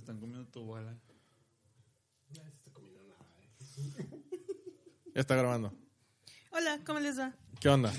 están 0.00 0.18
comiendo 0.18 0.46
tu 0.48 0.62
bola. 0.64 0.98
Nadie 2.34 2.50
se 2.50 2.56
está 2.56 2.70
comiendo 2.72 3.00
nada. 3.04 3.24
eh. 3.42 4.06
Ya 5.14 5.20
está 5.22 5.34
grabando. 5.34 5.72
Hola, 6.52 6.80
¿cómo 6.86 7.00
les 7.00 7.18
va? 7.18 7.34
¿Qué 7.60 7.68
onda? 7.68 7.92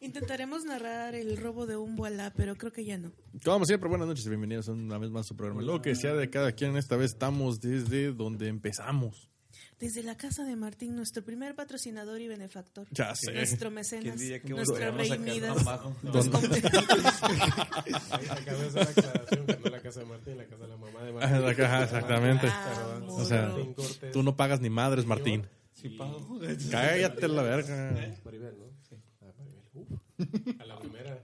Intentaremos 0.00 0.64
narrar 0.64 1.14
el 1.14 1.36
robo 1.36 1.66
de 1.66 1.76
un 1.76 1.96
voilà, 1.96 2.32
pero 2.36 2.56
creo 2.56 2.72
que 2.72 2.84
ya 2.84 2.98
no. 2.98 3.10
Como 3.42 3.64
siempre, 3.64 3.88
buenas 3.88 4.06
noches 4.06 4.26
y 4.26 4.28
bienvenidos 4.28 4.68
una 4.68 4.98
vez 4.98 5.10
más 5.10 5.22
a 5.26 5.28
su 5.28 5.36
programa. 5.36 5.62
Lo 5.62 5.80
que 5.80 5.94
sea 5.94 6.14
de 6.14 6.28
cada 6.28 6.52
quien, 6.52 6.76
esta 6.76 6.96
vez 6.96 7.12
estamos 7.12 7.60
desde 7.60 8.12
donde 8.12 8.48
empezamos. 8.48 9.30
Desde 9.80 10.02
la 10.02 10.16
casa 10.16 10.44
de 10.44 10.56
Martín, 10.56 10.94
nuestro 10.96 11.24
primer 11.24 11.54
patrocinador 11.54 12.20
y 12.20 12.28
benefactor. 12.28 12.86
Ya 12.90 13.14
sé. 13.14 13.32
Nuestro 13.32 13.70
mecenas, 13.70 14.04
¿Quién 14.04 14.16
diría 14.16 14.40
que 14.40 14.48
nuestro 14.50 14.92
rey 14.92 15.18
Midas. 15.18 15.66
Acabo 15.66 15.94
de 18.60 18.66
hacer 18.66 18.74
la 18.74 18.90
aclaración 18.90 19.46
que 19.46 19.56
no 19.58 19.70
la 19.70 19.80
casa 19.80 20.00
de 20.00 20.06
Martín, 20.06 20.36
la 20.38 20.44
casa 20.46 20.62
de 20.62 20.68
la 20.68 20.76
mamá 20.76 21.02
de 21.02 21.12
Martín. 21.12 21.64
ajá, 21.64 21.84
exactamente. 21.84 22.46
Ah, 22.48 23.00
O 23.08 23.24
sea. 23.24 23.54
Tú 24.12 24.22
no 24.22 24.36
pagas 24.36 24.60
ni 24.60 24.70
madres, 24.70 25.06
Martín. 25.06 25.46
Sí, 25.72 25.88
pago. 25.90 26.38
Cállate 26.70 27.28
la 27.28 27.42
verga. 27.42 28.16
Maribel, 28.24 28.58
¿no? 28.58 28.64
Sí. 28.88 28.96
Ah, 29.20 29.26
Maribel. 29.38 29.62
Uf. 29.74 30.60
A 30.60 30.64
la 30.64 30.78
primera. 30.78 31.20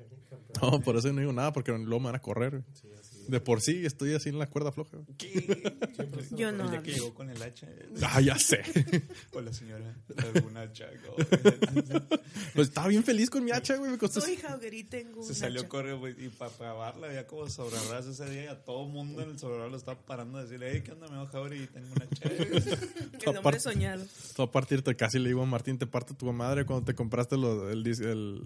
No, 0.60 0.80
por 0.80 0.96
eso 0.96 1.12
no 1.12 1.20
digo 1.20 1.32
nada, 1.32 1.52
porque 1.52 1.72
luego 1.72 2.00
me 2.00 2.06
van 2.06 2.16
a 2.16 2.20
correr. 2.20 2.62
Sí, 2.74 2.88
así. 2.98 3.19
De 3.30 3.40
por 3.40 3.60
sí 3.60 3.86
estoy 3.86 4.12
así 4.14 4.28
en 4.28 4.38
la 4.40 4.46
cuerda 4.48 4.72
floja. 4.72 4.98
Está 5.18 6.34
Yo 6.36 6.50
no 6.50 6.72
El 6.72 6.82
que 6.82 6.92
llegó 6.94 7.14
con 7.14 7.30
el 7.30 7.40
hacha. 7.40 7.68
Ah, 8.02 8.20
ya 8.20 8.36
sé. 8.38 8.62
Hola, 9.32 9.52
señora. 9.52 9.94
¿Algún 10.34 10.56
hacha? 10.56 10.86
Pues 12.54 12.68
estaba 12.68 12.88
bien 12.88 13.04
feliz 13.04 13.30
con 13.30 13.44
mi 13.44 13.52
hacha, 13.52 13.76
güey. 13.76 13.92
Me 13.92 13.98
costó. 13.98 14.20
Soy 14.20 14.36
Jauger 14.36 14.74
y 14.74 14.82
tengo 14.82 15.22
Se 15.22 15.28
un 15.30 15.34
salió 15.36 15.60
hacha. 15.60 15.68
corriendo 15.68 16.00
güey, 16.00 16.14
y 16.24 16.28
para 16.28 16.50
acabarla 16.50 17.06
había 17.06 17.26
como 17.28 17.48
sobrarras 17.48 18.06
ese 18.06 18.28
día 18.28 18.44
y 18.44 18.46
a 18.48 18.64
todo 18.64 18.86
mundo 18.86 19.22
en 19.22 19.30
el 19.30 19.38
sobrarras 19.38 19.70
lo 19.70 19.76
estaba 19.76 20.00
parando 20.00 20.38
a 20.38 20.42
decirle, 20.42 20.70
hey, 20.72 20.82
¿qué 20.84 20.90
onda? 20.92 21.06
Me 21.06 21.18
voy 21.24 21.62
y 21.62 21.66
tengo 21.68 21.86
un 21.94 22.02
hacha. 22.02 22.28
El 23.30 23.36
hombre 23.36 23.60
soñado. 23.60 24.04
Todo 24.34 24.46
a 24.46 24.50
partir 24.50 24.82
de 24.82 24.96
casi 24.96 25.20
le 25.20 25.28
digo 25.28 25.42
a 25.42 25.46
Martín, 25.46 25.78
te 25.78 25.86
parto 25.86 26.14
tu 26.14 26.30
madre 26.32 26.66
cuando 26.66 26.84
te 26.84 26.94
compraste 26.96 27.36
lo- 27.36 27.70
el, 27.70 27.84
dis- 27.84 28.04
el- 28.04 28.42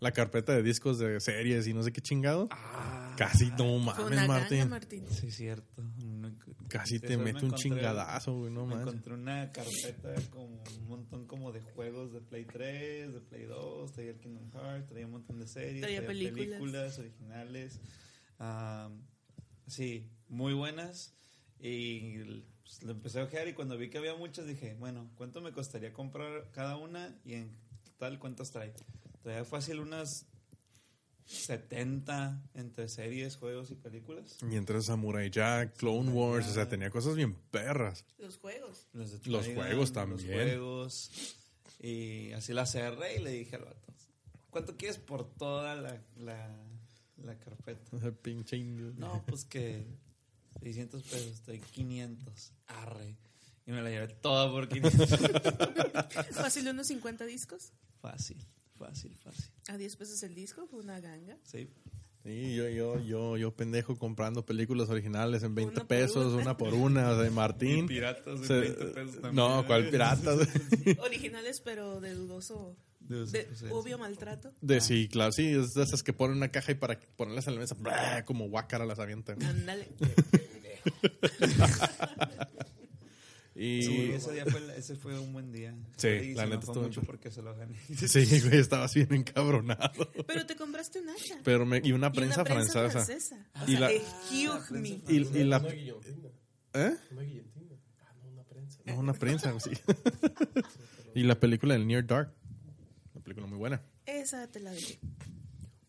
la 0.00 0.12
carpeta 0.12 0.52
de 0.54 0.62
discos 0.62 0.98
de 0.98 1.20
series 1.20 1.66
y 1.66 1.74
no 1.74 1.82
sé 1.82 1.92
qué 1.92 2.00
chingado. 2.00 2.48
Casi 3.18 3.46
no 3.50 3.56
Fue 3.56 3.78
mames, 3.80 4.06
una 4.12 4.26
Martín. 4.28 4.58
ganga, 4.58 4.70
Martín. 4.70 5.04
Sí, 5.10 5.30
cierto. 5.32 5.82
No- 6.04 6.32
Casi 6.68 7.00
te 7.00 7.16
mete 7.16 7.44
un 7.44 7.52
encontré- 7.52 7.58
chingadazo, 7.62 8.34
güey, 8.38 8.52
no 8.52 8.64
Me 8.66 8.74
mames. 8.76 8.88
encontré 8.88 9.14
una 9.14 9.50
carpeta 9.50 10.14
como 10.30 10.62
un 10.78 10.88
montón 10.88 11.26
como 11.26 11.50
de 11.52 11.60
juegos 11.62 12.12
de 12.12 12.20
Play 12.20 12.44
3, 12.44 13.12
de 13.12 13.20
Play 13.20 13.44
2, 13.44 13.92
traía 13.92 14.10
el 14.12 14.20
Kingdom 14.20 14.50
Hearts, 14.52 14.88
traía 14.88 15.06
un 15.06 15.12
montón 15.12 15.38
de 15.40 15.46
series, 15.48 15.80
Traía 15.80 16.04
traía, 16.04 16.06
películas. 16.06 16.46
películas. 16.46 16.98
originales. 16.98 17.80
Am, 18.38 19.02
sí, 19.66 20.10
muy 20.28 20.52
buenas. 20.54 21.14
Y 21.58 22.18
pues, 22.62 22.82
lo 22.84 22.92
empecé 22.92 23.20
a 23.20 23.24
ojear 23.24 23.48
y 23.48 23.54
cuando 23.54 23.76
vi 23.76 23.90
que 23.90 23.98
había 23.98 24.14
muchas 24.14 24.46
dije, 24.46 24.74
bueno, 24.74 25.10
¿cuánto 25.16 25.40
me 25.40 25.52
costaría 25.52 25.92
comprar 25.92 26.50
cada 26.52 26.76
una? 26.76 27.18
Y 27.24 27.34
en 27.34 27.56
total, 27.84 28.18
¿cuántas 28.18 28.50
trae? 28.52 28.72
Traía 29.22 29.44
fácil 29.44 29.80
unas 29.80 30.26
70 31.28 32.42
entre 32.54 32.88
series, 32.88 33.36
juegos 33.36 33.70
y 33.70 33.74
películas. 33.74 34.36
Mientras 34.42 34.86
Samurai 34.86 35.30
Jack, 35.30 35.76
Clone 35.76 36.10
Wars, 36.10 36.46
o 36.48 36.52
sea, 36.54 36.68
tenía 36.68 36.90
cosas 36.90 37.14
bien 37.16 37.34
perras. 37.50 38.04
Los 38.18 38.38
juegos. 38.38 38.86
Los, 38.92 39.26
Los 39.26 39.46
juegos 39.46 39.74
Los 39.76 39.92
también. 39.92 40.32
juegos. 40.32 41.10
Y 41.80 42.32
así 42.32 42.52
la 42.52 42.66
cerré 42.66 43.16
y 43.16 43.22
le 43.22 43.30
dije 43.30 43.56
al 43.56 43.64
vato, 43.66 43.92
¿cuánto 44.50 44.76
quieres 44.76 44.98
por 44.98 45.30
toda 45.36 45.74
la, 45.76 46.00
la, 46.16 46.56
la 47.22 47.38
carpeta? 47.38 47.90
Pinche. 48.22 48.58
No, 48.58 49.22
pues 49.26 49.44
que 49.44 49.86
600 50.62 51.02
pesos, 51.02 51.26
estoy 51.34 51.60
500. 51.60 52.52
Arre. 52.66 53.16
Y 53.66 53.70
me 53.72 53.82
la 53.82 53.90
llevé 53.90 54.08
toda 54.08 54.50
por 54.50 54.66
500. 54.66 55.08
Fácil 56.32 56.64
de 56.64 56.70
unos 56.70 56.86
50 56.86 57.26
discos. 57.26 57.70
fácil, 58.00 58.38
fácil, 58.78 59.14
fácil. 59.16 59.50
A 59.68 59.76
10 59.76 59.96
pesos 59.96 60.22
el 60.22 60.34
disco, 60.34 60.66
fue 60.66 60.80
una 60.80 61.00
ganga. 61.00 61.36
Sí. 61.44 61.68
Sí, 62.24 62.54
yo, 62.56 62.68
yo, 62.68 62.98
yo, 63.00 63.36
yo 63.36 63.54
pendejo 63.54 63.96
comprando 63.96 64.44
películas 64.44 64.88
originales 64.90 65.42
en 65.44 65.54
20 65.54 65.72
Una 65.72 65.80
por 65.80 65.88
pesos, 65.88 66.32
una. 66.32 66.42
una 66.42 66.56
por 66.56 66.74
una, 66.74 67.10
o 67.12 67.18
sea, 67.18 67.26
Y 67.26 67.30
Martín. 67.30 67.86
piratas 67.86 68.40
de 68.40 68.46
se- 68.46 68.60
20 68.60 68.84
pesos 68.86 69.12
también. 69.20 69.34
no, 69.34 69.64
¿cuál 69.66 69.88
piratas? 69.88 70.38
Originales, 71.00 71.60
pero 71.60 72.00
de 72.00 72.14
dudoso. 72.14 72.76
De- 73.00 73.24
De 73.24 73.54
sí. 73.56 73.64
obvio 73.70 73.96
maltrato. 73.98 74.52
De 74.60 74.80
sí, 74.82 75.08
claro, 75.08 75.32
sí, 75.32 75.46
es 75.46 75.72
de 75.74 75.84
esas 75.84 76.02
que 76.02 76.12
ponen 76.12 76.36
una 76.36 76.50
caja 76.50 76.72
y 76.72 76.74
para 76.74 76.98
ponerlas 77.16 77.46
en 77.46 77.54
la 77.54 77.60
mesa, 77.60 77.74
¡bra! 77.78 78.24
como 78.26 78.48
guácara 78.48 78.84
las 78.84 78.98
avientan. 78.98 79.42
Ándale. 79.42 79.88
Y 83.60 83.82
Sí, 83.82 84.12
ese, 84.12 84.32
día 84.34 84.46
fue, 84.46 84.78
ese 84.78 84.94
fue 84.94 85.18
un 85.18 85.32
buen 85.32 85.50
día. 85.50 85.74
Sí, 85.96 86.06
Y 86.06 86.34
la 86.34 86.44
se 86.44 86.48
neta 86.50 86.60
estuvo 86.60 86.82
mucho 86.82 87.02
porque 87.02 87.28
se 87.32 87.42
lo 87.42 87.56
gané. 87.56 87.74
sí, 87.96 88.40
güey, 88.42 88.58
estabas 88.60 88.94
bien 88.94 89.12
encabronado. 89.12 89.90
Pero 90.28 90.46
te 90.46 90.54
compraste 90.54 91.00
un 91.00 91.08
hacha. 91.08 91.40
Pero 91.42 91.66
me, 91.66 91.80
y 91.82 91.90
una 91.90 92.06
Y 92.06 92.10
prensa, 92.12 92.44
francesa. 92.44 92.88
francesa. 92.88 93.46
O 93.60 93.68
Y 93.68 93.76
la- 93.76 93.90
excuse 93.90 94.72
me. 94.74 94.88
Y, 95.08 95.16
y 95.16 95.44
la 95.44 95.58
Una 95.58 95.68
guillotina. 95.70 96.28
¿Eh? 96.74 96.96
Una 97.10 97.22
guillotina. 97.22 97.74
Ah, 98.00 98.14
no, 98.22 98.28
una 98.30 98.42
prensa. 98.44 98.78
No, 98.86 98.96
una 98.96 99.12
prensa, 99.14 99.58
sí. 99.58 99.70
y 101.16 101.24
la 101.24 101.40
película 101.40 101.74
del 101.74 101.84
Near 101.86 102.06
Dark. 102.06 102.32
Una 103.14 103.24
película 103.24 103.46
muy 103.48 103.58
buena. 103.58 103.82
Esa 104.06 104.46
te 104.46 104.60
la 104.60 104.70
dejé. 104.70 105.00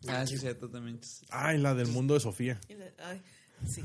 Ah, 0.08 0.25
sí, 0.25 0.38
cierto, 0.40 0.69
también. 0.69 1.00
Ay, 1.29 1.59
la 1.59 1.75
del 1.75 1.88
mundo 1.90 2.16
de 2.16 2.19
Sofía. 2.22 2.59
Y 2.68 2.74
la- 2.74 2.91
ay, 3.03 3.22
sí. 3.68 3.84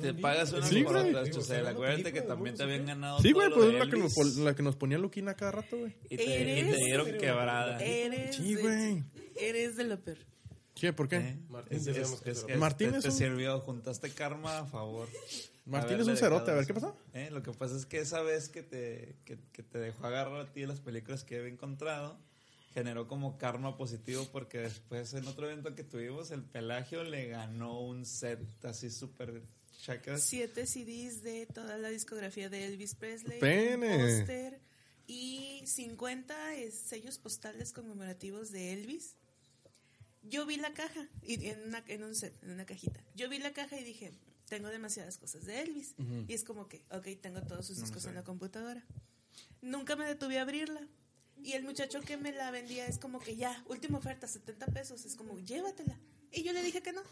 Te 0.00 0.14
pagas 0.14 0.52
una 0.52 0.66
Sí, 0.66 0.82
por. 0.82 0.94
¿será 1.42 1.62
una 1.62 1.70
Acuérdate 1.70 2.12
que 2.12 2.22
también 2.22 2.56
te 2.56 2.62
habían 2.62 2.86
ganado. 2.86 3.20
Sí, 3.20 3.32
güey, 3.32 3.50
pues 3.50 3.68
es 3.68 3.74
la 3.74 3.86
que, 3.90 3.96
nos, 3.96 4.36
la 4.36 4.54
que 4.54 4.62
nos 4.62 4.76
ponía 4.76 4.98
Luquina 4.98 5.34
cada 5.34 5.52
rato, 5.52 5.78
güey. 5.78 5.94
Y 6.08 6.16
te, 6.16 6.24
y 6.24 6.70
te 6.70 6.76
dieron 6.76 7.06
quebrada. 7.18 7.78
Eres. 7.78 8.36
Sí, 8.36 8.54
güey. 8.56 9.04
Eres 9.38 9.76
de 9.76 9.84
lo 9.84 10.00
peor. 10.00 10.18
¿Qué? 10.74 10.92
¿Por 10.92 11.08
qué? 11.08 11.16
¿Eh? 11.16 11.38
Martín, 11.48 11.78
Es- 11.78 11.86
es- 11.86 12.22
es 12.24 12.44
que 12.44 12.56
Martín 12.56 12.92
te, 13.00 13.10
sirvió, 13.10 13.60
juntaste 13.60 14.10
karma 14.10 14.58
a 14.60 14.66
favor. 14.66 15.08
Martín 15.66 16.00
es 16.00 16.06
un 16.06 16.16
cerote, 16.16 16.50
a 16.50 16.54
ver, 16.54 16.66
¿qué 16.66 16.74
pasó? 16.74 16.96
¿Eh? 17.12 17.28
Lo 17.30 17.42
que 17.42 17.52
pasa 17.52 17.76
es 17.76 17.84
que 17.86 17.98
esa 17.98 18.22
vez 18.22 18.48
que 18.48 18.62
te, 18.62 19.16
que, 19.24 19.38
que 19.52 19.62
te 19.62 19.78
dejó 19.78 20.06
agarrar 20.06 20.40
a 20.40 20.52
ti 20.52 20.64
las 20.66 20.80
películas 20.80 21.24
que 21.24 21.36
había 21.36 21.50
encontrado, 21.52 22.18
generó 22.74 23.06
como 23.08 23.38
karma 23.38 23.76
positivo 23.76 24.26
porque 24.32 24.58
después 24.58 25.12
en 25.14 25.26
otro 25.26 25.50
evento 25.50 25.74
que 25.74 25.84
tuvimos, 25.84 26.30
el 26.30 26.42
Pelagio 26.42 27.04
le 27.04 27.28
ganó 27.28 27.80
un 27.80 28.06
set 28.06 28.40
así 28.64 28.90
súper 28.90 29.42
chacas. 29.82 30.22
Siete 30.22 30.66
CDs 30.66 31.22
de 31.22 31.46
toda 31.46 31.76
la 31.78 31.88
discografía 31.90 32.48
de 32.48 32.66
Elvis 32.66 32.94
Presley. 32.94 33.38
Póster 34.18 34.60
y 35.06 35.62
50 35.66 36.54
es- 36.56 36.74
sellos 36.74 37.18
postales 37.18 37.72
conmemorativos 37.72 38.50
de 38.52 38.72
Elvis. 38.72 39.16
Yo 40.22 40.46
vi 40.46 40.56
la 40.56 40.72
caja 40.72 41.08
y 41.22 41.46
en, 41.48 41.62
una, 41.68 41.82
en 41.88 42.04
un 42.04 42.14
set, 42.14 42.32
en 42.44 42.52
una 42.52 42.64
cajita. 42.64 43.00
Yo 43.16 43.28
vi 43.28 43.38
la 43.38 43.52
caja 43.52 43.76
y 43.78 43.82
dije, 43.84 44.12
tengo 44.48 44.68
demasiadas 44.68 45.18
cosas 45.18 45.44
de 45.46 45.60
Elvis. 45.62 45.94
Y 46.28 46.32
es 46.32 46.44
como 46.44 46.68
que, 46.68 46.80
ok, 46.90 47.08
tengo 47.20 47.42
todos 47.42 47.66
sus 47.66 47.78
No 47.78 47.82
discos 47.84 48.04
en 48.06 48.14
la 48.14 48.22
computadora. 48.22 48.84
Nunca 49.62 49.96
me 49.96 50.06
detuve 50.06 50.38
a 50.38 50.42
abrirla. 50.42 50.80
Y 51.42 51.52
el 51.52 51.64
muchacho 51.64 52.00
que 52.00 52.16
me 52.16 52.32
la 52.32 52.50
vendía 52.50 52.86
es 52.86 52.98
como 52.98 53.18
que 53.18 53.36
ya, 53.36 53.64
última 53.68 53.98
oferta, 53.98 54.28
70 54.28 54.66
pesos. 54.66 55.04
Es 55.04 55.16
como, 55.16 55.38
llévatela. 55.38 55.98
Y 56.30 56.42
yo 56.44 56.52
le 56.52 56.62
dije 56.62 56.82
que 56.82 56.92
no. 56.92 57.02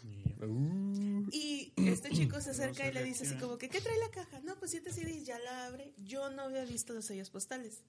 Uh, 0.41 1.27
Y 1.31 1.73
este 1.77 2.09
chico 2.09 2.41
se 2.41 2.51
acerca 2.51 2.87
y 2.87 2.93
le 2.93 3.03
dice 3.03 3.25
así 3.25 3.35
como 3.35 3.57
que, 3.57 3.69
¿qué 3.69 3.81
trae 3.81 3.97
la 3.99 4.09
caja? 4.09 4.39
No, 4.41 4.57
pues 4.57 4.71
siete 4.71 4.91
CDs, 4.91 5.25
ya 5.25 5.37
la 5.39 5.67
abre. 5.67 5.93
Yo 5.97 6.29
no 6.31 6.43
había 6.43 6.65
visto 6.65 6.93
los 6.93 7.05
sellos 7.05 7.29
postales. 7.29 7.83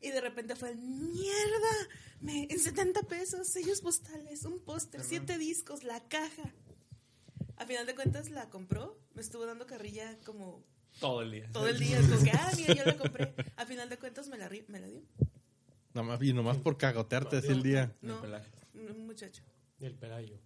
Y 0.00 0.10
de 0.10 0.20
repente 0.20 0.56
fue, 0.56 0.74
mierda, 0.74 1.88
me, 2.20 2.48
en 2.50 2.58
70 2.58 3.02
pesos, 3.02 3.46
sellos 3.46 3.80
postales, 3.80 4.44
un 4.44 4.58
póster, 4.58 5.04
siete 5.04 5.38
discos, 5.38 5.84
la 5.84 6.00
caja. 6.08 6.52
A 7.56 7.66
final 7.66 7.86
de 7.86 7.94
cuentas 7.94 8.28
la 8.30 8.50
compró, 8.50 8.98
me 9.14 9.22
estuvo 9.22 9.46
dando 9.46 9.66
carrilla 9.66 10.18
como 10.24 10.64
Todo 10.98 11.22
el 11.22 11.30
día. 11.30 11.48
todo 11.52 11.68
el 11.68 11.78
día. 11.78 12.00
Como 12.00 12.20
que, 12.24 12.30
ah, 12.32 12.50
mira, 12.56 12.74
yo 12.74 12.84
la 12.84 12.98
compré. 12.98 13.32
A 13.54 13.64
final 13.64 13.88
de 13.88 13.98
cuentas 13.98 14.26
me 14.26 14.38
la, 14.38 14.50
me 14.66 14.80
la 14.80 14.88
dio. 14.88 15.02
Nomás, 15.94 16.22
y 16.22 16.32
nomás 16.32 16.56
por 16.58 16.76
cagotearte 16.76 17.36
así 17.38 17.48
el 17.48 17.62
día. 17.62 17.94
El 18.02 18.08
No, 18.08 18.20
un 18.90 19.06
muchacho. 19.06 19.42
El 19.80 19.94
pelayo. 19.94 20.38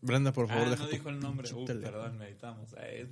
Brenda, 0.00 0.32
por 0.32 0.48
favor, 0.48 0.66
Ah, 0.66 0.70
deja 0.70 0.84
no 0.84 0.88
dijo 0.90 1.08
el 1.10 1.20
nombre. 1.20 1.52
Uh, 1.54 1.64
perdón, 1.66 2.18
necesitamos. 2.18 2.72
Es- 2.72 3.08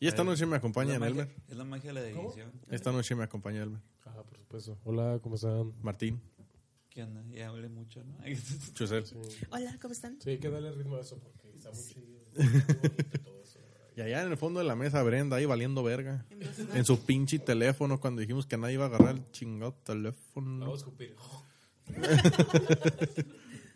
Y 0.00 0.06
esta 0.06 0.22
Eh, 0.22 0.24
noche 0.24 0.46
me 0.46 0.56
acompaña 0.56 0.94
Elmer. 0.94 1.14
magia- 1.14 1.34
Es 1.48 1.56
la 1.56 1.64
magia 1.64 1.92
de 1.92 2.10
la 2.10 2.16
¿Cómo? 2.16 2.28
edición. 2.30 2.52
Esta 2.70 2.92
noche 2.92 3.14
me 3.14 3.24
acompaña 3.24 3.62
Elmer. 3.62 3.80
Ah, 4.04 4.22
por 4.22 4.38
supuesto. 4.38 4.78
Hola, 4.84 5.18
¿cómo 5.22 5.34
están? 5.36 5.72
Martín, 5.82 6.20
¿Qué 6.90 7.02
onda? 7.04 7.22
Ya 7.30 7.48
hablé 7.48 7.68
mucho, 7.68 8.02
¿no? 8.04 8.16
Chusel. 8.74 9.06
Sí. 9.06 9.14
Hola, 9.50 9.78
¿cómo 9.80 9.92
están? 9.92 10.20
Sí, 10.20 10.30
hay 10.30 10.38
que 10.38 10.50
darle 10.50 10.72
ritmo 10.72 10.96
a 10.96 11.00
eso 11.02 11.16
porque 11.20 11.48
está 11.54 11.70
muy 11.70 11.84
chido. 11.84 12.06
Muy 12.34 12.46
bonito 12.48 13.20
todo. 13.22 13.37
Y 13.98 14.00
allá 14.00 14.22
en 14.22 14.30
el 14.30 14.36
fondo 14.36 14.60
de 14.60 14.64
la 14.64 14.76
mesa, 14.76 15.02
Brenda, 15.02 15.38
ahí 15.38 15.44
valiendo 15.44 15.82
verga. 15.82 16.24
En 16.72 16.84
su 16.84 17.04
pinche 17.04 17.40
teléfono, 17.40 17.98
cuando 17.98 18.20
dijimos 18.20 18.46
que 18.46 18.56
nadie 18.56 18.74
iba 18.74 18.84
a 18.84 18.86
agarrar 18.86 19.16
el 19.16 19.28
chingado 19.32 19.72
La 19.88 19.94
voy 19.94 20.06
a 20.06 20.12
teléfono. 20.14 20.74
escupir. 20.76 21.16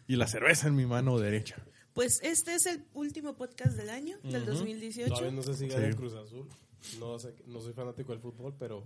Y 0.06 0.16
la 0.16 0.26
cerveza 0.28 0.68
en 0.68 0.76
mi 0.76 0.84
mano 0.86 1.18
derecha. 1.18 1.56
Pues 1.94 2.20
este 2.22 2.54
es 2.54 2.66
el 2.66 2.84
último 2.92 3.34
podcast 3.34 3.76
del 3.76 3.88
año, 3.90 4.16
del 4.22 4.44
2018. 4.46 5.08
Todavía 5.08 5.32
no 5.32 5.42
sé 5.42 5.54
si 5.54 5.66
gana 5.68 5.88
Sí. 5.90 5.96
Cruz 5.96 6.14
Azul. 6.14 6.48
No, 7.00 7.18
sé, 7.18 7.34
no 7.46 7.60
soy 7.60 7.72
fanático 7.72 8.12
del 8.12 8.20
fútbol, 8.20 8.54
pero 8.58 8.84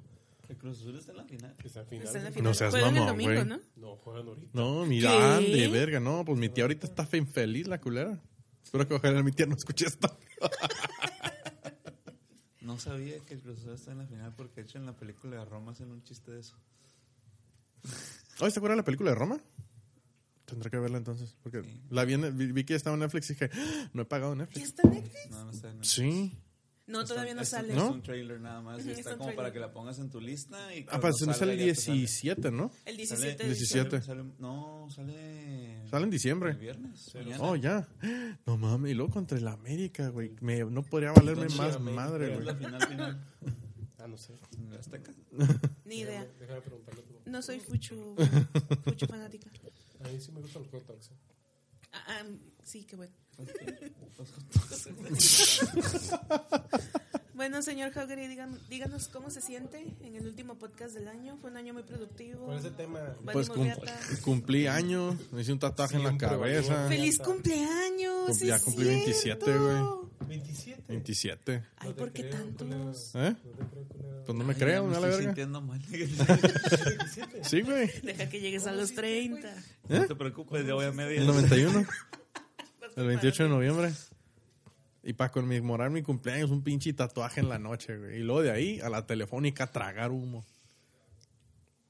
El 0.48 0.56
Cruz 0.56 0.78
Azul 0.80 0.96
está 0.96 1.12
en 1.12 1.18
la 1.18 1.24
final. 1.24 1.54
está 1.64 1.80
al 1.80 1.86
final. 1.86 2.06
Está 2.06 2.18
en 2.18 2.24
la 2.24 2.30
final. 2.30 2.44
No 2.44 2.54
seas 2.54 2.70
Juegan 2.70 2.96
el 2.96 3.06
domingo. 3.06 3.44
¿no? 3.44 3.60
No, 3.76 3.96
juegan 3.96 4.28
ahorita. 4.28 4.48
No, 4.52 4.86
mira, 4.86 5.38
de 5.40 5.68
verga, 5.68 6.00
no, 6.00 6.24
pues 6.24 6.38
mi 6.38 6.48
tía 6.48 6.64
ahorita 6.64 6.86
está 6.86 7.06
fe 7.06 7.16
infeliz, 7.18 7.66
la 7.66 7.80
culera. 7.80 8.22
Espero 8.62 8.86
que 8.88 8.94
ojalá 8.94 9.22
mi 9.22 9.32
tía 9.32 9.46
no 9.46 9.54
escuche 9.56 9.86
esto. 9.86 10.16
No 12.66 12.78
sabía 12.80 13.18
que 13.20 13.34
el 13.34 13.40
Cruz 13.40 13.58
Azul 13.60 13.74
está 13.74 13.92
en 13.92 13.98
la 13.98 14.06
final 14.06 14.34
porque 14.36 14.56
de 14.56 14.62
hecho 14.62 14.78
en 14.78 14.86
la 14.86 14.92
película 14.92 15.36
de 15.36 15.44
Roma 15.44 15.70
hacen 15.72 15.90
un 15.90 16.02
chiste 16.02 16.32
de 16.32 16.40
eso. 16.40 16.56
¿Oye, 18.40 18.50
¿te 18.52 18.58
acuerdas 18.58 18.74
de 18.74 18.76
la 18.76 18.84
película 18.84 19.10
de 19.10 19.16
Roma? 19.16 19.38
Tendré 20.44 20.70
que 20.70 20.78
verla 20.78 20.98
entonces. 20.98 21.36
Porque 21.42 21.62
Sí. 21.62 21.80
la 21.90 22.04
vi, 22.04 22.16
vi, 22.16 22.52
vi 22.52 22.64
que 22.64 22.74
estaba 22.74 22.94
en 22.94 23.00
Netflix 23.00 23.30
y 23.30 23.34
dije, 23.34 23.50
"Ah, 23.52 23.88
no 23.92 24.02
he 24.02 24.04
pagado 24.04 24.34
¿Ya 24.34 24.42
Netflix. 24.42 24.66
está 24.68 24.82
en 24.82 24.90
Netflix? 24.94 25.30
No, 25.30 25.44
no 25.44 25.50
está 25.52 25.70
en 25.70 25.84
Sí. 25.84 26.38
No, 26.86 27.00
Está- 27.00 27.14
todavía 27.14 27.34
no 27.34 27.42
es- 27.42 27.48
sale. 27.48 27.70
Es 27.70 27.76
¿No? 27.76 27.90
un 27.90 28.02
trailer 28.02 28.40
nada 28.40 28.60
más. 28.62 28.86
Y 28.86 28.92
es 28.92 28.98
está 28.98 29.12
un 29.14 29.18
como 29.18 29.34
para 29.34 29.52
que 29.52 29.58
la 29.58 29.72
pongas 29.72 29.98
en 29.98 30.08
tu 30.08 30.20
lista. 30.20 30.72
Y 30.74 30.86
Ah, 30.88 31.00
pues 31.00 31.20
no 31.22 31.32
sale 31.34 31.54
el 31.54 31.58
salga 31.58 31.64
ya 31.66 31.74
te 31.74 31.80
sale. 31.80 31.98
17, 31.98 32.50
¿no? 32.52 32.64
El 32.84 32.94
Sale- 32.94 32.96
17 32.96 33.42
de 33.42 33.48
17. 33.48 33.90
sale- 34.02 34.02
sale- 34.22 34.32
no, 34.38 34.88
sale. 34.90 35.88
Sale 35.90 36.04
en 36.04 36.10
diciembre. 36.10 36.50
El 36.52 36.56
viernes. 36.58 37.12
mañana. 37.14 37.38
Oh, 37.42 37.56
ya. 37.56 37.88
No 38.46 38.56
mames, 38.56 38.92
y 38.92 38.94
luego 38.94 39.12
contra 39.12 39.36
el 39.36 39.48
América, 39.48 40.08
güey. 40.10 40.36
Me- 40.40 40.64
No 40.64 40.82
podría 40.84 41.10
valerme 41.12 41.46
¿Dónde 41.46 41.56
más 41.56 41.76
América? 41.76 42.02
madre, 42.02 42.26
Es 42.28 42.34
güey. 42.34 42.46
la 42.46 42.54
final 42.54 42.86
final. 42.88 43.24
Ah, 43.98 44.06
no 44.08 44.16
sé. 44.18 44.34
Azteca. 44.78 45.10
Ni 45.84 45.96
idea. 46.00 46.20
Déjame, 46.20 46.38
déjame 46.38 46.60
preguntarle 46.60 47.02
tú. 47.02 47.14
No 47.28 47.42
soy 47.42 47.58
fucho, 47.68 48.14
fucho 48.84 49.06
fanática. 49.08 49.50
A 50.04 50.08
mí 50.08 50.20
sí 50.20 50.30
me 50.30 50.40
gustan 50.40 50.62
los 50.62 50.70
hot 50.70 50.86
dogs. 50.86 51.08
¿eh? 51.10 51.14
Ah, 51.96 52.04
ah, 52.08 52.24
sí, 52.62 52.84
qué 52.84 52.96
bueno. 57.36 57.62
Señor 57.62 57.92
Hagrid, 57.96 58.28
digan- 58.28 58.58
díganos 58.68 59.08
cómo 59.08 59.30
se 59.30 59.40
siente 59.40 59.94
en 60.02 60.14
el 60.16 60.26
último 60.26 60.56
podcast 60.58 60.94
del 60.94 61.08
año. 61.08 61.36
Fue 61.40 61.50
un 61.50 61.56
año 61.56 61.72
muy 61.74 61.82
productivo. 61.84 62.46
¿Cuál 62.46 62.58
es 62.58 62.64
el 62.64 62.74
tema? 62.74 63.00
Pues 63.32 63.48
cum- 63.48 63.62
riata. 63.64 63.98
cumplí 64.22 64.66
año, 64.66 65.16
me 65.32 65.42
hice 65.42 65.52
un 65.52 65.58
tatuaje 65.58 65.96
en 65.96 66.04
la 66.04 66.16
cabeza. 66.16 66.88
¡Feliz 66.88 67.18
cumpleaños! 67.18 68.26
Cum- 68.26 68.34
sí 68.34 68.46
ya 68.46 68.58
cumplí 68.60 68.84
27, 68.86 69.44
cierto. 69.44 70.10
27. 70.26 70.82
27. 70.88 71.64
Ay, 71.76 71.92
¿por 71.92 72.12
qué 72.12 72.24
tantos? 72.24 73.12
¿Eh? 73.14 73.36
Pues 74.24 74.36
no 74.36 74.44
me 74.44 74.54
Ay, 74.54 74.58
creo, 74.58 74.82
ya 74.82 74.88
¿no? 74.88 74.94
me 74.94 75.00
la 75.00 75.06
verga. 75.06 75.22
sintiendo 75.22 75.60
mal. 75.60 75.80
27. 75.88 76.48
Sí, 77.42 77.60
güey. 77.60 77.90
Deja 78.02 78.28
que 78.28 78.40
llegues 78.40 78.66
a 78.66 78.72
los 78.72 78.92
30. 78.94 79.48
¿Eh? 79.48 79.62
No 79.88 80.06
te 80.06 80.14
preocupes, 80.16 80.66
ya 80.66 80.74
voy 80.74 80.86
a 80.86 80.92
media. 80.92 81.20
El 81.20 81.26
91. 81.26 81.86
El 82.96 83.06
28 83.08 83.42
de 83.44 83.48
noviembre. 83.50 83.92
Y 85.08 85.12
para 85.12 85.30
conmemorar 85.30 85.88
mi 85.88 86.02
cumpleaños, 86.02 86.50
un 86.50 86.62
pinche 86.64 86.92
tatuaje 86.92 87.38
en 87.40 87.48
la 87.48 87.60
noche, 87.60 87.96
güey. 87.96 88.16
Y 88.18 88.22
luego 88.24 88.42
de 88.42 88.50
ahí 88.50 88.80
a 88.80 88.88
la 88.90 89.06
telefónica 89.06 89.62
a 89.64 89.72
tragar 89.72 90.10
humo. 90.10 90.44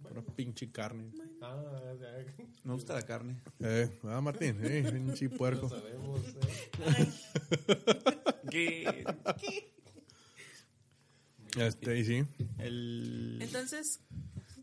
Pura 0.02 0.20
pinche 0.36 0.70
carne. 0.70 1.10
Ah, 1.40 1.94
ya. 1.98 2.44
Me 2.62 2.74
gusta 2.74 2.92
la 2.92 3.02
carne. 3.06 3.40
Eh, 3.60 3.98
ah, 4.04 4.20
Martín, 4.20 4.58
eh, 4.62 4.84
pinche 4.92 5.30
Lo 5.30 5.36
puerco. 5.38 5.70
sabemos. 5.70 6.20
¿eh? 6.84 7.12
¿Qué? 8.50 9.04
Este, 11.58 11.98
y 11.98 12.04
sí. 12.04 12.24
El. 12.58 13.38
Entonces, 13.40 14.00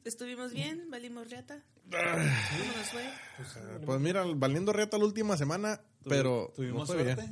estuvimos 0.06 0.54
bien, 0.54 0.90
valimos 0.90 1.30
riata. 1.30 1.64
Ah. 1.94 2.50
¿Cómo 2.52 2.78
nos 2.78 2.90
fue? 2.90 3.84
Pues 3.86 4.00
mira, 4.00 4.24
valiendo 4.36 4.72
reata 4.74 4.98
la 4.98 5.06
última 5.06 5.38
semana, 5.38 5.82
pero. 6.08 6.52
¿Tuvimos 6.56 6.88
no 6.90 6.96
suerte? 6.96 7.30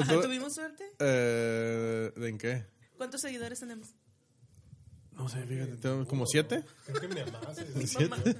Ajá, 0.00 0.20
¿Tuvimos 0.22 0.54
suerte? 0.54 0.84
Eh, 0.98 2.12
¿En 2.16 2.38
qué? 2.38 2.66
¿Cuántos 2.96 3.20
seguidores 3.20 3.60
tenemos? 3.60 3.88
No 5.12 5.28
sé, 5.28 5.44
fíjate, 5.46 5.76
tengo 5.76 6.04
como 6.08 6.26
siete. 6.26 6.64
Creo 6.86 7.00
que 7.02 7.06
mi 7.08 7.20
mamá 7.30 7.54
se, 7.54 7.86
¿Siete? 7.86 8.36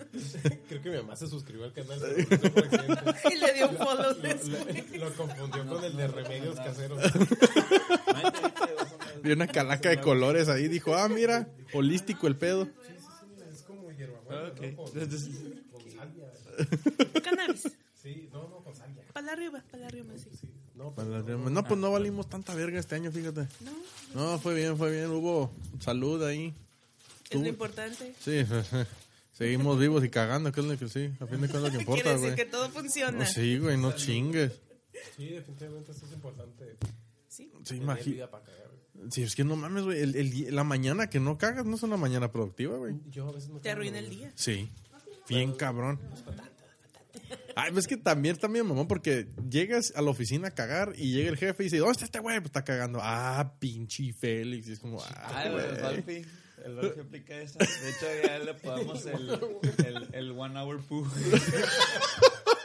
creo 0.69 0.83
que 0.83 0.91
mi 0.91 0.97
mamá 0.97 1.15
se 1.15 1.29
suscribió 1.29 1.67
al 1.67 1.73
canal. 1.73 2.01
no 2.01 2.51
por. 2.53 3.33
Y 3.33 3.39
le 3.39 3.53
dio 3.55 3.69
un 3.69 3.77
follow 3.77 4.03
Lo, 4.11 4.15
después. 4.15 4.91
lo- 4.99 4.99
lo 5.05 5.15
confundió 5.15 5.67
con 5.69 5.85
el 5.85 5.97
de 5.97 6.09
remedios 6.09 6.57
caseros. 6.57 7.01
Vi 9.23 9.33
una 9.33 9.47
calaca 9.47 9.89
de 9.91 10.01
colores 10.01 10.49
ahí, 10.49 10.67
dijo, 10.69 10.97
ah, 10.97 11.09
mira, 11.09 11.49
holístico 11.73 12.27
el 12.27 12.37
pedo. 12.37 12.69
Es 14.35 14.75
como 14.75 14.87
hierbabuena, 14.93 15.05
Ok. 15.05 15.15
¿no? 15.41 15.73
Con, 15.73 15.83
con 15.83 15.93
salvia. 15.93 17.23
Cannabis. 17.23 17.63
Sí, 18.03 18.29
no, 18.33 18.49
no, 18.49 18.57
con 18.59 18.75
salvia. 18.77 19.03
Para 19.13 19.33
arriba, 19.33 19.63
para 19.71 19.87
arriba, 19.87 20.13
sí. 20.17 20.29
Sí, 20.39 20.49
no, 20.75 20.95
No, 21.51 21.65
pues 21.65 21.81
no 21.81 21.91
valimos 21.93 22.29
tanta 22.29 22.55
verga 22.55 22.79
este 22.81 22.95
año, 22.97 23.11
fíjate. 23.11 23.47
No, 23.61 24.33
No, 24.33 24.39
fue 24.39 24.55
bien, 24.55 24.77
fue 24.77 24.91
bien, 24.91 25.11
hubo 25.11 25.51
salud 25.81 26.23
ahí. 26.25 26.53
es 27.31 27.41
lo 27.41 27.49
importante. 27.49 28.15
Sí, 28.25 28.45
seguimos 29.33 29.79
vivos 29.81 30.05
y 30.05 30.11
cagando, 30.11 30.53
que 30.53 30.61
es 30.61 30.67
lo 30.67 30.79
que 30.79 30.89
sí, 30.89 31.11
a 31.19 31.27
fin 31.27 31.41
de 31.41 31.49
cuentas 31.49 31.63
lo 31.63 31.71
que 31.79 31.79
Quiere 31.79 31.81
importa, 31.83 32.11
decir 32.11 32.21
güey. 32.21 32.37
que 32.37 32.45
todo 32.45 32.69
funciona. 32.71 33.19
No, 33.19 33.27
sí, 33.27 33.59
güey, 33.59 33.77
no 33.77 33.93
chingues. 33.93 34.53
sí, 35.17 35.29
definitivamente 35.31 35.91
esto 35.93 36.07
es 36.07 36.13
importante. 36.13 36.77
Sí. 37.37 37.51
Cagar. 38.41 38.71
güey. 38.95 39.11
Sí, 39.11 39.23
es 39.23 39.35
que 39.35 39.45
no 39.45 39.57
mames, 39.57 39.85
güey. 39.85 40.01
el- 40.01 40.15
el- 40.17 40.55
la 40.55 40.65
mañana 40.65 41.09
que 41.11 41.21
no 41.21 41.37
cagas 41.39 41.65
no 41.67 41.75
es 41.77 41.83
una 41.83 41.97
mañana 41.97 42.31
productiva, 42.31 42.77
güey. 42.77 42.95
Yo 43.11 43.29
a 43.29 43.33
veces 43.33 43.51
no 43.51 43.57
Te 43.61 43.69
cago, 43.71 43.81
arruina 43.81 43.99
el 43.99 44.09
día. 44.11 44.33
Sí. 44.35 44.71
Bien 45.29 45.53
cabrón. 45.55 45.99
Ay, 47.57 47.71
pues 47.73 47.85
es 47.85 47.89
que 47.89 47.97
también, 47.97 48.37
también, 48.37 48.67
mamón, 48.67 48.89
porque 48.89 49.29
llegas 49.49 49.93
a 49.95 50.03
la 50.03 50.11
oficina 50.11 50.49
a 50.49 50.51
cagar 50.51 50.93
y 50.97 51.13
llega 51.13 51.31
el 51.31 51.37
jefe 51.37 51.63
y 51.63 51.67
dice, 51.67 51.79
¿dónde 51.79 51.93
está 51.93 52.05
este 52.07 52.19
güey? 52.19 52.37
Pues 52.39 52.47
está 52.47 52.65
cagando. 52.65 52.99
Ah, 53.01 53.55
pinche 53.61 54.13
Félix. 54.13 54.69
Y 54.69 54.73
es 54.73 54.81
como, 54.81 55.01
ah, 55.03 55.45
el 55.47 55.53
güey. 55.53 56.25
El 56.65 56.75
Valpi 56.77 57.01
aplica 57.01 57.37
esa. 57.41 57.59
De 57.59 57.65
hecho, 57.91 58.07
ya 58.25 58.39
le 58.39 58.55
podemos 58.55 59.05
el, 59.07 59.31
el, 59.87 60.09
el 60.13 60.31
one 60.33 60.59
hour 60.59 60.83
poo. 60.83 61.07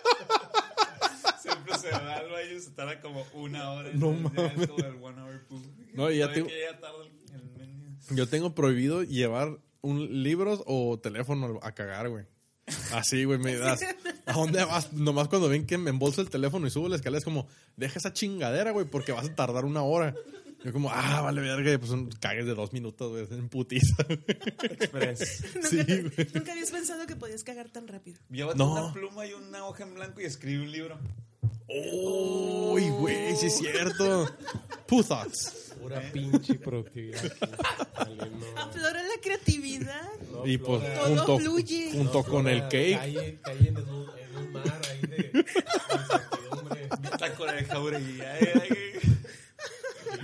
Siempre 1.89 1.99
se 1.99 2.05
va 2.05 2.15
al 2.17 2.29
baño 2.29 2.51
y 2.55 2.59
se 2.61 2.71
tarda 2.71 3.01
como 3.01 3.25
una 3.33 3.71
hora. 3.71 3.89
No 3.93 4.11
mames. 4.13 4.57
Es 4.59 4.67
como 4.67 4.85
el 4.85 4.95
one 5.01 5.21
hour 5.21 5.45
poo. 5.47 5.61
No, 5.93 6.11
y 6.11 6.17
ya 6.19 6.25
Todavía 6.27 6.33
te- 6.33 6.43
que 6.49 6.55
llega 6.59 6.79
tarde 6.79 7.11
el 7.33 7.49
menú. 7.57 7.97
Yo 8.11 8.27
tengo 8.27 8.55
prohibido 8.55 9.03
llevar 9.03 9.59
un 9.81 10.23
libros 10.23 10.61
o 10.65 10.99
teléfono 10.99 11.59
a 11.61 11.71
cagar, 11.73 12.09
güey. 12.09 12.25
Así, 12.93 13.23
güey, 13.23 13.39
me 13.39 13.55
das. 13.55 13.81
¿A 14.27 14.33
dónde 14.33 14.63
vas? 14.63 14.93
Nomás 14.93 15.27
cuando 15.27 15.49
ven 15.49 15.65
que 15.65 15.77
me 15.79 15.89
embolso 15.89 16.21
el 16.21 16.29
teléfono 16.29 16.67
y 16.67 16.69
subo 16.69 16.87
la 16.87 16.97
escalera 16.97 17.17
es 17.17 17.23
como, 17.25 17.47
deja 17.75 17.97
esa 17.97 18.13
chingadera, 18.13 18.71
güey, 18.71 18.85
porque 18.85 19.11
vas 19.11 19.25
a 19.27 19.35
tardar 19.35 19.65
una 19.65 19.81
hora. 19.81 20.13
Yo 20.63 20.73
como, 20.73 20.89
ah, 20.91 21.21
vale, 21.21 21.39
verga, 21.41 21.79
pues 21.79 21.89
un 21.91 22.09
cagues 22.09 22.45
de 22.45 22.53
dos 22.53 22.73
minutos, 22.73 23.09
güey, 23.11 23.25
en 23.39 23.47
putiza. 23.49 23.95
Express. 24.63 25.43
¿Nunca, 25.55 25.67
Sí, 25.69 25.83
te- 25.85 26.01
güey. 26.03 26.27
nunca 26.33 26.51
habías 26.51 26.71
pensado 26.71 27.07
que 27.07 27.15
podías 27.15 27.43
cagar 27.43 27.69
tan 27.69 27.87
rápido. 27.87 28.19
Llévate 28.29 28.57
No. 28.57 28.71
una 28.73 28.93
pluma 28.93 29.25
y 29.25 29.33
una 29.33 29.65
hoja 29.65 29.83
en 29.83 29.93
blanco 29.95 30.21
y 30.21 30.25
escribe 30.25 30.61
un 30.63 30.71
libro. 30.71 30.99
¡Uy, 31.67 32.89
güey! 32.89 33.35
Sí 33.35 33.45
es 33.47 33.57
cierto. 33.57 34.35
Putas. 34.87 35.73
Pura 35.81 36.01
pinche 36.11 36.55
productividad. 36.55 37.31
Aflora 38.57 39.01
la 39.03 39.21
creatividad. 39.21 40.09
No, 40.31 40.45
Y 40.45 40.57
pues 40.57 40.81
Flora. 40.81 40.95
Todo 40.99 41.07
junto, 41.15 41.39
fluye. 41.39 41.91
junto 41.93 42.23
con 42.23 42.47
el 42.47 42.61
cake. 42.63 42.97
Calle, 42.97 43.39
calle 43.41 43.69
en, 43.69 43.77
un, 43.77 44.07
en 44.17 44.37
un 44.37 44.51
mar 44.51 44.81
ahí 44.89 45.01
de, 45.01 45.17
de 45.17 45.39
incertidumbre. 45.39 46.89
Está 47.03 47.33
con 47.35 47.49
el 47.49 47.65
jauregui. 47.65 48.21
Ay, 48.21 48.49
ay, 48.61 48.67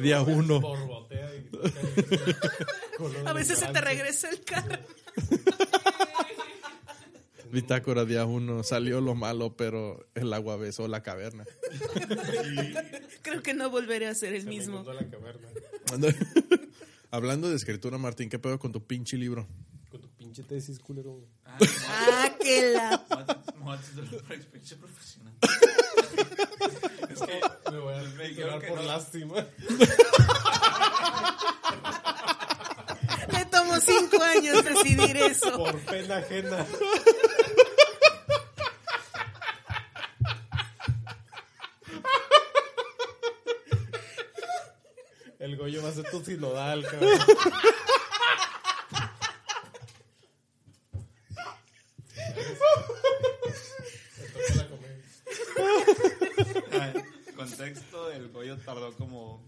Día 0.02 0.22
uno. 0.22 0.60
Borbotea 0.60 1.30
y 1.36 1.44
color 2.98 3.28
A 3.28 3.34
veces 3.34 3.60
se 3.60 3.68
te 3.68 3.82
regresa 3.82 4.30
el 4.30 4.42
carro. 4.44 4.78
Bitácora 7.56 8.04
día 8.04 8.26
uno. 8.26 8.64
Salió 8.64 9.00
lo 9.00 9.16
malo, 9.16 9.56
pero 9.56 10.06
el 10.14 10.34
agua 10.34 10.58
besó 10.58 10.90
la 10.90 11.02
caverna. 11.02 11.46
Creo 13.22 13.42
que 13.42 13.54
no 13.54 13.70
volveré 13.70 14.08
a 14.08 14.14
ser 14.14 14.36
el 14.36 14.44
Se 14.44 14.50
mismo. 14.50 14.74
inundó 14.82 14.94
la 14.94 15.06
caverna. 15.10 15.48
Hablando 17.12 17.50
de 17.50 17.56
escritura, 17.56 17.98
Martín, 17.98 18.28
¿qué 18.30 18.40
pedo 18.40 18.60
con 18.60 18.74
tu 18.74 18.86
pinche 18.86 19.16
libro? 19.16 19.48
Con 19.90 20.02
tu 20.02 20.10
pinche 20.10 20.44
tesis, 20.44 20.80
culero. 20.80 21.22
ay. 21.46 21.68
Ah, 21.88 22.36
que 22.42 22.74
la. 22.74 23.06
Experiencia 24.32 24.78
profesional. 24.78 25.34
Es 27.10 27.20
que 27.22 27.72
me 27.72 27.80
voy 27.80 27.94
a 27.94 28.60
que 28.62 28.68
por 28.68 28.80
no. 28.80 28.84
lástima. 28.84 29.46
Me 33.32 33.46
tomó 33.46 33.80
cinco 33.80 34.22
años 34.22 34.64
decidir 34.64 35.18
eso. 35.18 35.58
Por 35.58 35.80
pena 35.80 36.18
ajena. 36.18 36.66
El 45.40 45.58
Goyo 45.58 45.84
va 45.84 45.90
a 45.90 45.92
ser 45.92 46.10
tu 46.10 46.24
sinodal, 46.24 46.84
cabrón. 46.84 47.20
tardó 58.66 58.92
como 58.94 59.42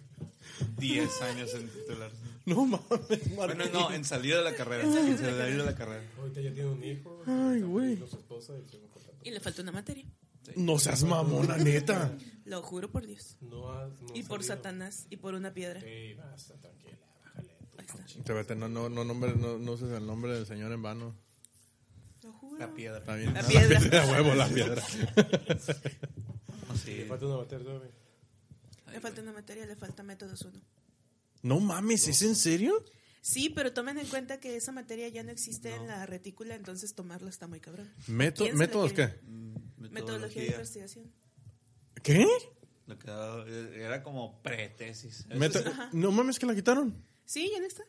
10 0.78 1.22
años 1.22 1.54
en 1.54 1.70
titularse. 1.70 2.18
No 2.46 2.66
mames, 2.66 3.36
Bueno, 3.36 3.66
no, 3.74 3.92
en 3.92 4.06
salir 4.06 4.36
de 4.36 4.42
la 4.44 4.56
carrera. 4.56 4.84
En 4.84 5.18
salir 5.18 5.58
de 5.58 5.66
la 5.66 5.76
carrera. 5.76 6.04
Ahorita 6.18 6.42
ya 6.42 6.54
tiene 6.54 6.70
un 6.70 6.84
hijo. 6.84 7.22
Ay, 7.26 7.62
güey. 7.62 8.00
Y 9.24 9.32
le 9.32 9.40
falta 9.40 9.62
una 9.62 9.72
materia. 9.72 10.06
No 10.56 10.80
seas 10.80 11.04
mamona, 11.04 11.58
neta. 11.58 12.18
Lo 12.46 12.62
juro 12.62 12.90
por 12.90 13.06
Dios. 13.06 13.36
No 13.42 13.70
ha, 13.74 13.88
no 13.88 14.16
Y 14.16 14.24
por 14.24 14.44
salido. 14.44 14.56
Satanás. 14.64 15.08
Y 15.10 15.18
por 15.18 15.34
una 15.34 15.54
piedra. 15.54 15.82
Ey, 15.82 16.14
basta, 16.14 16.54
tranquila, 16.56 16.98
bájale. 17.22 17.54
Te 18.24 18.34
vete, 18.34 18.56
no, 18.56 18.70
no, 18.70 18.88
no, 18.88 19.04
nombre, 19.04 19.36
no, 19.36 19.58
no 19.58 19.72
uses 19.74 19.92
el 19.92 20.08
nombre 20.08 20.34
del 20.34 20.46
señor 20.46 20.72
en 20.72 20.82
vano. 20.82 21.14
Lo 22.24 22.32
juro. 22.32 22.58
La 22.60 22.74
piedra. 22.74 23.00
Está 23.00 23.16
bien. 23.16 23.34
La 23.34 23.44
piedra. 23.48 23.80
De 23.82 24.00
huevo, 24.12 24.34
la 24.36 24.48
piedra. 24.48 24.82
Sí. 26.84 26.96
Le 26.96 27.06
falta 27.06 27.26
una 27.26 27.38
materia 27.38 27.66
todavía. 27.66 27.92
Le 28.92 29.00
falta 29.00 29.22
una 29.22 29.34
materia, 29.34 29.66
le 29.66 29.76
falta 29.76 30.04
métodos 30.04 30.42
1. 30.44 30.60
No 31.44 31.60
mames, 31.60 32.08
¿es 32.08 32.22
en 32.24 32.36
serio? 32.36 32.84
Sí, 33.22 33.50
pero 33.50 33.74
tomen 33.74 33.98
en 33.98 34.08
cuenta 34.08 34.40
que 34.40 34.56
esa 34.56 34.72
materia 34.72 35.08
ya 35.10 35.22
no 35.24 35.32
existe 35.32 35.74
en 35.76 35.88
la 35.88 36.06
retícula, 36.06 36.56
entonces 36.56 36.94
tomarlo 36.96 37.28
está 37.30 37.48
muy 37.48 37.60
cabrón. 37.60 37.92
Meto- 38.08 38.44
¿Quién 38.44 38.54
se 38.54 38.58
¿Métodos 38.58 38.94
qué? 38.94 39.08
Mm, 39.24 39.56
Metodología 39.92 40.42
de 40.44 40.48
investigación. 40.50 41.12
¿Qué? 42.04 42.26
Lo 42.86 42.98
que 42.98 43.08
daba- 43.08 43.46
era 43.48 44.02
como 44.04 44.42
pretesis. 44.42 45.26
No 45.92 46.12
mames, 46.12 46.40
que 46.40 46.46
la 46.46 46.56
quitaron. 46.56 46.96
Sí, 47.26 47.50
ya 47.54 47.60
no 47.60 47.66
está. 47.68 47.84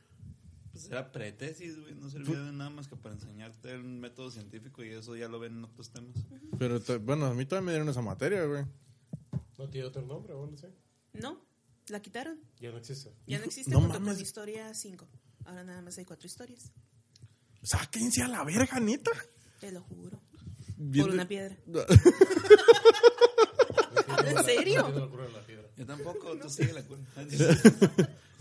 pues 0.72 0.86
era 0.90 1.10
pretesis, 1.12 1.78
güey. 1.80 1.94
No 1.94 2.08
servía 2.10 2.38
de 2.40 2.52
nada 2.52 2.70
más 2.70 2.86
que 2.88 2.96
para 2.96 3.14
enseñarte 3.14 3.76
un 3.76 3.98
método 4.00 4.30
científico 4.30 4.82
y 4.84 4.90
eso 4.90 5.16
ya 5.16 5.28
lo 5.28 5.38
ven 5.40 5.54
en 5.58 5.64
otros 5.64 5.90
temas. 5.90 6.16
Pero, 6.58 6.80
te- 6.80 6.96
bueno, 6.98 7.26
a 7.26 7.34
mí 7.34 7.44
todavía 7.46 7.66
me 7.66 7.72
dieron 7.72 7.88
esa 7.88 8.02
materia, 8.02 8.44
güey. 8.44 8.64
¿No 9.56 9.68
tiene 9.70 9.86
otro 9.88 10.02
nombre 10.02 10.34
o 10.34 10.46
no 10.46 10.56
sé? 10.56 10.68
No, 11.12 11.40
la 11.88 12.00
quitaron. 12.00 12.38
Ya 12.60 12.70
no 12.70 12.78
existe. 12.78 13.12
Ya 13.26 13.38
no 13.38 13.44
existe 13.44 13.70
no 13.70 13.80
junto 13.80 14.00
con 14.02 14.20
historia 14.20 14.72
5. 14.74 15.06
Ahora 15.46 15.64
nada 15.64 15.80
más 15.82 15.96
hay 15.98 16.04
cuatro 16.04 16.26
historias. 16.26 16.70
Sáquense 17.62 18.22
a 18.22 18.28
la 18.28 18.44
verga, 18.44 18.78
neta. 18.80 19.10
Te 19.60 19.72
lo 19.72 19.82
juro. 19.82 20.20
Bien 20.76 21.04
Por 21.04 21.10
de- 21.12 21.16
una 21.18 21.26
piedra. 21.28 21.56
No 21.66 21.80
¿En 24.26 24.44
serio? 24.44 25.08
Yo 25.76 25.86
tampoco, 25.86 26.36
tú 26.42 26.48
sigue 26.48 26.72
la 26.72 26.82
cura. 26.84 27.00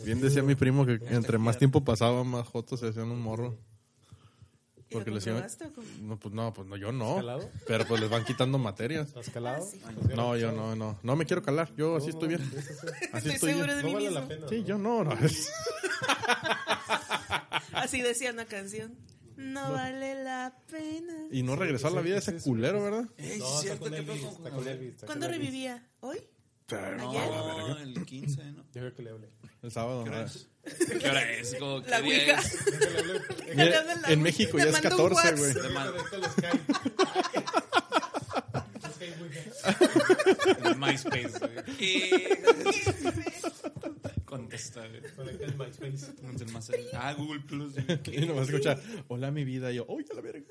Bien 0.04 0.22
decía 0.22 0.44
mi 0.44 0.56
primo 0.56 0.86
que 0.86 1.00
entre 1.10 1.38
más 1.38 1.58
tiempo 1.58 1.84
pasaba, 1.84 2.24
más 2.24 2.48
jotos 2.48 2.80
se 2.80 2.88
hacían 2.90 3.10
un 3.12 3.20
morro. 3.22 3.58
¿Y 4.90 4.94
Porque 4.94 5.12
les 5.12 5.28
iban-? 5.28 5.46
No, 6.02 6.18
pues 6.18 6.34
no, 6.34 6.54
pues 6.54 6.68
no, 6.68 6.78
yo 6.78 6.92
no. 6.94 7.18
¿Calado? 7.18 7.50
Pero 7.68 7.86
pues 7.86 8.00
les 8.00 8.10
van 8.10 8.24
quitando 8.24 8.58
materias. 8.58 9.14
¿Has 9.18 9.30
calado? 9.30 9.68
Ah, 9.86 9.92
sí. 10.00 10.14
No, 10.16 10.38
yo 10.38 10.52
no, 10.54 10.76
no. 10.76 10.98
No 11.04 11.16
me 11.18 11.26
quiero 11.26 11.42
calar. 11.44 11.74
Yo 11.76 11.98
así 11.98 12.10
estoy 12.10 12.30
bien. 12.30 12.42
Así 13.12 13.30
Estoy 13.30 13.54
bien. 13.54 13.68
de 13.68 13.84
No 13.84 13.94
vale 13.94 14.06
mismo. 14.06 14.20
la 14.20 14.28
pena. 14.28 14.48
Sí, 14.48 14.62
¿no? 14.62 14.66
yo 14.66 14.78
no. 14.78 15.04
no. 15.04 15.12
Así 17.74 18.02
decía 18.02 18.32
una 18.32 18.46
canción. 18.46 18.96
No 19.36 19.72
vale 19.72 20.24
la 20.24 20.58
pena. 20.72 21.28
Y 21.32 21.44
no 21.44 21.56
regresó 21.56 21.88
a 21.88 21.92
la 21.92 22.02
vida 22.02 22.18
ese 22.18 22.38
culero, 22.38 22.82
¿verdad? 22.82 23.04
No, 23.04 23.12
es 23.18 23.32
está 23.34 23.60
cierto 23.62 23.82
con 23.82 23.92
que 23.92 24.72
Elvis, 24.72 24.96
¿Cuándo 25.06 25.28
revivía? 25.28 25.88
¿Hoy? 26.00 26.18
No, 26.72 27.12
Ayer. 27.12 27.30
No, 27.30 27.78
el 27.78 28.06
15, 28.06 28.44
¿no? 28.52 28.64
Yo 28.64 28.82
creo 28.82 28.96
que 28.96 29.04
le 29.04 29.10
hablé. 29.12 29.30
el 29.62 29.72
sábado. 29.72 30.04
¿Qué 30.04 30.10
ah. 30.10 30.14
hora 30.14 30.26
es? 30.26 30.50
¿Qué 31.00 31.10
hora 31.10 31.32
es? 31.32 31.56
Como, 31.56 31.82
¿qué 31.84 31.90
La 31.90 32.02
día 32.02 32.14
Ouija. 32.20 32.40
es? 32.40 33.56
Ya- 33.56 34.12
en. 34.14 34.22
México 34.22 34.58
ya 34.58 34.66
es 34.66 34.72
mandó 34.74 35.04
un 35.06 35.10
14, 35.16 35.16
WhatsApp. 35.16 35.38
güey. 35.38 35.54
MySpace. 40.78 41.40
Contesta, 44.26 44.88
güey. 44.88 45.02
Conecta 45.16 45.46
el 45.46 45.56
MySpace. 45.58 46.90
Ah, 46.94 47.14
Google 47.14 47.40
Plus. 47.42 47.74
Y 48.12 48.26
nomás 48.26 48.50
escucha, 48.50 48.80
hola 49.08 49.32
mi 49.32 49.44
vida. 49.44 49.72
Y 49.72 49.76
yo, 49.76 49.86
uy, 49.88 50.06
a 50.12 50.16
la 50.16 50.22
verga. 50.22 50.46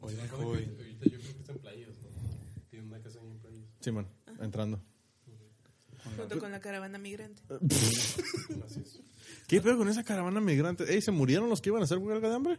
Ahorita 0.00 0.28
joven. 0.28 0.74
ahorita 0.78 1.04
yo 1.04 1.18
creo 1.18 1.20
que 1.20 1.38
está 1.40 1.52
en 1.52 1.58
playas, 1.58 1.88
¿no? 1.88 2.08
Tiene 2.70 2.86
una 2.86 3.00
casa 3.00 3.18
en 3.20 3.38
playas. 3.38 3.64
Simón, 3.80 4.08
entrando. 4.40 4.82
Junto 6.18 6.38
con 6.38 6.52
la 6.52 6.60
caravana 6.60 6.98
migrante. 6.98 7.42
¿Qué 9.46 9.60
pedo 9.60 9.78
con 9.78 9.88
esa 9.88 10.04
caravana 10.04 10.40
migrante? 10.40 10.92
Ey, 10.92 11.00
¿se 11.00 11.10
murieron 11.10 11.48
los 11.48 11.60
que 11.60 11.70
iban 11.70 11.80
a 11.80 11.84
hacer 11.84 11.98
huelga 11.98 12.28
de 12.28 12.34
hambre? 12.34 12.58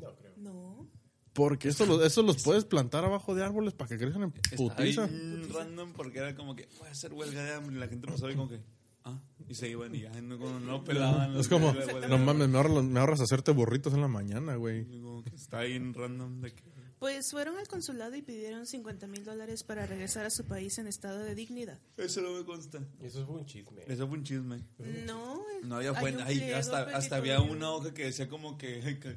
No, 0.00 0.14
creo. 0.16 0.32
No. 0.36 0.86
Porque 1.32 1.68
eso 1.68 1.86
los, 1.86 2.04
eso 2.04 2.22
los 2.22 2.42
puedes 2.42 2.64
plantar 2.64 3.04
abajo 3.04 3.34
de 3.34 3.44
árboles 3.44 3.74
para 3.74 3.88
que 3.88 3.98
crezcan 3.98 4.24
en 4.24 4.32
putiza. 4.32 5.08
random 5.52 5.92
porque 5.92 6.18
era 6.18 6.34
como 6.34 6.54
que 6.54 6.68
voy 6.78 6.88
a 6.88 6.90
hacer 6.90 7.12
huelga 7.12 7.42
de 7.42 7.54
hambre 7.54 7.76
y 7.76 7.78
la 7.78 7.88
gente 7.88 8.06
pasaba 8.06 8.32
y 8.32 8.36
como 8.36 8.48
que 8.48 8.60
ah 9.04 9.18
y 9.48 9.54
se 9.54 9.68
iban 9.68 9.94
y 9.94 10.02
ya 10.02 10.12
no, 10.20 10.38
como 10.38 10.60
no 10.60 10.84
pelaban 10.84 11.36
Es 11.36 11.48
como, 11.48 11.72
no 12.08 12.18
mames, 12.18 12.48
me 12.48 12.56
ahorras, 12.56 12.84
me 12.84 13.00
ahorras 13.00 13.20
hacerte 13.20 13.50
burritos 13.50 13.92
en 13.94 14.00
la 14.00 14.08
mañana, 14.08 14.54
güey. 14.54 14.86
Está 15.34 15.60
ahí 15.60 15.72
en 15.72 15.92
random 15.92 16.40
de 16.40 16.52
que 16.52 16.62
Pues 17.00 17.30
fueron 17.32 17.56
al 17.58 17.66
consulado 17.66 18.14
y 18.14 18.20
pidieron 18.22 18.66
50 18.66 19.06
mil 19.08 19.24
dólares 19.24 19.64
para 19.64 19.86
regresar 19.86 20.26
a 20.26 20.30
su 20.30 20.44
país 20.44 20.78
en 20.78 20.86
estado 20.86 21.18
de 21.20 21.34
dignidad. 21.34 21.78
eso 21.96 22.20
no 22.20 22.30
me 22.32 22.44
consta 22.44 22.78
Eso 23.02 23.26
fue 23.26 23.36
un 23.36 23.46
chisme. 23.46 23.82
eso 23.88 24.06
fue 24.06 24.18
un 24.18 24.22
chisme 24.24 24.60
No. 25.06 25.42
no 25.64 25.76
había 25.76 25.92
ahí 26.26 26.36
pliego 26.38 26.58
hasta 26.58 26.82
hasta 26.96 27.16
había 27.16 27.40
una 27.40 27.70
hoja 27.72 27.92
que 27.94 28.04
decía 28.04 28.28
como 28.28 28.56
que, 28.58 28.98
que- 29.00 29.16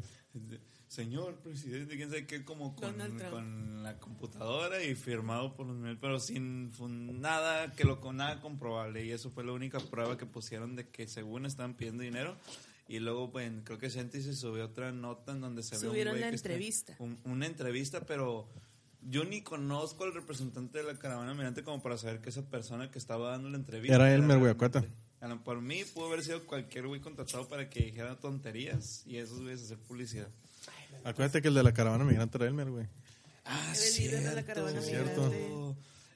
señor 0.87 1.35
presidente 1.39 1.97
quién 1.97 2.09
sabe 2.09 2.25
qué 2.27 2.45
como 2.45 2.73
con, 2.75 2.95
la 3.83 3.99
computadora 3.99 4.81
y 4.83 4.95
firmado 4.95 5.53
por 5.55 5.65
los 5.67 5.75
mil 5.75 5.97
pero 5.97 6.19
sin 6.19 6.71
fun- 6.71 7.19
nada 7.19 7.73
que 7.73 7.83
lo 7.83 7.99
con 7.99 8.17
nada 8.17 8.39
comprobable 8.39 9.03
y 9.03 9.11
eso 9.11 9.29
fue 9.31 9.43
la 9.43 9.51
única 9.53 9.79
prueba 9.79 10.17
que 10.17 10.25
pusieron 10.25 10.75
de 10.77 10.87
que 10.87 11.07
según 11.07 11.45
estaban 11.47 11.73
pidiendo 11.73 12.03
dinero 12.03 12.37
y 12.87 12.99
luego 12.99 13.31
pues 13.31 13.51
creo 13.63 13.77
que 13.77 13.89
Senti 13.89 14.21
se 14.21 14.35
subió 14.35 14.65
otra 14.65 14.91
nota 14.91 15.31
en 15.31 15.41
donde 15.41 15.63
se 15.63 15.77
ve 15.77 15.85
un 15.87 15.91
Subieron 15.91 16.13
güey 16.13 16.21
la 16.21 16.29
que 16.29 16.35
está- 16.35 16.49
entrevista. 16.49 16.95
un- 16.99 17.19
una 17.25 17.45
entrevista 17.45 18.01
pero 18.05 18.47
yo 19.01 19.23
ni 19.25 19.41
conozco 19.41 20.03
al 20.03 20.13
representante 20.13 20.77
de 20.79 20.83
la 20.85 20.97
caravana 20.97 21.33
mirante 21.33 21.63
como 21.63 21.81
para 21.81 21.97
saber 21.97 22.21
que 22.21 22.29
esa 22.29 22.41
persona 22.49 22.89
que 22.91 22.99
estaba 22.99 23.31
dando 23.31 23.49
la 23.49 23.57
entrevista 23.57 23.95
Era 23.95 24.13
Elmer 24.13 24.27
realmente- 24.37 24.53
Guyacuata. 24.53 24.85
a 25.21 25.27
lo- 25.27 25.43
Por 25.43 25.61
mí 25.61 25.83
pudo 25.93 26.07
haber 26.07 26.23
sido 26.23 26.45
cualquier 26.45 26.87
güey 26.87 26.99
contratado 27.01 27.47
para 27.47 27.69
que 27.69 27.85
dijera 27.85 28.19
tonterías 28.19 29.03
y 29.05 29.17
esos 29.17 29.39
güeyes 29.41 29.61
hacer 29.63 29.77
publicidad. 29.77 30.27
Acuérdate 31.05 31.41
que 31.41 31.47
el 31.49 31.53
de 31.53 31.63
la 31.63 31.73
caravana 31.73 32.03
migrante 32.03 32.37
era 32.37 32.47
Elmer, 32.47 32.69
güey. 32.69 32.87
Ah, 33.45 33.73
El 33.75 34.03
líder 34.03 34.23
de 34.23 34.35
la 34.35 34.43
caravana 34.43 34.81
cierto. 34.81 35.75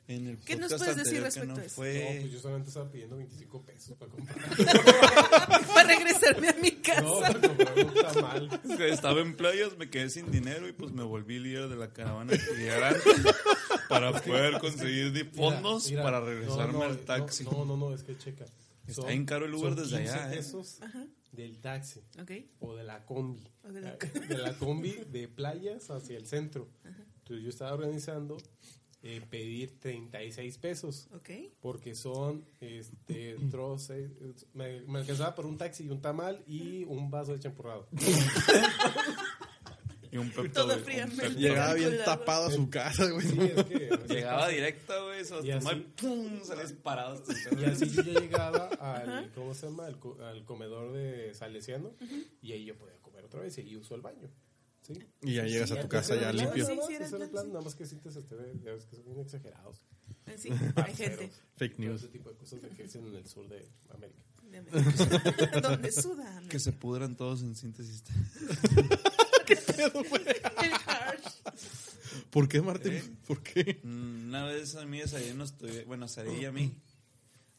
En 0.10 0.26
el 0.28 0.38
¿Qué 0.38 0.56
nos 0.56 0.74
puedes 0.74 0.96
decir 0.96 1.22
respecto 1.22 1.54
no 1.54 1.60
a 1.60 1.64
esto? 1.66 1.76
fue- 1.76 2.00
No, 2.16 2.22
pues 2.22 2.32
yo 2.32 2.40
solamente 2.40 2.70
estaba 2.70 2.90
pidiendo 2.90 3.18
25 3.18 3.62
pesos 3.64 3.98
para 3.98 4.12
comprar. 4.12 4.38
Para 5.74 5.88
regresarme 5.96 6.48
a 6.50 6.54
mi 6.54 6.72
casa. 6.72 7.02
No, 7.02 7.20
para 7.20 7.42
comprar 7.42 7.74
un 7.86 7.94
tamal. 7.94 8.62
estaba 8.80 9.20
en 9.22 9.36
playas, 9.36 9.78
me 9.78 9.90
quedé 9.90 10.10
sin 10.10 10.32
dinero 10.32 10.68
y 10.68 10.72
pues 10.72 10.92
me 10.94 11.04
volví 11.04 11.40
líder 11.40 11.68
de 11.68 11.76
la 11.76 11.92
caravana 11.92 12.34
para 13.90 14.12
poder 14.22 14.60
conseguir 14.60 15.30
fondos 15.34 15.86
Mira, 15.90 16.02
mira, 16.02 16.04
para 16.04 16.20
regresarme 16.26 16.74
no, 16.74 16.84
al 16.84 16.98
taxi. 17.00 17.44
No, 17.44 17.66
no, 17.66 17.78
no, 17.78 17.94
es 17.94 18.04
que 18.04 18.18
checa. 18.18 18.46
Está 18.88 18.94
Son- 19.02 19.08
bien 19.08 19.26
caro 19.26 19.46
el 19.46 19.54
Uber 19.54 19.76
desde 19.76 19.98
15 19.98 20.14
allá, 20.14 20.34
¿eh? 20.34 20.38
pesos 20.38 20.80
del 21.32 21.60
taxi 21.60 22.02
Ok. 22.22 22.32
o 22.60 22.76
de 22.76 22.84
la 22.84 23.06
combi. 23.06 23.44
O 23.64 23.72
de 23.72 23.82
la- 23.82 23.96
De 24.30 24.38
la 24.38 24.54
combi 24.54 24.94
de 25.12 25.28
playas 25.28 25.90
hacia 25.90 26.18
el 26.18 26.26
centro. 26.28 26.70
Entonces 27.20 27.44
yo 27.44 27.50
estaba 27.50 27.74
organizando 27.74 28.38
eh, 29.10 29.22
pedir 29.30 29.80
36 29.80 30.58
pesos. 30.58 31.08
Ok. 31.16 31.30
Porque 31.62 31.96
son 31.96 32.46
este, 32.60 33.38
troce- 33.52 34.10
me, 34.54 34.82
me 34.82 35.00
alcanzaba 35.00 35.34
por 35.36 35.46
un 35.46 35.58
taxi 35.58 35.86
y 35.86 35.90
un 35.90 36.02
tamal 36.02 36.44
y 36.48 36.84
un 36.86 37.10
vaso 37.10 37.34
de 37.34 37.40
champurrado. 37.40 37.88
Y 40.10 40.16
un 40.18 40.30
Pepto, 40.32 40.62
Todo 40.66 40.80
fríamente. 40.80 41.32
Llegaba 41.32 41.74
bien 41.74 41.98
tapado 42.06 42.46
a 42.48 42.52
su 42.52 42.70
casa, 42.70 43.10
güey. 43.12 43.28
Sí, 43.28 43.38
es 43.42 43.66
que 43.66 43.90
Llegaba 44.08 44.48
directo, 44.48 45.06
güey, 45.06 45.20
los 45.30 45.44
Y 45.44 45.52
así- 45.52 45.86
¡pum! 46.02 46.40
Y 47.60 47.66
así 47.66 47.90
yo 47.92 48.04
llegaba 48.04 48.68
al, 48.80 49.30
¿cómo 49.36 49.54
se 49.54 49.68
llama? 49.68 49.86
Al, 49.86 50.00
co- 50.00 50.18
al 50.24 50.46
comedor 50.46 50.94
de 50.94 51.34
Salesiano 51.34 51.92
y 52.42 52.54
ahí 52.54 52.64
yo 52.64 52.78
podía 52.78 52.96
comer 53.02 53.26
otra 53.26 53.42
vez 53.42 53.58
y 53.58 53.62
ahí 53.62 53.76
uso 53.76 53.96
el 53.96 54.02
baño. 54.02 54.30
¿Sí? 54.88 54.94
Y 55.22 55.34
ya 55.36 55.44
llegas 55.44 55.72
a 55.72 55.80
tu 55.82 55.88
casa 55.90 56.16
ya 56.16 56.32
limpio. 56.32 56.66
Sí, 56.66 56.72
Nada 56.72 56.76
más, 56.76 56.88
sí, 56.88 56.94
era 56.96 57.08
plan, 57.10 57.30
plan, 57.30 57.44
sí. 57.46 57.50
nada 57.52 57.62
más 57.62 57.76
que 57.76 57.86
sientes 57.86 58.16
este, 58.16 58.36
ya 58.64 58.72
ves 58.74 58.86
que 58.86 58.96
son 58.96 59.06
bien 59.06 59.20
exagerados. 59.20 59.82
Sí, 60.38 60.50
hay 60.76 60.94
gente. 60.96 61.32
Fake 61.58 61.80
news. 61.80 62.02
ese 62.04 62.12
tipo 62.12 62.30
de 62.30 62.36
cosas 62.38 62.60
que 62.76 62.84
dicen 62.84 63.06
en 63.08 63.16
el 63.16 63.28
sur 63.28 63.48
de 63.48 63.68
América. 63.90 64.24
de 64.44 64.58
América. 64.58 65.60
Donde 65.62 65.92
suda. 65.92 66.42
Que 66.50 66.60
se 66.60 66.72
pudran 66.74 67.16
todos 67.16 67.42
en 67.42 67.56
síntesis. 67.56 68.04
El 69.48 70.74
harsh. 70.86 71.42
¿Por 72.30 72.48
qué, 72.48 72.62
Martín? 72.62 73.18
¿Por 73.28 73.42
qué? 73.42 73.80
Mm, 73.84 74.28
Una 74.28 74.46
vez 74.46 74.76
a 74.76 74.86
mí 74.86 74.98
y 74.98 75.02
a 75.02 75.08
Sari 75.08 75.34
nos 75.34 75.58
tuvi- 75.58 75.86
bueno, 75.86 76.06
a 76.06 76.08
Sari 76.08 76.32
y 76.42 76.46
a 76.46 76.52
mí 76.52 76.76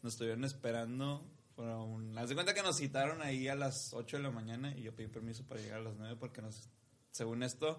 nos 0.03 0.15
estuvieron 0.15 0.45
esperando 0.45 1.25
un... 1.57 2.17
Haz 2.19 2.29
de 2.29 2.35
cuenta 2.35 2.55
que 2.55 2.63
nos 2.63 2.77
citaron 2.77 3.23
ahí 3.23 3.49
a 3.49 3.55
las 3.55 3.93
8 3.95 4.19
de 4.19 4.23
la 4.23 4.31
mañana 4.31 4.77
y 4.77 4.83
yo 4.83 4.95
pedí 4.95 5.09
permiso 5.09 5.45
para 5.45 5.61
llegar 5.61 5.81
a 5.81 5.85
las 5.85 5.97
9 5.97 6.17
porque 6.21 6.43
nos, 6.43 6.69
según 7.13 7.43
esto, 7.43 7.79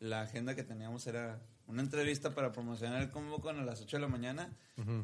la 0.00 0.22
agenda 0.22 0.54
que 0.54 0.62
teníamos 0.64 1.06
era 1.06 1.40
una 1.66 1.82
entrevista 1.82 2.34
para 2.34 2.52
promocionar 2.52 3.00
el 3.02 3.10
combo 3.10 3.40
con 3.40 3.58
a 3.58 3.64
las 3.64 3.80
8 3.80 3.96
de 3.96 4.00
la 4.00 4.08
mañana. 4.08 4.52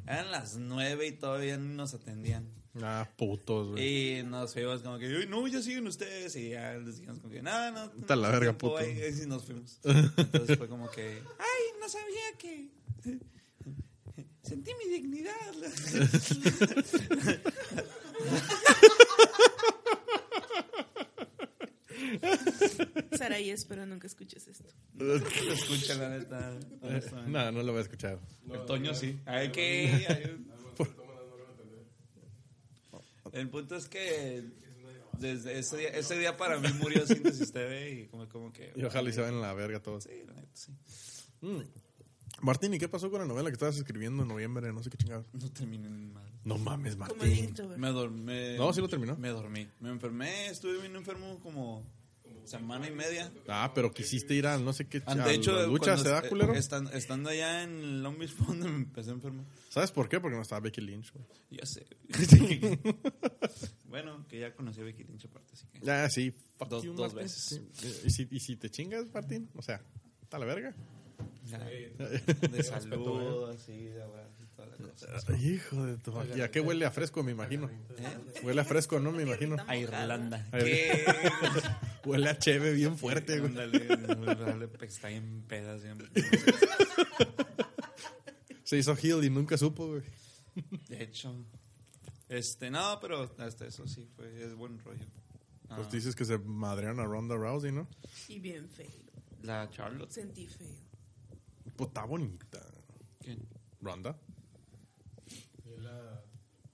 Eran 0.06 0.30
las 0.32 0.56
9 0.56 1.06
y 1.06 1.12
todavía 1.12 1.56
no 1.56 1.72
nos 1.74 1.94
atendían. 1.94 2.48
Ah, 2.82 3.08
putos, 3.16 3.68
güey. 3.70 4.18
Y 4.18 4.22
nos 4.24 4.52
fuimos 4.52 4.82
como 4.82 4.98
que, 4.98 5.06
"Uy, 5.08 5.26
no, 5.26 5.46
ya 5.48 5.62
siguen 5.62 5.86
ustedes. 5.86 6.36
Y 6.36 6.50
ya 6.50 6.74
les 6.74 6.96
dijimos 6.96 7.18
como 7.20 7.32
que, 7.32 7.42
no, 7.42 7.70
no. 7.72 7.84
Está 7.98 8.14
la 8.16 8.28
verga, 8.28 8.40
tiempo, 8.56 8.68
puto. 8.70 8.78
ahí", 8.78 9.00
Y 9.22 9.26
nos 9.26 9.44
fuimos. 9.44 9.78
Entonces 9.84 10.58
fue 10.58 10.68
como 10.68 10.90
que, 10.90 11.22
ay, 11.38 11.80
no 11.80 11.88
sabía 11.88 12.36
que... 12.38 12.68
Sentí 14.42 14.70
mi 14.82 14.90
dignidad. 14.92 15.34
Saraí, 23.38 23.50
espero 23.50 23.86
nunca 23.86 24.06
escuches 24.06 24.48
esto. 24.48 24.64
Escucha 25.52 25.94
la 25.94 26.08
neta. 26.10 26.58
honestamente. 26.80 27.30
No, 27.30 27.52
no 27.52 27.62
lo 27.62 27.72
voy 27.72 27.78
a 27.78 27.82
escuchar. 27.82 28.18
El 28.50 28.64
Toño 28.66 28.94
sí. 28.94 29.20
Hay 29.26 29.50
que... 29.52 30.06
hay- 30.08 30.44
El 33.32 33.48
punto 33.50 33.76
es 33.76 33.88
que 33.88 34.42
desde 35.18 35.58
ese 35.58 35.76
día, 35.76 35.88
ese 35.90 36.18
día 36.18 36.36
para 36.36 36.58
mí 36.58 36.68
murió 36.80 37.06
Síntesis 37.06 37.52
TV 37.52 37.90
y 37.92 38.06
como, 38.06 38.28
como 38.28 38.52
que... 38.52 38.72
Y 38.74 38.82
ojalá 38.84 39.10
y 39.10 39.12
se 39.12 39.20
vayan 39.20 39.36
a 39.36 39.40
la 39.40 39.54
verga 39.54 39.80
todos. 39.80 40.04
Sí, 40.04 40.22
la 40.26 40.32
neta, 40.32 40.48
sí. 40.54 40.72
Mm. 41.42 41.60
Martín, 42.40 42.72
¿y 42.74 42.78
qué 42.78 42.88
pasó 42.88 43.10
con 43.10 43.20
la 43.20 43.26
novela 43.26 43.50
que 43.50 43.54
estabas 43.54 43.76
escribiendo 43.76 44.22
en 44.22 44.28
noviembre? 44.28 44.72
No 44.72 44.82
sé 44.82 44.90
qué 44.90 44.96
chingados. 44.96 45.26
No 45.34 45.50
terminé 45.52 45.88
mal. 45.88 46.24
No 46.44 46.56
mames, 46.56 46.96
Como 46.96 47.22
el 47.24 47.30
Martín. 47.50 47.54
Me 47.76 47.88
dormí. 47.88 48.56
No, 48.56 48.72
sí 48.72 48.80
lo 48.80 48.88
terminó. 48.88 49.16
Me 49.16 49.28
dormí. 49.28 49.68
Me 49.80 49.90
enfermé, 49.90 50.46
estuve 50.46 50.78
bien 50.80 50.96
enfermo 50.96 51.38
como 51.40 51.84
semana 52.48 52.88
y 52.88 52.90
media. 52.90 53.30
Ah, 53.46 53.70
pero 53.74 53.92
quisiste 53.92 54.34
ir 54.34 54.46
al 54.46 54.64
no 54.64 54.72
sé 54.72 54.86
qué. 54.86 55.02
Ah, 55.06 55.14
De 55.14 55.34
hecho, 55.34 55.52
la 55.52 55.66
lucha, 55.66 55.92
cuando 55.94 56.02
¿se 56.04 56.10
da 56.10 56.28
culero? 56.28 56.54
estan- 56.54 56.90
estando 56.92 57.30
allá 57.30 57.62
en 57.62 58.02
Long 58.02 58.18
Beach 58.18 58.34
donde 58.36 58.68
me 58.68 58.76
empecé 58.76 59.10
a 59.10 59.12
enfermar. 59.14 59.44
¿Sabes 59.68 59.92
por 59.92 60.08
qué? 60.08 60.18
Porque 60.20 60.36
no 60.36 60.42
estaba 60.42 60.60
Becky 60.60 60.80
Lynch, 60.80 61.12
güey. 61.12 61.24
Ya 61.50 61.64
sé. 61.66 61.86
bueno, 63.88 64.24
que 64.28 64.40
ya 64.40 64.54
conocí 64.54 64.80
a 64.80 64.84
Becky 64.84 65.04
Lynch 65.04 65.24
aparte, 65.26 65.52
así 65.54 65.66
que. 65.68 65.80
Ya, 65.80 66.08
sí. 66.10 66.34
Fuck 66.56 66.68
Dos- 66.68 66.84
you, 66.84 66.92
dos 66.94 67.14
veces. 67.14 67.62
Sí. 67.72 68.02
¿Y, 68.04 68.10
si, 68.10 68.28
¿Y 68.30 68.40
si 68.40 68.56
te 68.56 68.70
chingas, 68.70 69.06
Martín? 69.12 69.48
O 69.54 69.62
sea, 69.62 69.80
está 70.22 70.38
la 70.38 70.46
verga. 70.46 70.74
ya, 71.46 71.58
de 72.48 72.62
salud, 72.62 73.50
así, 73.50 73.72
de 73.84 74.02
abrazo 74.02 74.37
y 74.37 74.37
toda 74.58 74.68
la 74.68 74.76
cosa. 74.76 75.36
Hijo 75.38 75.86
de 75.86 75.96
tu 75.98 76.12
¿Y 76.36 76.40
a 76.40 76.50
qué 76.50 76.60
huele 76.60 76.84
a 76.84 76.90
fresco, 76.90 77.22
me 77.22 77.32
imagino? 77.32 77.70
Huele 78.42 78.60
a 78.60 78.64
fresco, 78.64 78.98
¿no? 78.98 79.12
Me 79.12 79.22
imagino. 79.22 79.56
A 79.66 79.76
Irlanda. 79.76 80.46
¿Qué? 80.50 81.04
Huele 82.04 82.30
a 82.30 82.38
cheve 82.38 82.72
bien 82.72 82.96
fuerte, 82.96 83.38
güey. 83.38 83.50
Ándale, 83.50 84.68
está 84.80 85.10
en 85.10 85.42
pedas 85.42 85.82
siempre. 85.82 86.08
Se 88.64 88.76
hizo 88.76 88.96
heel 88.96 89.24
y 89.24 89.30
nunca 89.30 89.56
supo, 89.56 89.86
güey. 89.88 90.02
De 90.88 91.02
hecho. 91.02 91.34
Este, 92.28 92.70
no, 92.70 92.98
pero 93.00 93.30
hasta 93.38 93.66
eso 93.66 93.86
sí 93.86 94.06
fue, 94.16 94.44
es 94.44 94.54
buen 94.54 94.78
rollo. 94.80 95.06
Ah, 95.70 95.76
Pues 95.76 95.90
dices 95.90 96.14
que 96.14 96.24
se 96.24 96.38
madrean 96.38 96.98
a 97.00 97.04
Ronda 97.04 97.36
Rousey, 97.36 97.72
¿no? 97.72 97.88
Y 98.28 98.38
bien 98.38 98.68
feo. 98.68 98.86
La 99.42 99.70
Charlotte. 99.70 100.10
Sentí 100.10 100.46
feo. 100.46 100.66
Pues 101.76 101.88
está 101.88 102.04
bonita. 102.04 102.60
¿Quién? 103.20 103.38
¿Ronda? 103.80 104.18
La 105.78 106.22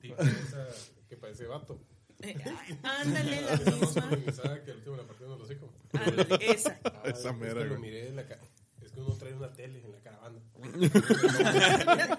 tipa 0.01 0.23
esa 0.23 0.67
que 1.09 1.17
parece 1.17 1.47
vato. 1.47 1.81
Eh, 2.21 2.37
ándale, 2.83 3.41
la 3.43 3.55
Está 3.55 3.71
más 3.73 3.81
misma. 3.81 4.05
organizada 4.05 4.65
que 4.65 4.71
el 4.71 4.77
último 4.79 4.97
de 4.97 5.03
la 5.03 5.09
partida 5.09 5.29
de 5.29 5.37
los 5.37 5.43
hocico. 5.51 5.73
Ándale, 5.93 6.39
esa. 6.53 6.79
Ah, 6.85 7.03
Esa 7.05 7.31
es 7.31 7.37
mera, 7.37 7.55
que 7.55 7.61
lo 7.65 7.69
güey. 7.77 7.81
miré 7.81 8.09
en 8.09 8.17
la 8.17 8.27
ca- 8.27 8.39
Es 8.83 8.93
que 8.93 9.01
uno 9.01 9.15
trae 9.17 9.35
una 9.35 9.53
tele 9.53 9.83
en 9.85 9.93
la 9.93 10.01
caravana. 10.01 10.39
Le 10.77 10.91
ponen 10.91 12.13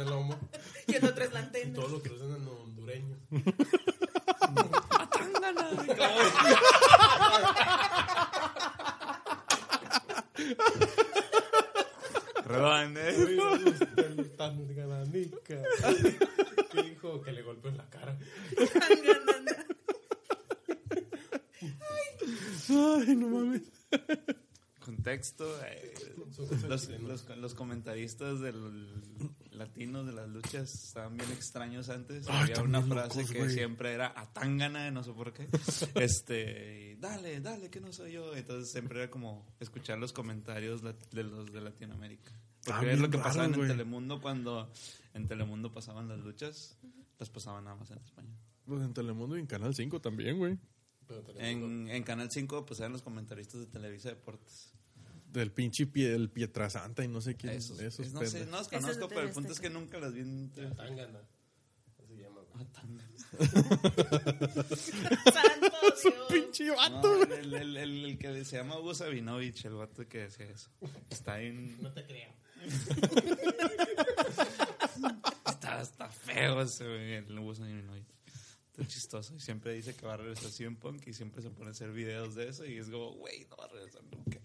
el 0.00 0.06
lomo 0.08 0.38
Y 0.86 0.94
el 0.94 1.04
otro 1.04 1.24
es 1.24 1.32
la 1.32 1.40
y 1.40 1.42
antena. 1.44 1.74
todo 1.74 1.88
lo 1.88 2.02
que 2.02 2.10
usan 2.10 2.34
en 2.36 2.48
hondureño. 2.48 3.16
Perdón, 12.52 12.94
¿eh? 12.98 13.12
¿Qué 16.70 16.82
dijo? 16.82 17.22
Que 17.22 17.32
le 17.32 17.42
golpeó 17.42 17.70
en 17.70 17.76
la 17.78 17.88
cara. 17.88 18.16
Ay, 22.68 23.16
no 23.16 23.28
mames. 23.28 23.62
Contexto. 24.84 25.44
eh, 25.64 25.94
los, 26.68 26.88
los, 26.88 27.28
los 27.36 27.54
comentaristas 27.54 28.40
del 28.40 28.92
latinos 29.54 30.06
de 30.06 30.12
las 30.12 30.28
luchas 30.28 30.72
estaban 30.72 31.16
bien 31.16 31.30
extraños 31.32 31.88
antes. 31.88 32.26
Ah, 32.28 32.42
Había 32.42 32.62
una 32.62 32.82
frase 32.82 33.22
locos, 33.22 33.32
que 33.32 33.50
siempre 33.50 33.92
era 33.92 34.12
atángana, 34.16 34.90
no 34.90 35.02
sé 35.02 35.12
por 35.12 35.32
qué. 35.32 35.48
Este, 35.94 36.92
y, 36.92 36.94
dale, 36.96 37.40
dale, 37.40 37.70
que 37.70 37.80
no 37.80 37.92
soy 37.92 38.12
yo. 38.12 38.34
Entonces 38.34 38.70
siempre 38.70 38.98
era 39.00 39.10
como 39.10 39.46
escuchar 39.60 39.98
los 39.98 40.12
comentarios 40.12 40.82
de 40.82 41.22
los 41.22 41.52
de 41.52 41.60
Latinoamérica. 41.60 42.32
Ah, 42.66 42.76
Porque 42.78 42.92
es 42.92 43.00
lo 43.00 43.10
que 43.10 43.16
raro, 43.16 43.28
pasaba 43.28 43.46
en. 43.46 43.52
Telemundo 43.52 44.20
cuando 44.20 44.70
en 45.14 45.26
Telemundo 45.26 45.72
pasaban 45.72 46.08
las 46.08 46.20
luchas, 46.20 46.78
las 47.18 47.30
pasaban 47.30 47.64
nada 47.64 47.76
más 47.76 47.90
en 47.90 47.98
español. 47.98 48.36
Pues 48.64 48.82
en 48.82 48.94
Telemundo 48.94 49.36
y 49.36 49.40
en 49.40 49.46
Canal 49.46 49.74
5 49.74 50.00
también, 50.00 50.38
güey. 50.38 50.58
En, 51.38 51.88
en 51.88 52.02
Canal 52.04 52.28
5 52.30 52.64
pues 52.64 52.80
eran 52.80 52.92
los 52.92 53.02
comentaristas 53.02 53.60
de 53.60 53.66
Televisa 53.66 54.08
Deportes. 54.08 54.72
Del 55.32 55.50
pinche 55.50 55.86
pie, 55.86 56.14
el 56.14 56.28
Pietrasanta 56.30 57.02
y 57.04 57.08
no 57.08 57.20
sé 57.20 57.34
quién. 57.36 57.54
Esos, 57.54 57.80
Esos, 57.80 58.06
es- 58.06 58.12
no 58.12 58.24
sé, 58.26 58.44
no 58.46 58.58
los 58.58 58.68
conozco, 58.68 59.08
pero 59.08 59.20
el 59.22 59.26
TV 59.28 59.34
punto 59.34 59.52
es 59.52 59.60
que 59.60 59.70
nunca 59.70 59.98
las 59.98 60.12
vi 60.12 60.20
en 60.20 60.50
tangana. 60.76 61.20
Así 61.98 62.06
se 62.16 62.22
llama, 62.22 62.40
güey. 62.52 62.66
Santo 65.32 65.72
Dios. 66.02 66.24
Pinche 66.28 66.70
vato, 66.70 67.08
No, 67.26 67.34
el, 67.34 67.54
el, 67.54 67.76
el, 67.78 68.04
el 68.04 68.18
que 68.18 68.44
se 68.44 68.56
llama 68.58 68.78
Hugo 68.78 68.94
Sabinovich, 68.94 69.64
el 69.64 69.74
vato 69.74 70.06
que 70.06 70.18
decía 70.18 70.46
eso. 70.46 70.68
Está 71.08 71.40
en. 71.40 71.80
No 71.82 71.90
te 71.92 72.04
creo. 72.04 72.30
Está, 75.46 75.80
está 75.82 76.08
feo 76.08 76.60
ese, 76.62 76.84
güey, 76.84 77.14
el 77.14 77.38
Hugo 77.38 77.54
Sabinovich. 77.54 78.06
Está 78.72 78.86
chistoso. 78.86 79.34
Y 79.36 79.40
siempre 79.40 79.74
dice 79.74 79.94
que 79.94 80.06
va 80.06 80.14
a 80.14 80.16
regresar 80.16 80.50
CM 80.50 80.76
Punk 80.76 81.06
y 81.06 81.12
siempre 81.12 81.42
se 81.42 81.50
pone 81.50 81.68
a 81.68 81.70
hacer 81.72 81.92
videos 81.92 82.34
de 82.34 82.48
eso. 82.48 82.64
Y 82.66 82.78
es 82.78 82.88
como, 82.88 83.12
güey, 83.12 83.46
no 83.50 83.56
va 83.56 83.66
a 83.66 83.68
regresar 83.68 84.02
nunca. 84.04 84.40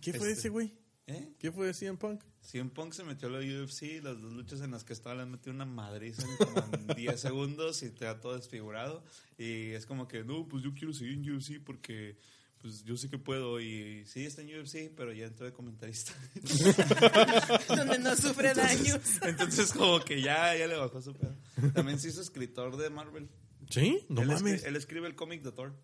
¿Qué 0.00 0.12
fue 0.12 0.28
Este- 0.28 0.32
ese, 0.40 0.48
güey? 0.48 0.72
¿Eh? 1.06 1.32
¿Qué 1.40 1.50
fue 1.50 1.66
de 1.66 1.74
CM 1.74 1.96
Punk? 1.98 2.22
CM 2.40 2.70
Punk 2.70 2.92
se 2.92 3.02
metió 3.02 3.26
a 3.28 3.32
la 3.32 3.38
UFC, 3.38 4.00
las 4.02 4.20
dos 4.20 4.32
luchas 4.32 4.60
en 4.60 4.70
las 4.70 4.84
que 4.84 4.92
estaba 4.92 5.16
le 5.16 5.22
han 5.22 5.30
metido 5.32 5.52
una 5.52 5.64
madriza 5.64 6.22
en 6.22 6.36
como 6.36 6.64
en 6.72 6.86
10 6.96 7.20
segundos 7.20 7.82
y 7.82 7.90
te 7.90 8.04
da 8.04 8.20
todo 8.20 8.36
desfigurado. 8.36 9.02
Y 9.36 9.70
es 9.70 9.86
como 9.86 10.06
que, 10.06 10.22
no, 10.22 10.46
pues 10.46 10.62
yo 10.62 10.72
quiero 10.72 10.92
seguir 10.92 11.14
en 11.14 11.30
UFC 11.36 11.60
porque 11.64 12.16
pues 12.58 12.84
yo 12.84 12.96
sé 12.96 13.08
que 13.08 13.18
puedo. 13.18 13.60
Y 13.60 14.04
sí, 14.06 14.24
está 14.24 14.42
en 14.42 14.56
UFC, 14.60 14.92
pero 14.96 15.12
ya 15.12 15.26
entró 15.26 15.46
de 15.46 15.52
comentarista. 15.52 16.12
Donde 17.68 17.98
no 17.98 18.14
sufre 18.16 18.52
daños. 18.54 19.00
Entonces 19.22 19.72
como 19.72 20.00
que 20.00 20.20
ya, 20.22 20.56
ya 20.56 20.66
le 20.66 20.76
bajó 20.76 21.00
su 21.02 21.14
pedo. 21.14 21.34
También 21.74 21.98
se 21.98 22.08
hizo 22.08 22.20
escritor 22.20 22.76
de 22.76 22.90
Marvel. 22.90 23.28
¿Sí? 23.70 24.04
No 24.08 24.22
él, 24.22 24.28
mames. 24.28 24.64
él 24.64 24.76
escribe 24.76 25.06
el 25.06 25.14
cómic 25.14 25.42
de 25.42 25.52
Thor. 25.52 25.74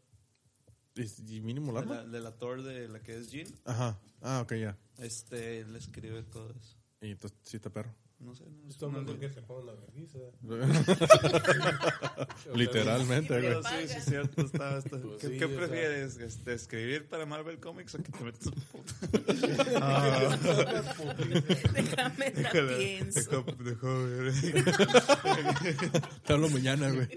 ¿Es- 0.96 1.20
¿Y 1.28 1.40
mínimo 1.40 1.68
De 1.68 1.72
largo? 1.74 1.94
la, 1.94 2.04
de 2.06 2.20
la 2.20 2.32
Thor 2.36 2.62
de 2.62 2.88
la 2.88 3.02
que 3.02 3.16
es 3.16 3.30
Jean. 3.30 3.46
Ajá. 3.64 3.98
Ah, 4.22 4.40
ok, 4.42 4.54
ya. 4.54 4.76
Este, 4.98 5.60
él 5.60 5.76
escribe 5.76 6.22
todo 6.24 6.50
eso. 6.50 6.76
Y 7.02 7.10
entonces 7.12 7.38
sí 7.42 7.56
está 7.58 7.70
perro. 7.70 7.94
No 8.18 8.34
sé, 8.34 8.44
no, 8.46 8.66
es 8.68 8.76
que 9.18 9.30
se 9.30 9.42
pongan 9.42 9.66
la 9.66 9.74
vergüenza. 9.74 10.18
Literalmente, 12.54 13.38
güey. 13.40 13.62
Sí, 13.62 13.88
sí, 13.88 13.94
es 13.98 14.04
cierto. 14.06 14.40
Está, 14.42 14.78
está- 14.78 14.98
Pues 15.00 15.18
¿Qué, 15.20 15.28
sí, 15.28 15.38
qué 15.38 15.46
prefieres? 15.48 16.16
Este, 16.16 16.54
¿Escribir 16.54 17.08
para 17.08 17.26
Marvel 17.26 17.60
Comics 17.60 17.94
o 17.94 18.02
que 18.02 18.10
te 18.12 18.24
metas 18.24 18.46
un 18.46 18.54
puto? 18.54 18.94
Déjame 21.74 22.32
la 22.36 22.50
pienso. 22.78 23.44
Ver. 23.44 24.32
Te 26.24 26.32
hablo 26.32 26.48
mañana, 26.48 26.90
güey. 26.90 27.08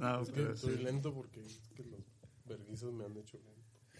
no, 0.00 0.22
Es 0.22 0.28
que 0.28 0.34
pero 0.34 0.52
estoy 0.54 0.76
sí. 0.76 0.82
lento 0.82 1.12
porque 1.14 1.40
es 1.40 1.60
que 1.76 1.84
los 1.84 2.00
verguizos 2.46 2.92
me 2.94 3.04
han 3.04 3.16
hecho. 3.18 3.38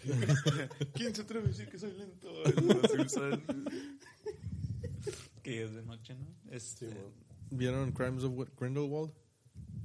¿Quién 0.94 1.14
se 1.14 1.22
atreve 1.22 1.46
a 1.46 1.48
decir 1.48 1.68
que 1.68 1.78
soy 1.78 1.92
lento? 1.92 2.30
Que 5.42 5.64
es 5.64 5.74
de 5.74 5.82
noche, 5.82 6.14
¿no? 6.14 6.26
Este, 6.50 6.88
Sí, 6.88 6.94
bueno. 6.94 7.10
¿Vieron 7.50 7.92
Crimes 7.92 8.22
of 8.24 8.48
Grindelwald? 8.58 9.12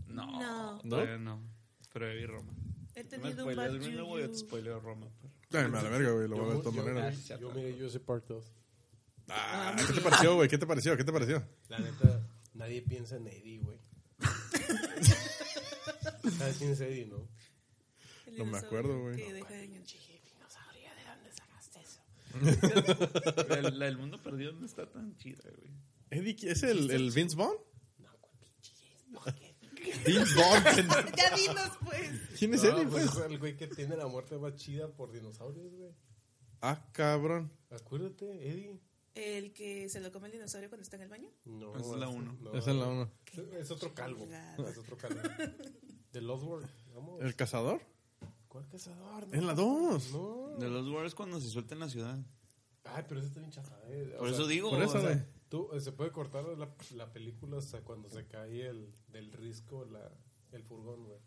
no, 0.07 0.39
No. 0.39 0.79
todavía 0.87 1.17
no. 1.17 1.41
Pero 1.91 2.13
vi 2.13 2.25
Roma. 2.27 2.53
He 2.93 3.03
Me 3.03 3.09
tenido 3.09 3.45
un 3.47 3.55
bad 3.55 3.65
spoileas 3.65 3.83
Grindelwald 3.83 4.23
y 4.23 4.27
ya 4.27 4.31
te 4.31 4.37
spoileo 4.37 4.79
Roma. 4.79 5.07
Pero... 5.19 5.33
Dame 5.63 5.77
a 5.77 5.81
la 5.83 5.89
verga, 5.89 6.11
güey. 6.11 6.27
Lo 6.27 6.35
voy 6.37 6.45
a 6.45 6.47
ver 6.49 6.57
de 6.57 6.63
todas 6.63 6.75
yo, 6.75 6.83
maneras. 6.83 7.27
yo, 7.27 7.39
yo 7.39 7.51
miré 7.53 7.73
Jurassic 7.73 8.01
Park 8.03 8.25
2. 8.27 8.45
Ah, 9.29 9.75
¿Qué 9.87 9.93
te 9.93 10.01
pareció, 10.01 10.35
güey? 10.35 10.47
¿Qué 10.49 10.57
te 10.57 10.67
pareció? 10.67 10.95
¿Qué 10.97 11.03
te 11.03 11.11
pareció? 11.11 11.43
La 11.69 11.79
neta, 11.79 12.27
nadie 12.53 12.81
piensa 12.83 13.15
en 13.17 13.27
Eddie, 13.27 13.59
güey. 13.59 13.77
¿Sabes 16.37 16.57
quién 16.57 16.71
es 16.71 16.81
Eddie, 16.81 17.05
no? 17.07 17.27
No 18.37 18.45
me 18.45 18.57
acuerdo, 18.59 18.99
güey. 19.01 19.15
que 19.15 19.33
deja 19.33 19.49
de- 19.53 19.57
Dinosaurio, 19.57 19.57
¿de 19.57 19.67
dónde 19.67 19.83
La, 23.71 23.85
del 23.85 23.97
mundo 23.97 24.21
perdido 24.21 24.53
no 24.53 24.65
está 24.65 24.89
tan 24.89 25.15
chida, 25.17 25.43
güey. 25.57 25.71
Eddie, 26.09 26.51
¿es 26.51 26.63
el, 26.63 26.89
el 26.91 27.11
Vince 27.11 27.35
Vaughn? 27.35 27.57
No, 27.99 28.09
cuál 28.21 28.33
pinche 28.39 28.73
es, 29.91 30.05
Vince 30.05 30.35
Vaughn. 30.35 30.63
Ya 31.17 31.35
dinos, 31.35 31.71
pues. 31.83 32.11
¿Quién 32.37 32.53
es 32.53 32.63
No, 32.63 32.69
Eddie, 32.69 32.87
pues, 32.87 33.05
pues? 33.11 33.17
es 33.25 33.31
el 33.31 33.39
güey 33.39 33.57
que 33.57 33.67
tiene 33.67 33.97
la 33.97 34.07
muerte 34.07 34.37
más 34.37 34.55
chida 34.55 34.87
por 34.89 35.11
dinosaurios, 35.11 35.73
güey. 35.73 35.91
Ah, 36.61 36.83
cabrón. 36.91 37.51
Acuérdate, 37.69 38.25
Eddie. 38.49 38.79
El 39.15 39.51
que 39.51 39.89
se 39.89 39.99
lo 39.99 40.11
come 40.11 40.27
el 40.27 40.33
dinosaurio 40.33 40.69
cuando 40.69 40.83
está 40.83 40.95
en 40.97 41.01
el 41.03 41.09
baño. 41.09 41.29
No, 41.45 41.75
Esa 41.75 41.93
es 41.93 41.99
la 41.99 42.07
uno. 42.07 42.37
no, 42.39 42.53
Esa 42.53 42.69
es 42.71 42.77
la 42.77 42.85
uno. 42.87 43.11
Es, 43.33 43.39
es 43.63 43.71
otro 43.71 43.93
calvo. 43.95 44.27
Es 44.69 44.77
otro 44.77 44.95
calvo. 44.97 45.19
The 46.11 46.21
Lost 46.21 46.43
World. 46.43 46.69
Vamos. 46.93 47.21
¿El 47.21 47.35
cazador? 47.35 47.81
¿Cuál 48.57 48.69
cazador? 48.69 49.27
En 49.33 49.45
la 49.45 49.53
dos. 49.53 50.11
No. 50.11 50.55
De 50.57 50.67
los 50.67 50.89
Wars 50.89 51.13
cuando 51.13 51.39
se 51.39 51.47
suelta 51.47 51.75
en 51.75 51.79
la 51.79 51.89
ciudad. 51.89 52.17
Ay, 52.85 53.03
pero 53.07 53.19
ese 53.19 53.27
está 53.27 53.39
bien 53.39 53.51
chafa, 53.51 53.75
eh. 53.87 54.15
Por 54.17 54.29
sea, 54.29 54.35
eso 54.35 54.47
digo. 54.47 54.71
por 54.71 54.81
eso, 54.81 54.97
o 54.97 55.01
sea, 55.01 55.11
güey. 55.11 55.23
Tú, 55.47 55.69
eh, 55.73 55.79
se 55.79 55.91
puede 55.91 56.11
cortar 56.11 56.43
la, 56.43 56.67
la 56.95 57.13
película 57.13 57.59
hasta 57.59 57.81
cuando 57.81 58.09
se 58.09 58.25
cae 58.25 58.65
el, 58.65 58.91
del 59.09 59.31
risco 59.31 59.85
la, 59.85 60.09
el 60.53 60.63
furgón, 60.63 61.03
güey. 61.05 61.19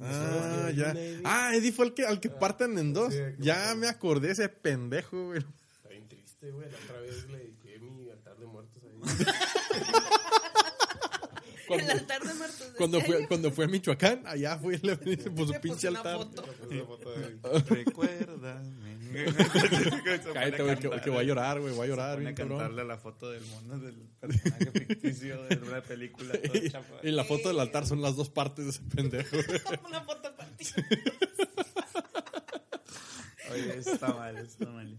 Ah, 0.00 0.58
¿Sabes 0.58 0.76
ya. 0.76 0.94
Ah, 1.22 1.54
Eddie 1.54 1.70
fue 1.70 1.86
el 1.86 1.94
que, 1.94 2.04
al 2.04 2.18
que 2.18 2.30
parten 2.30 2.78
en 2.78 2.92
dos. 2.92 3.14
sí, 3.14 3.20
ya 3.38 3.76
me 3.76 3.86
acordé 3.86 4.32
ese 4.32 4.48
pendejo, 4.48 5.26
güey. 5.26 5.38
Está 5.76 5.88
bien 5.90 6.08
triste, 6.08 6.50
güey. 6.50 6.68
La 6.68 6.78
otra 6.78 7.00
vez 7.00 7.30
le 7.30 7.38
dediqué 7.38 7.78
mi 7.78 8.10
altar 8.10 8.36
de 8.38 8.46
muertos 8.46 8.82
ahí. 8.82 8.98
Cuando, 11.66 11.84
el 11.84 11.90
altar 11.98 12.22
de 12.22 12.28
de 12.28 12.76
cuando, 12.76 13.00
fue, 13.00 13.26
cuando 13.26 13.50
fue 13.50 13.64
a 13.64 13.68
Michoacán, 13.68 14.22
allá 14.26 14.58
fue 14.58 14.76
y 14.76 14.78
le 14.78 14.96
se 15.16 15.30
puso 15.30 15.52
Le 15.52 15.60
pinche 15.60 15.88
altar. 15.88 16.18
foto. 16.18 16.44
Recuérdame. 17.68 18.84
Cállate, 20.34 20.62
güey, 20.62 20.76
que, 20.76 20.90
que 21.02 21.10
voy 21.10 21.20
a 21.20 21.22
llorar, 21.22 21.60
güey, 21.60 21.72
voy 21.72 21.84
a 21.84 21.88
llorar, 21.88 22.18
bien 22.18 22.32
a 22.32 22.34
cantarle 22.34 22.82
a 22.82 22.84
la 22.84 22.98
foto 22.98 23.30
del 23.30 23.44
mono 23.46 23.78
del 23.78 23.94
personaje 24.18 24.70
ficticio 24.72 25.44
de 25.44 25.56
una 25.56 25.80
película. 25.82 26.32
todo 26.32 26.98
Y, 27.02 27.08
y 27.08 27.12
la 27.12 27.24
foto 27.24 27.48
del 27.48 27.60
altar 27.60 27.86
son 27.86 28.02
las 28.02 28.16
dos 28.16 28.28
partes 28.30 28.64
de 28.64 28.70
ese 28.72 28.82
pendejo. 28.82 29.36
Una 29.86 30.00
foto 30.02 30.34
para 30.36 30.50
ti. 30.56 30.66
Oye, 33.52 33.78
está 33.78 34.08
mal, 34.08 34.36
está 34.38 34.66
mal. 34.66 34.98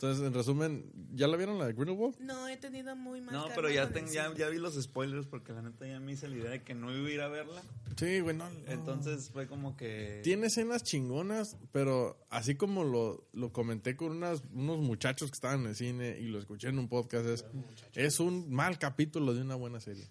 Entonces, 0.00 0.26
en 0.26 0.32
resumen, 0.32 0.90
¿ya 1.12 1.28
la 1.28 1.36
vieron 1.36 1.58
la 1.58 1.66
de 1.66 1.74
Grindelwald? 1.74 2.18
No, 2.20 2.48
he 2.48 2.56
tenido 2.56 2.96
muy 2.96 3.20
mal 3.20 3.34
No, 3.34 3.48
pero 3.54 3.68
ya, 3.68 3.90
ten- 3.90 4.06
ya, 4.06 4.30
vi 4.30 4.56
los 4.56 4.80
spoilers 4.82 5.26
porque 5.26 5.52
la 5.52 5.60
neta 5.60 5.86
ya 5.86 6.00
me 6.00 6.12
hice 6.12 6.26
la 6.26 6.36
idea 6.36 6.50
de 6.52 6.62
que 6.62 6.72
no 6.72 6.90
iba 6.90 7.06
a 7.06 7.12
ir 7.12 7.20
a 7.20 7.28
verla. 7.28 7.62
Sí, 7.98 8.20
güey, 8.20 8.34
no. 8.34 8.48
no. 8.48 8.58
Entonces 8.66 9.28
fue 9.28 9.46
como 9.46 9.76
que... 9.76 10.22
Tiene 10.24 10.46
escenas 10.46 10.84
chingonas, 10.84 11.58
pero 11.70 12.18
así 12.30 12.54
como 12.54 12.82
lo, 12.82 13.28
lo 13.34 13.52
comenté 13.52 13.94
con 13.94 14.12
unas, 14.12 14.42
unos 14.54 14.78
muchachos 14.78 15.30
que 15.30 15.34
estaban 15.34 15.60
en 15.60 15.66
el 15.66 15.76
cine 15.76 16.16
y 16.18 16.28
lo 16.28 16.38
escuché 16.38 16.68
en 16.68 16.78
un 16.78 16.88
podcast, 16.88 17.26
es, 17.26 17.44
es 17.92 18.20
un 18.20 18.50
mal 18.50 18.78
capítulo 18.78 19.34
de 19.34 19.42
una 19.42 19.54
buena 19.56 19.80
serie. 19.80 20.08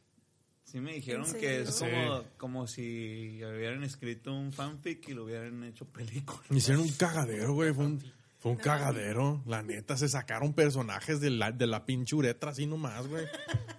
Sí 0.66 0.80
me 0.80 0.94
dijeron 0.94 1.26
¿En 1.26 1.34
que 1.34 1.62
es 1.62 1.80
como, 1.80 2.24
como 2.38 2.68
si 2.68 3.42
hubieran 3.44 3.84
escrito 3.84 4.36
un 4.36 4.54
fanfic 4.54 5.10
y 5.10 5.14
lo 5.16 5.24
hubieran 5.24 5.64
hecho 5.64 5.86
película. 5.86 6.44
Hicieron 6.52 6.84
un 6.84 6.92
cagadero, 6.92 7.56
güey. 7.56 7.74
Fue 7.74 7.86
un, 7.88 8.04
fue 8.40 8.52
un 8.52 8.58
cagadero. 8.58 9.44
La 9.46 9.62
neta, 9.62 9.96
se 9.98 10.10
sacaron 10.10 10.54
personajes 10.54 11.20
de 11.22 11.30
la, 11.30 11.52
de 11.52 11.68
la 11.68 11.86
pinche 11.86 12.16
uretra 12.16 12.52
así 12.52 12.66
nomás, 12.66 13.06
güey. 13.08 13.26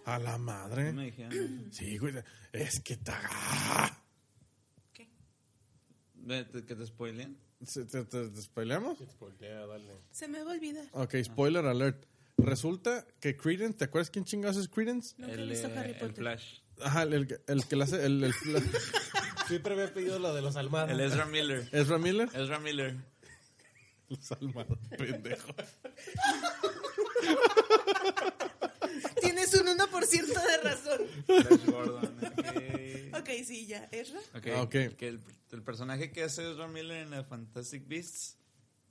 A 0.04 0.18
la 0.18 0.34
Sí 0.34 0.38
me 0.38 0.44
madre. 0.44 0.92
dijeron 0.92 1.32
eso. 1.32 1.72
Sí, 1.78 1.98
güey. 1.98 2.14
Es 2.52 2.80
que 2.80 2.96
ta... 2.96 3.20
¡Ah! 3.30 4.02
¿Qué? 4.92 5.08
Ve, 6.14 6.44
¿te- 6.44 6.64
¿Que 6.64 6.74
te 6.76 6.86
spoileen? 6.86 7.36
¿Se- 7.66 7.84
¿Te, 7.84 8.04
te, 8.04 8.28
te 8.28 8.42
spoileamos? 8.42 8.98
Spoilea, 8.98 9.66
dale. 9.66 9.92
Se 10.10 10.28
me 10.28 10.42
va 10.42 10.52
a 10.52 10.54
olvidar. 10.54 10.84
Ok, 10.92 11.14
spoiler 11.24 11.64
alert. 11.66 12.04
Resulta 12.38 13.06
que 13.20 13.36
Credence, 13.36 13.76
¿te 13.78 13.84
acuerdas 13.84 14.08
quién 14.10 14.24
chingados 14.24 14.56
es 14.56 14.68
Credence? 14.68 15.14
Nunca 15.18 15.34
he 15.34 15.42
el, 15.42 15.48
visto 15.50 15.68
eh, 15.68 15.78
Harry 15.78 15.90
el 15.90 15.96
Potter. 15.96 16.14
Flash. 16.16 16.60
Ajá, 16.82 17.02
el, 17.02 17.12
el, 17.12 17.40
el 17.46 17.66
que 17.66 17.76
le 17.76 17.84
hace. 17.84 18.04
El, 18.06 18.24
el- 18.24 18.34
la- 18.46 18.62
Siempre 19.48 19.74
me 19.76 19.84
he 19.84 19.88
pedido 19.88 20.18
lo 20.18 20.34
de 20.34 20.40
los 20.42 20.56
almados. 20.56 20.90
El 20.90 21.00
Ezra 21.00 21.26
Miller. 21.26 21.68
Ezra 21.72 21.98
Miller. 21.98 22.28
Ezra 22.32 22.58
Miller. 22.60 22.96
Los 24.10 24.32
almados, 24.32 24.78
pendejo. 24.98 25.54
Tienes 29.20 29.54
un 29.54 29.66
1% 29.66 30.26
de 30.26 30.56
razón. 30.68 31.00
Flash 31.26 31.64
Gordon. 31.66 32.16
ok. 32.24 33.20
Ok, 33.20 33.28
sí, 33.46 33.66
ya. 33.66 33.88
¿Ezra? 33.92 34.18
Ok, 34.34 34.46
Ah, 34.56 34.62
ok. 34.62 34.70
Que 34.96 35.08
el, 35.08 35.20
el 35.52 35.62
personaje 35.62 36.10
que 36.10 36.24
hace 36.24 36.50
Ezra 36.50 36.66
Miller 36.68 36.98
en 37.02 37.10
la 37.10 37.24
Fantastic 37.24 37.86
Beasts, 37.86 38.36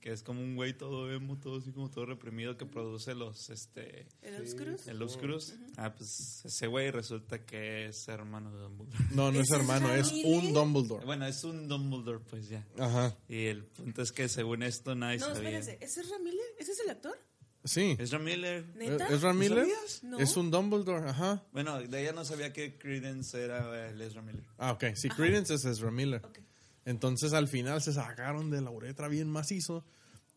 que 0.00 0.12
es 0.12 0.22
como 0.22 0.40
un 0.40 0.56
güey 0.56 0.76
todo 0.76 1.12
emo, 1.12 1.38
todo 1.38 1.58
así 1.58 1.72
como 1.72 1.90
todo 1.90 2.06
reprimido, 2.06 2.56
que 2.56 2.66
produce 2.66 3.14
los, 3.14 3.50
este, 3.50 4.06
¿El 4.22 4.42
Oscurus? 4.42 4.86
el 4.88 5.02
Oscurus. 5.02 5.54
Ah, 5.76 5.94
pues 5.94 6.42
ese 6.44 6.66
güey 6.66 6.90
resulta 6.90 7.44
que 7.44 7.86
es 7.86 8.08
hermano 8.08 8.50
de 8.52 8.62
Dumbledore. 8.62 9.04
No, 9.14 9.30
no 9.30 9.40
es 9.40 9.46
¿Ese 9.48 9.54
es 9.54 9.60
hermano, 9.60 9.94
es 9.94 10.12
un 10.24 10.52
Dumbledore. 10.52 11.04
Bueno, 11.04 11.26
es 11.26 11.44
un 11.44 11.68
Dumbledore, 11.68 12.20
pues 12.20 12.48
ya. 12.48 12.66
Ajá. 12.78 13.16
Y 13.28 13.46
el 13.46 13.64
punto 13.64 14.02
es 14.02 14.12
que 14.12 14.28
según 14.28 14.62
esto 14.62 14.94
nadie 14.94 15.18
No, 15.18 15.26
sabía. 15.26 15.58
espérense. 15.58 15.78
¿Es 15.84 15.96
Miller? 16.22 16.46
¿Ese 16.58 16.72
es 16.72 16.80
el 16.80 16.90
actor? 16.90 17.18
Sí. 17.64 17.96
Ezra 17.98 18.18
Miller. 18.18 18.64
¿Neta? 18.74 19.08
Ezra 19.08 19.34
Miller? 19.34 19.66
No. 20.02 20.18
es 20.18 20.36
un 20.36 20.50
Dumbledore, 20.50 21.10
ajá. 21.10 21.44
Bueno, 21.52 21.78
de 21.80 22.00
ella 22.02 22.12
no 22.12 22.24
sabía 22.24 22.52
que 22.52 22.78
Credence 22.78 23.38
era 23.42 23.90
el 23.90 24.00
Ezra 24.00 24.22
Miller. 24.22 24.44
Ah, 24.56 24.72
ok. 24.72 24.94
Sí, 24.94 25.08
Credence 25.10 25.54
es 25.54 25.64
Ezra 25.66 25.90
Miller. 25.90 26.22
Ok. 26.24 26.38
Entonces 26.84 27.32
al 27.32 27.48
final 27.48 27.82
se 27.82 27.92
sacaron 27.92 28.50
de 28.50 28.60
la 28.60 28.70
uretra 28.70 29.08
bien 29.08 29.28
macizo 29.28 29.84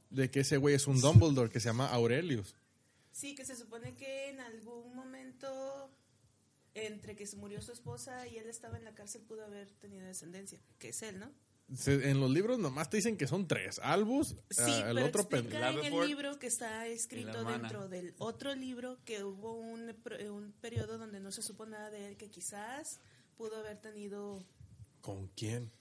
de 0.10 0.30
que 0.30 0.42
ese 0.42 0.58
güey 0.58 0.76
es 0.76 0.88
un 0.88 1.00
Dumbledore 1.02 1.50
que 1.50 1.60
se 1.60 1.70
llama 1.70 1.88
Aurelius. 1.90 2.56
Sí, 3.12 3.36
que 3.36 3.46
se 3.46 3.56
supone 3.56 3.96
que 3.96 4.30
en 4.30 4.40
algún 4.42 4.96
momento, 4.96 5.90
entre 6.74 7.16
que 7.16 7.26
se 7.28 7.38
murió 7.38 7.62
su 7.62 7.72
esposa 7.72 8.28
y 8.28 8.38
él 8.38 8.50
estaba 8.50 8.78
en 8.78 8.84
la 8.84 8.94
cárcel, 8.94 9.22
pudo 9.22 9.46
haber 9.46 9.70
tenido 9.80 10.06
descendencia. 10.06 10.60
Que 10.80 10.90
es 10.90 11.02
él, 11.04 11.20
¿no? 11.20 11.32
Se- 11.76 12.10
en 12.10 12.20
los 12.20 12.30
libros 12.30 12.60
nomás 12.60 12.90
te 12.90 12.98
dicen 12.98 13.16
que 13.18 13.26
son 13.26 13.48
tres. 13.48 13.80
Albus, 13.80 14.36
Sí, 14.50 14.62
ah, 14.66 14.90
el 14.90 14.96
pero 14.96 15.08
otro 15.08 15.22
explica 15.22 15.70
en 15.72 15.94
el 15.94 16.08
libro 16.08 16.38
que 16.38 16.48
está 16.48 16.86
escrito 16.88 17.44
dentro 17.46 17.88
del 17.88 18.14
otro 18.18 18.54
libro 18.54 18.98
que 19.06 19.24
hubo 19.24 19.54
un, 19.54 19.96
pro- 20.04 20.18
un 20.34 20.52
periodo 20.62 20.98
donde 20.98 21.20
no 21.20 21.32
se 21.32 21.42
supo 21.42 21.66
nada 21.66 21.90
de 21.90 22.10
él, 22.10 22.18
que 22.18 22.30
quizás 22.30 23.00
pudo 23.38 23.56
haber 23.58 23.78
tenido... 23.80 24.44
¿Con 25.02 25.28
quién? 25.30 25.72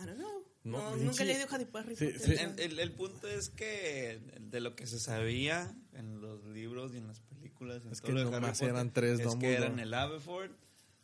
I 0.00 0.04
don't 0.06 0.16
know. 0.18 0.44
No, 0.64 0.90
No, 0.90 0.96
nunca 0.96 1.24
le 1.24 1.38
dijo 1.38 1.48
a 1.52 1.54
Harry 1.54 1.96
Sí, 1.96 2.06
Potter. 2.06 2.20
sí. 2.20 2.32
El, 2.38 2.58
el- 2.60 2.78
el 2.80 2.92
punto 2.92 3.26
es 3.28 3.48
que 3.48 4.20
de 4.40 4.60
lo 4.60 4.74
que 4.76 4.86
se 4.86 4.98
sabía 4.98 5.74
en 5.94 6.20
los 6.20 6.44
libros 6.46 6.92
y 6.94 6.98
en 6.98 7.06
las 7.06 7.20
películas 7.20 7.84
en 7.84 7.92
Es 7.92 8.00
todo 8.00 8.08
que 8.08 8.12
lo 8.14 8.20
de 8.20 8.26
Harry 8.26 8.34
nomás 8.42 8.58
Potter, 8.58 8.74
eran 8.74 8.92
tres 8.92 9.20
es 9.20 9.24
Dumbledore. 9.26 9.56
que 9.58 9.64
eran 9.64 9.78
el 9.78 9.94
Aberford, 9.94 10.50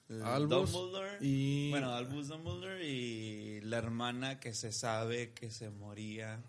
el 0.09 0.23
Albus 0.23 0.73
Dumbledore 0.73 1.19
y- 1.21 1.71
bueno 1.71 1.91
Albus 1.95 2.29
Dumbledore 2.29 2.87
y 2.87 3.61
la 3.63 3.79
hermana 3.79 4.39
que 4.39 4.53
se 4.55 4.71
sabe 4.73 5.33
que 5.33 5.51
se 5.51 5.71
moría 5.71 6.43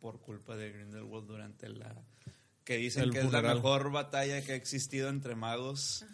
por 0.00 0.20
culpa 0.20 0.56
de 0.56 0.72
Grindelwald 0.72 1.26
durante 1.26 1.68
la 1.68 1.94
que 2.64 2.78
dicen 2.78 3.04
El 3.04 3.12
que 3.12 3.20
es 3.20 3.30
la 3.30 3.42
mejor 3.42 3.92
batalla 3.92 4.42
que 4.42 4.52
ha 4.52 4.56
existido 4.56 5.08
entre 5.08 5.36
magos 5.36 6.04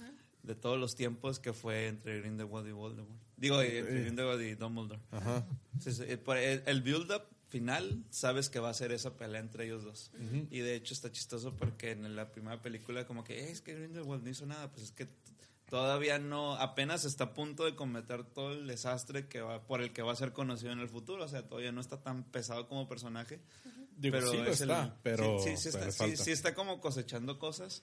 de 0.43 0.55
todos 0.55 0.79
los 0.79 0.97
tiempos 0.97 1.39
que 1.39 1.53
fue 1.55 1.87
entre 1.87 2.21
Grindelwald 2.21 2.69
y 2.69 2.73
Voldemort. 2.73 3.22
Digo, 3.43 3.61
Eh. 3.61 3.83
Grindelwald 3.83 4.41
y 4.41 4.55
Dumbledore. 4.55 5.01
Ajá. 5.11 5.45
Sí, 5.81 5.93
sí, 5.93 6.05
eh, 6.07 6.17
por 6.17 6.37
El, 6.37 6.63
el 6.65 6.81
build-up 6.81 7.23
final, 7.49 8.05
sabes 8.11 8.49
que 8.49 8.61
va 8.61 8.71
a 8.71 8.75
ser 8.75 8.93
esa 8.93 9.17
pelea 9.17 9.41
entre 9.41 9.65
ellos 9.67 9.83
dos. 9.85 10.11
Y 10.51 10.61
de 10.61 10.77
hecho 10.77 10.95
está 10.95 11.11
chistoso 11.11 11.55
porque 11.57 11.91
en 11.91 12.15
la 12.17 12.31
primera 12.31 12.63
película 12.63 13.05
como 13.07 13.25
que 13.25 13.41
"Eh, 13.41 13.51
es 13.51 13.61
que 13.61 13.75
Grindelwald 13.75 14.23
no 14.25 14.31
hizo 14.31 14.47
nada, 14.47 14.71
pues 14.71 14.85
es 14.85 14.93
que 14.93 15.09
todavía 15.69 16.19
no, 16.19 16.55
apenas 16.55 17.05
está 17.05 17.25
a 17.25 17.35
punto 17.35 17.65
de 17.65 17.75
cometer 17.75 18.25
todo 18.25 18.53
el 18.53 18.67
desastre 18.67 19.27
que 19.27 19.41
va, 19.41 19.67
por 19.67 19.83
el 19.83 19.93
que 19.93 20.03
va 20.03 20.13
a 20.13 20.17
ser 20.17 20.33
conocido 20.33 20.71
en 20.73 20.79
el 20.79 20.89
futuro, 20.89 21.25
o 21.25 21.29
sea, 21.29 21.47
todavía 21.49 21.73
no 21.73 21.81
está 21.81 22.01
tan 22.01 22.23
pesado 22.25 22.69
como 22.69 22.89
personaje. 22.89 23.41
Digo, 23.97 24.19
sí 24.21 24.37
lo 24.37 24.45
el- 24.45 24.49
está, 24.53 24.99
pero, 25.03 25.39
sí, 25.43 25.51
sí, 25.57 25.57
sí 25.57 25.69
pero 25.73 25.91
está, 25.91 26.05
falta. 26.05 26.25
sí 26.25 26.31
está 26.33 26.55
como 26.55 26.81
cosechando 26.81 27.39
cosas, 27.39 27.83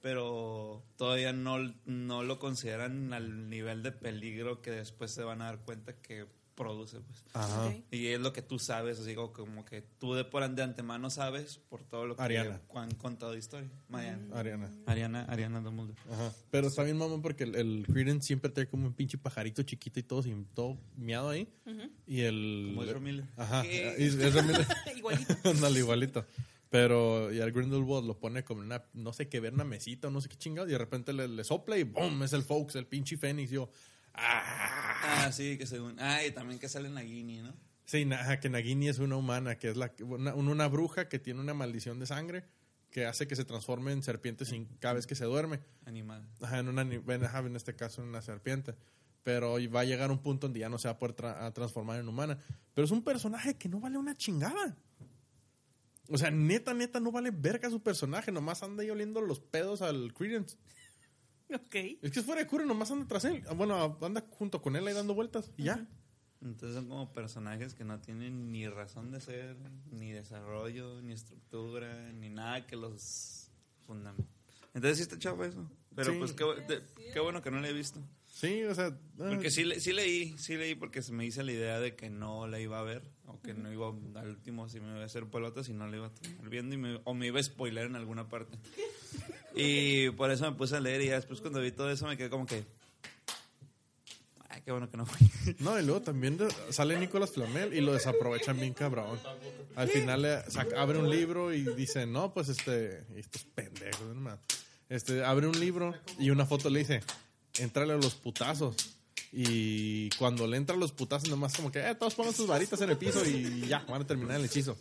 pero 0.00 0.82
todavía 0.96 1.32
no, 1.32 1.58
no 1.84 2.22
lo 2.22 2.38
consideran 2.38 3.12
al 3.12 3.48
nivel 3.50 3.82
de 3.82 3.92
peligro 3.92 4.62
que 4.62 4.70
después 4.70 5.10
se 5.10 5.22
van 5.22 5.42
a 5.42 5.46
dar 5.46 5.60
cuenta 5.60 5.94
que 6.00 6.26
produce, 6.60 7.00
pues. 7.00 7.24
Ajá. 7.32 7.72
Y 7.90 8.08
es 8.08 8.20
lo 8.20 8.34
que 8.34 8.42
tú 8.42 8.58
sabes, 8.58 9.00
así 9.00 9.14
como, 9.14 9.32
como 9.32 9.64
que 9.64 9.80
tú 9.98 10.12
de 10.12 10.24
por 10.24 10.46
de 10.46 10.62
antemano 10.62 11.08
sabes 11.08 11.56
por 11.56 11.82
todo 11.84 12.04
lo 12.04 12.16
que 12.16 12.22
Ariana. 12.22 12.60
han 12.74 12.94
contado 12.96 13.32
de 13.32 13.38
historia. 13.38 13.70
Mariana. 13.88 14.38
Ariana. 14.38 14.70
Ariana, 14.84 15.24
Ariana 15.24 15.60
Dumbledore. 15.62 15.98
Ajá. 16.12 16.34
Pero 16.50 16.66
está 16.66 16.82
bien, 16.82 16.98
mamá, 16.98 17.22
porque 17.22 17.44
el, 17.44 17.54
el 17.54 17.86
Credence 17.90 18.26
siempre 18.26 18.50
trae 18.50 18.68
como 18.68 18.86
un 18.86 18.92
pinche 18.92 19.16
pajarito 19.16 19.62
chiquito 19.62 20.00
y 20.00 20.02
todo, 20.02 20.22
sin, 20.22 20.44
todo 20.44 20.76
miado 20.98 21.30
ahí. 21.30 21.48
Y 22.06 22.20
el. 22.20 22.72
Como 22.74 22.84
Ezra 22.84 23.00
Miller. 23.00 23.24
Ajá. 23.38 23.64
Igualito. 24.96 25.34
Ándale, 25.44 25.78
igualito. 25.78 26.26
Pero, 26.68 27.32
y 27.32 27.40
al 27.40 27.50
Grindelwald 27.50 28.06
lo 28.06 28.18
pone 28.18 28.44
como 28.44 28.60
una, 28.60 28.84
no 28.92 29.12
sé 29.12 29.28
qué, 29.28 29.40
ver 29.40 29.54
una 29.54 29.64
mesita 29.64 30.06
o 30.06 30.10
no 30.10 30.20
sé 30.20 30.28
qué 30.28 30.36
chingado, 30.36 30.68
y 30.68 30.70
de 30.70 30.78
repente 30.78 31.12
le, 31.12 31.26
le 31.26 31.42
sopla 31.42 31.76
y 31.76 31.82
¡boom! 31.82 32.22
Es 32.22 32.32
el 32.32 32.42
Fox, 32.44 32.76
el 32.76 32.86
pinche 32.86 33.16
Fénix. 33.16 33.50
Yo, 33.50 33.70
¡ah! 34.14 35.24
Ah, 35.26 35.32
sí, 35.32 35.56
que 35.58 35.66
según. 35.66 35.98
Ah, 35.98 36.24
y 36.24 36.30
también 36.32 36.58
que 36.58 36.68
sale 36.68 36.88
Nagini, 36.88 37.40
¿no? 37.40 37.54
Sí, 37.84 38.08
que 38.40 38.48
Nagini 38.48 38.88
es 38.88 38.98
una 38.98 39.16
humana, 39.16 39.58
que 39.58 39.70
es 39.70 39.76
la, 39.76 39.92
una, 40.00 40.34
una 40.34 40.68
bruja 40.68 41.08
que 41.08 41.18
tiene 41.18 41.40
una 41.40 41.54
maldición 41.54 41.98
de 41.98 42.06
sangre 42.06 42.44
que 42.90 43.06
hace 43.06 43.26
que 43.28 43.36
se 43.36 43.44
transforme 43.44 43.92
en 43.92 44.02
serpiente 44.02 44.44
sin, 44.44 44.66
cada 44.80 44.94
vez 44.94 45.06
que 45.06 45.14
se 45.14 45.24
duerme. 45.24 45.60
Animal. 45.86 46.26
Ajá, 46.40 46.58
en, 46.58 46.68
una, 46.68 46.82
en 46.82 47.56
este 47.56 47.74
caso 47.76 48.02
en 48.02 48.08
una 48.08 48.20
serpiente. 48.22 48.74
Pero 49.22 49.56
va 49.72 49.80
a 49.80 49.84
llegar 49.84 50.10
un 50.10 50.18
punto 50.18 50.46
donde 50.46 50.60
ya 50.60 50.68
no 50.68 50.78
se 50.78 50.88
va 50.88 50.92
a 50.92 50.98
poder 50.98 51.14
tra- 51.14 51.42
a 51.42 51.52
transformar 51.52 52.00
en 52.00 52.08
humana. 52.08 52.38
Pero 52.74 52.84
es 52.84 52.90
un 52.90 53.02
personaje 53.02 53.54
que 53.54 53.68
no 53.68 53.78
vale 53.80 53.98
una 53.98 54.16
chingada. 54.16 54.76
O 56.08 56.18
sea, 56.18 56.30
neta, 56.30 56.74
neta, 56.74 56.98
no 56.98 57.12
vale 57.12 57.30
verga 57.30 57.70
su 57.70 57.80
personaje. 57.80 58.32
Nomás 58.32 58.62
anda 58.62 58.82
ahí 58.82 58.90
oliendo 58.90 59.20
los 59.20 59.38
pedos 59.40 59.82
al 59.82 60.12
Credence. 60.12 60.56
Ok. 61.54 61.74
Es 62.02 62.12
que 62.12 62.20
es 62.20 62.24
fuera 62.24 62.40
de 62.42 62.46
cura, 62.46 62.64
nomás 62.64 62.90
anda 62.90 63.06
tras 63.06 63.24
él. 63.24 63.42
Bueno, 63.56 63.98
anda 64.02 64.24
junto 64.30 64.60
con 64.62 64.76
él 64.76 64.86
ahí 64.86 64.94
dando 64.94 65.14
vueltas. 65.14 65.50
Y 65.56 65.64
ya. 65.64 65.86
Entonces 66.42 66.74
son 66.76 66.88
como 66.88 67.12
personajes 67.12 67.74
que 67.74 67.84
no 67.84 68.00
tienen 68.00 68.50
ni 68.50 68.66
razón 68.68 69.10
de 69.10 69.20
ser, 69.20 69.56
ni 69.90 70.10
desarrollo, 70.12 71.02
ni 71.02 71.12
estructura, 71.12 72.12
ni 72.12 72.30
nada 72.30 72.66
que 72.66 72.76
los 72.76 73.50
fundamente. 73.86 74.30
Entonces 74.72 74.96
sí 74.98 75.02
está 75.02 75.18
chavo 75.18 75.44
eso. 75.44 75.70
Pero 75.94 76.12
Sí. 76.12 76.18
pues 76.18 76.32
qué, 76.32 76.44
de- 76.44 76.82
qué 77.12 77.20
bueno 77.20 77.42
que 77.42 77.50
no 77.50 77.60
la 77.60 77.68
he 77.68 77.72
visto. 77.72 78.00
Sí, 78.26 78.62
o 78.62 78.74
sea. 78.74 78.86
ah, 78.86 78.96
Porque 79.28 79.50
sí, 79.50 79.64
le- 79.64 79.80
sí 79.80 79.92
leí, 79.92 80.38
sí 80.38 80.56
leí 80.56 80.76
porque 80.76 81.02
se 81.02 81.12
me 81.12 81.26
hice 81.26 81.42
la 81.42 81.50
idea 81.52 81.80
de 81.80 81.96
que 81.96 82.08
no 82.08 82.46
la 82.46 82.60
iba 82.60 82.78
a 82.78 82.82
ver. 82.84 83.02
O 83.26 83.40
que 83.42 83.52
no 83.52 83.70
iba 83.72 83.88
al 84.20 84.28
último, 84.28 84.68
si 84.68 84.80
me 84.80 84.88
iba 84.88 85.02
a 85.02 85.04
hacer 85.04 85.26
pelota, 85.26 85.62
si 85.64 85.72
no 85.74 85.86
la 85.88 85.96
iba 85.96 86.06
a 86.06 86.14
terminar 86.14 86.48
viendo. 86.48 86.74
Y 86.74 86.78
me- 86.78 87.00
o 87.04 87.12
me 87.14 87.26
iba 87.26 87.38
a 87.38 87.42
spoiler 87.42 87.86
en 87.86 87.96
alguna 87.96 88.28
parte. 88.28 88.56
Y 89.62 90.10
por 90.10 90.30
eso 90.30 90.50
me 90.50 90.56
puse 90.56 90.76
a 90.76 90.80
leer 90.80 91.02
y 91.02 91.06
ya 91.08 91.16
después 91.16 91.40
cuando 91.40 91.60
vi 91.60 91.70
todo 91.72 91.90
eso 91.90 92.06
me 92.06 92.16
quedé 92.16 92.30
como 92.30 92.46
que... 92.46 92.64
Ay, 94.48 94.62
qué 94.64 94.72
bueno 94.72 94.90
que 94.90 94.96
no 94.96 95.06
fui. 95.06 95.30
No, 95.60 95.78
y 95.78 95.84
luego 95.84 96.00
también 96.02 96.38
sale 96.70 96.98
Nicolás 96.98 97.30
Flamel 97.32 97.72
y 97.74 97.80
lo 97.80 97.92
desaprovechan 97.92 98.58
bien 98.58 98.74
cabrón. 98.74 99.18
Al 99.76 99.88
final 99.88 100.22
le 100.22 100.50
saca- 100.50 100.80
abre 100.80 100.98
un 100.98 101.08
libro 101.10 101.52
y 101.52 101.62
dice, 101.74 102.06
no, 102.06 102.32
pues 102.34 102.48
este, 102.48 103.04
estos 103.16 103.44
pendejos, 103.44 104.00
no 104.14 104.14
más. 104.20 104.38
Este, 104.88 105.24
abre 105.24 105.46
un 105.46 105.58
libro 105.58 105.94
y 106.18 106.30
una 106.30 106.46
foto 106.46 106.68
le 106.70 106.80
dice, 106.80 107.00
entrale 107.58 107.92
a 107.92 107.96
los 107.96 108.14
putazos. 108.16 108.74
Y 109.32 110.10
cuando 110.10 110.46
le 110.48 110.56
entra 110.56 110.74
a 110.74 110.78
los 110.78 110.90
putazos, 110.90 111.28
nomás 111.28 111.54
como 111.54 111.70
que, 111.70 111.78
eh, 111.88 111.94
todos 111.94 112.14
pongan 112.16 112.34
sus 112.34 112.48
varitas 112.48 112.80
en 112.80 112.90
el 112.90 112.96
piso 112.96 113.24
y 113.24 113.66
ya, 113.68 113.84
van 113.88 114.02
a 114.02 114.06
terminar 114.06 114.36
el 114.40 114.46
hechizo. 114.46 114.76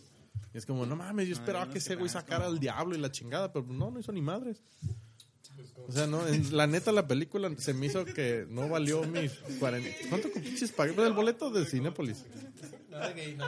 Y 0.53 0.57
es 0.57 0.65
como, 0.65 0.85
no 0.85 0.95
mames, 0.95 1.27
yo 1.27 1.33
esperaba 1.33 1.65
no 1.65 1.71
que 1.71 1.77
ese 1.77 1.95
güey 1.95 2.09
sacara 2.09 2.45
al 2.47 2.59
diablo 2.59 2.95
y 2.95 2.99
la 2.99 3.11
chingada, 3.11 3.51
pero 3.53 3.65
no, 3.67 3.91
no 3.91 3.99
hizo 3.99 4.11
ni 4.11 4.21
madres. 4.21 4.61
O 5.87 5.91
sea, 5.91 6.07
no, 6.07 6.27
en- 6.27 6.55
la 6.57 6.67
neta, 6.67 6.91
la 6.91 7.07
película 7.07 7.51
se 7.57 7.73
me 7.73 7.85
hizo 7.87 8.05
que 8.05 8.45
no 8.49 8.67
valió 8.69 9.03
mis 9.03 9.31
40. 9.59 9.89
¿Cuánto 10.09 10.31
pinches 10.31 10.71
pagué 10.71 10.93
por 10.93 11.05
el 11.05 11.13
boleto 11.13 11.49
de 11.51 11.65
Cinépolis? 11.65 12.25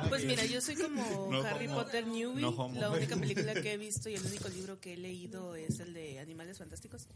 Pues 0.09 0.25
mira, 0.25 0.45
yo 0.45 0.61
soy 0.61 0.75
como 0.75 1.27
No 1.31 1.41
Harry 1.41 1.67
homo. 1.67 1.77
Potter 1.83 2.05
Newbie. 2.07 2.41
No 2.41 2.71
la 2.79 2.89
única 2.91 3.15
película 3.15 3.53
que 3.55 3.73
he 3.73 3.77
visto 3.77 4.09
y 4.09 4.15
el 4.15 4.25
único 4.25 4.47
libro 4.49 4.79
que 4.79 4.93
he 4.93 4.97
leído 4.97 5.55
es 5.55 5.79
el 5.79 5.93
de 5.93 6.19
Animales 6.19 6.57
Fantásticos. 6.59 7.07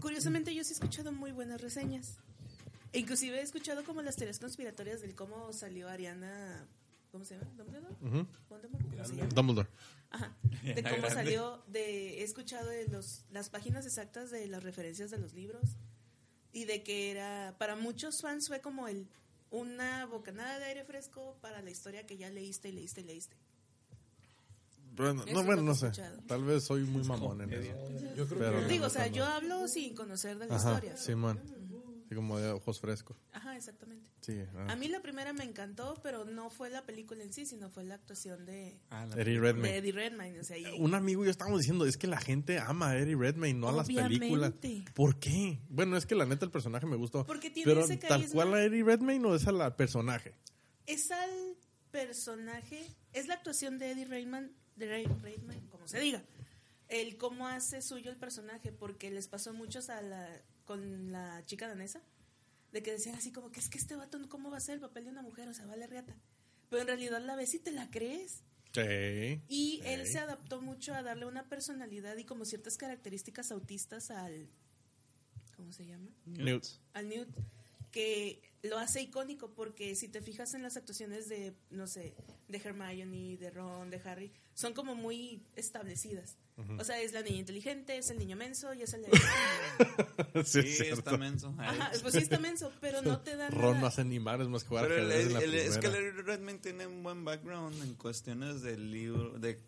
Curiosamente, 0.00 0.54
yo 0.54 0.64
sí 0.64 0.70
he 0.70 0.74
escuchado 0.74 1.12
muy 1.12 1.32
buenas 1.32 1.60
reseñas. 1.60 2.16
E 2.92 2.98
inclusive 2.98 3.38
he 3.38 3.42
escuchado 3.42 3.84
como 3.84 4.02
las 4.02 4.16
teorías 4.16 4.38
conspiratorias 4.38 5.00
del 5.02 5.14
cómo 5.14 5.52
salió 5.52 5.88
Ariana. 5.88 6.66
¿Cómo 7.12 7.24
se 7.26 7.36
llama? 7.38 7.50
¿Dumbledore? 7.56 7.94
Ujú. 8.00 8.26
¿Voldemort? 8.48 8.84
¿Cómo 8.90 9.04
se 9.04 9.16
llama? 9.16 9.28
Dumbledore. 9.34 9.68
Ajá. 10.10 10.34
De 10.64 10.82
cómo 10.82 11.10
salió, 11.10 11.62
de, 11.68 12.20
he 12.20 12.22
escuchado 12.24 12.68
de 12.68 12.88
los, 12.88 13.24
las 13.30 13.50
páginas 13.50 13.84
exactas 13.86 14.30
de 14.30 14.46
las 14.48 14.62
referencias 14.62 15.10
de 15.10 15.18
los 15.18 15.34
libros 15.34 15.76
y 16.52 16.64
de 16.64 16.82
que 16.82 17.10
era, 17.10 17.54
para 17.58 17.76
muchos 17.76 18.20
fans 18.22 18.48
fue 18.48 18.60
como 18.60 18.88
el 18.88 19.06
una 19.50 20.06
bocanada 20.06 20.58
de 20.58 20.64
aire 20.64 20.84
fresco 20.84 21.36
para 21.42 21.60
la 21.60 21.70
historia 21.70 22.06
que 22.06 22.16
ya 22.16 22.30
leíste 22.30 22.70
y 22.70 22.72
leíste 22.72 23.02
y 23.02 23.04
leíste. 23.04 23.36
Bueno, 24.94 25.22
Eso 25.24 25.34
no, 25.34 25.44
bueno, 25.44 25.62
no 25.62 25.74
sé. 25.74 25.90
Tal 26.26 26.44
vez 26.44 26.64
soy 26.64 26.84
muy 26.84 27.02
mamón 27.04 27.40
en 27.42 27.52
eso. 27.52 27.88
Yo 28.14 28.26
creo 28.26 28.38
Pero 28.38 28.60
que 28.60 28.68
Digo, 28.68 28.86
o 28.86 28.90
sea, 28.90 29.08
no. 29.08 29.14
yo 29.14 29.24
hablo 29.24 29.68
sin 29.68 29.94
conocer 29.94 30.38
de 30.38 30.46
la 30.46 30.56
Ajá, 30.56 30.74
historia. 30.74 30.96
Simón. 30.96 31.40
Como 32.14 32.38
de 32.38 32.50
ojos 32.50 32.80
frescos. 32.80 33.16
Ajá, 33.32 33.56
exactamente. 33.56 34.10
Sí. 34.20 34.42
ah. 34.56 34.66
A 34.72 34.76
mí 34.76 34.88
la 34.88 35.00
primera 35.02 35.32
me 35.32 35.44
encantó, 35.44 35.98
pero 36.02 36.24
no 36.24 36.50
fue 36.50 36.70
la 36.70 36.84
película 36.86 37.22
en 37.22 37.32
sí, 37.32 37.46
sino 37.46 37.70
fue 37.70 37.84
la 37.84 37.94
actuación 37.94 38.44
de, 38.46 38.78
Ah, 38.90 39.06
la- 39.06 39.16
Eddie 39.20 39.34
de 39.34 39.40
Redmayne. 39.40 39.76
Eddie 39.78 39.92
Redmayne. 39.92 40.40
O 40.40 40.44
sea, 40.44 40.58
y- 40.58 40.64
Un 40.80 40.94
amigo 40.94 41.22
y 41.22 41.26
yo 41.26 41.30
estábamos 41.30 41.60
diciendo, 41.60 41.84
es 41.86 41.96
que 41.96 42.06
la 42.06 42.20
gente 42.20 42.58
ama 42.58 42.90
a 42.90 42.98
Eddie 42.98 43.16
Redmayne, 43.16 43.58
no 43.58 43.68
a 43.68 43.72
las 43.72 43.86
películas. 43.86 44.52
Obviamente. 44.52 44.84
¿Por 44.94 45.18
qué? 45.18 45.60
Bueno, 45.68 45.96
es 45.96 46.06
que 46.06 46.14
la 46.14 46.26
neta 46.26 46.44
el 46.44 46.50
personaje 46.50 46.86
me 46.86 46.96
gustó. 46.96 47.24
Porque 47.26 47.50
tiene 47.50 47.70
pero 47.72 47.84
ese 47.84 47.96
tal 47.96 48.28
cual 48.30 48.54
a 48.54 48.62
Eddie 48.64 48.84
Redmayne 48.84 49.26
o 49.26 49.34
es 49.34 49.46
a 49.46 49.52
la 49.52 49.76
personaje. 49.76 50.34
es 50.86 51.10
al 51.10 51.30
personaje, 51.90 52.86
es 53.12 53.28
la 53.28 53.34
actuación 53.34 53.78
de 53.78 53.92
Eddie 53.92 54.04
Redmayne, 54.06 54.50
de 54.76 54.88
Ray- 54.88 55.06
Redmayne, 55.22 55.68
como 55.68 55.86
se 55.86 56.00
diga, 56.00 56.22
el 56.88 57.16
cómo 57.16 57.46
hace 57.48 57.80
suyo 57.82 58.10
el 58.10 58.16
personaje, 58.16 58.72
porque 58.72 59.10
les 59.10 59.28
pasó 59.28 59.50
a 59.50 59.52
muchos 59.52 59.88
a 59.90 60.02
la, 60.02 60.28
con 60.64 61.12
la 61.12 61.44
chica 61.46 61.68
danesa, 61.68 62.02
de 62.72 62.82
que 62.82 62.92
decían 62.92 63.14
así 63.16 63.32
como 63.32 63.50
que 63.50 63.60
es 63.60 63.68
que 63.68 63.78
este 63.78 63.96
vato, 63.96 64.18
¿cómo 64.28 64.50
va 64.50 64.56
a 64.56 64.60
ser 64.60 64.74
el 64.76 64.80
papel 64.80 65.04
de 65.04 65.10
una 65.10 65.22
mujer? 65.22 65.48
O 65.48 65.54
sea, 65.54 65.66
vale 65.66 65.86
riata. 65.86 66.16
Pero 66.70 66.82
en 66.82 66.88
realidad 66.88 67.20
la 67.20 67.36
ves 67.36 67.54
y 67.54 67.58
te 67.58 67.70
la 67.72 67.90
crees. 67.90 68.42
Sí. 68.72 69.42
Y 69.48 69.80
Sí. 69.82 69.82
él 69.84 70.06
se 70.06 70.18
adaptó 70.18 70.62
mucho 70.62 70.94
a 70.94 71.02
darle 71.02 71.26
una 71.26 71.48
personalidad 71.48 72.16
y 72.16 72.24
como 72.24 72.44
ciertas 72.46 72.76
características 72.78 73.52
autistas 73.52 74.10
al... 74.10 74.48
¿Cómo 75.56 75.72
se 75.72 75.84
llama? 75.86 76.10
Newt. 76.24 76.64
al 76.94 77.08
Newt, 77.08 77.28
que 77.90 78.40
lo 78.62 78.78
hace 78.78 79.02
icónico 79.02 79.50
porque 79.54 79.94
si 79.96 80.06
te 80.08 80.22
fijas 80.22 80.54
en 80.54 80.62
las 80.62 80.76
actuaciones 80.76 81.28
de, 81.28 81.52
no 81.70 81.86
sé, 81.88 82.14
de 82.48 82.58
Hermione, 82.58 83.36
de 83.36 83.50
Ron, 83.50 83.90
de 83.90 84.00
Harry, 84.04 84.30
son 84.54 84.72
como 84.72 84.94
muy 84.94 85.42
establecidas. 85.56 86.36
O 86.78 86.84
sea, 86.84 87.00
es 87.00 87.12
la 87.12 87.22
niña 87.22 87.38
inteligente, 87.38 87.96
es 87.98 88.10
el 88.10 88.18
niño 88.18 88.36
menso 88.36 88.72
y 88.74 88.82
es 88.82 88.92
el... 88.94 89.04
sí, 90.44 90.44
Sí, 90.44 90.58
es 90.60 90.76
cierto. 90.76 90.98
está 90.98 91.16
menso. 91.16 91.52
Ajá, 91.58 91.90
pues 92.02 92.12
sí 92.14 92.20
está 92.20 92.38
menso, 92.38 92.70
pero 92.80 93.02
no 93.02 93.20
te 93.20 93.36
dan 93.36 93.50
Ron 93.50 93.62
no 93.62 93.74
nada. 93.76 93.88
hace 93.88 94.04
ni 94.04 94.20
madres 94.20 94.46
más 94.48 94.62
que 94.62 94.68
jugar 94.68 94.86
Pero 94.86 94.96
el- 95.02 95.10
ajedrez 95.10 95.26
en 95.26 95.32
la 95.32 95.40
el- 95.40 95.54
es 95.54 95.78
que. 95.78 95.88
Larry 95.88 96.10
Redmayne 96.10 96.60
tiene 96.60 96.86
un 96.86 97.02
buen 97.02 97.24
background 97.24 97.82
en 97.82 97.94
cuestiones 97.94 98.62
de 98.62 98.76
libro, 98.78 99.38
de 99.40 99.58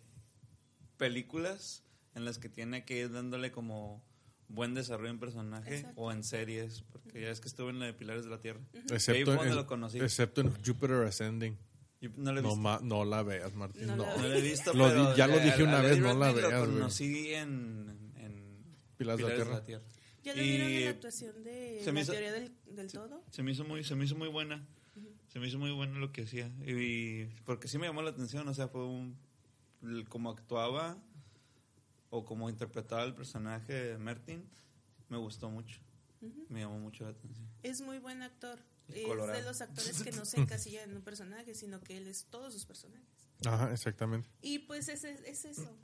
películas 0.96 1.82
en 2.14 2.24
las 2.24 2.38
que 2.38 2.48
tiene 2.48 2.84
que 2.84 2.98
ir 3.00 3.10
dándole 3.12 3.50
como 3.50 4.04
buen 4.48 4.74
desarrollo 4.74 5.10
en 5.10 5.18
personaje 5.18 5.76
Exacto. 5.78 6.00
o 6.00 6.12
en 6.12 6.22
series, 6.24 6.82
porque 6.92 7.22
ya 7.22 7.30
es 7.30 7.40
que 7.40 7.48
estuve 7.48 7.70
en 7.70 7.78
la 7.80 7.86
de 7.86 7.94
Pilares 7.94 8.24
de 8.24 8.30
la 8.30 8.38
Tierra. 8.40 8.60
Ahí 8.74 8.80
fue 8.86 8.96
Excepto, 8.96 9.42
en, 9.44 9.54
lo 9.54 9.66
conocí. 9.66 9.98
excepto 9.98 10.40
en 10.42 10.50
Jupiter 10.64 11.02
Ascending. 11.04 11.56
No 12.16 12.32
lo 12.32 12.40
he 12.40 12.42
No, 12.42 12.48
visto. 12.50 12.56
ma- 12.60 12.80
no 12.82 13.04
la 13.06 13.22
veas, 13.22 13.54
Martín. 13.54 13.86
No 13.86 13.96
No, 13.96 14.02
la 14.04 14.16
No 14.16 14.22
lo 14.28 14.34
he 14.34 14.40
visto, 14.42 14.74
Lo 14.74 14.88
pero 14.88 15.10
di- 15.12 15.16
ya 15.16 15.26
lo 15.26 15.34
a- 15.34 15.38
dije 15.38 15.62
a 15.62 15.64
una 15.64 15.80
vez, 15.80 15.98
Larry 15.98 16.00
no 16.00 16.18
la 16.18 16.32
veas, 16.32 16.52
Lo 16.68 16.74
conocí 16.74 17.32
en, 17.34 18.12
en 18.16 18.64
Pilares 18.98 19.24
de 19.24 19.28
la 19.28 19.34
Pilares 19.44 19.64
Tierra. 19.66 19.82
¿Ya 20.22 20.34
le 20.34 20.42
vieron 20.42 20.70
Y 20.70 20.74
en 20.76 20.84
la 20.84 20.90
actuación 20.90 21.44
de 21.44 21.80
se 21.82 21.92
me 21.92 22.00
la 22.00 22.02
hizo- 22.02 22.12
teoría 22.12 22.32
del, 22.32 22.52
del 22.66 22.92
todo? 22.92 23.22
se 23.30 23.42
me 23.42 23.52
hizo 23.52 23.64
muy 23.64 23.84
se 23.84 23.94
me 23.94 24.04
hizo 24.04 24.16
muy 24.16 24.28
buena. 24.28 24.66
Se 25.28 25.40
me 25.40 25.48
hizo 25.48 25.58
muy 25.58 25.72
buena 25.72 25.98
lo 25.98 26.12
que 26.12 26.22
hacía 26.22 26.46
y, 26.64 27.24
porque 27.44 27.66
sí 27.68 27.76
me 27.78 27.86
llamó 27.86 28.02
la 28.02 28.10
atención, 28.10 28.46
o 28.46 28.54
sea, 28.54 28.68
fue 28.68 28.84
un 28.86 29.16
el- 29.82 30.08
como 30.08 30.30
actuaba 30.30 30.96
o 32.16 32.24
como 32.24 32.48
interpretaba 32.48 33.02
el 33.02 33.12
personaje 33.14 33.72
de 33.72 33.98
Martin, 33.98 34.48
me 35.08 35.18
gustó 35.18 35.50
mucho. 35.50 35.80
Me 36.48 36.60
llamó 36.60 36.78
mucho 36.78 37.04
la 37.04 37.10
atención. 37.10 37.46
Es 37.62 37.80
muy 37.80 37.98
buen 37.98 38.22
actor. 38.22 38.58
Es 38.88 38.96
Es 38.96 39.06
colorado. 39.06 39.38
de 39.38 39.44
los 39.44 39.60
actores 39.60 40.02
que 40.02 40.12
no 40.12 40.24
se 40.24 40.40
encasilla 40.40 40.84
en 40.84 40.94
un 40.96 41.02
personaje, 41.02 41.54
sino 41.54 41.80
que 41.82 41.96
él 41.98 42.06
es 42.06 42.26
todos 42.26 42.52
sus 42.54 42.64
personajes. 42.66 43.28
Ajá, 43.44 43.72
exactamente. 43.72 44.28
Y 44.42 44.60
pues 44.60 44.88
es, 44.88 45.02
es, 45.04 45.20
es 45.24 45.44
eso. 45.44 45.76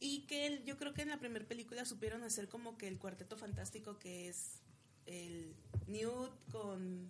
Y 0.00 0.26
que 0.26 0.46
él- 0.46 0.64
yo 0.64 0.76
creo 0.78 0.92
que 0.94 1.02
en 1.02 1.10
la 1.10 1.18
primera 1.20 1.46
película 1.46 1.84
supieron 1.84 2.22
hacer 2.22 2.48
como 2.48 2.76
que 2.78 2.88
el 2.88 2.98
cuarteto 2.98 3.36
fantástico 3.36 3.98
que 3.98 4.28
es 4.28 4.62
el 5.06 5.54
Newt 5.86 6.32
con 6.50 7.06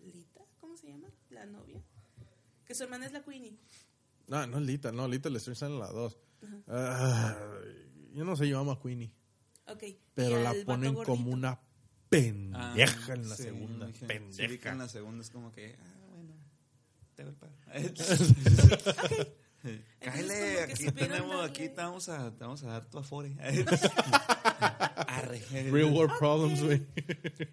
Lita, 0.00 0.40
¿cómo 0.60 0.76
se 0.76 0.88
llama? 0.88 1.08
La 1.30 1.46
novia. 1.46 1.80
Que 2.66 2.74
su 2.74 2.82
hermana 2.84 3.06
es 3.06 3.12
la 3.12 3.22
Queenie. 3.22 3.56
No, 4.28 4.46
no 4.46 4.58
es 4.58 4.64
Lita, 4.66 4.92
no, 4.92 5.06
Lita 5.08 5.30
le 5.30 5.38
estoy 5.38 5.54
en 5.62 5.78
la 5.78 5.86
2. 5.88 6.18
Yo 8.14 8.24
no 8.24 8.34
sé, 8.36 8.48
yo 8.48 8.58
amo 8.58 8.72
a 8.72 8.80
Queenie. 8.80 9.12
Ok. 9.66 9.84
Pero 10.14 10.42
la 10.42 10.54
ponen 10.66 10.94
como 10.94 11.30
una 11.30 11.60
pendeja 12.08 13.06
Ah, 13.08 13.14
en 13.14 13.28
la 13.28 13.36
sí, 13.36 13.42
segunda. 13.44 13.86
dije, 13.86 13.98
sí, 14.00 14.06
pendeja. 14.06 14.72
en 14.72 14.78
la 14.78 14.88
segunda 14.88 15.22
es 15.22 15.30
como 15.30 15.52
que, 15.52 15.76
ah, 15.78 15.94
bueno, 16.14 16.34
te. 17.14 17.24
Cáele, 20.00 20.34
como 20.34 20.66
que 20.66 20.72
aquí 20.72 20.90
tenemos, 20.90 21.30
darle- 21.36 21.44
aquí 21.48 21.68
te 21.68 21.76
vamos 21.76 22.08
a, 22.08 22.32
te 22.36 22.42
vamos 22.44 22.64
a 22.64 22.66
dar 22.66 22.90
tu 22.90 22.98
afore. 22.98 23.36
Real 25.70 25.92
world 25.92 26.18
problems, 26.18 26.60
güey. 26.62 26.82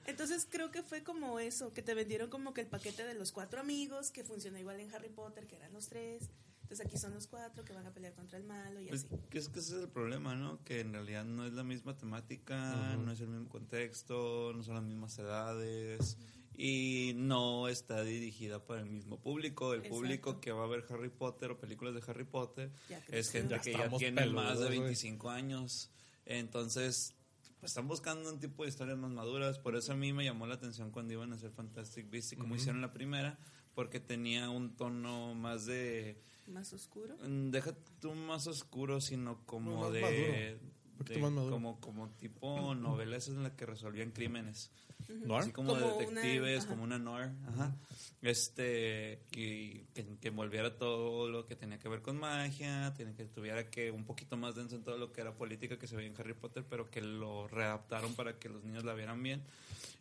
Entonces 0.07 0.47
creo 0.49 0.71
que 0.71 0.81
fue 0.81 1.03
como 1.03 1.39
eso, 1.39 1.71
que 1.73 1.81
te 1.83 1.93
vendieron 1.93 2.29
como 2.31 2.51
que 2.53 2.61
el 2.61 2.67
paquete 2.67 3.05
de 3.05 3.13
los 3.13 3.31
cuatro 3.31 3.59
amigos, 3.61 4.09
que 4.11 4.23
funciona 4.23 4.59
igual 4.59 4.79
en 4.79 4.91
Harry 4.93 5.09
Potter, 5.09 5.45
que 5.47 5.55
eran 5.57 5.71
los 5.73 5.87
tres, 5.87 6.29
Entonces 6.69 6.85
aquí 6.85 6.97
son 6.99 7.15
los 7.15 7.25
cuatro 7.25 7.65
que 7.65 7.73
van 7.73 7.87
a 7.87 7.91
pelear 7.91 8.13
contra 8.13 8.37
el 8.37 8.43
malo 8.43 8.79
y 8.79 8.85
Pues, 8.89 9.05
así. 9.05 9.15
que 9.31 9.39
es 9.39 9.49
que 9.49 9.57
ese 9.57 9.75
es 9.77 9.81
el 9.81 9.89
problema, 9.89 10.35
¿no? 10.35 10.63
Que 10.63 10.81
en 10.81 10.93
realidad 10.93 11.25
no 11.25 11.47
es 11.47 11.53
la 11.53 11.63
misma 11.63 11.97
temática, 11.97 12.95
no 12.97 13.11
es 13.11 13.19
el 13.21 13.27
mismo 13.29 13.49
contexto, 13.49 14.53
no 14.55 14.61
son 14.61 14.75
las 14.75 14.83
mismas 14.83 15.17
edades 15.17 16.15
y 16.55 17.13
no 17.15 17.69
está 17.69 18.03
dirigida 18.03 18.63
para 18.63 18.81
el 18.81 18.85
mismo 18.85 19.19
público. 19.19 19.73
El 19.73 19.79
Exacto. 19.79 19.95
público 19.97 20.39
que 20.39 20.51
va 20.51 20.65
a 20.65 20.67
ver 20.67 20.85
Harry 20.91 21.09
Potter 21.09 21.49
o 21.49 21.57
películas 21.59 21.95
de 21.95 22.03
Harry 22.05 22.25
Potter 22.25 22.69
es 23.07 23.31
gente 23.31 23.55
Ya 23.55 23.61
que 23.61 23.71
ya 23.73 23.89
tiene 23.97 24.27
más 24.27 24.59
de 24.59 24.65
peludos, 24.65 24.67
güey. 24.67 24.79
25 24.81 25.29
años. 25.31 25.89
Entonces, 26.27 27.15
pues 27.59 27.71
están 27.71 27.87
buscando 27.87 28.31
un 28.31 28.39
tipo 28.39 28.61
de 28.61 28.69
historias 28.69 28.95
más 28.99 29.09
maduras. 29.09 29.57
Por 29.57 29.75
eso 29.75 29.93
a 29.93 29.95
mí 29.95 30.13
me 30.13 30.23
llamó 30.23 30.45
la 30.45 30.53
atención 30.53 30.91
cuando 30.91 31.13
iban 31.13 31.33
a 31.33 31.35
hacer 31.35 31.49
Fantastic 31.49 32.11
Beasts 32.11 32.33
y 32.33 32.35
como 32.35 32.55
hicieron 32.55 32.79
la 32.81 32.93
primera, 32.93 33.39
porque 33.73 33.99
tenía 33.99 34.51
un 34.51 34.75
tono 34.75 35.33
más 35.33 35.65
de... 35.65 36.21
Más 36.49 36.73
oscuro. 36.73 37.15
Mm, 37.27 37.51
Deja 37.51 37.73
tú 37.99 38.13
más 38.13 38.47
oscuro, 38.47 38.99
sino 39.01 39.45
como 39.45 39.81
Más 39.81 39.93
de, 39.93 40.01
maduro. 40.01 40.31
De- 40.33 41.49
como 41.49 41.79
como 41.79 42.09
tipo 42.09 42.75
novelas 42.75 43.29
en 43.29 43.41
las 43.41 43.53
que 43.53 43.65
resolvían 43.65 44.11
crímenes, 44.11 44.69
¿Noir? 45.07 45.43
así 45.43 45.51
como, 45.53 45.73
Como 45.73 45.85
una- 45.85 45.97
detectives, 45.97 46.65
como 46.65 46.83
una 46.83 46.99
noir, 46.99 47.29
ajá. 47.47 47.73
Este 48.21 49.23
y 49.31 49.85
que, 49.93 50.17
que 50.19 50.27
envolviera 50.27 50.77
todo 50.77 51.29
lo 51.29 51.45
que 51.45 51.55
tenía 51.55 51.79
que 51.79 51.87
ver 51.87 52.01
con 52.01 52.17
magia, 52.17 52.93
tenía 52.97 53.15
que 53.15 53.23
tuviera 53.25 53.69
que 53.69 53.91
un 53.91 54.03
poquito 54.03 54.35
más 54.35 54.55
denso 54.55 54.75
en 54.75 54.83
todo 54.83 54.97
lo 54.97 55.13
que 55.13 55.21
era 55.21 55.33
política 55.37 55.79
que 55.79 55.87
se 55.87 55.95
veía 55.95 56.09
en 56.09 56.15
Harry 56.19 56.33
Potter, 56.33 56.65
pero 56.69 56.89
que 56.91 56.99
lo 57.01 57.47
readaptaron 57.47 58.13
para 58.15 58.37
que 58.37 58.49
los 58.49 58.65
niños 58.65 58.83
la 58.83 58.93
vieran 58.93 59.23
bien. 59.23 59.41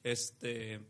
Este 0.02 0.80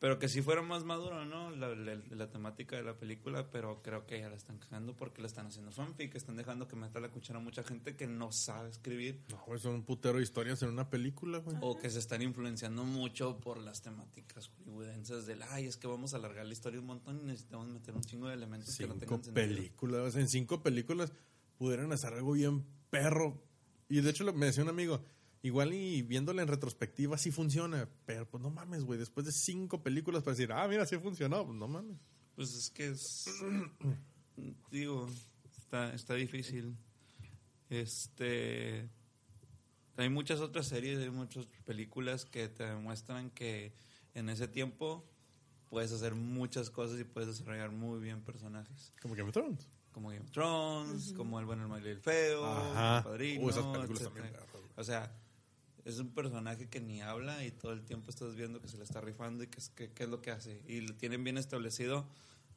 pero 0.00 0.18
que 0.18 0.28
sí 0.28 0.42
fuera 0.42 0.62
más 0.62 0.84
maduro, 0.84 1.24
¿no? 1.24 1.50
La, 1.50 1.74
la- 1.74 1.96
la 2.10 2.30
temática 2.30 2.76
de 2.76 2.82
la 2.84 2.96
película, 2.96 3.50
pero 3.50 3.82
creo 3.82 4.06
que 4.06 4.20
ya 4.20 4.28
la 4.28 4.36
están 4.36 4.58
cagando 4.58 4.94
porque 4.96 5.20
la 5.20 5.26
están 5.26 5.46
haciendo 5.46 5.72
fanfic, 5.72 6.14
están 6.14 6.36
dejando 6.36 6.68
que 6.68 6.76
meta 6.76 7.00
la 7.00 7.08
cuchara 7.10 7.40
a 7.40 7.42
mucha 7.42 7.62
gente 7.64 7.96
que 7.96 8.06
no 8.06 8.30
sabe 8.30 8.70
escribir 8.70 9.22
No, 9.30 9.42
güey, 9.46 9.58
son 9.58 9.74
un 9.74 9.82
putero 9.84 10.18
de 10.18 10.22
historias 10.24 10.62
en 10.62 10.68
una 10.68 10.88
película, 10.88 11.38
güey. 11.38 11.56
o 11.60 11.76
que 11.78 11.90
se 11.90 11.98
están 11.98 12.22
influenciando 12.22 12.84
mucho 12.84 13.38
por 13.40 13.58
las 13.58 13.82
temáticas 13.82 14.48
hollywoodenses 14.48 15.26
del, 15.26 15.42
ay, 15.42 15.66
es 15.66 15.76
que 15.76 15.86
vamos 15.88 16.14
a 16.14 16.18
alargar 16.18 16.46
la 16.46 16.52
historia 16.52 16.78
un 16.80 16.86
montón 16.86 17.18
y 17.20 17.24
necesitamos 17.24 17.66
meter 17.68 17.94
un 17.96 18.02
chingo 18.02 18.28
de 18.28 18.34
elementos 18.34 18.76
que 18.76 18.86
no 18.86 18.92
Cinco 18.94 19.00
tengan 19.06 19.24
sentido. 19.24 19.34
películas. 19.34 20.14
En 20.16 20.28
cinco 20.28 20.62
películas 20.62 21.12
pudieran 21.56 21.90
hacer 21.92 22.12
algo 22.14 22.32
bien 22.32 22.64
perro. 22.90 23.42
Y 23.88 24.00
de 24.00 24.10
hecho 24.10 24.30
me 24.32 24.46
decía 24.46 24.62
un 24.62 24.68
amigo, 24.68 25.00
igual 25.42 25.72
y 25.72 26.02
viéndola 26.02 26.42
en 26.42 26.48
retrospectiva 26.48 27.18
sí 27.18 27.30
funciona. 27.30 27.88
Pero 28.06 28.28
pues 28.28 28.42
no 28.42 28.50
mames, 28.50 28.84
güey. 28.84 28.98
Después 28.98 29.26
de 29.26 29.32
cinco 29.32 29.82
películas 29.82 30.22
para 30.22 30.36
decir, 30.36 30.52
ah, 30.52 30.66
mira, 30.68 30.86
sí 30.86 30.96
funcionó. 30.98 31.44
Pues 31.44 31.56
no 31.56 31.68
mames. 31.68 31.98
Pues 32.34 32.54
es 32.54 32.70
que 32.70 32.88
es. 32.88 33.26
digo, 34.70 35.08
está, 35.58 35.94
está 35.94 36.14
difícil. 36.14 36.76
Este. 37.68 38.88
Hay 39.96 40.08
muchas 40.08 40.38
otras 40.40 40.68
series, 40.68 41.00
hay 41.00 41.10
muchas 41.10 41.46
películas 41.64 42.24
que 42.24 42.48
te 42.48 42.64
demuestran 42.64 43.30
que 43.30 43.72
en 44.14 44.28
ese 44.28 44.46
tiempo 44.46 45.04
puedes 45.68 45.90
hacer 45.90 46.14
muchas 46.14 46.70
cosas 46.70 47.00
y 47.00 47.04
puedes 47.04 47.28
desarrollar 47.30 47.72
muy 47.72 47.98
bien 47.98 48.22
personajes. 48.22 48.92
Como 49.02 49.14
Game 49.14 49.28
of 49.28 49.34
Thrones. 49.34 49.68
Como 49.92 50.10
Game 50.10 50.20
of 50.20 50.30
Thrones, 50.30 51.12
como 51.14 51.40
El 51.40 51.46
bueno, 51.46 51.64
el 51.64 51.68
malo 51.68 51.88
y 51.88 51.90
el 51.90 52.00
feo, 52.00 52.46
Ajá. 52.46 52.98
El 52.98 53.04
Padrino, 53.04 53.44
Uh, 53.44 53.50
esas 53.50 53.66
películas 53.66 54.02
también. 54.04 54.32
O 54.76 54.84
sea, 54.84 55.12
es 55.84 55.98
un 55.98 56.10
personaje 56.10 56.68
que 56.68 56.80
ni 56.80 57.00
habla 57.02 57.44
y 57.44 57.50
todo 57.50 57.72
el 57.72 57.84
tiempo 57.84 58.10
estás 58.10 58.34
viendo 58.34 58.60
que 58.60 58.68
se 58.68 58.76
le 58.78 58.84
está 58.84 59.00
rifando 59.00 59.42
y 59.44 59.46
qué 59.48 59.58
es, 59.58 59.68
qué, 59.70 59.90
qué 59.92 60.04
es 60.04 60.08
lo 60.08 60.20
que 60.20 60.30
hace. 60.30 60.62
Y 60.66 60.80
lo 60.82 60.94
tienen 60.94 61.24
bien 61.24 61.38
establecido 61.38 62.06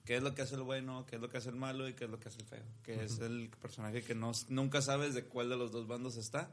qué 0.06 0.18
es 0.18 0.24
lo 0.24 0.34
que 0.34 0.42
hace 0.42 0.56
el 0.56 0.64
bueno, 0.64 1.06
qué 1.06 1.16
es 1.18 1.22
lo 1.22 1.30
que 1.30 1.38
hace 1.38 1.50
el 1.50 1.56
malo 1.56 1.88
y 1.88 1.94
qué 1.94 2.06
es 2.06 2.10
lo 2.10 2.20
que 2.20 2.28
hace 2.30 2.40
el 2.42 2.48
feo. 2.48 2.64
Que 2.84 3.04
es 3.04 3.20
el 3.20 3.50
personaje 3.62 4.04
que 4.04 4.16
no, 4.16 4.32
nunca 4.50 4.82
sabes 4.82 5.14
de 5.14 5.26
cuál 5.26 5.50
de 5.50 5.58
los 5.58 5.72
dos 5.72 5.88
bandos 5.88 6.18
está. 6.18 6.52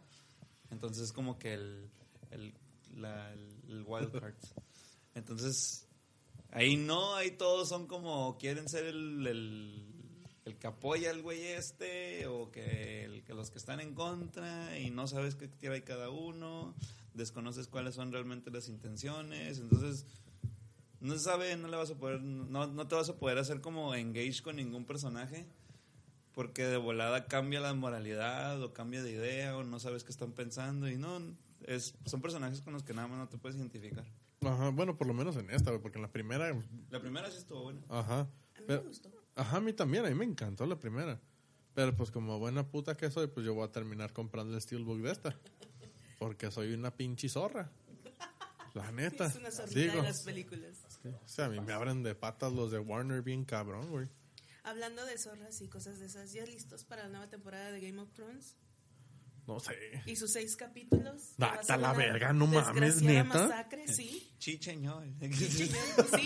Entonces 0.70 1.04
es 1.04 1.12
como 1.12 1.38
que 1.38 1.54
el, 1.54 1.88
el, 2.30 2.54
la- 2.96 3.32
el- 3.32 3.56
el 3.68 3.82
wild 3.86 4.12
card. 4.20 4.34
Entonces, 5.14 5.86
ahí 6.50 6.76
no, 6.76 7.14
ahí 7.16 7.30
todos 7.32 7.68
son 7.70 7.86
como 7.86 8.36
quieren 8.38 8.68
ser 8.68 8.84
el, 8.84 9.26
el, 10.48 10.56
que 10.56 10.66
apoya 10.66 11.10
al 11.10 11.22
güey 11.22 11.42
este 11.42 12.26
o 12.26 12.50
que, 12.50 13.04
el, 13.04 13.22
que 13.24 13.34
los 13.34 13.50
que 13.50 13.58
están 13.58 13.80
en 13.80 13.94
contra 13.94 14.78
y 14.78 14.90
no 14.90 15.06
sabes 15.06 15.34
qué 15.34 15.48
tira 15.48 15.74
ahí 15.74 15.82
cada 15.82 16.10
uno, 16.10 16.74
desconoces 17.14 17.68
cuáles 17.68 17.94
son 17.94 18.12
realmente 18.12 18.50
las 18.50 18.68
intenciones, 18.68 19.58
entonces 19.58 20.06
no 21.00 21.14
se 21.14 21.20
sabe, 21.20 21.56
no 21.56 21.68
le 21.68 21.76
vas 21.76 21.90
a 21.90 21.94
poder, 21.96 22.20
no, 22.20 22.66
no 22.66 22.88
te 22.88 22.94
vas 22.94 23.08
a 23.08 23.16
poder 23.16 23.38
hacer 23.38 23.60
como 23.60 23.94
engage 23.94 24.42
con 24.42 24.56
ningún 24.56 24.84
personaje 24.84 25.46
porque 26.32 26.64
de 26.64 26.76
volada 26.76 27.26
cambia 27.26 27.60
la 27.60 27.74
moralidad 27.74 28.62
o 28.62 28.72
cambia 28.72 29.02
de 29.02 29.10
idea 29.10 29.56
o 29.56 29.64
no 29.64 29.80
sabes 29.80 30.04
qué 30.04 30.12
están 30.12 30.32
pensando 30.32 30.88
y 30.88 30.96
no, 30.96 31.20
es, 31.66 31.94
son 32.04 32.20
personajes 32.20 32.60
con 32.62 32.72
los 32.72 32.84
que 32.84 32.94
nada 32.94 33.08
más 33.08 33.18
no 33.18 33.28
te 33.28 33.38
puedes 33.38 33.56
identificar. 33.58 34.04
Ajá, 34.42 34.68
bueno, 34.70 34.96
por 34.96 35.06
lo 35.06 35.14
menos 35.14 35.36
en 35.36 35.50
esta. 35.50 35.76
Porque 35.80 35.98
en 35.98 36.02
la 36.02 36.12
primera. 36.12 36.54
La 36.90 37.00
primera 37.00 37.30
sí 37.30 37.38
estuvo 37.38 37.64
buena. 37.64 37.80
Ajá. 37.88 38.20
A 38.20 38.24
mí 38.60 38.64
Pero- 38.66 38.82
me 38.82 38.88
gustó. 38.88 39.10
Ajá, 39.38 39.58
a 39.58 39.60
mí 39.60 39.72
también, 39.72 40.04
a 40.04 40.08
mí 40.08 40.16
me 40.16 40.24
encantó 40.24 40.66
la 40.66 40.80
primera. 40.80 41.20
Pero 41.72 41.96
pues 41.96 42.10
como 42.10 42.40
buena 42.40 42.68
puta 42.68 42.96
que 42.96 43.08
soy, 43.08 43.28
pues 43.28 43.46
yo 43.46 43.54
voy 43.54 43.64
a 43.64 43.70
terminar 43.70 44.12
comprando 44.12 44.52
el 44.52 44.60
Steelbook 44.60 45.00
de 45.00 45.12
esta. 45.12 45.38
Porque 46.18 46.50
soy 46.50 46.72
una 46.72 46.90
pinche 46.90 47.28
zorra. 47.28 47.70
La 48.74 48.90
neta. 48.90 49.26
Es 49.26 49.36
una 49.36 49.52
zorrita 49.52 49.94
de 49.94 50.02
las 50.02 50.22
películas. 50.22 50.84
o 51.04 51.28
sea, 51.28 51.44
a 51.44 51.48
mí 51.48 51.60
me 51.60 51.72
abren 51.72 52.02
de 52.02 52.16
patas 52.16 52.52
los 52.52 52.72
de 52.72 52.80
Warner 52.80 53.22
bien 53.22 53.44
cabrón, 53.44 53.88
güey. 53.90 54.08
Hablando 54.64 55.06
de 55.06 55.16
zorras 55.16 55.60
y 55.60 55.68
cosas 55.68 56.00
de 56.00 56.06
esas, 56.06 56.32
¿ya 56.32 56.44
listos 56.44 56.82
para 56.82 57.04
la 57.04 57.08
nueva 57.10 57.28
temporada 57.28 57.70
de 57.70 57.80
Game 57.80 58.02
of 58.02 58.12
Thrones? 58.14 58.56
No 59.48 59.58
sé. 59.58 59.74
Y 60.04 60.14
sus 60.14 60.30
seis 60.30 60.54
capítulos. 60.56 61.32
Data 61.38 61.54
va 61.54 61.60
a 61.60 61.64
ser 61.64 61.78
la 61.80 61.92
verga, 61.94 62.32
no 62.34 62.46
mames, 62.46 63.00
desgraciada 63.00 63.24
¿neta? 63.24 63.48
masacre, 63.48 63.88
sí. 63.88 64.30
Chicheñor. 64.38 65.04
Sí, 65.32 65.70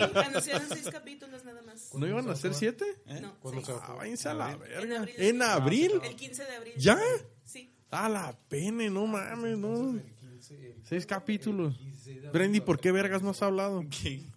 anunciaron 0.17 0.69
seis 0.69 0.89
capítulos 0.91 1.45
nada 1.45 1.63
más. 1.63 1.95
¿No 1.95 2.05
iban 2.09 2.29
a 2.29 2.35
ser 2.35 2.53
siete? 2.53 2.85
No, 3.21 3.39
¿Cuándo 3.39 3.65
se 3.65 3.73
va 3.73 3.79
a 3.79 3.87
Ah, 3.87 3.95
váyanse 3.95 4.29
a 4.29 4.35
la 4.35 4.57
verga. 4.57 5.07
En 5.19 5.41
abril. 5.41 5.93
El 6.03 6.17
15 6.17 6.45
de 6.45 6.57
abril. 6.57 6.75
¿Ya? 6.77 6.99
Sí. 7.45 7.73
A 7.93 8.09
la 8.09 8.37
pene, 8.49 8.91
no 8.91 9.07
mames, 9.07 9.57
no. 9.57 9.91
El 9.91 10.03
15, 10.17 10.55
el- 10.73 10.85
Seis 10.85 11.07
capítulos. 11.07 11.77
el 11.79 11.85
16 11.85 12.23
de 12.23 12.27
abril 12.29 12.33
Brandy, 12.33 12.61
¿por 12.61 12.81
qué 12.81 12.91
vergas 12.91 13.23
no 13.23 13.31
has 13.31 13.41
hablado? 13.43 13.85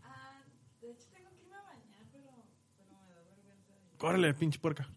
Ah, 0.03 0.43
de 0.79 0.91
hecho 0.91 1.07
tengo 1.11 1.29
que 1.31 1.41
irme 1.41 1.55
a 1.55 1.61
bañar, 1.63 2.03
pero, 2.11 2.29
pero 2.77 2.91
me 2.91 3.09
da 3.09 3.21
vergüenza. 3.23 3.73
Córrele, 3.97 4.33
pinche 4.35 4.59
puerca. 4.59 4.87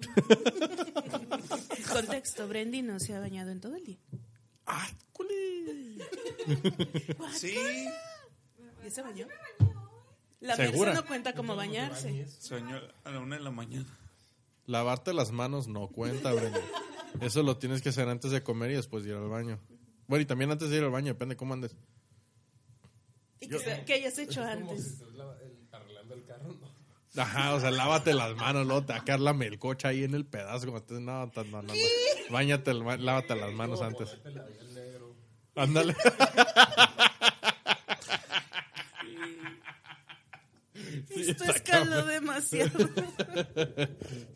Contexto, 1.92 2.48
Brendy 2.48 2.82
no 2.82 2.98
se 3.00 3.14
ha 3.14 3.20
bañado 3.20 3.50
en 3.50 3.60
todo 3.60 3.76
el 3.76 3.84
día. 3.84 3.98
¡Ah, 4.66 4.88
culé! 5.12 5.98
Sí, 7.34 7.54
¿Ya 8.84 8.90
se 8.90 9.02
bañó? 9.02 9.26
La 10.40 10.56
¿Segura? 10.56 10.94
no 10.94 11.04
cuenta 11.06 11.34
como 11.34 11.54
bañarse. 11.56 12.26
soñó 12.40 12.80
a 13.04 13.10
la 13.10 13.20
una 13.20 13.36
de 13.36 13.42
la 13.42 13.50
mañana. 13.50 13.86
Lavarte 14.66 15.12
las 15.12 15.32
manos 15.32 15.68
no 15.68 15.88
cuenta, 15.88 16.32
Brenda. 16.32 16.60
Eso 17.20 17.42
lo 17.42 17.58
tienes 17.58 17.82
que 17.82 17.88
hacer 17.90 18.08
antes 18.08 18.30
de 18.30 18.42
comer 18.42 18.70
y 18.70 18.74
después 18.74 19.04
de 19.04 19.10
ir 19.10 19.16
al 19.16 19.28
baño. 19.28 19.58
Bueno, 20.06 20.22
y 20.22 20.26
también 20.26 20.50
antes 20.50 20.70
de 20.70 20.76
ir 20.76 20.84
al 20.84 20.90
baño, 20.90 21.08
depende 21.08 21.36
cómo 21.36 21.54
andes. 21.54 21.76
Y 23.40 23.48
que, 23.48 23.58
se- 23.58 23.84
que 23.84 23.92
hayas 23.94 24.16
hecho 24.18 24.42
Es 24.44 24.54
como 24.56 24.66
si 24.76 24.78
antes. 24.78 25.00
el- 25.00 25.20
arreglando 25.72 26.14
el 26.14 26.24
carro, 26.24 26.52
¿no? 26.54 26.69
Ajá, 27.16 27.54
o 27.54 27.60
sea, 27.60 27.70
lávate 27.70 28.14
las 28.14 28.36
manos, 28.36 28.66
luego 28.66 28.84
te 28.84 28.92
va 28.92 29.00
a 29.00 29.04
quedar 29.04 29.20
la 29.20 29.32
melcocha 29.32 29.88
ahí 29.88 30.04
en 30.04 30.14
el 30.14 30.24
pedazo. 30.26 30.66
como 30.66 30.82
te- 30.82 30.94
No, 31.00 31.26
no, 31.26 31.44
no, 31.44 31.62
no. 31.62 31.72
Báñate, 32.30 32.72
lávate 32.74 33.34
las 33.34 33.52
manos 33.52 33.82
antes. 33.82 34.16
Ándale. 35.56 35.94
Sí, 41.08 41.30
Esto 41.30 41.44
escaló 41.44 42.06
demasiado. 42.06 42.88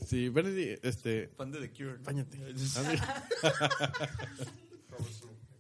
Sí, 0.07 0.29
Brenda, 0.29 0.79
este, 0.83 1.29
Fan 1.37 1.53
de 1.53 1.61
The 1.61 1.71
Cure. 1.73 1.97
Báñate. 1.99 2.39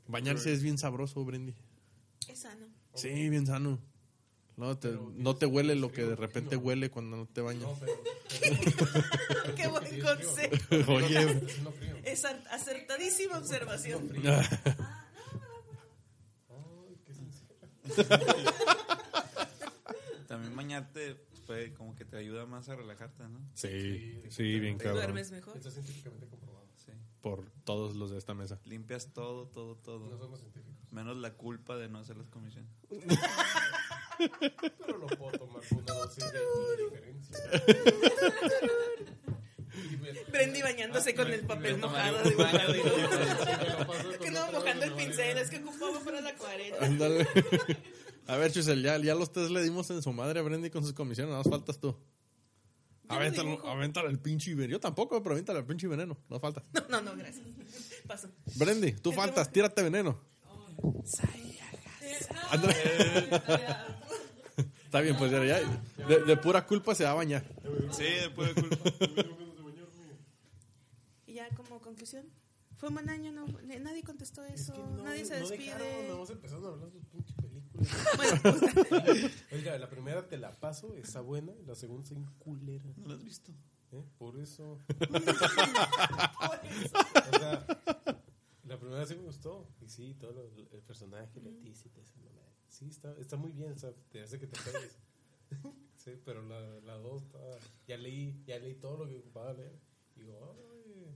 Bañarse 0.08 0.52
es 0.52 0.62
bien 0.62 0.76
sabroso, 0.78 1.24
Brendy. 1.24 1.54
Es 2.28 2.40
sano. 2.40 2.66
Sí, 2.94 3.08
bien 3.28 3.46
sano. 3.46 3.80
No 4.56 4.78
te, 4.78 4.96
no 5.16 5.34
te 5.36 5.46
huele 5.46 5.74
lo 5.74 5.90
que 5.90 6.04
de 6.04 6.14
repente 6.14 6.56
huele 6.56 6.88
cuando 6.90 7.16
no 7.16 7.26
te 7.26 7.40
bañas. 7.40 7.62
No, 7.64 7.76
pero. 7.80 7.92
Qué 9.56 9.66
buen 9.66 10.00
consejo. 10.00 10.92
Oye, 10.92 11.40
Es 12.04 12.24
acertadísima 12.24 13.38
observación. 13.38 14.10
También 20.28 20.56
bañarte 20.56 21.16
puede 21.46 21.74
como 21.74 21.94
que 21.94 22.04
te 22.04 22.16
ayuda 22.16 22.46
más 22.46 22.68
a 22.68 22.76
relajarte, 22.76 23.24
¿no? 23.28 23.38
sí, 23.54 24.22
sí, 24.30 24.58
bien 24.60 24.78
Te 24.78 24.84
cabrón. 24.84 25.02
duermes 25.02 25.30
mejor. 25.30 25.56
Está 25.56 25.70
científicamente 25.70 26.26
comprobado. 26.26 26.43
Sí. 26.43 26.43
Por 27.24 27.50
todos 27.64 27.96
los 27.96 28.10
de 28.10 28.18
esta 28.18 28.34
mesa. 28.34 28.60
Limpias 28.66 29.08
todo, 29.14 29.46
todo, 29.48 29.76
No 29.76 29.80
todo. 29.80 30.18
somos 30.18 30.40
científicos. 30.40 30.74
Menos 30.90 31.16
la 31.16 31.32
culpa 31.32 31.74
de 31.76 31.88
no 31.88 31.98
hacer 31.98 32.18
las 32.18 32.28
comisiones. 32.28 32.70
Pero 34.86 34.98
lo 34.98 35.06
puedo 35.06 35.32
tomar 35.38 35.62
con 35.66 35.78
una 35.78 35.94
dosis 35.94 36.22
de 36.32 36.40
diferencia. 36.84 37.38
Brendy 40.30 40.62
bañándose 40.62 41.14
con 41.14 41.28
el 41.32 41.40
papel 41.46 41.74
Me 41.76 41.80
mojado. 41.80 42.18
güey. 42.22 44.18
que 44.20 44.30
no, 44.30 44.52
mojando 44.52 44.84
el 44.84 44.92
pincel, 44.92 45.38
es 45.38 45.48
que 45.50 45.58
ocupaba 45.58 46.00
para 46.00 46.20
la 46.20 46.30
acuarela. 46.30 46.76
Ándale. 46.80 47.26
A 48.26 48.36
ver, 48.36 48.52
Chusel, 48.52 48.82
ya, 48.82 48.98
ya 48.98 49.14
los 49.14 49.32
tres 49.32 49.50
le 49.50 49.62
dimos 49.62 49.88
en 49.90 50.02
su 50.02 50.12
madre 50.12 50.40
a 50.40 50.42
Brendy 50.42 50.70
con 50.70 50.82
sus 50.82 50.92
comisiones, 50.94 51.30
nada 51.30 51.42
más 51.42 51.50
faltas 51.50 51.78
tú. 51.78 51.94
Dibujo. 53.08 53.68
avéntale 53.68 54.08
el 54.10 54.18
pinche 54.18 54.54
veneno. 54.54 54.72
Yo 54.72 54.80
tampoco, 54.80 55.22
pero 55.22 55.34
avéntale 55.34 55.58
el 55.60 55.66
pinche 55.66 55.86
veneno. 55.86 56.16
No 56.28 56.40
falta. 56.40 56.62
No, 56.72 57.00
no, 57.00 57.02
no, 57.02 57.16
gracias. 57.16 57.46
Paso. 58.06 58.28
Brendy, 58.56 58.92
tú 58.92 59.12
faltas, 59.12 59.50
tírate 59.50 59.82
veneno. 59.82 60.18
Ándale. 62.50 62.74
Está 64.84 65.00
bien, 65.00 65.16
pues 65.16 65.32
ya, 65.32 65.44
ya 65.44 65.60
de, 66.06 66.24
de 66.24 66.36
pura 66.36 66.64
culpa 66.66 66.94
se 66.94 67.02
va 67.04 67.10
a 67.10 67.14
bañar. 67.14 67.44
Sí, 67.90 68.04
de 68.04 68.30
culpa. 68.34 68.76
Y 71.26 71.34
ya 71.34 71.48
como 71.56 71.80
conclusión, 71.80 72.26
fue 72.76 72.90
un 72.90 72.94
buen 72.94 73.10
año, 73.10 73.32
no, 73.32 73.44
nadie 73.80 74.04
contestó 74.04 74.44
eso, 74.44 74.72
Es 74.72 74.78
que 74.78 74.78
no, 74.84 75.02
nadie 75.02 75.24
se 75.24 75.40
no 75.40 75.48
despide. 75.48 75.64
dejaron, 75.74 76.06
nada 76.06 76.18
más 76.20 76.30
empezaron 76.30 76.64
a 76.64 76.68
hablar 76.68 76.90
de 76.92 77.00
sus 77.00 77.52
Oiga, 79.52 79.78
la 79.78 79.88
primera 79.88 80.26
te 80.28 80.36
la 80.38 80.52
paso, 80.52 80.94
está 80.96 81.20
buena, 81.20 81.52
y 81.60 81.64
la 81.64 81.74
segunda 81.74 82.02
está 82.04 82.14
en 82.14 82.24
culera. 82.38 82.84
¿No 82.96 83.08
lo 83.08 83.14
has 83.14 83.24
visto? 83.24 83.52
¿eh? 83.92 84.02
Por 84.18 84.38
eso. 84.38 84.78
o 85.10 85.20
sea, 87.38 87.66
la 88.64 88.78
primera 88.78 89.06
sí 89.06 89.14
me 89.16 89.22
gustó. 89.22 89.68
Y 89.80 89.88
sí, 89.88 90.14
todo 90.14 90.32
lo- 90.32 90.50
el 90.72 90.82
personaje, 90.82 91.40
Leticia, 91.40 91.88
y 91.88 91.92
todo 91.92 92.02
eso, 92.04 92.14
no 92.22 92.30
me- 92.30 92.44
Sí, 92.68 92.88
está, 92.88 93.14
está 93.18 93.36
muy 93.36 93.52
bien, 93.52 93.72
o 93.72 93.78
sea, 93.78 93.92
te 94.10 94.22
hace 94.22 94.38
que 94.38 94.46
te 94.48 94.58
pegues. 94.60 94.98
sí, 95.96 96.12
pero 96.24 96.42
la, 96.42 96.60
la 96.80 96.96
dos 96.98 97.22
ya 97.86 97.96
leí, 97.96 98.42
ya 98.46 98.58
leí 98.58 98.74
todo 98.74 99.04
lo 99.04 99.08
que 99.08 99.18
ocupaba 99.18 99.52
leer. 99.52 99.78
Y 100.16 100.20
digo, 100.20 100.56
ay, 100.74 101.14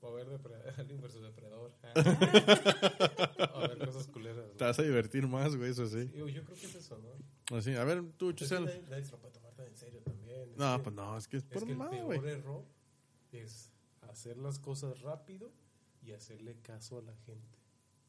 voy 0.00 0.22
a 0.22 0.80
Alien 0.80 1.00
versus 1.00 1.22
Depredador. 1.22 1.72
a 1.84 3.66
ver 3.68 3.78
cosas 3.86 4.06
culeras. 4.08 4.44
Te 4.56 4.64
vas 4.64 4.78
a 4.78 4.82
divertir 4.82 5.26
más, 5.26 5.56
güey, 5.56 5.70
eso 5.70 5.86
sí. 5.86 6.04
Digo, 6.06 6.28
yo 6.28 6.44
creo 6.44 6.56
que 6.58 6.66
es 6.66 6.74
eso, 6.74 6.98
¿no? 6.98 7.56
Así, 7.56 7.74
a 7.74 7.84
ver, 7.84 8.02
tú, 8.16 8.30
Es 8.30 8.36
Chusel. 8.36 8.64
nadie, 8.88 9.04
se 9.04 9.12
lo 9.12 9.18
puede 9.18 9.34
tomar 9.34 9.52
tan 9.54 9.66
en 9.66 9.76
serio 9.76 10.00
también. 10.02 10.50
Es 10.52 10.56
No, 10.56 10.76
que- 10.76 10.82
pues 10.84 10.96
no, 10.96 11.16
es 11.16 11.28
que 11.28 11.36
es 11.38 11.42
Es 11.44 11.48
por 11.50 11.64
que 11.64 11.72
el 11.72 11.78
mamá, 11.78 11.90
peor 11.90 12.04
güey. 12.20 12.30
error 12.30 12.64
es 13.32 13.72
hacer 14.02 14.36
las 14.38 14.58
cosas 14.58 15.00
rápido 15.00 15.50
y 16.02 16.12
hacerle 16.12 16.56
caso 16.62 16.98
a 16.98 17.02
la 17.02 17.14
gente. 17.16 17.58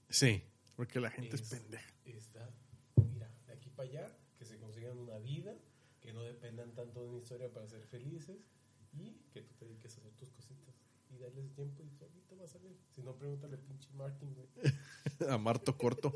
Sí, 0.09 0.43
porque 0.75 0.99
la 0.99 1.09
gente 1.11 1.35
es, 1.35 1.41
Es- 1.41 1.49
pendeja. 1.49 1.93
Es 2.05 2.31
dar, 2.33 2.51
mira, 3.11 3.29
de 3.47 3.53
aquí 3.53 3.69
para 3.69 3.89
allá, 3.89 4.17
que 4.37 4.45
se 4.45 4.57
consigan 4.57 4.97
una 4.97 5.17
vida, 5.19 5.55
que 6.01 6.13
no 6.13 6.21
dependan 6.23 6.73
tanto 6.73 7.01
de 7.01 7.09
una 7.09 7.17
historia 7.17 7.51
para 7.51 7.67
ser 7.67 7.83
felices 7.83 8.37
y 8.93 9.13
que 9.31 9.41
tú 9.41 9.53
te 9.55 9.65
dediques 9.65 9.95
a 9.97 9.99
hacer 10.01 10.13
tus 10.13 10.29
cositas 10.29 10.75
y 11.17 11.23
darles 11.23 11.51
tiempo 11.53 11.83
y 11.83 11.89
solito 11.97 12.37
va 12.37 12.45
a 12.45 12.47
salir. 12.47 12.77
Si 12.91 13.01
no, 13.01 13.15
pregúntale 13.15 13.55
al 13.55 13.61
pinche 13.61 13.89
Martin, 13.93 14.33
güey. 14.33 14.47
A 15.29 15.37
Marto 15.37 15.77
Corto. 15.77 16.13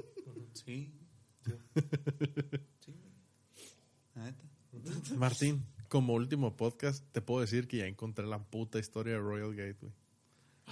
Sí. 0.54 0.94
Sí. 2.80 2.96
Martín, 5.16 5.66
como 5.88 6.14
último 6.14 6.56
podcast, 6.56 7.04
te 7.12 7.22
puedo 7.22 7.42
decir 7.42 7.68
que 7.68 7.78
ya 7.78 7.88
encontré 7.88 8.26
la 8.26 8.40
puta 8.40 8.80
historia 8.80 9.14
de 9.14 9.20
Royal 9.20 9.56
Gate, 9.56 9.78
güey. 9.82 9.94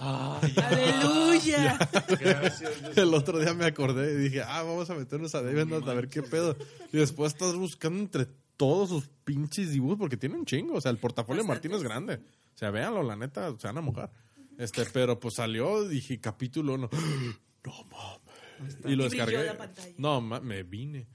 aleluya. 0.00 1.78
Gracias. 2.18 2.96
El 2.96 3.12
otro 3.12 3.38
día 3.38 3.52
me 3.52 3.66
acordé 3.66 4.12
y 4.14 4.16
dije, 4.16 4.42
ah, 4.42 4.62
vamos 4.62 4.88
a 4.88 4.94
meternos 4.94 5.34
a 5.34 5.42
David 5.42 5.66
Note 5.66 5.90
a 5.90 5.94
ver 5.94 6.08
qué 6.08 6.22
pedo. 6.22 6.56
Y 6.92 6.96
después 6.96 7.34
estás 7.34 7.54
buscando 7.54 8.00
entre 8.00 8.26
todos 8.56 8.88
sus 8.88 9.08
pinches 9.24 9.72
dibujos 9.72 9.98
porque 9.98 10.16
tiene 10.16 10.36
un 10.36 10.46
chingo. 10.46 10.74
O 10.74 10.80
sea, 10.80 10.90
el 10.90 10.98
portafolio 10.98 11.42
de 11.42 11.48
Martín 11.48 11.72
es 11.72 11.82
grande. 11.82 12.20
O 12.60 12.62
sea, 12.62 12.70
véanlo, 12.70 13.02
la 13.02 13.16
neta, 13.16 13.56
se 13.58 13.68
van 13.68 13.78
a 13.78 13.80
mojar. 13.80 14.12
Este, 14.58 14.84
pero 14.92 15.18
pues 15.18 15.36
salió, 15.36 15.88
dije, 15.88 16.20
capítulo 16.20 16.74
uno. 16.74 16.90
No 17.64 17.72
mames. 17.90 18.76
Y 18.84 18.96
lo 18.96 19.04
descargué. 19.04 19.44
la. 19.44 19.70
No, 19.96 20.20
ma- 20.20 20.40
me 20.40 20.62
vine. 20.62 21.06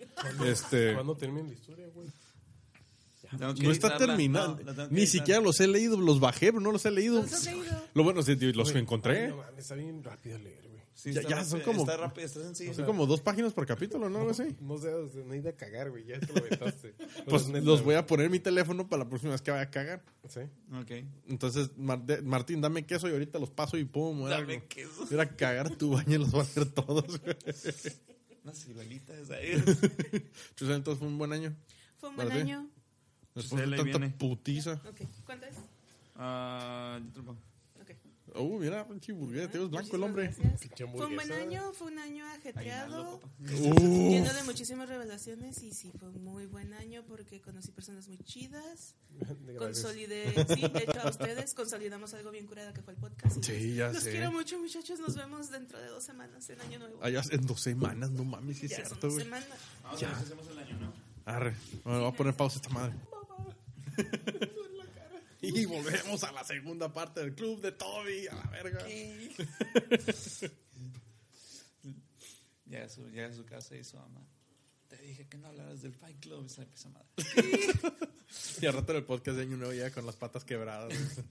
Este, 0.43 0.93
¿Cuándo 0.95 1.15
termina 1.15 1.47
la 1.47 1.53
historia, 1.53 1.85
güey? 1.93 2.07
No 3.37 3.71
está. 3.71 4.05
No, 4.07 4.57
que 4.57 4.87
Ni 4.89 5.05
siquiera 5.05 5.39
los 5.39 5.59
he 5.59 5.67
leído, 5.67 6.01
los 6.01 6.19
bajé, 6.19 6.47
pero 6.47 6.61
no 6.61 6.71
los 6.71 6.83
he 6.85 6.91
leído. 6.91 7.21
¿Los 7.21 7.45
leído? 7.45 7.83
Lo 7.93 8.03
bueno, 8.03 8.23
sí, 8.23 8.35
los 8.53 8.73
encontré. 8.73 9.25
ay, 9.25 9.29
no 9.29 9.37
mames, 9.37 9.59
está 9.59 9.75
bien 9.75 10.03
rápido 10.03 10.39
leer. 10.39 10.64
Sí, 10.95 11.11
Ya- 11.11 11.19
está 11.21 11.29
ya 11.35 11.43
son 11.43 11.59
como- 11.59 11.81
Está 11.81 11.97
rápido, 11.97 12.25
está 12.25 12.41
sencillo. 12.41 12.73
Son 12.73 12.85
como 12.85 13.05
dos 13.05 13.19
páginas 13.19 13.51
por 13.51 13.65
capítulo, 13.67 14.09
¿no? 14.09 14.19
Algo 14.19 14.31
así. 14.31 14.55
No 14.61 14.77
sé, 14.77 14.89
no 15.25 15.33
hay 15.33 15.41
de 15.41 15.53
cagar, 15.53 15.89
güey. 15.91 16.05
Ya 16.05 16.19
te 16.21 16.31
lo 16.33 16.39
aventaste. 16.39 16.95
Pues 17.27 17.41
es 17.43 17.47
neta, 17.49 17.65
los 17.65 17.83
voy 17.83 17.95
a 17.95 18.07
poner 18.07 18.27
en 18.27 18.31
mi 18.31 18.39
teléfono 18.39 18.87
para 18.87 19.03
la 19.03 19.09
próxima 19.09 19.33
vez 19.33 19.41
que 19.41 19.51
vaya 19.51 19.63
a 19.63 19.69
cagar. 19.69 20.01
Sí. 20.29 20.39
Ok. 20.73 21.05
Entonces, 21.27 21.71
Martín, 21.77 22.61
dame 22.61 22.85
queso 22.85 23.09
y 23.09 23.11
ahorita 23.11 23.39
los 23.39 23.49
paso 23.51 23.77
y 23.77 23.83
pum. 23.83 24.23
Dame 24.29 24.63
queso. 24.63 25.01
voy 25.01 25.07
a 25.11 25.13
ir 25.15 25.19
a 25.19 25.35
cagar 25.35 25.69
tu 25.75 25.91
baño 25.91 26.15
y 26.15 26.17
los 26.17 26.31
voy 26.31 26.39
a 26.39 26.43
hacer 26.43 26.65
todos. 26.71 27.19
güey. 27.21 27.35
Unas 28.45 28.57
ciruelitas 28.63 29.29
ahí. 29.31 29.61
Chusel, 30.55 30.75
entonces 30.77 30.99
fue 30.99 31.07
un 31.09 31.17
buen 31.17 31.33
año. 31.33 31.53
Fue 31.97 32.09
un 32.09 32.15
buen 32.15 32.31
año. 32.31 32.69
Después 33.35 33.69
de 33.69 33.75
tanta 33.75 33.83
viene. 33.99 34.09
putiza. 34.17 34.81
Ok, 34.89 35.01
¿cuánto 35.25 35.45
es? 35.45 35.55
Ah, 36.15 36.99
yo 37.03 37.11
te 37.11 37.17
lo 37.19 37.25
pongo. 37.25 37.39
Ok. 37.81 37.91
Uh, 38.37 38.59
mira, 38.59 38.85
pinche 38.87 39.13
burgués, 39.13 39.49
te 39.49 39.57
ves 39.57 39.69
blanco 39.69 39.95
el 39.95 40.03
hombre. 40.03 40.33
Fue 40.33 41.05
un 41.05 41.15
buen 41.15 41.31
año, 41.31 41.71
fue 41.73 41.87
un 41.87 41.99
año 41.99 42.25
ajetreado, 42.27 43.21
lleno 43.39 44.33
de 44.33 44.43
muchísimas 44.43 44.89
revelaciones 44.89 45.63
y 45.63 45.71
sí, 45.71 45.91
fue 45.97 46.09
un 46.09 46.23
muy 46.23 46.45
buen 46.45 46.73
año 46.73 47.03
porque 47.07 47.39
conocí 47.41 47.71
personas 47.71 48.07
muy 48.09 48.17
chidas, 48.17 48.95
consolidé, 49.57 50.33
sí, 50.53 50.61
de 50.67 50.79
hecho 50.83 51.01
a 51.01 51.09
ustedes 51.09 51.53
consolidamos 51.53 52.13
algo 52.13 52.31
bien 52.31 52.45
curada 52.45 52.73
que 52.73 52.81
fue 52.81 52.93
el 52.93 52.99
podcast. 52.99 53.41
Sí, 53.41 53.75
ya 53.75 53.91
Los 53.91 54.03
sé. 54.03 54.11
quiero 54.11 54.31
mucho 54.31 54.59
muchachos, 54.59 54.99
nos 54.99 55.15
vemos 55.15 55.49
dentro 55.49 55.79
de 55.79 55.87
dos 55.87 56.03
semanas 56.03 56.49
en 56.49 56.59
Año 56.61 56.79
Nuevo. 56.79 57.01
allá 57.01 57.21
en 57.31 57.45
dos 57.45 57.61
semanas, 57.61 58.11
no 58.11 58.25
mames, 58.25 58.57
sí 58.57 58.65
es 58.65 58.71
ya 58.71 58.77
son 58.79 58.85
cierto, 58.87 59.07
dos 59.07 59.13
güey. 59.13 59.23
semanas. 59.25 59.47
Vamos 59.83 60.03
hacemos 60.03 60.47
el 60.49 60.59
año, 60.59 60.79
¿no? 60.79 60.93
Arre. 61.25 61.55
Bueno, 61.83 62.01
voy 62.01 62.09
a 62.09 62.15
poner 62.15 62.33
pausa 62.35 62.57
esta 62.57 62.69
madre. 62.69 62.95
y 65.53 65.65
volvemos 65.65 66.23
a 66.23 66.31
la 66.31 66.43
segunda 66.43 66.91
parte 66.91 67.19
del 67.19 67.35
club 67.35 67.61
de 67.61 67.71
Toby, 67.71 68.27
a 68.27 68.35
la 68.35 68.49
verga. 68.51 68.85
Llega 72.65 72.85
a 72.85 72.89
su, 72.89 73.09
llega 73.09 73.27
a 73.27 73.33
su 73.33 73.45
casa 73.45 73.75
y 73.75 73.83
su 73.83 73.97
mamá. 73.97 74.25
Te 74.87 74.97
dije 74.97 75.27
que 75.27 75.37
no 75.37 75.47
hablaras 75.47 75.81
del 75.81 75.93
Fight 75.93 76.19
Club. 76.19 76.45
Y 76.45 76.49
se 76.49 76.61
empieza 76.61 76.89
madre. 76.89 77.07
Y 78.61 78.65
al 78.65 78.73
rato 78.73 78.91
en 78.91 78.97
el 78.97 79.05
podcast 79.05 79.37
de 79.37 79.43
Año 79.43 79.55
Nuevo 79.55 79.71
ya 79.71 79.91
con 79.91 80.05
las 80.05 80.15
patas 80.15 80.43
quebradas. 80.43 80.93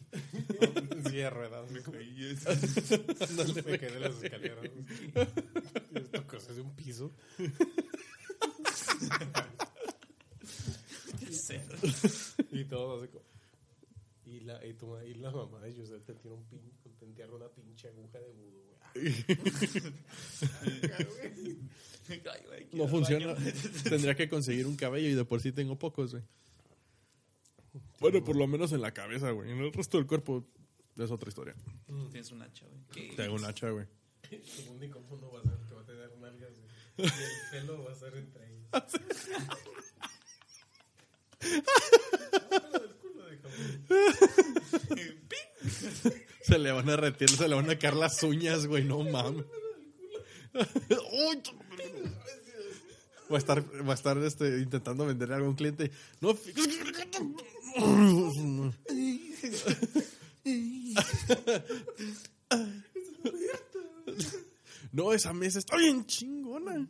Sí, 1.04 1.16
de 1.16 1.28
ruedas. 1.28 1.70
Me 1.70 1.82
quedé 1.82 2.30
en 3.96 4.00
las 4.00 4.22
escaleras. 4.22 4.70
Esto 5.94 6.26
crucé 6.26 6.54
de 6.54 6.60
un 6.62 6.74
piso. 6.74 7.12
Y 12.52 12.64
todo 12.64 13.02
así 13.02 13.08
como... 13.08 13.33
Y 14.26 14.40
la, 14.40 14.64
y, 14.64 14.72
tu 14.74 14.96
y 15.00 15.14
la 15.14 15.30
mamá 15.30 15.60
de 15.60 15.74
José 15.74 16.00
te 16.00 16.14
tiene 16.14 16.36
un 16.36 16.44
pin, 16.44 16.60
te 16.98 17.04
entierra 17.04 17.34
una 17.34 17.48
pinche 17.48 17.88
aguja 17.88 18.18
de 18.18 18.32
budo, 18.32 18.62
güey. 18.62 18.74
No 22.72 22.88
funciona. 22.88 23.34
Tendría 23.84 24.14
que 24.14 24.28
conseguir 24.28 24.66
un 24.66 24.76
cabello 24.76 25.08
y 25.08 25.14
de 25.14 25.24
por 25.24 25.40
sí 25.40 25.52
tengo 25.52 25.78
pocos, 25.78 26.10
güey. 26.12 26.22
Bueno, 28.00 28.22
por 28.22 28.36
lo 28.36 28.46
menos 28.46 28.72
en 28.72 28.82
la 28.82 28.92
cabeza, 28.92 29.30
güey. 29.30 29.50
En 29.50 29.58
el 29.58 29.72
resto 29.72 29.96
del 29.98 30.06
cuerpo 30.06 30.44
es 30.96 31.10
otra 31.10 31.28
historia. 31.28 31.56
Tienes 32.10 32.30
un 32.30 32.42
hacha, 32.42 32.66
güey. 32.66 33.16
Tengo 33.16 33.34
un 33.34 33.44
hacha, 33.44 33.70
güey. 33.70 33.86
Tu 34.30 34.72
único 34.72 35.00
mundo 35.00 35.30
va 35.32 35.40
a 35.40 35.42
ser 35.42 35.58
que 35.66 35.74
va 35.74 35.80
a 35.80 35.84
tener 35.84 36.16
nalgas, 36.18 36.52
güey. 36.58 36.70
Y 36.98 37.02
el 37.02 37.10
pelo 37.50 37.82
va 37.84 37.92
a 37.92 37.94
ser 37.94 38.14
entre 38.16 38.50
ellos. 38.50 38.68
Se 46.42 46.58
le 46.58 46.72
van 46.72 46.90
a 46.90 46.96
retirar, 46.96 47.36
se 47.36 47.48
le 47.48 47.54
van 47.54 47.70
a 47.70 47.78
caer 47.78 47.94
las 47.94 48.22
uñas, 48.22 48.66
güey. 48.66 48.84
No 48.84 49.02
mames. 49.02 49.44
Va 53.32 53.36
a 53.36 53.38
estar, 53.38 53.64
va 53.88 53.92
a 53.92 53.94
estar 53.94 54.18
este, 54.18 54.60
intentando 54.60 55.06
vender 55.06 55.32
a 55.32 55.42
un 55.42 55.54
cliente. 55.54 55.90
No, 56.20 56.36
No, 64.92 65.12
esa 65.12 65.32
mesa 65.32 65.58
está 65.58 65.76
bien 65.76 66.06
chingona. 66.06 66.86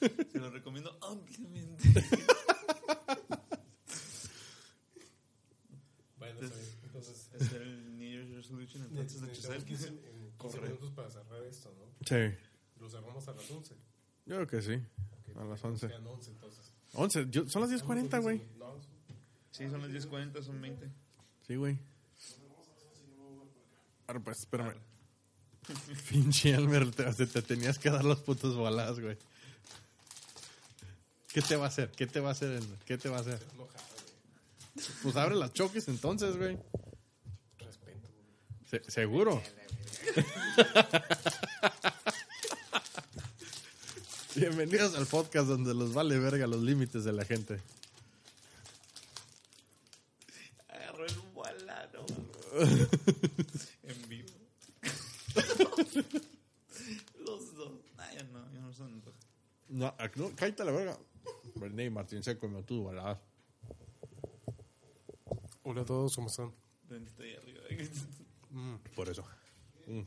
Se 0.00 0.38
lo 0.38 0.50
recomiendo 0.50 0.96
ampliamente. 1.02 2.04
Bueno, 6.16 6.40
está 6.40 6.56
bien. 6.56 6.70
Entonces, 6.84 7.23
Es 7.38 7.52
el 7.52 7.96
New 7.98 8.08
Year's 8.10 8.30
Resolution. 8.30 8.82
Entonces, 8.84 9.20
de 9.20 9.26
necesitamos 9.28 9.64
15, 9.64 9.84
Chusel. 9.88 9.98
en 10.04 10.30
15 10.32 10.36
Corre. 10.38 10.68
minutos 10.68 10.90
para 10.92 11.10
cerrar 11.10 11.42
esto, 11.44 11.74
¿no? 11.78 11.84
Sí, 12.06 12.36
Lo 12.80 12.88
cerramos 12.90 13.26
a 13.28 13.32
las 13.32 13.50
11. 13.50 13.74
yo 14.26 14.36
creo 14.36 14.46
que 14.46 14.62
sí. 14.62 14.74
Ok, 14.74 15.36
A 15.36 15.44
las 15.44 15.60
que 15.60 15.66
11. 15.68 15.88
Sean 15.88 16.06
11 16.06 16.30
entonces. 16.30 16.72
11, 16.92 17.26
yo- 17.30 17.48
son 17.48 17.62
las 17.62 17.70
10.40, 17.70 18.20
güey. 18.22 18.42
No, 18.58 18.74
Sí, 19.50 19.68
son 19.70 19.80
las 19.82 19.90
10.40, 19.90 20.42
son 20.42 20.60
20. 20.60 20.88
Sí, 21.46 21.56
güey. 21.56 21.78
Ahora, 24.06 24.20
pues, 24.20 24.40
espérame. 24.40 24.74
Pinche 26.10 26.50
Elmer, 26.50 26.90
te, 26.90 27.04
te- 27.14 27.26
te 27.26 27.42
tenías 27.42 27.78
que 27.78 27.90
dar 27.90 28.04
los 28.04 28.20
putos 28.20 28.54
bolas, 28.56 29.00
güey. 29.00 29.16
¿Qué 31.32 31.40
te 31.42 31.56
va 31.56 31.64
a 31.64 31.68
hacer? 31.68 31.90
¿Qué 31.92 32.06
te 32.06 32.20
va 32.20 32.28
a 32.28 32.32
hacer, 32.32 32.50
Elmer? 32.52 32.78
¿Qué 32.84 32.98
te 32.98 33.08
va 33.08 33.16
a 33.18 33.20
hacer? 33.20 33.40
Enojado, 33.54 33.84
güey. 34.74 34.86
Pues 35.02 35.16
abre 35.16 35.34
las 35.36 35.52
choques 35.52 35.88
entonces, 35.88 36.36
güey. 36.36 36.58
Se- 38.74 38.90
¿Seguro? 38.90 39.40
Bienvenidos 44.34 44.96
al 44.96 45.06
podcast 45.06 45.46
donde 45.46 45.74
los 45.74 45.94
vale 45.94 46.18
verga 46.18 46.48
los 46.48 46.60
límites 46.60 47.04
de 47.04 47.12
la 47.12 47.24
gente. 47.24 47.60
Agarró 50.68 51.06
el 51.06 51.14
volano. 51.32 52.04
en 53.84 54.08
vivo. 54.08 54.28
Los 57.20 57.54
dos. 57.54 57.72
Ay, 57.96 58.28
no, 58.32 58.52
yo 58.52 58.60
no 58.60 58.72
son 58.72 59.00
dos. 59.02 59.14
No, 59.68 59.94
aquí 59.98 60.18
no, 60.18 60.32
cállate 60.34 60.64
la 60.64 60.72
verga. 60.72 60.98
René 61.54 61.84
y 61.84 61.90
Martín 61.90 62.24
Seco 62.24 62.48
me 62.48 62.64
tú, 62.64 62.82
baladas. 62.82 63.18
Hola 65.62 65.82
a 65.82 65.84
todos, 65.84 66.16
¿cómo 66.16 66.26
están? 66.26 66.52
arriba. 68.58 68.94
Por 68.94 69.08
eso. 69.08 69.24
Mm. 69.86 70.02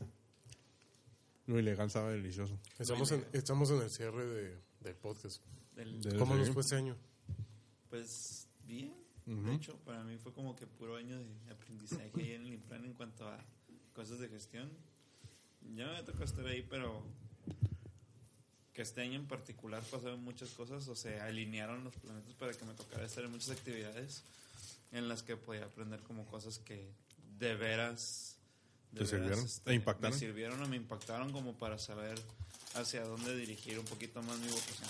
Lo 1.46 1.58
ilegal 1.58 1.90
sabe 1.90 2.12
delicioso. 2.14 2.58
Estamos 2.78 3.10
en, 3.12 3.24
estamos 3.32 3.70
en 3.70 3.80
el 3.82 3.90
cierre 3.90 4.26
de, 4.26 4.58
del 4.80 4.94
podcast. 4.96 5.42
Del- 5.74 6.16
¿Cómo 6.18 6.34
nos 6.34 6.50
fue 6.50 6.62
este 6.62 6.76
año? 6.76 6.96
Pues 7.88 8.48
bien. 8.64 8.92
Ujú. 9.26 9.42
De 9.42 9.54
hecho, 9.54 9.76
para 9.84 10.02
mí 10.04 10.16
fue 10.18 10.32
como 10.32 10.54
que 10.56 10.66
puro 10.66 10.96
año 10.96 11.18
de 11.18 11.50
aprendizaje 11.50 12.10
ahí 12.16 12.32
en 12.32 12.42
el 12.46 12.52
Infran 12.54 12.84
en 12.84 12.92
cuanto 12.94 13.28
a 13.28 13.38
cosas 13.94 14.18
de 14.20 14.28
gestión. 14.28 14.70
Ya 15.74 15.86
me 15.92 16.02
tocó 16.02 16.24
estar 16.24 16.46
ahí, 16.46 16.66
pero 16.68 17.02
que 18.72 18.82
este 18.82 19.00
año 19.02 19.14
en 19.18 19.26
particular 19.26 19.82
pasaron 19.90 20.22
muchas 20.22 20.50
cosas 20.50 20.86
o 20.88 20.94
se 20.94 21.20
alinearon 21.20 21.82
los 21.84 21.94
planetas 21.96 22.32
para 22.34 22.52
que 22.52 22.64
me 22.64 22.74
tocara 22.74 23.04
estar 23.04 23.24
en 23.24 23.30
muchas 23.30 23.50
actividades 23.50 24.22
en 24.92 25.08
las 25.08 25.22
que 25.22 25.36
podía 25.36 25.64
aprender 25.64 26.00
como 26.02 26.24
cosas 26.26 26.58
que 26.60 26.88
de 27.38 27.54
veras 27.56 28.37
¿Te 28.94 29.06
sirvieron? 29.06 29.46
¿Te 29.64 29.74
impactaron? 29.74 30.14
me 30.14 30.18
sirvieron 30.18 30.62
o 30.62 30.66
me 30.68 30.76
impactaron 30.76 31.32
como 31.32 31.54
para 31.56 31.78
saber 31.78 32.18
hacia 32.74 33.04
dónde 33.04 33.36
dirigir 33.36 33.78
un 33.78 33.84
poquito 33.84 34.22
más 34.22 34.38
mi 34.38 34.48
vocación. 34.48 34.88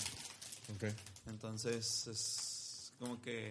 Ok. 0.75 0.85
Entonces, 1.27 2.07
es 2.07 2.93
como 2.99 3.21
que 3.21 3.51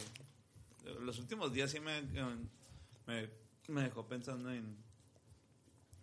los 1.01 1.19
últimos 1.19 1.53
días 1.53 1.71
sí 1.71 1.79
me, 1.79 2.01
me, 2.01 3.29
me 3.67 3.81
dejó 3.83 4.07
pensando 4.07 4.51
en 4.51 4.77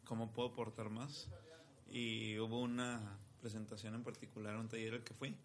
cómo 0.05 0.32
puedo 0.32 0.51
aportar 0.51 0.90
más. 0.90 1.28
Y 1.88 2.38
hubo 2.38 2.61
una 2.61 3.18
presentación 3.40 3.95
en 3.95 4.03
particular, 4.03 4.57
un 4.57 4.68
taller 4.68 4.95
al 4.95 5.05
que 5.05 5.14
fui, 5.14 5.36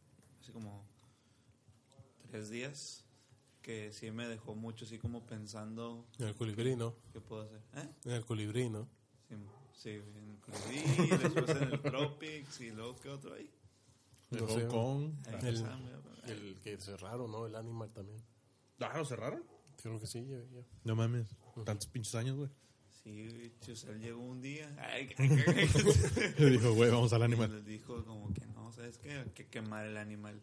así 0.42 0.52
como 0.52 0.86
tres 2.30 2.50
días, 2.50 3.04
que 3.62 3.92
sí 3.92 4.12
me 4.12 4.28
dejó 4.28 4.56
mucho 4.56 4.86
así 4.86 4.98
como 4.98 5.26
pensando 5.26 6.08
En 6.18 6.28
el 6.28 6.36
colibrí, 6.36 6.76
¿no? 6.76 6.96
qué 7.14 7.22
puedo 7.22 7.44
hacer. 7.44 7.62
¿Eh? 7.76 7.90
En 8.06 8.12
el 8.12 8.26
colibrí, 8.26 8.70
¿no? 8.70 8.88
Sí, 9.30 9.36
sí, 9.74 9.90
en 10.18 10.30
el 10.30 10.40
Colibrí, 10.40 11.18
después 11.18 11.50
en 11.62 11.72
el 11.72 11.82
Tropics 11.82 12.62
y 12.62 12.72
luego 12.72 12.96
qué 12.98 13.10
otro 13.10 13.34
ahí. 13.34 13.50
No 14.32 14.46
Hong. 14.46 14.68
Kong. 14.68 15.14
El-. 15.42 15.66
El 16.26 16.58
que 16.62 16.78
cerraron, 16.78 17.32
¿no? 17.32 17.46
El 17.46 17.56
animal 17.56 17.92
también. 17.94 18.22
Ah, 18.80 18.98
¿lo 18.98 19.06
cerraron? 19.06 19.44
Creo 19.82 20.00
que 20.00 20.08
sí, 20.08 20.26
ya, 20.26 20.38
ya. 20.38 20.66
No 20.84 20.96
mames. 20.96 21.28
Tantos 21.66 21.88
pinches 21.88 22.16
años, 22.16 22.36
güey. 22.36 22.50
Sí, 23.04 23.54
Chusel 23.62 24.00
llegó 24.02 24.22
un 24.22 24.42
día. 24.42 24.76
Ay, 24.78 25.10
Le 26.38 26.50
dijo, 26.50 26.74
güey, 26.74 26.92
vamos 26.92 27.14
al 27.14 27.24
animal. 27.24 27.52
Les 27.52 27.66
dijo 27.66 28.04
como 28.04 28.34
que 28.34 28.46
no, 28.48 28.72
¿sabes 28.74 28.98
qué? 28.98 29.14
Hay 29.14 29.30
que 29.30 29.48
quemar 29.48 29.86
el 29.86 29.98
animal. 29.98 30.42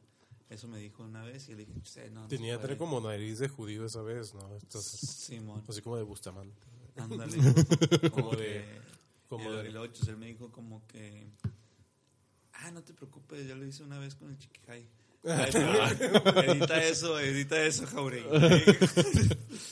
Eso 0.49 0.69
me 0.69 0.79
dijo 0.79 1.03
una 1.03 1.25
vez 1.25 1.49
y 1.49 1.55
le 1.55 1.67
dije, 1.67 1.73
no. 2.13 2.29
Tenía 2.29 2.55
puede". 2.55 2.63
tener 2.69 2.79
como 2.79 3.01
nariz 3.01 3.39
de 3.41 3.49
judío 3.49 3.85
esa 3.87 4.03
vez, 4.03 4.33
¿no? 4.35 4.49
Entonces, 4.63 5.01
Simón, 5.01 5.63
así 5.69 5.83
como 5.83 5.97
de 5.97 6.05
Bustamante. 6.05 6.67
ándale. 6.97 7.33
Como 8.13 8.31
de- 8.37 8.65
como 9.29 9.53
de- 9.53 9.69
Y 9.69 9.73
luego 9.73 9.89
Chusel 9.89 10.17
me 10.17 10.27
dijo 10.27 10.53
como 10.53 10.87
que. 10.87 11.27
Ah, 12.53 12.71
no 12.71 12.83
te 12.85 12.95
preocupes, 12.95 13.47
ya 13.47 13.55
lo 13.57 13.67
hice 13.67 13.83
una 13.83 13.99
vez 13.99 14.15
con 14.15 14.31
el 14.31 14.39
chiquijay. 14.39 14.89
Ay, 15.27 15.51
pero, 15.99 16.43
edita 16.53 16.83
eso, 16.85 17.19
edita 17.19 17.61
eso, 17.67 17.85
Jauregui. 17.89 18.29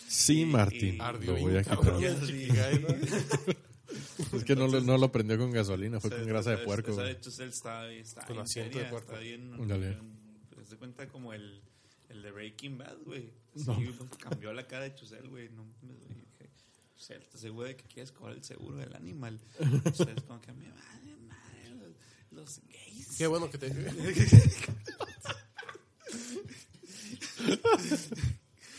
Sí, 0.09 0.45
Martín. 0.45 0.95
y- 0.97 1.27
Lo 1.27 1.37
voy 1.37 1.57
a 1.57 1.63
quitar. 1.63 1.79
el. 2.73 2.87
Es 4.33 4.43
que 4.45 4.57
no, 4.57 4.67
lo- 4.67 4.81
no 4.81 4.99
lo 4.99 5.13
prendió 5.13 5.39
con 5.39 5.53
gasolina, 5.53 6.01
fue 6.01 6.09
O 6.09 6.11
sea, 6.11 6.19
con 6.19 6.29
grasa 6.29 6.51
de 6.51 6.59
puerco, 6.59 6.91
Esa 6.91 7.03
güey. 7.03 7.15
de 7.15 7.21
está, 7.47 7.91
está 7.93 8.27
Con 8.27 8.39
asiento 8.41 8.79
de 8.79 8.85
puerco. 8.87 9.13
Está 9.13 9.23
bien. 9.23 9.55
Ándale. 9.55 9.89
bien, 9.91 10.19
pues, 10.53 10.69
se 10.69 10.74
cuenta 10.85 11.09
como 11.09 11.33
el, 11.33 11.63
el 12.11 12.23
de 12.23 12.31
Breaking 12.31 12.77
Bad, 12.77 12.99
güey. 13.07 13.33
Sí, 13.57 13.65
pues, 13.65 14.11
cambió 14.19 14.53
la 14.53 14.67
cara 14.67 14.85
de 14.85 14.95
Chusel, 14.95 15.27
güey. 15.31 15.49
No, 15.49 15.65
me 15.81 15.95
dije, 15.95 16.51
Chusel, 16.95 17.23
¿estás 17.23 17.41
seguro 17.41 17.67
de 17.67 17.75
que 17.75 17.85
quieres 17.85 18.13
cobrar 18.13 18.37
el 18.37 18.45
seguro 18.45 18.77
del 18.77 18.95
animal? 18.95 19.41
Chusel 19.97 20.19
es 20.19 20.25
como 20.25 20.43
que 20.43 20.53
me 20.53 20.71
vale 20.71 21.17
madre 21.27 21.71
los, 21.71 21.97
los 22.33 22.61
gays. 22.69 23.17
Qué 23.17 23.27
bueno 23.27 23.51
que 23.51 23.57
te... 23.57 23.69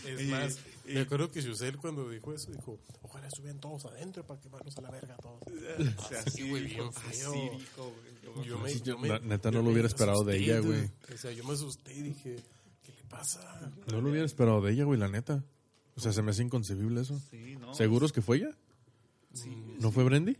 Es 0.05 0.27
más, 0.27 0.59
me 0.93 0.99
acuerdo 1.01 1.31
que 1.31 1.41
Yusel 1.41 1.77
cuando 1.77 2.09
dijo 2.09 2.33
eso, 2.33 2.51
dijo, 2.51 2.79
ojalá 3.01 3.27
estuvieran 3.27 3.59
todos 3.59 3.85
adentro 3.85 4.25
para 4.25 4.39
quemarlos 4.39 4.77
a 4.77 4.81
la 4.81 4.91
verga 4.91 5.15
todos. 5.17 5.39
O 5.97 6.07
sea, 6.07 6.19
Así, 6.25 6.47
güey, 6.49 6.65
bien 6.65 6.91
feo. 6.93 7.31
Así 7.31 7.49
dijo, 7.57 7.93
güey. 8.33 8.45
Yo 8.47 8.59
me, 8.59 8.69
Sí, 8.69 8.81
yo 8.83 8.97
me- 8.97 9.07
la 9.07 9.19
neta, 9.19 9.49
yo 9.49 9.59
no 9.59 9.65
lo 9.65 9.71
hubiera 9.71 9.87
esperado 9.87 10.23
de 10.23 10.33
asusté, 10.33 10.51
ella, 10.51 10.61
dude. 10.61 10.77
güey. 10.77 10.91
O 11.13 11.17
sea, 11.17 11.31
yo 11.31 11.43
me 11.45 11.53
asusté 11.53 11.93
y 11.93 12.01
dije, 12.01 12.35
¿qué 12.83 12.91
le 12.91 13.03
pasa? 13.09 13.71
No 13.91 14.01
lo 14.01 14.09
hubiera 14.09 14.25
esperado 14.25 14.61
de 14.61 14.73
ella, 14.73 14.83
güey, 14.83 14.99
la 14.99 15.07
neta. 15.07 15.43
O 15.95 16.01
sea, 16.01 16.11
se 16.11 16.21
me 16.21 16.31
hace 16.31 16.43
inconcebible 16.43 17.01
eso. 17.01 17.17
Sí, 17.31 17.55
no. 17.55 17.73
¿Seguros 17.73 18.11
que 18.11 18.21
fue 18.21 18.37
ella? 18.37 18.49
Sí, 19.33 19.49
¿No 19.79 19.91
fue 19.91 20.03
Brendy? 20.03 20.37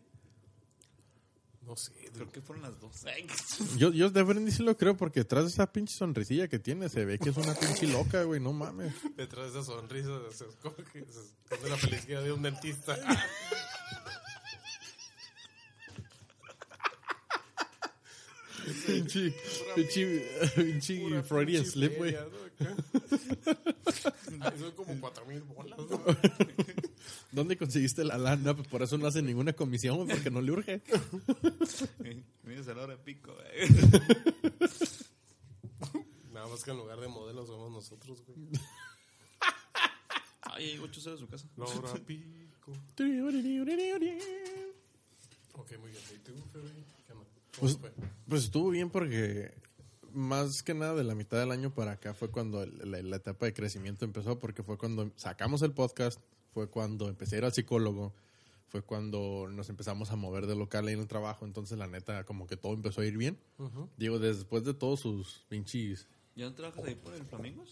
No 1.66 1.76
sé, 1.76 1.91
creo 2.13 2.32
que 2.32 2.41
fueron 2.41 2.63
las 2.63 2.80
dos. 2.80 3.03
Yo, 3.78 3.91
yo 3.91 4.09
de 4.11 4.22
Brendy 4.22 4.51
sí 4.51 4.61
lo 4.61 4.78
creo 4.78 4.95
porque 4.95 5.22
detrás 5.22 5.45
de 5.45 5.49
esa 5.49 5.72
pinche 5.72 5.95
sonrisilla 5.95 6.47
que 6.47 6.59
tiene 6.59 6.89
se 6.89 7.05
ve 7.05 7.18
que 7.18 7.30
es 7.30 7.38
una 7.38 7.55
pinche 7.55 7.88
loca, 7.88 8.24
güey, 8.24 8.39
no 8.39 8.53
mames. 8.53 8.93
detrás 9.16 9.53
de 9.53 9.59
esa 9.59 9.72
sonrisa 9.72 10.09
se 10.32 10.45
esconde, 10.45 10.84
se 10.93 10.99
esconde 10.99 11.70
la 11.70 11.78
felicidad 11.78 12.24
de 12.24 12.32
un 12.32 12.43
dentista. 12.43 12.95
Pinche, 18.86 19.34
pinche, 19.76 21.24
Freudian 21.24 21.66
slip, 21.66 21.97
güey. 21.97 22.16
Son 24.59 24.72
como 24.76 24.99
cuatro 24.99 25.26
mil 25.26 25.41
bolas. 25.41 25.78
¿no? 25.78 25.86
¿Dónde 27.32 27.58
conseguiste 27.58 28.03
la 28.03 28.18
lana? 28.18 28.56
Pues 28.56 28.68
por 28.68 28.82
eso 28.84 28.97
no 28.97 29.08
hace 29.08 29.22
ninguna 29.22 29.53
comisión, 29.53 29.97
güey, 29.97 30.08
porque 30.10 30.32
no 30.32 30.41
le 30.41 30.51
urge. 30.51 30.82
Mira, 32.43 32.62
a 32.62 32.76
la 32.76 32.84
hora 32.84 32.95
de 32.95 33.03
pico, 33.03 33.34
güey. 33.34 33.70
Nada 36.34 36.47
más 36.47 36.64
que 36.64 36.72
en 36.72 36.78
lugar 36.78 36.99
de 36.99 37.08
modelos 37.08 37.47
somos 37.47 37.72
nosotros, 37.72 38.24
güey. 38.26 38.38
Ay, 40.41 40.68
llegó 40.74 40.88
Chusel 40.88 41.14
a 41.14 41.18
su 41.18 41.28
casa. 41.28 41.47
Laura 41.58 41.93
Pico. 42.06 42.72
Ok, 45.53 45.72
muy 45.80 45.91
bien. 45.91 46.03
¿Y 46.14 46.18
tú, 46.20 46.34
Ferry? 46.51 46.70
¿Qué 47.08 47.14
Pues, 47.60 47.78
fue? 47.78 47.91
pues 48.28 48.43
estuvo 48.45 48.70
bien 48.70 48.89
porque 48.89 49.53
más 50.14 50.64
que 50.64 50.74
nada 50.74 50.95
de 50.95 51.03
la 51.03 51.16
mitad 51.16 51.38
del 51.39 51.51
año 51.51 51.74
para 51.74 51.91
acá 51.93 52.14
fue 52.14 52.30
cuando 52.30 52.66
la, 52.66 53.01
la 53.01 53.16
etapa 53.18 53.45
de 53.47 53.53
crecimiento 53.53 54.06
empezó, 54.06 54.39
porque 54.39 54.64
fue 54.64 54.78
cuando 54.78 55.12
sacamos 55.18 55.62
el 55.62 55.72
podcast, 55.74 56.20
fue 56.56 56.70
cuando 56.70 57.10
empecé 57.10 57.36
a 57.36 57.38
ir 57.39 57.43
al 57.45 57.51
psicólogo, 57.53 58.14
fue 58.70 58.82
cuando 58.82 59.45
nos 59.51 59.68
empezamos 59.70 60.10
a 60.12 60.16
mover 60.16 60.47
de 60.47 60.56
local 60.56 60.88
ahí 60.88 60.93
en 60.93 61.01
el 61.01 61.08
trabajo, 61.08 61.45
entonces 61.45 61.78
la 61.78 61.86
neta 61.86 62.24
como 62.24 62.47
que 62.47 62.56
todo 62.56 62.74
empezó 62.74 63.01
a 63.01 63.06
ir 63.06 63.18
bien. 63.18 63.38
Ujú. 63.58 63.89
Digo, 63.97 64.20
después 64.20 64.64
de 64.64 64.74
todos 64.74 65.01
sus 65.01 65.43
pinches... 65.49 66.08
¿Ya 66.34 66.45
no 66.45 66.53
trabajas 66.56 66.86
ahí 66.86 66.95
por 66.95 67.14
el 67.14 67.26
Flamingos? 67.26 67.72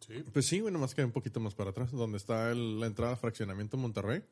Sí. 0.00 0.24
Pues 0.32 0.46
sí, 0.46 0.62
bueno, 0.62 0.78
más 0.78 0.94
que 0.94 1.04
un 1.04 1.12
poquito 1.12 1.40
más 1.40 1.54
para 1.54 1.70
atrás, 1.70 1.92
donde 1.92 2.16
está 2.16 2.50
el- 2.50 2.80
la 2.80 2.86
entrada 2.86 3.12
al 3.12 3.18
fraccionamiento 3.18 3.76
Monterrey, 3.76 4.22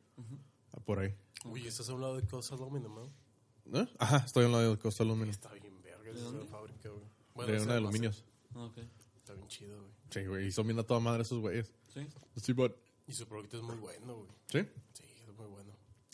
Ah, 0.72 0.80
por 0.82 0.98
ahí. 1.01 1.14
Uy, 1.44 1.66
estás 1.66 1.90
a 1.90 1.94
un 1.94 2.01
lado 2.01 2.16
de 2.18 2.26
Cosa 2.26 2.57
Domino, 2.57 2.88
¿no? 2.88 3.78
¿Eh? 3.82 3.86
Ajá, 3.98 4.18
estoy 4.24 4.46
al 4.46 4.53
lado 4.53 4.66
del 4.70 4.78
Costa 4.78 5.03
Aluminio, 5.03 5.30
Está 5.32 5.53
bien 5.53 5.78
verga 5.82 6.05
¿De 6.11 6.12
esa 6.18 6.24
dónde? 6.24 6.46
fábrica, 6.46 6.88
güey. 6.88 7.46
de 7.48 7.55
ese 7.57 7.64
una 7.64 7.72
de 7.74 7.78
aluminios. 7.80 8.24
Ah, 8.55 8.64
ok. 8.64 8.78
Está 9.18 9.34
bien 9.34 9.46
chido, 9.48 9.78
güey. 9.78 9.92
Sí, 10.11 10.24
güey, 10.26 10.46
y 10.46 10.53
son 10.53 10.66
bien 10.66 10.78
a 10.78 10.84
toda 10.84 11.01
madre 11.01 11.22
esos 11.22 11.38
güeyes. 11.40 11.72
Sí. 11.92 12.07
Sí, 12.36 12.53
but... 12.55 12.72
Y 13.11 13.12
su 13.12 13.26
producto 13.26 13.56
es 13.58 13.62
muy 13.62 13.76
bueno, 13.76 14.14
güey. 14.16 14.28
¿Sí? 14.46 14.61
Sí, 14.94 15.04
es 15.28 15.36
muy 15.36 15.46
bueno. 15.46 15.72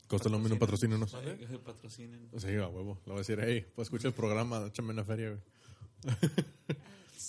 Costa 0.09 0.29
Aluminio 0.29 0.59
patrocínanos. 0.59 1.13
Ay, 1.15 1.37
que 1.37 1.47
se 1.49 1.59
patrocinen. 1.59 2.31
Sí, 2.39 2.55
a 2.57 2.69
huevo. 2.69 2.99
Le 3.05 3.13
voy 3.13 3.17
a 3.17 3.19
decir, 3.19 3.39
hey, 3.43 3.67
pues 3.75 3.87
escucha 3.87 4.09
el 4.09 4.15
programa, 4.15 4.65
échame 4.67 4.91
una 4.93 5.05
feria, 5.05 5.31
güey. 5.31 5.43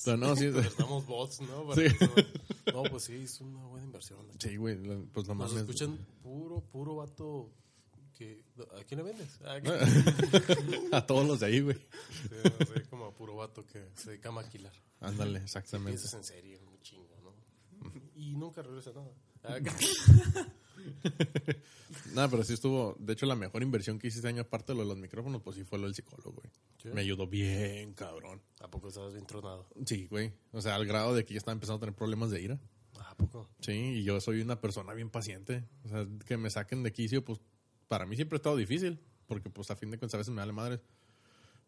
Pero 0.06 0.18
no, 0.18 0.36
sí, 0.36 0.52
Les 0.52 0.78
damos 0.78 1.06
bots, 1.06 1.42
¿no? 1.42 1.74
Sí. 1.76 1.82
Que 1.82 1.90
se- 1.90 2.72
No, 2.74 2.84
pues 2.84 3.04
sí, 3.04 3.16
es 3.16 3.42
una 3.42 3.66
buena 3.66 3.86
inversión. 3.86 4.20
sí, 4.40 4.56
güey, 4.56 4.78
la- 4.86 5.02
pues 5.12 5.28
no 5.28 5.36
Nos 5.36 5.50
mames. 5.52 5.64
escuchan 5.64 5.98
puro, 6.22 6.62
puro 6.62 6.96
vato 6.96 7.50
¿qué- 8.14 8.44
¿A 8.80 8.84
quién 8.84 9.00
le 9.00 9.04
vendes? 9.04 9.40
Ah, 9.44 9.60
A 10.98 11.06
todos 11.06 11.28
los 11.28 11.40
de 11.40 11.46
ahí, 11.48 11.60
güey. 11.62 11.76
Sí, 11.78 12.30
no 12.60 12.66
sé, 12.66 12.84
como 12.90 13.06
a 13.06 13.14
puro 13.16 13.36
vato 13.36 13.66
que 13.66 13.90
se 13.96 14.12
dedica 14.12 14.30
a 14.30 14.34
maquilar. 14.34 14.74
Ándale, 15.00 15.40
exactamente. 15.40 15.92
Piensas 16.00 16.14
en 16.14 16.24
serio, 16.24 16.60
un 16.68 16.80
chingo, 16.82 17.16
¿no? 17.24 17.34
Y 18.16 18.36
nunca 18.36 18.62
regresa 18.62 18.92
nada. 18.94 19.12
Nada, 22.14 22.30
pero 22.30 22.44
sí 22.44 22.54
estuvo. 22.54 22.96
De 23.00 23.14
hecho, 23.14 23.26
la 23.26 23.36
mejor 23.36 23.62
inversión 23.62 24.00
que 24.00 24.08
hice 24.08 24.18
este 24.18 24.28
año, 24.28 24.42
aparte 24.42 24.72
de 24.72 24.78
lo 24.78 24.84
de 24.84 24.90
los 24.90 24.98
micrófonos, 24.98 25.42
pues 25.42 25.56
sí 25.56 25.64
fue 25.64 25.80
lo 25.80 25.86
del 25.86 25.96
psicólogo, 25.96 26.32
güey. 26.32 26.50
¿Sí? 26.82 26.90
Me 26.90 27.02
ayudó 27.02 27.28
bien, 27.28 27.94
cabrón. 27.94 28.42
¿A 28.60 28.70
poco 28.70 28.90
estabas 28.90 29.14
bien 29.14 29.26
tronado? 29.26 29.68
Sí, 29.86 30.08
güey. 30.08 30.34
O 30.52 30.62
sea, 30.62 30.76
al 30.76 30.86
grado 30.86 31.14
de 31.14 31.26
que 31.26 31.34
ya 31.34 31.40
estaba 31.40 31.54
empezando 31.54 31.78
a 31.78 31.80
tener 31.82 31.96
problemas 31.96 32.32
de 32.32 32.42
ira. 32.42 32.60
¿A 33.00 33.16
poco? 33.16 33.50
Sí, 33.60 33.72
y 33.72 34.04
yo 34.04 34.20
soy 34.20 34.42
una 34.42 34.60
persona 34.60 34.94
bien 34.94 35.10
paciente. 35.10 35.64
O 35.86 35.90
sea, 35.90 36.08
que 36.26 36.38
me 36.38 36.50
saquen 36.50 36.84
de 36.84 36.92
quicio, 36.92 37.24
pues 37.24 37.40
para 37.88 38.06
mí 38.06 38.16
siempre 38.16 38.36
ha 38.36 38.40
estado 38.40 38.58
difícil. 38.58 39.00
Porque, 39.28 39.50
pues 39.50 39.70
a 39.72 39.76
fin 39.76 39.92
de 39.92 39.98
cuentas, 39.98 40.16
a 40.16 40.18
veces 40.20 40.34
me 40.34 40.42
vale 40.42 40.54
madre. 40.54 40.80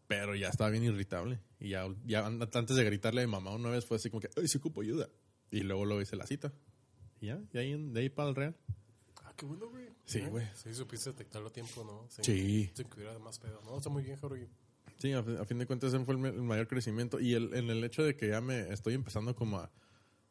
Pero 0.07 0.35
ya 0.35 0.47
estaba 0.47 0.69
bien 0.69 0.83
irritable. 0.83 1.39
Y 1.59 1.69
ya, 1.69 1.87
ya 2.05 2.25
antes 2.25 2.75
de 2.75 2.83
gritarle 2.83 3.21
a 3.21 3.25
mi 3.25 3.31
mamá 3.31 3.51
una 3.51 3.69
vez 3.69 3.85
fue 3.85 3.97
así 3.97 4.09
como 4.09 4.21
que, 4.21 4.29
ay, 4.35 4.47
sí 4.47 4.57
ocupo 4.57 4.81
ayuda. 4.81 5.09
Y 5.51 5.61
luego 5.61 5.85
lo 5.85 6.01
hice 6.01 6.15
la 6.15 6.25
cita. 6.25 6.51
Y 7.21 7.27
ya, 7.27 7.39
ahí, 7.55 7.91
de 7.91 7.99
ahí 7.99 8.09
para 8.09 8.29
el 8.29 8.35
real. 8.35 8.55
Ah, 9.23 9.33
qué 9.35 9.45
bueno, 9.45 9.67
güey. 9.69 9.89
Sí, 10.05 10.21
güey. 10.21 10.47
Sí, 10.55 10.73
supiste 10.73 11.11
detectarlo 11.11 11.49
a 11.49 11.51
tiempo, 11.51 11.83
¿no? 11.83 12.05
Sin- 12.09 12.23
Sí. 12.25 12.71
Sin 12.73 12.87
que 12.87 12.95
hubiera 12.97 13.17
más 13.19 13.39
pedo. 13.39 13.61
No, 13.65 13.77
está 13.77 13.89
muy 13.89 14.03
bien, 14.03 14.17
Jorge. 14.17 14.47
Sí, 14.97 15.11
a, 15.13 15.19
a 15.19 15.45
fin 15.45 15.59
de 15.59 15.65
cuentas 15.65 15.93
ese 15.93 16.03
fue 16.03 16.15
el, 16.15 16.25
el 16.25 16.41
mayor 16.41 16.67
crecimiento. 16.67 17.19
Y 17.19 17.33
el, 17.33 17.53
en 17.53 17.69
el 17.69 17.83
hecho 17.83 18.03
de 18.03 18.15
que 18.15 18.27
ya 18.29 18.41
me 18.41 18.71
estoy 18.73 18.93
empezando 18.95 19.35
como 19.35 19.59
a, 19.59 19.69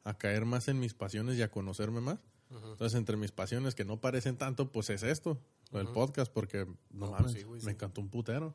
a 0.04 0.14
caer 0.18 0.44
más 0.44 0.68
en 0.68 0.78
mis 0.80 0.94
pasiones 0.94 1.36
y 1.38 1.42
a 1.42 1.50
conocerme 1.50 2.00
más. 2.00 2.18
Entonces, 2.50 2.94
entre 2.94 3.16
mis 3.18 3.30
pasiones 3.30 3.74
que 3.74 3.84
no 3.84 4.00
parecen 4.00 4.36
tanto, 4.38 4.72
pues 4.72 4.88
es 4.88 5.02
esto, 5.02 5.38
el 5.72 5.86
podcast, 5.88 6.32
porque 6.32 6.64
no, 6.64 6.74
No, 6.92 7.08
pues 7.10 7.20
mames, 7.20 7.32
sí, 7.32 7.42
güey, 7.42 7.60
me 7.60 7.64
sí. 7.64 7.70
encantó 7.70 8.00
un 8.00 8.08
putero. 8.08 8.54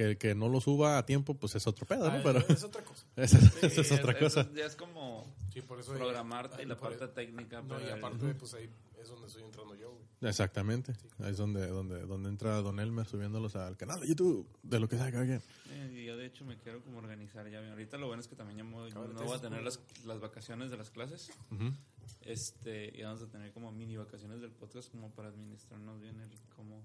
Que, 0.00 0.16
que 0.16 0.34
no 0.34 0.48
lo 0.48 0.62
suba 0.62 0.96
a 0.96 1.04
tiempo, 1.04 1.34
pues 1.34 1.54
es 1.56 1.66
otro 1.66 1.84
pedo, 1.84 2.10
¿no? 2.10 2.16
Ah, 2.16 2.20
Pero 2.24 2.38
Es 2.48 2.64
otra 2.64 2.82
cosa. 2.82 3.04
esa, 3.16 3.36
esa 3.66 3.80
es 3.82 3.92
otra 3.92 4.18
cosa. 4.18 4.48
ya 4.54 4.64
es 4.64 4.74
como 4.74 5.26
Sí, 5.52 5.60
por 5.60 5.78
eso. 5.78 5.92
programarte 5.92 6.62
y 6.62 6.64
la 6.64 6.74
parte 6.78 7.06
técnica. 7.08 7.60
No, 7.60 7.78
y 7.78 7.82
el- 7.84 7.90
aparte, 7.92 8.34
pues 8.34 8.54
ahí 8.54 8.70
es 8.98 9.08
donde 9.10 9.26
estoy 9.26 9.42
entrando 9.42 9.74
yo, 9.74 9.90
güey. 9.90 10.02
Exactamente. 10.22 10.94
Ahí 11.18 11.32
es 11.32 11.36
donde, 11.36 11.66
donde, 11.66 12.00
donde 12.06 12.30
entra 12.30 12.62
Don 12.62 12.80
Elmer 12.80 13.04
subiéndolos 13.04 13.56
al 13.56 13.76
canal 13.76 14.00
de 14.00 14.08
YouTube, 14.08 14.48
de 14.62 14.80
lo 14.80 14.88
que 14.88 14.96
sea 14.96 15.12
cada 15.12 15.26
quien. 15.26 15.42
Eh, 15.68 15.98
y 16.00 16.06
yo 16.06 16.16
de 16.16 16.24
hecho 16.24 16.46
me 16.46 16.56
quiero 16.56 16.80
como 16.82 16.96
organizar 16.96 17.46
ya 17.50 17.60
bien. 17.60 17.72
Ahorita 17.72 17.98
lo 17.98 18.06
bueno 18.06 18.22
es 18.22 18.28
que 18.28 18.36
también 18.36 18.56
ya 18.56 18.64
me 18.64 18.72
voy- 18.76 18.90
no 18.92 19.02
voy 19.04 19.34
a 19.34 19.38
te 19.38 19.48
tener 19.48 19.62
las, 19.62 19.80
las 20.06 20.18
vacaciones 20.18 20.70
de 20.70 20.78
las 20.78 20.88
clases. 20.88 21.30
Este, 22.22 22.90
y 22.98 23.02
vamos 23.02 23.20
a 23.22 23.26
tener 23.26 23.52
como 23.52 23.70
mini 23.70 23.98
vacaciones 23.98 24.40
del 24.40 24.50
podcast 24.50 24.90
como 24.90 25.10
para 25.10 25.28
administrarnos 25.28 26.00
bien 26.00 26.18
el 26.20 26.30
cómo. 26.56 26.82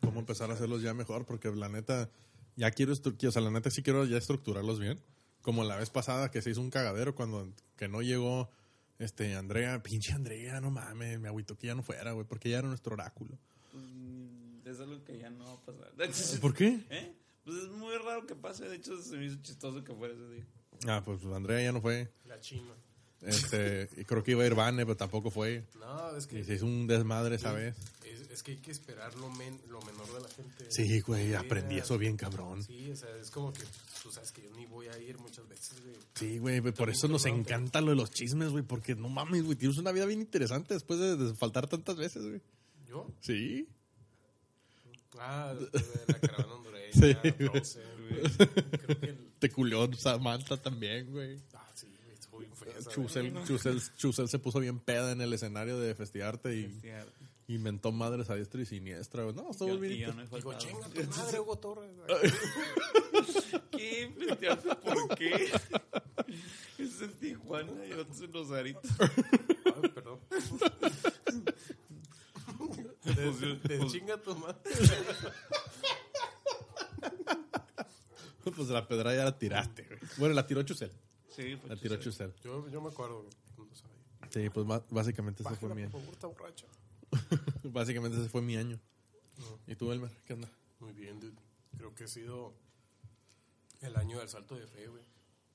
Cómo 0.00 0.20
empezar 0.20 0.50
a 0.50 0.54
hacerlos 0.54 0.80
ya 0.82 0.94
mejor, 0.94 1.24
porque 1.26 1.50
la 1.50 1.68
neta, 1.68 2.08
ya 2.56 2.70
quiero, 2.70 2.92
o 2.92 3.30
sea, 3.32 3.42
la 3.42 3.50
neta 3.50 3.70
sí 3.70 3.82
quiero 3.82 4.04
ya 4.04 4.16
estructurarlos 4.18 4.78
bien. 4.80 5.00
Como 5.42 5.62
la 5.64 5.76
vez 5.76 5.90
pasada 5.90 6.30
que 6.30 6.40
se 6.42 6.50
hizo 6.50 6.60
un 6.60 6.70
cagadero 6.70 7.14
cuando 7.14 7.52
que 7.76 7.86
no 7.88 8.00
llegó 8.02 8.50
este 8.98 9.34
Andrea, 9.34 9.82
pinche 9.82 10.12
Andrea, 10.12 10.60
no 10.60 10.70
mames, 10.70 11.20
me 11.20 11.28
agüitó 11.28 11.56
que 11.56 11.66
ya 11.66 11.74
no 11.74 11.82
fuera, 11.82 12.12
güey, 12.12 12.26
porque 12.26 12.48
ya 12.48 12.58
era 12.58 12.68
nuestro 12.68 12.94
oráculo. 12.94 13.36
Mm, 13.72 14.66
Es 14.66 14.80
algo 14.80 15.02
que 15.04 15.18
ya 15.18 15.30
no 15.30 15.44
va 15.44 15.52
a 15.52 15.60
pasar. 15.60 16.40
¿Por 16.40 16.54
qué? 16.56 16.80
¿Eh? 16.90 17.14
Pues 17.44 17.56
es 17.58 17.68
muy 17.70 17.94
raro 17.98 18.26
que 18.26 18.34
pase. 18.34 18.66
De 18.68 18.76
hecho, 18.76 19.00
se 19.02 19.16
me 19.18 19.26
hizo 19.26 19.36
chistoso 19.42 19.84
que 19.84 19.94
fuera 19.94 20.14
ese 20.14 20.28
día. 20.30 20.46
Ah, 20.86 21.02
pues 21.04 21.22
Andrea 21.26 21.62
ya 21.62 21.72
no 21.72 21.80
fue. 21.82 22.10
La 22.24 22.40
china. 22.40 22.72
Este, 23.24 23.88
y 23.96 24.04
creo 24.04 24.22
que 24.22 24.32
iba 24.32 24.42
a 24.42 24.46
ir 24.46 24.54
Vane, 24.54 24.84
pero 24.84 24.96
tampoco 24.96 25.30
fue. 25.30 25.64
No, 25.80 26.16
es 26.16 26.26
que. 26.26 26.40
Y 26.40 26.44
se 26.44 26.54
hizo 26.54 26.66
un 26.66 26.86
desmadre 26.86 27.36
esa 27.36 27.52
vez. 27.52 27.74
Es, 28.04 28.20
es 28.30 28.42
que 28.42 28.52
hay 28.52 28.58
que 28.58 28.70
esperar 28.70 29.14
lo, 29.16 29.30
men- 29.30 29.60
lo 29.68 29.80
menor 29.82 30.06
de 30.12 30.20
la 30.20 30.28
gente. 30.28 30.66
Sí, 30.70 31.00
güey, 31.00 31.28
Sí, 31.28 31.34
aprendí 31.34 31.76
era- 31.76 31.84
eso 31.84 31.96
bien 31.98 32.16
cabrón. 32.16 32.62
Sí, 32.62 32.90
o 32.90 32.96
sea, 32.96 33.08
es 33.16 33.30
como 33.30 33.52
que 33.52 33.62
tú 34.02 34.10
sabes 34.10 34.30
que 34.32 34.42
yo 34.42 34.50
ni 34.50 34.66
voy 34.66 34.88
a 34.88 34.98
ir 34.98 35.18
muchas 35.18 35.48
veces, 35.48 35.80
güey. 35.82 35.94
Sí, 36.14 36.38
güey, 36.38 36.60
por 36.60 36.90
eso 36.90 37.08
nos 37.08 37.24
encanta 37.26 37.80
lo 37.80 37.90
de 37.90 37.96
los 37.96 38.10
chismes, 38.10 38.50
güey, 38.50 38.62
porque 38.64 38.94
no 38.94 39.08
mames, 39.08 39.42
güey, 39.44 39.56
tienes 39.56 39.78
una 39.78 39.92
vida 39.92 40.04
bien 40.06 40.20
interesante 40.20 40.74
después 40.74 40.98
de, 41.00 41.16
de 41.16 41.34
faltar 41.34 41.66
tantas 41.66 41.96
veces, 41.96 42.22
güey. 42.26 42.40
¿Yo? 42.86 43.06
Sí. 43.20 43.68
Ah, 45.18 45.54
de 45.54 45.80
la 46.08 46.18
caravana 46.18 46.54
hondureña, 46.54 46.92
Sí. 46.92 47.14
Frozen, 47.44 47.82
güey. 48.08 48.22
Creo 48.78 49.00
que 49.00 49.06
el... 49.10 49.24
Te 49.38 49.50
culió 49.50 49.92
Samantha 49.94 50.56
también, 50.60 51.10
güey. 51.12 51.38
Estuvo 52.34 52.38
bien 52.40 52.56
fea 52.56 52.92
Chusel, 52.94 53.30
güey. 53.32 53.44
Chusel, 53.44 53.82
Chusel 53.96 54.28
se 54.28 54.38
puso 54.38 54.60
bien 54.60 54.80
peda 54.80 55.12
en 55.12 55.20
el 55.20 55.32
escenario 55.32 55.78
de 55.78 55.94
Festiarte 55.94 56.54
y 56.56 56.80
inventó 57.48 57.92
madres 57.92 58.30
a 58.30 58.34
diestra 58.34 58.60
y 58.62 58.66
siniestra. 58.66 59.24
No, 59.32 59.50
estuvo 59.50 59.68
Yo- 59.68 59.78
bien. 59.80 59.98
yo 60.08 60.14
no 60.14 60.24
Digo, 60.36 60.54
chinga 60.54 60.88
tu 60.88 61.02
madre, 61.10 61.40
Hugo 61.40 61.58
Torres. 61.58 61.90
¿Qué? 63.70 64.12
¿Por 64.82 65.16
qué? 65.16 65.50
Es 66.78 67.00
en 67.02 67.12
Tijuana 67.20 67.86
y 67.86 67.92
otros 67.92 68.20
en 68.20 68.32
Rosarito. 68.32 68.80
Ay, 69.00 69.88
perdón. 69.90 70.20
De, 73.04 73.56
de 73.78 73.86
chinga 73.88 74.16
tu 74.20 74.34
madre. 74.36 74.58
Pues 78.56 78.68
la 78.68 78.86
pedra 78.86 79.14
ya 79.14 79.24
la 79.24 79.38
tiraste, 79.38 79.84
güey. 79.84 79.98
Bueno, 80.18 80.34
la 80.34 80.46
tiró 80.46 80.62
Chusel. 80.62 80.90
Sí, 81.34 81.56
fue 81.56 81.68
La 81.70 81.76
tiró 81.76 81.96
Chusel. 81.96 82.32
Yo, 82.42 82.68
yo 82.68 82.80
me 82.80 82.88
acuerdo, 82.88 83.22
güey. 83.22 83.32
cuando 83.56 83.74
estaba 83.74 83.92
ahí. 83.94 84.28
Sí, 84.30 84.50
pues 84.50 84.66
básicamente 84.90 85.42
ese 85.42 85.54
fue 85.56 85.68
mi 85.74 85.74
por 85.74 85.82
año. 85.82 85.90
favor, 85.90 86.14
está 86.14 86.26
borracha. 86.28 86.66
Básicamente 87.64 88.18
ese 88.18 88.28
fue 88.28 88.42
mi 88.42 88.56
año. 88.56 88.80
¿Y 89.66 89.74
tú, 89.76 89.92
Elmer? 89.92 90.10
¿Qué 90.24 90.32
onda? 90.34 90.48
Muy 90.80 90.92
bien, 90.92 91.20
dude. 91.20 91.36
Creo 91.76 91.94
que 91.94 92.04
ha 92.04 92.08
sido 92.08 92.54
el 93.82 93.96
año 93.96 94.18
del 94.18 94.28
salto 94.28 94.54
de 94.56 94.66
fe, 94.66 94.86
güey. 94.88 95.02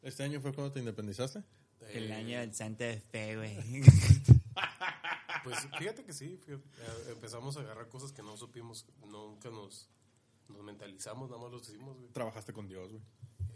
¿Este 0.02 0.24
año 0.24 0.40
fue 0.40 0.54
cuando 0.54 0.72
te 0.72 0.80
independizaste? 0.80 1.44
El 1.94 2.12
Eh, 2.12 2.14
año 2.14 2.40
del 2.40 2.54
Santa 2.54 2.86
Fe, 3.12 3.36
güey. 3.38 3.58
Pues 5.44 5.58
fíjate 5.78 6.04
que 6.04 6.12
sí, 6.12 6.38
fíjate, 6.46 6.64
eh, 6.80 7.12
empezamos 7.12 7.56
a 7.56 7.62
agarrar 7.62 7.88
cosas 7.88 8.12
que 8.12 8.22
no 8.22 8.36
supimos, 8.36 8.86
nunca 9.08 9.50
nos, 9.50 9.88
nos 10.50 10.62
mentalizamos, 10.64 11.30
nada 11.30 11.42
más 11.42 11.50
lo 11.52 11.60
hicimos, 11.60 11.96
güey. 11.98 12.10
Trabajaste 12.12 12.52
con 12.52 12.68
Dios, 12.68 12.92
güey. 12.92 13.02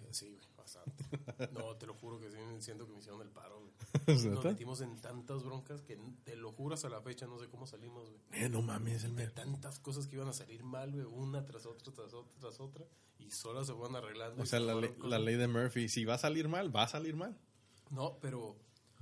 Eh, 0.04 0.08
sí, 0.12 0.30
güey, 0.30 0.42
bastante. 0.64 1.03
No, 1.53 1.76
te 1.76 1.86
lo 1.86 1.93
juro 1.95 2.20
que 2.20 2.30
sí, 2.32 2.38
siento 2.59 2.86
que 2.88 2.93
me 2.93 2.99
hicieron 2.99 3.22
el 3.22 3.30
paro, 3.30 3.59
güey. 3.59 3.72
¿Es 4.07 4.26
Nos 4.26 4.43
metimos 4.43 4.82
en 4.82 4.99
tantas 4.99 5.43
broncas 5.43 5.82
que 5.82 5.97
te 6.24 6.36
lo 6.36 6.51
juro 6.51 6.74
hasta 6.76 6.89
la 6.89 7.01
fecha 7.01 7.28
no 7.28 7.38
sé 7.39 7.47
cómo 7.47 7.68
salimos, 7.68 8.09
güey. 8.09 8.22
Eh, 8.32 8.49
no 8.49 8.61
mames, 8.61 9.01
De 9.03 9.07
Elmer. 9.09 9.32
tantas 9.32 9.80
cosas 9.80 10.07
que 10.07 10.16
iban 10.16 10.28
a 10.28 10.34
salir 10.34 10.64
mal, 10.64 10.91
güey, 10.91 11.05
una 11.05 11.45
tras 11.45 11.66
otra, 11.66 11.91
tras 11.93 12.14
otra, 12.14 12.34
tras 12.39 12.59
otra, 12.59 12.86
y 13.20 13.30
solo 13.32 13.64
se 13.64 13.74
van 13.74 13.95
arreglando. 13.95 14.41
O 14.41 14.45
sea, 14.45 14.59
se 14.59 14.66
la, 14.66 14.76
la 15.07 15.20
ley 15.20 15.36
de 15.36 15.47
Murphy, 15.47 15.88
si 15.89 16.05
va 16.05 16.16
a 16.16 16.18
salir 16.18 16.47
mal, 16.47 16.76
va 16.76 16.84
a 16.84 16.88
salir 16.88 17.16
mal. 17.16 17.38
No, 17.91 18.18
pero 18.20 18.55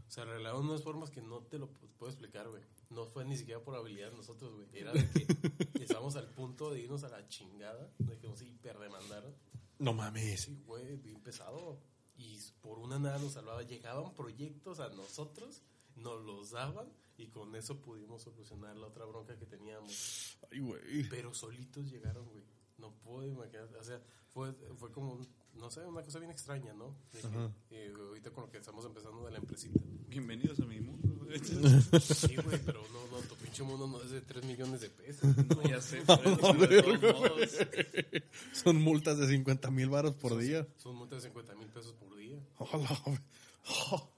se 0.07 0.21
arreglaron 0.21 0.67
unas 0.67 0.83
formas 0.83 1.09
que 1.09 1.21
no 1.21 1.39
te 1.43 1.57
lo 1.57 1.67
pu- 1.69 1.87
puedo 1.97 2.11
explicar, 2.11 2.49
güey. 2.49 2.61
No 2.89 3.05
fue 3.05 3.23
ni 3.23 3.37
siquiera 3.37 3.61
por 3.63 3.73
habilidad 3.75 4.11
de 4.11 4.17
nosotros, 4.17 4.53
güey. 4.53 4.67
Era 4.73 4.91
de 4.91 5.07
que 5.09 5.83
estábamos 5.83 6.17
al 6.17 6.27
punto 6.27 6.69
de 6.71 6.81
irnos 6.81 7.03
a 7.05 7.09
la 7.09 7.25
chingada, 7.29 7.89
de 7.99 8.17
que 8.17 8.27
nos 8.27 8.41
hiperdemandaron. 8.41 9.33
No 9.81 9.93
mames. 9.93 10.41
Sí, 10.41 10.61
güey, 10.65 10.95
bien 10.97 11.19
pesado. 11.21 11.79
Y 12.17 12.37
por 12.61 12.77
una 12.79 12.99
nada 12.99 13.17
nos 13.17 13.33
salvaba. 13.33 13.63
Llegaban 13.63 14.13
proyectos 14.13 14.79
a 14.79 14.89
nosotros, 14.89 15.63
nos 15.95 16.23
los 16.23 16.51
daban 16.51 16.87
y 17.17 17.27
con 17.27 17.55
eso 17.55 17.81
pudimos 17.81 18.21
solucionar 18.21 18.75
la 18.77 18.87
otra 18.87 19.05
bronca 19.05 19.35
que 19.37 19.45
teníamos. 19.47 20.37
Ay, 20.51 20.59
güey. 20.59 21.09
Pero 21.09 21.33
solitos 21.33 21.89
llegaron, 21.89 22.27
güey. 22.29 22.43
No 22.77 22.93
puedo 22.99 23.25
imaginar. 23.25 23.69
O 23.75 23.83
sea, 23.83 23.99
fue, 24.29 24.53
fue 24.77 24.91
como, 24.91 25.13
un- 25.13 25.27
no 25.55 25.69
sé, 25.71 25.81
una 25.85 26.03
cosa 26.03 26.19
bien 26.19 26.31
extraña, 26.31 26.73
¿no? 26.73 26.95
De 27.11 27.21
que, 27.21 27.27
Ajá. 27.27 27.51
eh, 27.71 27.93
ahorita 27.97 28.31
con 28.31 28.45
lo 28.45 28.51
que 28.51 28.57
estamos 28.59 28.85
empezando 28.85 29.25
de 29.25 29.31
la 29.31 29.37
empresita. 29.39 29.79
Bienvenidos 30.07 30.59
a 30.59 30.65
mi 30.65 30.79
mundo. 30.79 31.10
Sí, 31.39 32.35
güey, 32.35 32.59
pero 32.65 32.81
no, 32.91 33.07
no, 33.11 33.17
tu 33.27 33.35
pinche 33.35 33.63
mundo 33.63 33.87
no 33.87 34.01
es 34.01 34.11
de 34.11 34.21
3 34.21 34.43
millones 34.45 34.81
de 34.81 34.89
pesos. 34.89 35.35
No, 35.37 35.63
ya 35.63 35.81
sé. 35.81 36.03
Son 38.53 38.81
multas 38.81 39.17
de 39.17 39.27
50 39.27 39.71
mil 39.71 39.89
baros 39.89 40.15
por 40.15 40.37
día. 40.37 40.67
Son 40.77 40.95
multas 40.95 41.23
de 41.23 41.29
50 41.29 41.55
mil 41.55 41.67
pesos 41.67 41.93
por 41.93 42.15
día. 42.17 42.37
Hola, 42.57 43.01
güey. 43.05 43.19
Oh, 43.67 44.09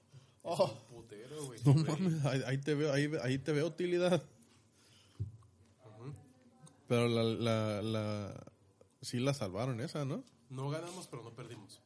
oh. 0.42 0.74
putero, 0.90 1.46
güey. 1.46 1.60
No 1.64 1.74
mames, 1.74 2.24
ahí, 2.24 2.42
ahí 2.46 2.58
te 2.58 2.74
veo, 2.74 2.92
ahí, 2.92 3.10
ahí 3.22 3.38
te 3.38 3.52
veo 3.52 3.66
utilidad. 3.66 4.22
Pero 6.88 7.08
la, 7.08 7.22
la, 7.22 7.82
la, 7.82 8.44
sí 9.00 9.18
la 9.18 9.34
salvaron 9.34 9.80
esa, 9.80 10.04
¿no? 10.04 10.22
No 10.50 10.70
ganamos, 10.70 11.06
pero 11.08 11.22
no 11.22 11.34
perdimos. 11.34 11.80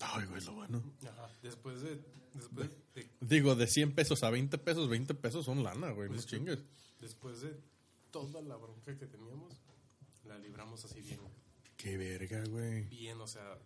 Ay, 0.00 0.26
güey, 0.26 0.42
lo 0.42 0.54
bueno. 0.54 0.82
Ajá. 1.02 1.30
Después 1.42 1.80
de, 1.82 2.00
después 2.34 2.70
de, 2.94 3.08
Digo, 3.20 3.54
de 3.54 3.66
100 3.66 3.94
pesos 3.94 4.22
a 4.22 4.30
20 4.30 4.58
pesos, 4.58 4.88
20 4.88 5.14
pesos 5.14 5.44
son 5.46 5.62
lana, 5.62 5.90
güey, 5.92 6.08
no 6.08 6.14
Pues, 6.14 6.26
chingues. 6.26 6.58
después 7.00 7.40
de 7.40 7.56
toda 8.10 8.40
la 8.42 8.56
bronca 8.56 8.96
que 8.98 9.06
teníamos, 9.06 9.54
la 10.24 10.38
libramos 10.38 10.84
así 10.84 11.00
bien. 11.00 11.20
Qué 11.76 11.96
verga, 11.96 12.44
güey. 12.48 12.84
Bien, 12.84 13.20
o 13.20 13.26
sea, 13.26 13.58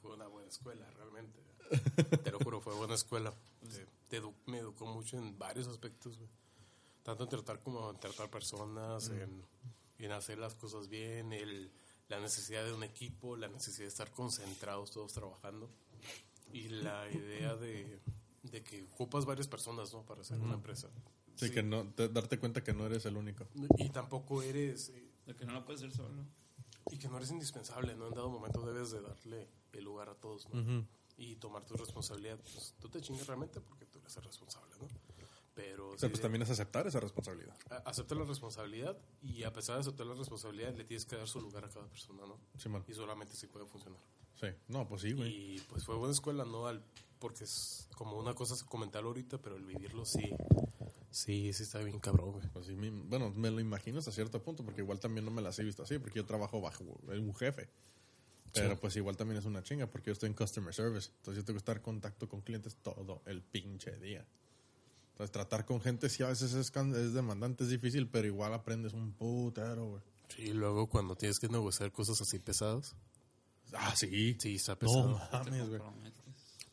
fue 0.00 0.14
una 0.14 0.26
buena 0.26 0.48
escuela, 0.48 0.90
realmente. 0.92 1.40
Te 2.24 2.30
lo 2.30 2.38
juro, 2.40 2.60
fue 2.60 2.74
buena 2.74 2.94
escuela. 2.94 3.32
Te- 3.60 3.86
te 4.08 4.22
edu- 4.22 4.34
me 4.46 4.58
educó 4.58 4.86
mucho 4.86 5.16
en 5.18 5.38
varios 5.38 5.66
aspectos, 5.68 6.16
güey. 6.18 6.28
Tanto 7.02 7.24
en 7.24 7.30
tratar 7.30 7.60
como 7.60 7.90
en 7.90 7.98
tratar 8.00 8.30
personas, 8.30 9.08
en, 9.10 9.42
en 9.98 10.12
hacer 10.12 10.38
las 10.38 10.54
cosas 10.54 10.88
bien, 10.88 11.32
el, 11.34 11.70
la 12.08 12.18
necesidad 12.20 12.64
de 12.64 12.72
un 12.72 12.82
equipo, 12.82 13.36
la 13.36 13.48
necesidad 13.48 13.84
de 13.84 13.88
estar 13.88 14.10
concentrados 14.10 14.90
todos 14.90 15.12
trabajando 15.12 15.70
y 16.52 16.68
la 16.68 17.10
idea 17.12 17.56
de, 17.56 18.00
de 18.44 18.62
que 18.62 18.82
ocupas 18.84 19.24
varias 19.24 19.48
personas 19.48 19.92
¿no? 19.92 20.04
para 20.04 20.20
hacer 20.20 20.38
una 20.38 20.54
empresa. 20.54 20.88
Sí, 21.36 21.50
que 21.50 21.62
no, 21.62 21.86
te- 21.92 22.08
darte 22.08 22.38
cuenta 22.38 22.62
que 22.62 22.72
no 22.72 22.86
eres 22.86 23.04
el 23.06 23.16
único. 23.16 23.46
Y 23.78 23.88
tampoco 23.90 24.42
eres... 24.42 24.90
eh, 24.90 25.10
Lo 25.26 25.34
que 25.36 25.44
no 25.44 25.52
lo 25.54 25.64
puedes 25.64 25.82
hacer 25.82 25.92
solo. 25.96 26.24
Y 26.90 26.98
que 26.98 27.08
no 27.08 27.16
eres 27.16 27.30
indispensable, 27.30 27.96
¿no? 27.96 28.06
En 28.08 28.14
dado 28.14 28.28
momento 28.28 28.60
debes 28.64 28.90
de 28.92 29.00
darle 29.00 29.48
el 29.72 29.84
lugar 29.84 30.08
a 30.10 30.14
todos, 30.14 30.48
¿no? 30.50 30.60
Ujú. 30.60 30.86
Y 31.16 31.36
tomar 31.36 31.64
tu 31.64 31.74
responsabilidad. 31.76 32.38
Pues, 32.40 32.74
tú 32.78 32.88
te 32.88 33.00
chingas 33.00 33.26
realmente 33.26 33.60
porque 33.60 33.86
tú 33.86 33.98
eres 34.00 34.16
el 34.16 34.22
responsable, 34.24 34.74
¿no? 34.80 34.86
Pero, 35.54 35.90
O 35.90 35.92
sí 35.94 36.00
sea, 36.00 36.08
pues 36.08 36.18
de- 36.18 36.22
también 36.22 36.42
es 36.42 36.50
aceptar 36.50 36.86
esa 36.86 36.98
responsabilidad. 37.00 37.56
acepta 37.84 38.14
la 38.16 38.24
responsabilidad 38.24 38.96
y 39.22 39.44
a 39.44 39.52
pesar 39.52 39.76
de 39.76 39.82
aceptar 39.82 40.06
la 40.06 40.14
responsabilidad 40.14 40.74
le 40.74 40.84
tienes 40.84 41.06
que 41.06 41.16
dar 41.16 41.28
su 41.28 41.40
lugar 41.40 41.64
a 41.64 41.68
cada 41.68 41.86
persona, 41.88 42.26
¿no? 42.26 42.38
Simón. 42.58 42.84
Y 42.88 42.92
solamente 42.94 43.32
así 43.34 43.46
puede 43.46 43.64
funcionar. 43.66 44.00
Sí. 44.40 44.48
No, 44.68 44.86
pues 44.88 45.02
sí, 45.02 45.12
güey. 45.12 45.54
Y 45.54 45.60
pues 45.68 45.84
fue 45.84 45.96
buena 45.96 46.12
escuela, 46.12 46.44
¿no? 46.44 46.66
Al, 46.66 46.84
porque 47.24 47.44
es 47.44 47.88
como 47.96 48.18
una 48.18 48.34
cosa 48.34 48.52
es 48.52 48.62
comentarlo 48.64 49.08
ahorita, 49.08 49.38
pero 49.38 49.56
el 49.56 49.64
vivirlo 49.64 50.04
sí, 50.04 50.28
sí, 51.10 51.54
sí 51.54 51.62
está 51.62 51.78
bien 51.78 51.98
cabrón, 51.98 52.32
güey. 52.32 52.46
Pues 52.48 52.66
sí, 52.66 52.74
bueno, 52.74 53.30
me 53.30 53.50
lo 53.50 53.60
imagino 53.60 53.98
hasta 54.00 54.12
cierto 54.12 54.42
punto, 54.42 54.62
porque 54.62 54.82
igual 54.82 55.00
también 55.00 55.24
no 55.24 55.30
me 55.30 55.40
las 55.40 55.58
he 55.58 55.64
visto 55.64 55.82
así, 55.84 55.98
porque 55.98 56.18
yo 56.18 56.26
trabajo 56.26 56.60
bajo 56.60 56.84
un 56.84 57.34
jefe. 57.34 57.70
Pero 58.52 58.74
Sí. 58.74 58.78
pues 58.78 58.94
igual 58.96 59.16
también 59.16 59.38
es 59.38 59.46
una 59.46 59.62
chinga, 59.62 59.86
porque 59.86 60.08
yo 60.08 60.12
estoy 60.12 60.28
en 60.28 60.34
customer 60.34 60.74
service. 60.74 61.08
Entonces 61.16 61.40
yo 61.42 61.44
tengo 61.46 61.54
que 61.56 61.60
estar 61.62 61.76
en 61.78 61.82
contacto 61.82 62.28
con 62.28 62.42
clientes 62.42 62.76
todo 62.82 63.22
el 63.24 63.40
pinche 63.42 63.96
día. 63.98 64.26
Entonces 65.12 65.32
tratar 65.32 65.64
con 65.64 65.80
gente 65.80 66.10
sí 66.10 66.22
a 66.24 66.28
veces 66.28 66.52
es, 66.52 66.70
can- 66.70 66.94
es 66.94 67.14
demandante, 67.14 67.64
es 67.64 67.70
difícil, 67.70 68.06
pero 68.06 68.26
igual 68.26 68.52
aprendes 68.52 68.92
un 68.92 69.12
putero, 69.14 69.86
güey. 69.88 70.02
Sí, 70.28 70.42
y 70.42 70.52
luego 70.52 70.88
cuando 70.90 71.16
tienes 71.16 71.38
que 71.38 71.48
negociar 71.48 71.90
cosas 71.90 72.20
así 72.20 72.38
pesadas, 72.38 72.94
Ah, 73.72 73.94
sí. 73.96 74.36
sí, 74.38 74.56
está 74.56 74.72
No 74.72 74.78
pesado. 74.78 75.20
mames, 75.32 75.68
güey. 75.70 75.80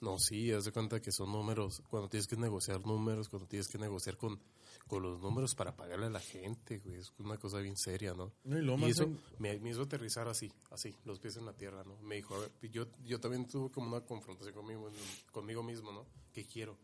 No, 0.02 0.18
sí, 0.18 0.52
haz 0.52 0.66
de 0.66 0.72
cuenta 0.72 1.00
que 1.00 1.12
son 1.12 1.32
números. 1.32 1.82
Cuando 1.90 2.10
tienes 2.10 2.28
que 2.28 2.36
negociar 2.36 2.86
números, 2.86 3.30
cuando 3.30 3.48
tienes 3.48 3.68
que 3.68 3.78
negociar 3.78 4.18
con, 4.18 4.40
con 4.88 5.04
los 5.04 5.22
números 5.22 5.54
para 5.54 5.76
pagarle 5.76 6.08
a 6.08 6.10
la 6.10 6.20
gente, 6.20 6.80
güey. 6.80 6.96
Es 6.96 7.14
una 7.20 7.38
cosa 7.38 7.60
bien 7.60 7.78
seria, 7.78 8.14
¿no? 8.16 8.34
No, 8.44 8.58
y 8.58 8.62
luego 8.64 8.88
Y 8.88 8.92
eso 8.92 9.04
en- 9.04 9.20
me, 9.38 9.60
me 9.60 9.70
hizo 9.70 9.84
aterrizar 9.84 10.28
así, 10.28 10.52
así, 10.72 10.96
los 11.06 11.20
pies 11.20 11.38
en 11.38 11.46
la 11.46 11.54
tierra, 11.54 11.84
¿no? 11.84 11.98
Me 12.02 12.16
dijo, 12.16 12.34
a 12.36 12.40
ver, 12.40 12.52
yo, 12.72 12.88
yo 13.04 13.20
también 13.20 13.48
tuve 13.48 13.70
como 13.70 13.90
una 13.96 14.02
confrontación 14.04 14.56
conmigo, 14.56 14.90
conmigo 15.32 15.62
mismo, 15.62 15.92
¿no? 15.92 16.08
¿Qué 16.34 16.46
quiero? 16.46 16.78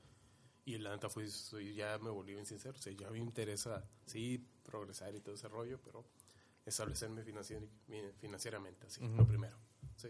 Y 0.65 0.77
la 0.77 0.91
neta 0.91 1.09
fue, 1.09 1.27
soy- 1.27 1.73
ya 1.73 1.97
me 1.97 2.11
volví 2.11 2.33
bien 2.33 2.45
sincero, 2.45 2.75
o 2.77 2.81
sea, 2.81 2.93
ya 2.93 3.09
me 3.09 3.17
interesa, 3.17 3.83
sí, 4.05 4.45
progresar 4.63 5.15
y 5.15 5.21
todo 5.21 5.33
ese 5.33 5.47
rollo, 5.47 5.79
pero 5.83 6.05
establecerme 6.65 7.23
financier- 7.23 7.67
financieramente, 8.19 8.85
así, 8.85 9.01
lo 9.07 9.25
primero, 9.25 9.57
sí. 9.95 10.09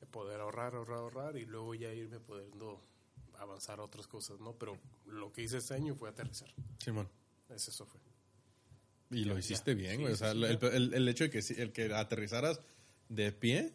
De 0.00 0.06
poder 0.06 0.40
ahorrar, 0.40 0.74
ahorrar, 0.74 0.98
ahorrar 0.98 1.36
y 1.38 1.46
luego 1.46 1.74
ya 1.74 1.92
irme 1.92 2.20
pudiendo 2.20 2.82
avanzar 3.38 3.80
a 3.80 3.82
otras 3.84 4.06
cosas, 4.06 4.40
¿no? 4.40 4.54
Pero 4.54 4.78
lo 5.06 5.32
que 5.32 5.42
hice 5.42 5.58
este 5.58 5.74
año 5.74 5.94
fue 5.94 6.08
aterrizar, 6.08 6.48
Simón. 6.78 7.08
es 7.48 7.68
eso 7.68 7.86
fue. 7.86 8.00
Y 9.10 9.24
lo 9.24 9.34
ya. 9.34 9.40
hiciste 9.40 9.74
bien, 9.74 9.96
Sí, 9.96 10.02
güey. 10.02 10.12
o 10.12 10.16
sea, 10.16 10.32
sí, 10.32 10.44
el, 10.44 10.58
el- 10.64 10.94
el 10.94 11.08
hecho 11.08 11.24
de 11.24 11.30
que, 11.30 11.38
el 11.38 11.72
que 11.72 11.94
aterrizaras 11.94 12.60
de 13.08 13.30
pie 13.32 13.74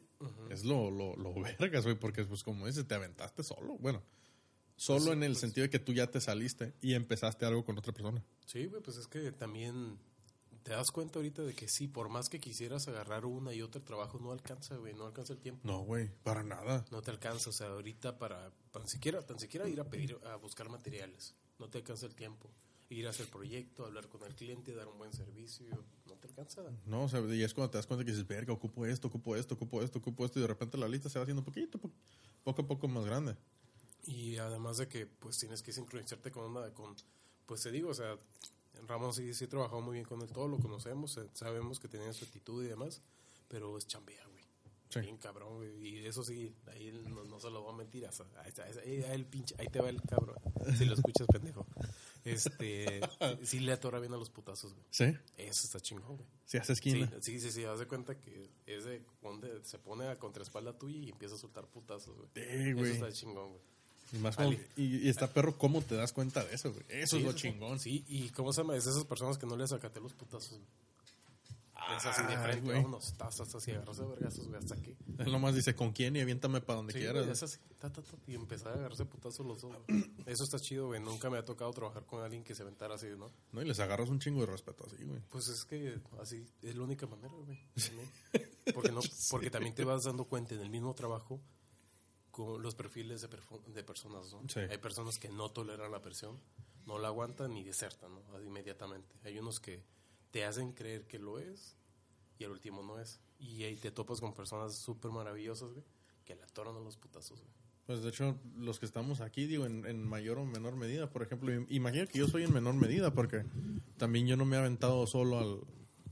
es 0.49 0.63
lo, 0.65 0.91
lo, 0.91 1.15
lo 1.15 1.33
vergas, 1.59 1.83
güey, 1.85 1.95
porque 1.97 2.23
pues 2.25 2.43
como 2.43 2.67
dices, 2.67 2.87
te 2.87 2.93
aventaste 2.95 3.43
solo. 3.43 3.77
Bueno, 3.79 4.03
solo 4.75 5.13
en 5.13 5.23
el 5.23 5.31
pues- 5.31 5.39
sentido 5.39 5.63
de 5.63 5.69
que 5.69 5.79
tú 5.79 5.93
ya 5.93 6.07
te 6.07 6.19
saliste 6.21 6.73
y 6.81 6.93
empezaste 6.93 7.45
algo 7.45 7.63
con 7.65 7.77
otra 7.77 7.93
persona. 7.93 8.23
Sí, 8.45 8.65
güey, 8.65 8.81
pues 8.83 8.97
es 8.97 9.07
que 9.07 9.31
también 9.31 9.97
te 10.63 10.71
das 10.71 10.91
cuenta 10.91 11.19
ahorita 11.19 11.41
de 11.43 11.53
que 11.53 11.67
sí, 11.67 11.87
por 11.87 12.09
más 12.09 12.29
que 12.29 12.39
quisieras 12.39 12.87
agarrar 12.87 13.25
una 13.25 13.53
y 13.53 13.61
otra 13.61 13.81
trabajo, 13.83 14.19
no 14.19 14.31
alcanza, 14.31 14.75
güey, 14.77 14.93
no 14.93 15.05
alcanza 15.05 15.33
el 15.33 15.39
tiempo. 15.39 15.61
No, 15.67 15.79
güey, 15.79 16.09
para 16.23 16.43
nada. 16.43 16.85
No 16.91 17.01
te 17.01 17.11
alcanza, 17.11 17.49
o 17.49 17.53
sea, 17.53 17.67
ahorita 17.67 18.17
para, 18.19 18.51
tan 18.71 18.87
siquiera, 18.87 19.25
tan 19.25 19.39
siquiera 19.39 19.67
ir 19.67 19.79
a 19.79 19.85
pedir, 19.89 20.17
a 20.25 20.35
buscar 20.35 20.69
materiales, 20.69 21.35
no 21.59 21.69
te 21.69 21.79
alcanza 21.79 22.05
el 22.05 22.15
tiempo. 22.15 22.49
Ir 22.89 23.07
a 23.07 23.11
hacer 23.11 23.27
proyecto, 23.27 23.85
hablar 23.85 24.09
con 24.09 24.21
el 24.23 24.35
cliente, 24.35 24.75
dar 24.75 24.87
un 24.89 24.97
buen 24.97 25.13
servicio, 25.13 25.65
no 26.07 26.13
te 26.15 26.27
alcanza. 26.27 26.61
No, 26.85 27.03
o 27.05 27.09
sea, 27.09 27.21
y 27.21 27.41
es 27.41 27.53
cuando 27.53 27.71
te 27.71 27.77
das 27.77 27.87
cuenta 27.87 28.03
que 28.03 28.11
dices, 28.11 28.27
verga, 28.27 28.51
ocupo 28.51 28.85
esto, 28.85 29.07
ocupo 29.07 29.35
esto, 29.37 29.55
ocupo 29.55 29.81
esto, 29.81 29.99
ocupo 29.99 30.25
esto, 30.25 30.39
y 30.39 30.41
de 30.41 30.47
repente 30.49 30.77
la 30.77 30.89
lista 30.89 31.09
se 31.09 31.17
va 31.17 31.23
haciendo 31.23 31.41
poquito, 31.43 31.79
po- 31.79 31.91
poco 32.43 32.63
a 32.63 32.67
poco 32.67 32.87
más 32.89 33.05
grande. 33.05 33.37
Y 34.03 34.35
además 34.37 34.77
de 34.77 34.87
que 34.89 35.05
pues 35.05 35.37
tienes 35.37 35.61
que 35.61 35.71
sincronizarte 35.71 36.31
con 36.31 36.43
una, 36.51 36.73
con, 36.73 36.93
pues 37.45 37.61
te 37.63 37.71
digo, 37.71 37.89
o 37.91 37.93
sea, 37.93 38.17
Ramos 38.87 39.15
sí, 39.15 39.33
sí 39.33 39.47
trabajó 39.47 39.81
muy 39.81 39.93
bien 39.93 40.05
con 40.05 40.21
él, 40.21 40.31
todo 40.31 40.47
lo 40.47 40.57
conocemos, 40.59 41.17
eh, 41.17 41.29
sabemos 41.33 41.79
que 41.79 41.87
tenía 41.87 42.11
su 42.13 42.25
actitud 42.25 42.63
y 42.63 42.67
demás, 42.67 43.01
pero 43.47 43.77
es 43.77 43.87
chambea, 43.87 44.25
güey. 44.27 44.41
Sí. 44.89 44.99
Bien 44.99 45.17
cabrón, 45.17 45.55
güey. 45.55 45.87
Y 45.87 46.05
eso 46.05 46.21
sí, 46.23 46.53
ahí 46.67 46.91
no, 47.07 47.23
no 47.23 47.39
se 47.39 47.49
lo 47.49 47.61
voy 47.61 47.73
a 47.73 47.77
mentir. 47.77 48.05
o 48.05 48.11
sea, 48.11 48.25
ahí, 48.43 48.51
ahí, 48.85 49.03
ahí 49.03 49.11
el 49.13 49.25
pinche, 49.25 49.55
ahí 49.57 49.67
te 49.67 49.79
va 49.79 49.87
el 49.89 50.01
cabrón. 50.01 50.35
Si 50.77 50.83
lo 50.83 50.95
escuchas, 50.95 51.27
pendejo. 51.31 51.65
Este, 52.25 52.99
sí 53.43 53.59
le 53.61 53.71
atora 53.71 53.99
bien 53.99 54.13
a 54.13 54.17
los 54.17 54.29
putazos, 54.29 54.73
güey. 54.73 54.85
¿Sí? 54.89 55.05
Eso 55.37 55.65
está 55.65 55.79
chingón, 55.79 56.17
güey. 56.17 56.27
Si 56.45 56.57
hace 56.57 56.75
Sí, 56.75 56.89
esquina. 56.89 57.11
sí, 57.21 57.39
sí, 57.39 57.51
sí, 57.51 57.63
haz 57.63 57.79
de 57.79 57.87
cuenta 57.87 58.19
que 58.19 58.51
es 58.65 58.83
de 58.83 59.01
donde 59.21 59.63
se 59.63 59.79
pone 59.79 60.07
a 60.09 60.19
contraespalda 60.19 60.77
tuya 60.77 60.97
y 60.99 61.09
empieza 61.09 61.35
a 61.35 61.37
soltar 61.37 61.67
putazos, 61.67 62.15
güey. 62.17 62.29
Sí, 62.35 62.41
Eso 62.41 62.77
güey. 62.79 62.91
está 62.91 63.11
chingón, 63.13 63.49
güey. 63.51 63.61
Y, 64.13 64.17
más 64.17 64.35
y, 64.75 65.05
y 65.05 65.09
está 65.09 65.27
perro, 65.31 65.57
¿cómo 65.57 65.81
te 65.81 65.95
das 65.95 66.11
cuenta 66.11 66.43
de 66.43 66.53
eso, 66.55 66.71
güey? 66.73 66.83
Eso 66.89 67.15
Sí, 67.15 67.21
es 67.21 67.23
lo 67.27 67.33
chingón. 67.33 67.79
Sí, 67.79 68.03
y 68.07 68.29
¿cómo 68.29 68.51
se 68.51 68.61
llama? 68.61 68.75
Es 68.75 68.85
esas 68.85 69.05
personas 69.05 69.37
que 69.37 69.45
no 69.45 69.55
les 69.55 69.69
sacaté 69.69 69.99
los 70.01 70.13
putazos, 70.13 70.51
güey. 70.59 71.97
es 71.97 72.05
así 72.05 72.21
de 72.23 72.37
frente, 72.37 72.61
güey. 72.61 72.75
vámonos, 72.77 73.13
tas, 73.17 73.35
tas, 73.37 73.47
tas, 73.49 73.67
y 73.67 73.71
agarrarse 73.71 74.01
de 74.01 74.07
vergazos, 74.09 74.47
güey, 74.47 74.59
hasta 74.59 74.75
aquí. 74.75 74.95
Él 75.17 75.31
nomás 75.31 75.55
dice, 75.55 75.73
¿con 75.75 75.91
quién? 75.93 76.15
Y 76.15 76.19
aviéntame 76.21 76.59
para 76.61 76.77
donde 76.77 76.93
Sí, 76.93 76.99
quieras. 76.99 77.21
güey, 77.23 77.31
es 77.31 77.41
así, 77.43 77.57
ta, 77.79 77.89
ta, 77.91 78.01
ta, 78.01 78.17
y 78.27 78.35
empezar 78.35 78.69
a 78.73 78.75
agarrarse 78.75 79.05
putazos 79.05 79.45
los 79.45 79.61
dos. 79.61 79.75
Eso 80.25 80.43
está 80.43 80.59
chido, 80.59 80.87
güey. 80.87 80.99
Nunca 81.01 81.29
me 81.29 81.37
ha 81.37 81.45
tocado 81.45 81.71
trabajar 81.71 82.05
con 82.05 82.21
alguien 82.23 82.43
que 82.43 82.53
se 82.53 82.63
aventara 82.63 82.95
así, 82.95 83.07
¿no? 83.17 83.31
No, 83.53 83.61
y 83.61 83.65
les 83.65 83.79
agarras 83.79 84.09
un 84.09 84.19
chingo 84.19 84.41
de 84.41 84.47
respeto 84.47 84.85
así, 84.87 85.03
güey. 85.05 85.21
Pues 85.29 85.47
es 85.47 85.63
que 85.65 85.99
así 86.19 86.45
es 86.61 86.75
la 86.75 86.83
única 86.83 87.07
manera, 87.07 87.33
güey. 87.45 87.57
Porque, 88.73 88.91
no, 88.91 89.01
porque 89.31 89.49
también 89.49 89.73
te 89.73 89.83
vas 89.83 90.03
dando 90.03 90.25
cuenta 90.25 90.53
en 90.53 90.61
el 90.61 90.69
mismo 90.69 90.93
trabajo 90.93 91.41
con 92.31 92.61
los 92.61 92.75
perfiles 92.75 93.21
de, 93.21 93.27
de 93.73 93.83
personas, 93.83 94.31
¿no? 94.33 94.41
Sí. 94.49 94.59
Hay 94.61 94.77
personas 94.77 95.19
que 95.19 95.29
no 95.29 95.49
toleran 95.49 95.91
la 95.91 96.01
presión, 96.01 96.39
no 96.85 96.97
la 96.97 97.09
aguantan 97.09 97.53
ni 97.53 97.63
desertan, 97.63 98.11
¿no? 98.13 98.41
Inmediatamente. 98.41 99.15
Hay 99.23 99.37
unos 99.37 99.59
que 99.59 99.83
te 100.31 100.45
hacen 100.45 100.71
creer 100.71 101.05
que 101.07 101.19
lo 101.19 101.39
es 101.39 101.75
y 102.39 102.43
al 102.45 102.51
último 102.51 102.81
no 102.83 102.99
es. 102.99 103.19
Y 103.39 103.63
ahí 103.63 103.75
te 103.75 103.91
topas 103.91 104.19
con 104.21 104.33
personas 104.33 104.75
súper 104.75 105.11
maravillosas, 105.11 105.71
güey, 105.71 105.83
que 106.25 106.35
le 106.35 106.43
atoran 106.43 106.75
a 106.75 106.79
los 106.79 106.95
putazos, 106.97 107.39
güey. 107.39 107.51
Pues 107.87 108.03
de 108.03 108.09
hecho, 108.09 108.37
los 108.57 108.79
que 108.79 108.85
estamos 108.85 109.19
aquí, 109.19 109.47
digo, 109.47 109.65
en, 109.65 109.85
en 109.85 110.07
mayor 110.07 110.37
o 110.37 110.45
menor 110.45 110.75
medida, 110.75 111.09
por 111.09 111.23
ejemplo, 111.23 111.51
im- 111.51 111.65
imagino 111.69 112.07
que 112.07 112.19
yo 112.19 112.27
soy 112.27 112.43
en 112.43 112.53
menor 112.53 112.75
medida, 112.75 113.13
porque 113.13 113.43
también 113.97 114.27
yo 114.27 114.37
no 114.37 114.45
me 114.45 114.55
he 114.55 114.59
aventado 114.59 115.05
solo 115.07 115.39
al, 115.39 115.59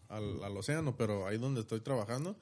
al, 0.09 0.43
al 0.43 0.57
océano, 0.57 0.97
pero 0.97 1.28
ahí 1.28 1.38
donde 1.38 1.61
estoy 1.61 1.80
trabajando, 1.80 2.36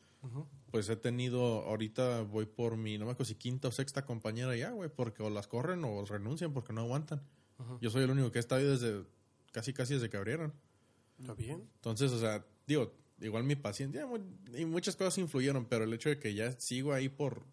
pues 0.72 0.90
he 0.90 0.96
tenido, 0.96 1.64
ahorita 1.64 2.22
voy 2.24 2.46
por 2.46 2.76
mi, 2.78 2.98
no 2.98 3.06
me 3.06 3.12
acuerdo 3.12 3.30
si 3.30 3.36
quinta 3.36 3.68
o 3.70 3.72
sexta 3.72 4.06
compañera 4.06 4.56
ya, 4.56 4.72
güey, 4.72 4.90
porque 4.90 5.24
o 5.24 5.30
las 5.30 5.48
corren 5.48 5.84
o 5.86 6.04
renuncian 6.06 6.54
porque 6.54 6.74
no 6.74 6.82
aguantan. 6.82 7.22
Yo 7.82 7.90
soy 7.90 8.04
el 8.04 8.12
único 8.12 8.32
que 8.32 8.40
está 8.40 8.56
ahí 8.58 8.66
desde, 8.66 9.04
casi 9.52 9.74
casi 9.74 9.94
desde 9.96 10.10
que 10.10 10.18
abrieron. 10.18 10.54
¿Está 11.20 11.34
bien? 11.34 11.68
Entonces, 11.76 12.12
o 12.12 12.20
sea, 12.20 12.46
digo, 12.68 12.94
igual 13.22 13.44
mi 13.44 13.56
paciencia 13.56 14.08
y 14.56 14.66
muchas 14.66 14.96
cosas 14.96 15.18
influyeron, 15.18 15.66
pero 15.66 15.84
el 15.86 15.94
hecho 15.94 16.10
de 16.10 16.20
que 16.20 16.34
ya 16.36 16.52
sigo 16.60 16.94
ahí 16.94 17.10
por, 17.10 17.46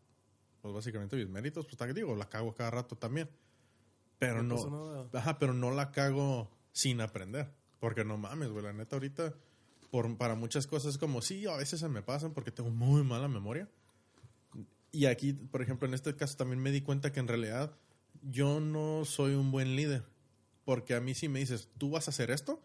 pues 0.61 0.75
básicamente 0.75 1.17
mis 1.17 1.29
méritos, 1.29 1.65
pues 1.67 1.77
ta- 1.77 1.87
digo, 1.93 2.15
la 2.17 2.29
cago 2.29 2.55
cada 2.55 2.71
rato 2.71 2.97
también. 2.97 3.31
Pero 4.19 4.43
No 4.43 4.57
no, 4.71 5.11
ajá, 5.19 5.39
pero 5.39 5.55
no 5.55 5.71
la 5.71 5.91
cago 5.91 6.51
sin 6.73 7.01
aprender. 7.01 7.51
Porque 7.79 8.05
no 8.05 8.17
mames, 8.19 8.49
güey, 8.51 8.65
la 8.65 8.73
neta 8.73 8.97
ahorita, 8.97 9.35
por, 9.95 10.17
para 10.17 10.35
muchas 10.35 10.67
cosas 10.67 10.99
como, 10.99 11.23
sí, 11.23 11.47
a 11.47 11.57
veces 11.57 11.79
se 11.79 11.89
me 11.89 12.03
pasan 12.03 12.33
porque 12.33 12.51
tengo 12.51 12.69
muy 12.69 13.05
mala 13.05 13.29
memoria. 13.29 13.69
Y 14.91 15.07
aquí, 15.07 15.35
por 15.35 15.63
ejemplo, 15.63 15.87
en 15.87 15.95
este 15.95 16.17
caso 16.17 16.37
también 16.37 16.59
me 16.59 16.73
di 16.73 16.81
cuenta 16.81 17.13
que 17.13 17.21
en 17.21 17.29
realidad 17.29 17.77
yo 18.21 18.59
no 18.59 19.05
soy 19.05 19.35
un 19.35 19.53
buen 19.53 19.77
líder. 19.77 20.03
Porque 20.65 20.97
a 20.97 21.01
mí 21.01 21.15
si 21.15 21.29
me 21.29 21.39
dices, 21.39 21.69
tú 21.79 21.91
vas 21.91 22.09
a 22.09 22.11
hacer 22.11 22.33
esto, 22.33 22.61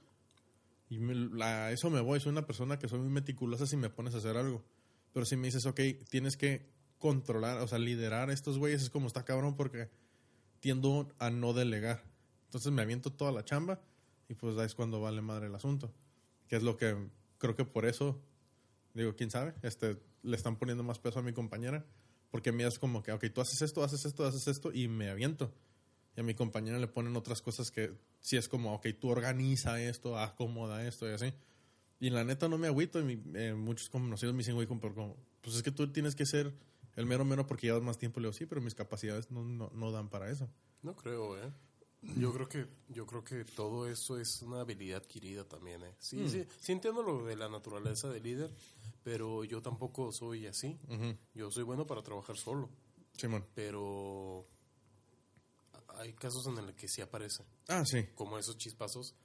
y 0.89 0.97
me- 0.97 1.43
a 1.43 1.71
eso 1.71 1.91
me 1.91 2.01
voy. 2.01 2.19
Soy 2.19 2.31
una 2.31 2.47
persona 2.47 2.79
que 2.79 2.87
soy 2.87 2.97
muy 2.97 3.09
meticulosa 3.09 3.67
si 3.67 3.77
me 3.77 3.91
pones 3.91 4.15
a 4.15 4.17
hacer 4.17 4.35
algo. 4.35 4.65
Pero 5.13 5.23
si 5.27 5.35
me 5.35 5.49
dices, 5.49 5.67
ok, 5.67 5.79
tienes 6.09 6.35
que 6.35 6.65
controlar, 6.97 7.59
o 7.59 7.67
sea, 7.67 7.77
liderar 7.77 8.31
a 8.31 8.33
estos 8.33 8.57
güeyes, 8.57 8.81
es 8.81 8.89
como 8.89 9.05
está 9.05 9.23
cabrón 9.23 9.55
porque 9.55 9.91
tiendo 10.61 11.13
a 11.19 11.29
no 11.29 11.53
delegar. 11.53 12.03
Entonces 12.45 12.71
me 12.71 12.81
aviento 12.81 13.11
toda 13.11 13.31
la 13.31 13.45
chamba 13.45 13.79
y 14.27 14.33
pues 14.33 14.57
es 14.57 14.73
cuando 14.73 14.99
vale 14.99 15.21
madre 15.21 15.45
el 15.45 15.53
asunto. 15.53 15.93
Que 16.47 16.55
es 16.55 16.63
lo 16.63 16.75
que 16.75 16.97
creo 17.39 17.55
que 17.55 17.65
por 17.65 17.85
eso, 17.87 18.21
digo, 18.93 19.15
quién 19.15 19.31
sabe, 19.31 19.55
este, 19.63 19.97
le 20.21 20.35
están 20.37 20.57
poniendo 20.57 20.83
más 20.83 20.99
peso 20.99 21.17
a 21.17 21.23
mi 21.23 21.33
compañera. 21.33 21.83
Porque 22.29 22.51
a 22.51 22.53
mí 22.53 22.61
es 22.63 22.77
como 22.77 23.01
que, 23.01 23.11
ok, 23.11 23.25
tú 23.33 23.41
haces 23.41 23.59
esto, 23.63 23.83
haces 23.83 24.05
esto, 24.05 24.23
haces 24.23 24.47
esto 24.47 24.71
y 24.71 24.87
me 24.87 25.09
aviento. 25.09 25.51
Y 26.15 26.19
a 26.19 26.23
mi 26.23 26.35
compañera 26.35 26.77
le 26.77 26.87
ponen 26.87 27.15
otras 27.15 27.41
cosas 27.41 27.71
que 27.71 27.97
si 28.19 28.37
es 28.37 28.47
como, 28.47 28.75
ok, 28.75 28.85
tú 28.99 29.09
organiza 29.09 29.81
esto, 29.81 30.15
acomoda 30.19 30.85
esto 30.85 31.09
y 31.09 31.13
así. 31.13 31.33
Y 31.99 32.11
la 32.11 32.23
neta 32.23 32.47
no 32.47 32.59
me 32.59 32.67
agüito. 32.67 32.99
Y 32.99 33.03
mi- 33.03 33.23
eh, 33.33 33.55
muchos 33.55 33.89
conocidos 33.89 34.35
me 34.35 34.39
dicen, 34.39 34.53
güey, 34.53 34.67
como, 34.67 34.79
como, 34.81 35.17
pues 35.41 35.55
es 35.55 35.63
que 35.63 35.71
tú 35.71 35.91
tienes 35.91 36.13
que 36.15 36.27
ser 36.27 36.53
el 36.95 37.05
mero 37.07 37.25
mero 37.25 37.47
porque 37.47 37.65
llevas 37.65 37.81
más 37.81 37.97
tiempo. 37.97 38.19
Le 38.19 38.27
digo, 38.27 38.33
sí, 38.33 38.45
pero 38.45 38.61
mis 38.61 38.75
capacidades 38.75 39.31
no, 39.31 39.43
no, 39.43 39.71
no 39.73 39.91
dan 39.91 40.09
para 40.09 40.29
eso. 40.29 40.47
No 40.83 40.95
creo, 40.95 41.35
¿eh? 41.35 41.51
Yo 42.15 42.31
creo 42.33 42.47
que 42.47 42.65
yo 42.87 43.05
creo 43.05 43.23
que 43.23 43.43
todo 43.43 43.87
eso 43.89 44.17
es 44.17 44.41
una 44.41 44.61
habilidad 44.61 44.99
adquirida 45.03 45.43
también, 45.43 45.83
¿eh? 45.83 45.95
Sí, 45.99 46.17
Mm. 46.17 46.27
sí, 46.29 46.45
sí 46.59 46.71
entiendo 46.71 47.03
lo 47.03 47.25
de 47.25 47.35
la 47.35 47.49
naturaleza 47.49 48.09
del 48.09 48.23
líder, 48.23 48.49
pero 49.03 49.43
yo 49.43 49.61
tampoco 49.61 50.11
soy 50.11 50.47
así. 50.47 50.79
Yo 51.33 51.51
soy 51.51 51.63
bueno 51.63 51.85
para 51.85 52.01
trabajar 52.01 52.37
solo, 52.37 52.69
Simón. 53.17 53.45
pero 53.53 54.47
hay 55.97 56.13
casos 56.13 56.45
en 56.47 56.65
los 56.65 56.75
que 56.75 56.87
sí 56.87 57.01
aparece, 57.01 57.43
Ah, 57.67 57.83
sí. 57.85 58.05
como 58.15 58.37
esos 58.37 58.57
chispazos, 58.57 59.15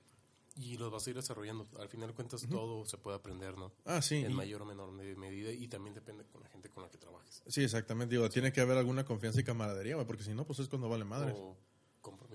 y 0.57 0.77
los 0.77 0.91
vas 0.91 1.07
a 1.07 1.11
ir 1.11 1.17
desarrollando. 1.17 1.67
Al 1.79 1.89
final 1.89 2.09
de 2.09 2.15
cuentas, 2.15 2.41
todo 2.49 2.85
se 2.87 2.99
puede 2.99 3.17
aprender, 3.17 3.57
¿no? 3.57 3.73
Ah, 3.85 4.03
sí. 4.03 4.17
En 4.17 4.33
y- 4.33 4.35
mayor 4.35 4.63
o 4.63 4.65
menor 4.65 4.91
me- 4.93 5.15
medida, 5.17 5.51
y 5.53 5.69
también 5.69 5.95
depende 5.95 6.25
con 6.27 6.43
la 6.43 6.49
gente 6.49 6.69
con 6.71 6.83
la 6.83 6.91
que 6.91 6.99
trabajes. 6.99 7.43
Sí, 7.47 7.63
exactamente. 7.63 8.15
Digo, 8.17 8.29
tiene 8.31 8.53
que 8.53 8.61
haber 8.61 8.79
alguna 8.79 9.05
confianza 9.05 9.41
y 9.41 9.45
camaradería, 9.45 9.97
porque 10.07 10.23
si 10.25 10.35
no, 10.35 10.45
pues 10.45 10.59
es 10.61 10.69
cuando 10.69 10.89
vale 10.89 11.05
madre. 11.05 11.33
O 11.37 11.57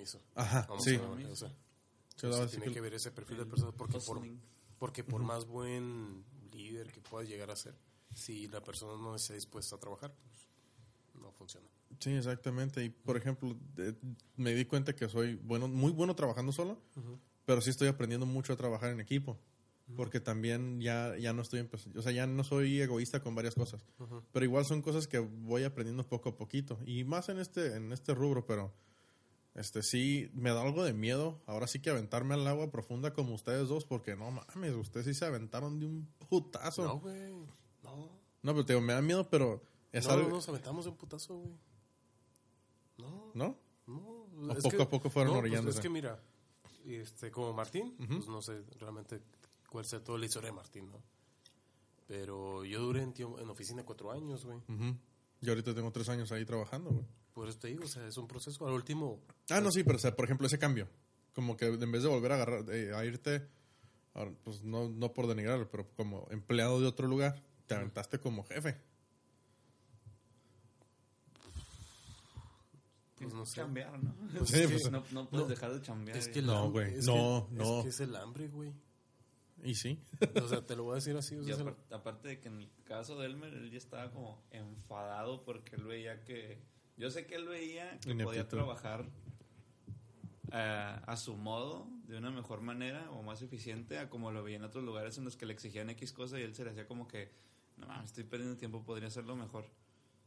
compromiso. 0.06 0.22
Ajá, 0.36 0.66
Vamos 0.70 0.84
sí. 0.84 0.96
a 0.96 1.02
o 2.28 2.34
sea, 2.34 2.48
tiene 2.48 2.72
que- 2.74 2.82
ver 2.82 2.94
ese 2.94 3.12
perfil 3.12 3.38
de 3.38 3.46
personas 3.46 3.74
porque 3.78 4.00
por, 4.00 4.22
porque 4.78 5.04
por 5.04 5.24
más 5.24 5.46
buen 5.46 6.24
líder 6.52 6.92
que 6.92 7.02
puedas 7.02 7.28
llegar 7.30 7.50
a 7.52 7.56
ser, 7.56 7.76
si 8.14 8.48
la 8.48 8.62
persona 8.64 9.02
no 9.02 9.16
está 9.16 9.34
dispuesta 9.34 9.76
a 9.76 9.80
trabajar, 9.80 10.14
pues 10.24 11.22
no 11.24 11.32
funciona. 11.32 11.68
Sí, 12.00 12.12
exactamente. 12.12 12.84
Y 12.84 12.90
por 12.90 13.18
ejemplo, 13.18 13.56
de- 13.76 13.96
me 14.36 14.54
di 14.54 14.66
cuenta 14.66 14.96
que 14.96 15.08
soy 15.10 15.36
bueno, 15.36 15.68
muy 15.68 15.92
bueno 15.92 16.16
trabajando 16.16 16.52
solo, 16.52 16.82
pero 17.46 17.62
sí 17.62 17.70
estoy 17.70 17.88
aprendiendo 17.88 18.26
mucho 18.26 18.54
a 18.54 18.58
trabajar 18.58 18.92
en 18.92 19.00
equipo. 19.00 19.38
Porque 19.96 20.20
también 20.20 20.80
ya, 20.82 21.18
ya 21.18 21.34
no 21.34 21.42
estoy, 21.42 21.68
o 21.96 22.02
sea, 22.04 22.12
ya 22.12 22.28
no 22.28 22.44
soy 22.44 22.80
egoísta 22.80 23.22
con 23.24 23.34
varias 23.34 23.56
cosas. 23.56 23.84
Pero 24.32 24.46
igual 24.46 24.64
son 24.64 24.84
cosas 24.84 25.08
que 25.08 25.18
voy 25.18 25.64
aprendiendo 25.64 26.06
poco 26.08 26.30
a 26.30 26.36
poquito. 26.38 26.78
Y 26.86 27.04
más 27.06 27.28
en 27.30 27.40
este, 27.40 27.76
en 27.76 27.92
este 27.92 28.14
rubro, 28.14 28.46
pero 28.46 28.72
este 29.60 29.84
sí 29.84 30.30
me 30.34 30.52
da 30.52 30.62
algo 30.62 30.84
de 30.84 30.94
miedo. 30.94 31.42
Ahora 31.46 31.68
sí 31.68 31.80
que 31.82 31.90
aventarme 31.90 32.34
al 32.36 32.48
agua 32.48 32.72
profunda 32.72 33.14
como 33.14 33.34
ustedes 33.36 33.68
dos, 33.68 33.86
porque 33.86 34.16
no 34.16 34.32
mames, 34.32 34.74
ustedes 34.76 35.06
sí 35.06 35.14
se 35.14 35.26
aventaron 35.26 35.80
de 35.80 35.86
un 35.86 36.08
putazo. 36.30 36.84
No, 36.84 36.94
No, 36.96 37.00
güey. 37.00 37.34
No. 37.84 38.54
pero 38.54 38.66
te 38.66 38.74
digo, 38.74 38.82
me 38.86 38.94
da 38.94 39.02
miedo, 39.02 39.30
pero 39.30 39.62
es 39.92 40.06
no, 40.08 40.14
algo. 40.14 40.30
nos 40.30 40.48
aventamos 40.50 40.86
de 40.86 40.92
un 40.92 40.98
putazo, 40.98 41.36
güey. 41.38 41.54
No, 42.98 43.32
¿No? 43.34 43.58
no. 43.88 44.50
¿O 44.50 44.52
es 44.52 44.64
poco 44.64 44.78
que- 44.78 44.84
a 44.84 44.90
poco 44.90 45.10
fueron 45.10 45.34
no, 45.34 45.62
pues 45.64 45.76
es 45.76 45.80
que 45.82 45.90
mira, 45.90 46.20
este, 46.86 47.32
como 47.32 47.54
Martín, 47.54 47.96
pues 47.98 48.28
no 48.28 48.42
sé 48.42 48.64
realmente 48.80 49.22
cuál 49.70 49.86
sea 49.86 50.04
toda 50.04 50.18
la 50.20 50.26
historia 50.26 50.50
de 50.50 50.56
Martín, 50.56 50.90
¿no? 50.92 51.02
Pero 52.08 52.64
yo 52.66 52.80
duré 52.82 53.04
en, 53.04 53.14
tiempo- 53.14 53.40
en 53.40 53.50
oficina 53.50 53.84
cuatro 53.84 54.12
años, 54.12 54.46
güey. 54.46 54.58
Ujú. 54.68 54.96
Yo 55.42 55.52
ahorita 55.52 55.74
tengo 55.74 55.92
tres 55.92 56.10
años 56.10 56.32
ahí 56.32 56.46
trabajando, 56.46 56.90
güey. 56.92 57.06
Por 57.34 57.48
eso 57.48 57.60
te 57.60 57.70
digo, 57.70 57.86
o 57.86 57.88
sea, 57.88 58.06
es 58.06 58.18
un 58.18 58.28
proceso. 58.28 58.68
Al 58.68 58.74
último, 58.74 59.22
Ah, 59.50 59.62
no, 59.62 59.72
sí, 59.72 59.84
pero 59.84 59.98
o 59.98 60.00
sea, 60.00 60.16
por 60.16 60.26
ejemplo, 60.26 60.48
ese 60.48 60.60
cambio. 60.60 60.88
Como 61.34 61.56
que 61.56 61.68
en 61.68 61.92
vez 61.92 62.04
de 62.04 62.10
volver 62.10 62.32
a 62.32 62.36
agarrar, 62.36 62.66
eh, 62.70 62.94
a 62.94 63.06
irte, 63.06 63.48
pues 64.44 64.64
no, 64.64 64.90
no 64.90 65.14
por 65.14 65.28
denigrarlo, 65.28 65.70
pero 65.70 65.88
como 65.96 66.28
empleado 66.32 66.82
de 66.82 66.88
otro 66.88 67.08
lugar, 67.08 67.42
te 67.68 67.76
aventaste 67.76 68.20
como 68.20 68.44
jefe. 68.44 68.78
pues 73.20 73.34
no 73.34 73.46
sé. 73.46 73.56
Chambear, 73.58 74.02
¿no? 74.02 74.16
Pues 74.38 74.50
Sí, 74.50 74.62
es 74.62 74.72
pues, 74.72 74.92
no, 74.92 75.04
no 75.12 75.30
puedes 75.30 75.48
no, 75.48 75.50
dejar 75.50 75.74
de 75.74 75.82
chambear. 75.82 76.18
Es 76.18 76.30
que 76.30 76.40
el 76.40 76.46
No, 76.46 76.72
güey, 76.72 76.96
no, 77.02 77.48
no. 77.52 77.80
Es 77.80 77.84
que 77.84 77.90
es 77.90 78.00
el 78.00 78.16
hambre, 78.16 78.48
güey. 78.48 78.74
Y 79.64 79.76
sí. 79.76 80.00
O 80.42 80.48
sea, 80.48 80.66
te 80.66 80.76
lo 80.76 80.84
voy 80.84 80.94
a 80.94 80.96
decir 80.96 81.16
así. 81.16 81.36
o 81.36 81.44
sea, 81.44 81.56
aparte, 81.56 81.96
aparte 81.96 82.28
de 82.28 82.40
que 82.40 82.48
en 82.48 82.62
el 82.62 82.70
caso 82.86 83.18
de 83.18 83.26
Elmer, 83.26 83.54
él 83.54 83.72
ya 83.72 83.78
estaba 83.78 84.12
como 84.12 84.44
enfadado 84.52 85.44
porque 85.44 85.76
él 85.76 85.84
veía 85.84 86.24
que... 86.24 86.62
Yo 86.98 87.10
sé 87.10 87.26
que 87.26 87.36
él 87.36 87.48
veía 87.48 87.98
que 88.00 88.14
podía 88.16 88.48
trabajar 88.48 89.10
eh, 90.52 91.00
a 91.06 91.16
su 91.18 91.38
modo, 91.38 91.88
de 92.08 92.18
una 92.18 92.32
mejor 92.32 92.62
manera 92.62 93.10
o 93.12 93.22
más 93.22 93.42
eficiente 93.42 94.00
a 94.00 94.10
como 94.10 94.32
lo 94.32 94.44
veía 94.44 94.58
en 94.58 94.64
otros 94.64 94.84
lugares 94.84 95.18
en 95.18 95.24
los 95.24 95.38
que 95.38 95.46
le 95.46 95.54
exigían 95.54 95.90
X 95.92 96.12
cosa 96.12 96.40
y 96.40 96.44
él 96.44 96.56
se 96.56 96.64
le 96.64 96.72
hacía 96.72 96.88
como 96.88 97.08
que, 97.08 97.32
no 97.78 97.88
mames, 97.88 98.08
estoy 98.08 98.24
perdiendo 98.24 98.58
tiempo, 98.58 98.84
podría 98.84 99.08
hacerlo 99.10 99.36
mejor. 99.36 99.66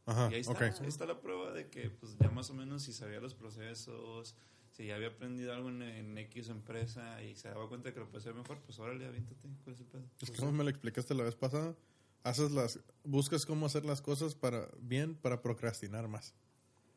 Ajá, 0.05 0.29
y 0.31 0.35
ahí 0.35 0.41
está, 0.41 0.57
ahí 0.57 0.87
está 0.87 1.05
la 1.05 1.19
prueba 1.19 1.51
de 1.51 1.69
que 1.69 1.89
pues 1.89 2.17
ya 2.17 2.29
más 2.29 2.49
o 2.49 2.53
menos 2.53 2.83
si 2.83 2.93
sabía 2.93 3.19
los 3.19 3.35
procesos, 3.35 4.35
si 4.73 4.87
ya 4.87 4.95
había 4.95 5.09
aprendido 5.09 5.53
algo 5.53 5.69
en, 5.69 5.83
en 5.83 6.17
X 6.17 6.49
empresa 6.49 7.21
y 7.23 7.35
se 7.35 7.47
daba 7.47 7.69
cuenta 7.69 7.89
de 7.89 7.93
que 7.93 7.99
lo 7.99 8.09
puede 8.09 8.21
hacer 8.21 8.33
mejor, 8.33 8.59
pues 8.61 8.79
órale, 8.79 9.05
aviéntate, 9.05 9.47
¿cuál 9.63 9.75
es 9.75 9.81
el 9.81 9.85
pedo? 9.87 10.03
Pues 10.19 10.31
como 10.31 10.51
me 10.51 10.63
lo 10.63 10.69
explicaste 10.71 11.13
la 11.13 11.23
vez 11.23 11.35
pasada, 11.35 11.75
haces 12.23 12.51
las, 12.51 12.79
buscas 13.03 13.45
cómo 13.45 13.67
hacer 13.67 13.85
las 13.85 14.01
cosas 14.01 14.33
para 14.33 14.67
bien 14.79 15.15
para 15.15 15.41
procrastinar 15.41 16.07
más. 16.07 16.33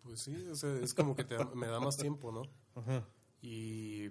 Pues 0.02 0.20
sí, 0.20 0.34
o 0.50 0.56
sea, 0.56 0.74
es 0.78 0.94
como 0.94 1.14
que 1.14 1.24
te 1.24 1.36
me 1.54 1.66
da 1.66 1.78
más 1.78 1.98
tiempo, 1.98 2.32
¿no? 2.32 2.42
Ajá. 2.80 3.06
Y, 3.42 4.10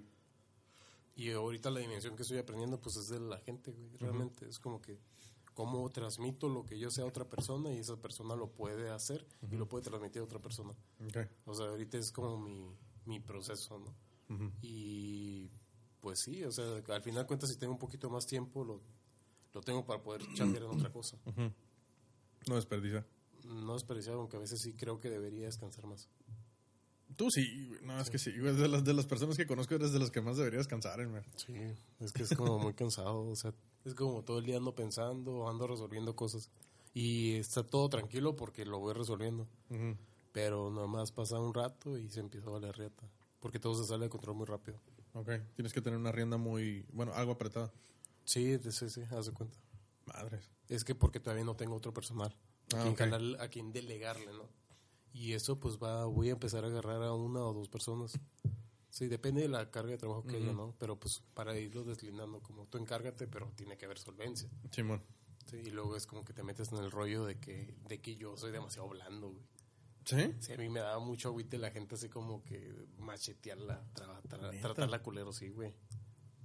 y 1.16 1.30
ahorita 1.32 1.70
la 1.70 1.80
dimensión 1.80 2.14
que 2.14 2.22
estoy 2.22 2.38
aprendiendo, 2.38 2.80
pues 2.80 2.96
es 2.96 3.08
de 3.08 3.18
la 3.18 3.38
gente, 3.38 3.72
güey. 3.72 3.88
Realmente 3.98 4.46
es 4.48 4.60
como 4.60 4.80
que 4.80 4.98
cómo 5.54 5.88
transmito 5.90 6.48
lo 6.50 6.66
que 6.66 6.78
yo 6.78 6.90
sé 6.90 7.00
a 7.00 7.06
otra 7.06 7.28
persona 7.28 7.72
y 7.72 7.78
esa 7.78 7.96
persona 7.96 8.36
lo 8.36 8.50
puede 8.52 8.90
hacer 8.90 9.26
y 9.50 9.56
lo 9.56 9.66
puede 9.66 9.84
transmitir 9.84 10.20
a 10.20 10.24
otra 10.24 10.38
persona. 10.38 10.74
Ok. 11.08 11.16
O 11.46 11.54
sea, 11.54 11.66
ahorita 11.66 11.96
es 11.96 12.12
como 12.12 12.38
mi, 12.38 12.76
mi 13.06 13.20
proceso, 13.20 13.78
¿no? 13.78 13.94
Ujú. 14.34 14.50
Y 14.62 15.50
pues 16.00 16.20
sí, 16.20 16.44
o 16.44 16.52
sea, 16.52 16.64
al 16.88 17.02
final 17.02 17.22
de 17.22 17.26
cuentas, 17.26 17.50
si 17.50 17.56
tengo 17.56 17.72
un 17.72 17.78
poquito 17.78 18.10
más 18.10 18.26
tiempo, 18.26 18.64
lo, 18.64 18.80
lo 19.54 19.60
tengo 19.62 19.84
para 19.84 20.02
poder 20.02 20.22
chambear 20.34 20.64
en 20.64 20.70
otra 20.70 20.92
cosa. 20.92 21.16
Ujú. 21.26 21.52
No 22.48 22.54
desperdicia. 22.56 23.04
No 23.44 23.74
desperdiciar, 23.74 24.16
aunque 24.16 24.36
a 24.36 24.40
veces 24.40 24.60
sí 24.60 24.72
creo 24.74 25.00
que 25.00 25.08
debería 25.08 25.46
descansar 25.46 25.86
más. 25.86 26.08
Tú 27.16 27.30
sí, 27.30 27.72
no, 27.82 27.98
es 28.00 28.10
que 28.10 28.18
sí, 28.18 28.36
güey, 28.38 28.54
de 28.56 28.68
las, 28.68 28.84
de 28.84 28.92
las 28.92 29.06
personas 29.06 29.36
que 29.36 29.46
conozco 29.46 29.74
eres 29.74 29.92
de 29.92 30.00
las 30.00 30.10
que 30.10 30.20
más 30.20 30.36
deberías 30.36 30.66
cansar, 30.66 31.00
Elmer. 31.00 31.24
Sí, 31.36 31.54
es 32.00 32.12
que 32.12 32.24
es 32.24 32.34
como 32.34 32.58
muy 32.58 32.74
cansado, 32.74 33.20
o 33.28 33.36
sea, 33.36 33.54
es 33.84 33.94
como 33.94 34.22
todo 34.24 34.40
el 34.40 34.44
día 34.44 34.56
ando 34.56 34.74
pensando, 34.74 35.48
ando 35.48 35.66
resolviendo 35.66 36.16
cosas. 36.16 36.50
Y 36.92 37.34
está 37.34 37.62
todo 37.62 37.88
tranquilo 37.88 38.34
porque 38.36 38.64
lo 38.64 38.80
voy 38.80 38.94
resolviendo. 38.94 39.46
Ujú. 39.70 39.96
Pero 40.36 40.68
nomás 40.68 41.12
pasa 41.12 41.40
un 41.40 41.54
rato 41.54 41.96
y 41.96 42.10
se 42.10 42.20
empieza 42.20 42.48
a 42.48 42.50
valer 42.50 42.76
rieta. 42.76 43.10
Porque 43.40 43.58
todo 43.58 43.74
se 43.74 43.88
sale 43.88 44.04
de 44.04 44.10
control 44.10 44.36
muy 44.36 44.44
rápido. 44.44 44.78
Ok, 45.14 45.30
tienes 45.54 45.72
que 45.72 45.80
tener 45.80 45.98
una 45.98 46.12
rienda 46.12 46.36
muy, 46.36 46.84
bueno, 46.92 47.14
algo 47.14 47.32
apretada. 47.32 47.72
Sí, 48.26 48.58
sí, 48.58 48.90
sí, 48.90 49.02
haz 49.12 49.24
de 49.24 49.32
cuenta. 49.32 49.58
Madres. 50.04 50.50
Es 50.68 50.84
que 50.84 50.94
porque 50.94 51.20
todavía 51.20 51.42
no 51.46 51.56
tengo 51.56 51.74
otro 51.74 51.94
personal 51.94 52.36
a, 52.74 52.82
Ah, 52.82 52.94
quien 52.94 53.40
a 53.40 53.48
quien 53.48 53.72
delegarle, 53.72 54.30
¿no? 54.34 54.46
Y 55.14 55.32
eso 55.32 55.58
pues 55.58 55.78
va, 55.78 56.04
voy 56.04 56.28
a 56.28 56.32
empezar 56.32 56.64
a 56.64 56.66
agarrar 56.66 57.02
a 57.02 57.14
una 57.14 57.40
o 57.40 57.54
dos 57.54 57.70
personas. 57.70 58.20
Sí, 58.90 59.08
depende 59.08 59.40
de 59.40 59.48
la 59.48 59.70
carga 59.70 59.92
de 59.92 59.96
trabajo 59.96 60.26
que 60.26 60.36
haya, 60.36 60.52
¿no? 60.52 60.74
Pero 60.78 61.00
pues 61.00 61.22
para 61.32 61.58
irlo 61.58 61.82
deslindando, 61.82 62.42
como 62.42 62.66
tú 62.66 62.76
encárgate, 62.76 63.26
pero 63.26 63.50
tiene 63.56 63.78
que 63.78 63.86
haber 63.86 63.98
solvencia. 63.98 64.50
Simón. 64.70 65.02
Sí, 65.46 65.56
y 65.64 65.70
luego 65.70 65.96
es 65.96 66.06
como 66.06 66.26
que 66.26 66.34
te 66.34 66.42
metes 66.42 66.72
en 66.72 66.78
el 66.80 66.90
rollo 66.90 67.24
de 67.24 67.40
que, 67.40 67.74
de 67.88 68.02
que 68.02 68.16
yo 68.16 68.36
soy 68.36 68.52
demasiado 68.52 68.86
blando, 68.90 69.30
güey. 69.30 69.46
¿Sí? 70.06 70.34
Sí, 70.38 70.52
a 70.52 70.56
mí 70.56 70.68
me 70.68 70.78
daba 70.78 71.00
mucho 71.00 71.30
agüite 71.30 71.58
la 71.58 71.72
gente 71.72 71.96
así 71.96 72.08
como 72.08 72.44
que 72.44 72.72
machetearla, 72.98 73.82
tratarla 74.62 75.02
culero, 75.02 75.32
sí, 75.32 75.48
güey. 75.48 75.74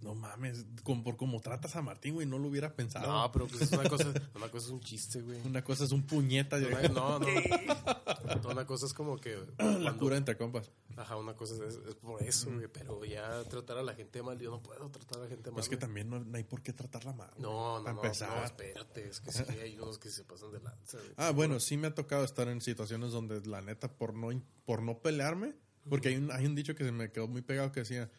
No 0.01 0.15
mames, 0.15 0.65
con, 0.83 1.03
por 1.03 1.15
cómo 1.15 1.39
tratas 1.41 1.75
a 1.75 1.81
Martín, 1.81 2.15
güey, 2.15 2.25
no 2.25 2.39
lo 2.39 2.47
hubiera 2.47 2.75
pensado. 2.75 3.07
No, 3.07 3.31
pero 3.31 3.47
pues 3.47 3.61
es 3.61 3.71
una 3.71 3.87
cosa, 3.87 4.11
una 4.35 4.49
cosa 4.49 4.65
es 4.65 4.71
un 4.71 4.79
chiste, 4.79 5.21
güey. 5.21 5.39
Una 5.45 5.63
cosa 5.63 5.83
es 5.83 5.91
un 5.91 6.03
puñeta, 6.03 6.57
Una- 6.57 6.81
no, 6.89 7.19
no. 7.19 7.27
Una 8.51 8.65
cosa 8.65 8.85
es 8.85 8.93
como 8.93 9.17
que... 9.17 9.37
la 9.57 9.93
cura 9.97 10.17
entre 10.17 10.37
compas. 10.37 10.71
Ajá, 10.97 11.17
una 11.17 11.33
cosa 11.35 11.55
es, 11.65 11.79
es 11.87 11.95
por 11.95 12.21
eso, 12.21 12.51
güey. 12.51 12.67
Pero 12.67 13.03
ya 13.05 13.43
tratar 13.45 13.77
a 13.77 13.83
la 13.83 13.93
gente 13.93 14.21
mal, 14.21 14.39
yo 14.39 14.51
no 14.51 14.61
puedo 14.61 14.89
tratar 14.89 15.19
a 15.19 15.23
la 15.23 15.29
gente 15.29 15.51
mal. 15.51 15.59
Es 15.59 15.69
que 15.69 15.75
güey. 15.75 15.81
también 15.81 16.09
no, 16.09 16.19
no 16.19 16.37
hay 16.37 16.43
por 16.43 16.61
qué 16.61 16.73
tratarla 16.73 17.13
mal. 17.13 17.31
No, 17.37 17.79
no, 17.79 17.93
no, 17.93 18.01
no, 18.03 18.43
espérate. 18.43 19.07
Es 19.07 19.19
que 19.19 19.31
sí, 19.31 19.43
hay 19.61 19.77
unos 19.77 19.97
que 19.99 20.09
se 20.09 20.23
pasan 20.23 20.51
de 20.51 20.59
lanza, 20.59 20.97
güey. 20.97 21.13
Ah, 21.17 21.31
bueno, 21.31 21.59
sí 21.59 21.77
me 21.77 21.87
ha 21.87 21.95
tocado 21.95 22.23
estar 22.23 22.47
en 22.47 22.61
situaciones 22.61 23.11
donde 23.11 23.41
la 23.45 23.61
neta, 23.61 23.91
por 23.91 24.13
no, 24.13 24.29
por 24.65 24.81
no 24.81 24.99
pelearme, 24.99 25.55
porque 25.89 26.09
hay 26.09 26.15
un, 26.17 26.31
hay 26.31 26.45
un 26.45 26.55
dicho 26.55 26.75
que 26.75 26.83
se 26.83 26.91
me 26.91 27.11
quedó 27.11 27.27
muy 27.27 27.41
pegado 27.41 27.71
que 27.71 27.81
decía, 27.81 28.09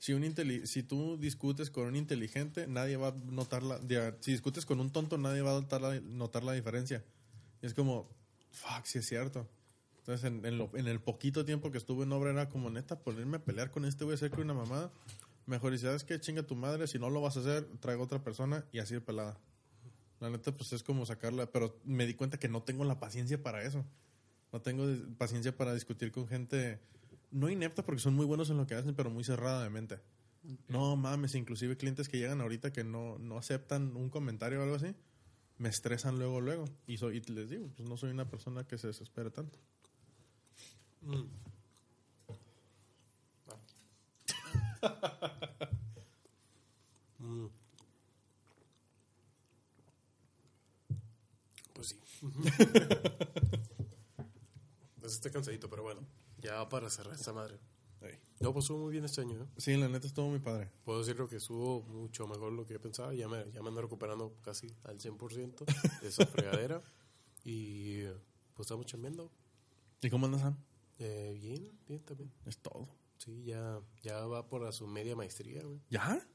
si, 0.00 0.14
un 0.14 0.34
si 0.66 0.82
tú 0.82 1.16
discutes 1.18 1.70
con 1.70 1.86
un 1.86 1.94
inteligente, 1.94 2.66
nadie 2.66 2.96
va 2.96 3.08
a 3.08 3.14
notar 3.30 3.62
la... 3.62 3.78
Si 4.20 4.32
discutes 4.32 4.64
con 4.66 4.80
un 4.80 4.90
tonto, 4.90 5.18
nadie 5.18 5.42
va 5.42 5.50
a 5.56 5.60
notar 5.60 5.80
la, 5.82 6.00
notar 6.00 6.42
la 6.42 6.54
diferencia. 6.54 7.04
Y 7.62 7.66
es 7.66 7.74
como, 7.74 8.08
fuck, 8.50 8.84
sí 8.86 8.98
es 8.98 9.06
cierto. 9.06 9.46
Entonces, 9.98 10.24
en, 10.24 10.44
en 10.46 10.56
lo- 10.58 10.70
en 10.74 10.88
el 10.88 11.00
poquito 11.00 11.44
tiempo 11.44 11.70
que 11.70 11.76
estuve 11.78 12.04
en 12.04 12.12
obra, 12.12 12.30
era 12.30 12.48
como, 12.48 12.70
neta, 12.70 12.98
ponerme 12.98 13.36
a 13.36 13.44
pelear 13.44 13.70
con 13.70 13.84
este 13.84 14.04
güey, 14.04 14.14
hacer 14.14 14.30
que 14.30 14.40
una 14.40 14.54
mamada. 14.54 14.90
Mejor, 15.46 15.74
y 15.74 15.78
sabes 15.78 16.02
que 16.04 16.18
chinga 16.18 16.42
tu 16.42 16.56
madre, 16.56 16.86
si 16.86 16.98
no 16.98 17.10
lo 17.10 17.20
vas 17.20 17.36
a 17.36 17.40
hacer, 17.40 17.66
traigo 17.80 18.02
otra 18.04 18.24
persona 18.24 18.64
y 18.72 18.78
así 18.78 18.94
de 18.94 19.00
pelada. 19.02 19.38
La 20.18 20.30
neta, 20.30 20.50
pues 20.56 20.72
es 20.72 20.82
como 20.82 21.04
sacarla, 21.04 21.46
pero 21.52 21.78
me 21.84 22.06
di 22.06 22.14
cuenta 22.14 22.38
que 22.38 22.48
no 22.48 22.62
tengo 22.62 22.84
la 22.84 22.98
paciencia 22.98 23.42
para 23.42 23.62
eso. 23.62 23.84
No 24.52 24.62
tengo 24.62 24.84
paciencia 25.18 25.54
para 25.54 25.74
discutir 25.74 26.10
con 26.10 26.26
gente 26.26 26.78
no 27.30 27.48
inepta 27.50 27.84
porque 27.84 28.00
son 28.00 28.14
muy 28.14 28.26
buenos 28.26 28.50
en 28.50 28.56
lo 28.56 28.66
que 28.66 28.74
hacen, 28.74 28.94
pero 28.94 29.10
muy 29.10 29.24
cerrada 29.24 29.62
de 29.62 29.70
mente. 29.70 30.00
No 30.68 30.96
mames, 30.96 31.34
inclusive 31.34 31.76
clientes 31.76 32.08
que 32.08 32.18
llegan 32.18 32.40
ahorita 32.40 32.72
que 32.72 32.82
no, 32.82 33.18
no 33.18 33.36
aceptan 33.36 33.94
un 33.96 34.08
comentario 34.08 34.60
o 34.60 34.62
algo 34.62 34.76
así, 34.76 34.94
me 35.58 35.68
estresan 35.68 36.18
luego, 36.18 36.40
luego. 36.40 36.64
Y, 36.86 36.96
soy, 36.96 37.18
y 37.18 37.32
les 37.32 37.50
digo, 37.50 37.68
pues 37.76 37.88
no 37.88 37.96
soy 37.96 38.10
una 38.10 38.28
persona 38.28 38.66
que 38.66 38.78
se 38.78 38.86
desespere 38.86 39.30
tanto. 39.30 39.58
Mm. 41.02 41.24
Mm. 47.20 47.48
Pues 51.74 51.88
sí. 51.88 51.96
Pues 55.00 55.14
estoy 55.14 55.30
cansadito, 55.32 55.68
pero 55.68 55.82
bueno. 55.82 56.00
Ya 56.40 56.68
para 56.68 56.88
cerrar 56.90 57.14
esta 57.14 57.32
madre. 57.32 57.58
Ey. 58.00 58.18
No, 58.40 58.52
pues 58.52 58.64
estuvo 58.64 58.78
muy 58.84 58.92
bien 58.92 59.04
este 59.04 59.20
año. 59.20 59.42
¿eh? 59.42 59.46
Sí, 59.58 59.76
la 59.76 59.88
neta 59.88 60.06
estuvo 60.06 60.28
muy 60.30 60.38
padre. 60.38 60.70
Puedo 60.84 61.00
decirlo 61.00 61.28
que 61.28 61.36
estuvo 61.36 61.82
mucho 61.82 62.26
mejor 62.26 62.50
de 62.50 62.56
lo 62.56 62.66
que 62.66 62.74
yo 62.74 62.80
pensaba. 62.80 63.12
Ya 63.14 63.28
me, 63.28 63.50
ya 63.52 63.60
me 63.62 63.68
ando 63.68 63.82
recuperando 63.82 64.34
casi 64.42 64.68
al 64.84 64.98
100% 64.98 66.00
de 66.00 66.08
esa 66.08 66.24
fregadera. 66.26 66.82
Y 67.44 68.04
pues 68.54 68.66
estamos 68.66 68.86
chambeando. 68.86 69.30
¿Y 70.02 70.08
cómo 70.08 70.26
andas, 70.26 70.40
Sam? 70.42 70.56
Eh, 70.98 71.36
bien, 71.38 71.78
bien 71.86 72.02
también. 72.04 72.32
Es 72.46 72.58
todo. 72.58 72.88
Sí, 73.18 73.44
ya, 73.44 73.80
ya 74.02 74.24
va 74.26 74.48
por 74.48 74.64
a 74.64 74.72
su 74.72 74.86
media 74.86 75.14
maestría, 75.14 75.62
güey. 75.62 75.80
¿Ya? 75.90 76.26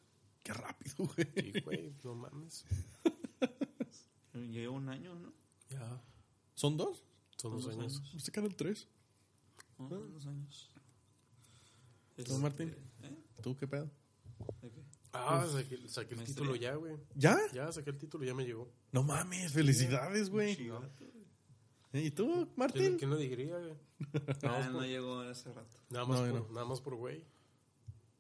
Qué 0.43 0.53
rápido, 0.53 0.95
güey. 0.97 1.27
Y, 1.35 1.61
güey, 1.61 1.95
no 2.03 2.13
mames. 2.13 2.63
Llevo 4.33 4.75
un 4.75 4.89
año, 4.89 5.15
¿no? 5.15 5.33
Ya, 5.69 6.03
¿Son 6.53 6.77
dos? 6.77 7.03
son 7.37 7.53
dos 7.53 7.63
Son 7.63 7.71
dos 7.71 7.79
años. 7.79 7.97
años. 7.99 8.13
Me 8.13 8.19
sacaron 8.19 8.53
tres. 8.55 8.87
No, 9.78 9.88
dos 9.89 10.26
años. 10.28 10.71
¿Tú, 12.26 12.38
Martín? 12.39 12.69
¿eh? 13.03 13.15
¿Tú 13.41 13.55
qué 13.57 13.67
pedo? 13.67 13.89
¿De 14.61 14.71
qué? 14.71 14.82
Ah, 15.11 15.45
saqué, 15.51 15.78
saqué 15.88 16.11
el 16.13 16.17
Maestría. 16.17 16.26
título 16.26 16.55
ya, 16.55 16.76
güey. 16.76 16.97
¿Ya? 17.15 17.38
Ya 17.53 17.71
saqué 17.71 17.89
el 17.89 17.97
título, 17.97 18.23
ya 18.26 18.34
me 18.34 18.45
llegó. 18.45 18.69
No 18.91 19.03
mames, 19.03 19.51
felicidades, 19.53 20.30
güey. 20.30 20.57
¿Y 21.93 22.11
tú, 22.11 22.26
¿Quién, 22.34 22.49
Martín? 22.57 22.97
quién 22.97 23.09
lo 23.09 23.15
diría, 23.17 23.57
güey? 23.57 23.73
Ah, 24.43 24.47
más 24.49 24.67
no 24.71 24.73
por, 24.80 24.86
llegó 24.88 25.19
hace 25.21 25.53
rato. 25.53 25.78
nada 25.89 26.05
más 26.05 26.19
No, 26.19 26.32
por, 26.32 26.41
no. 26.49 26.53
nada 26.53 26.65
más 26.65 26.82
por 26.82 26.95
güey. 26.95 27.23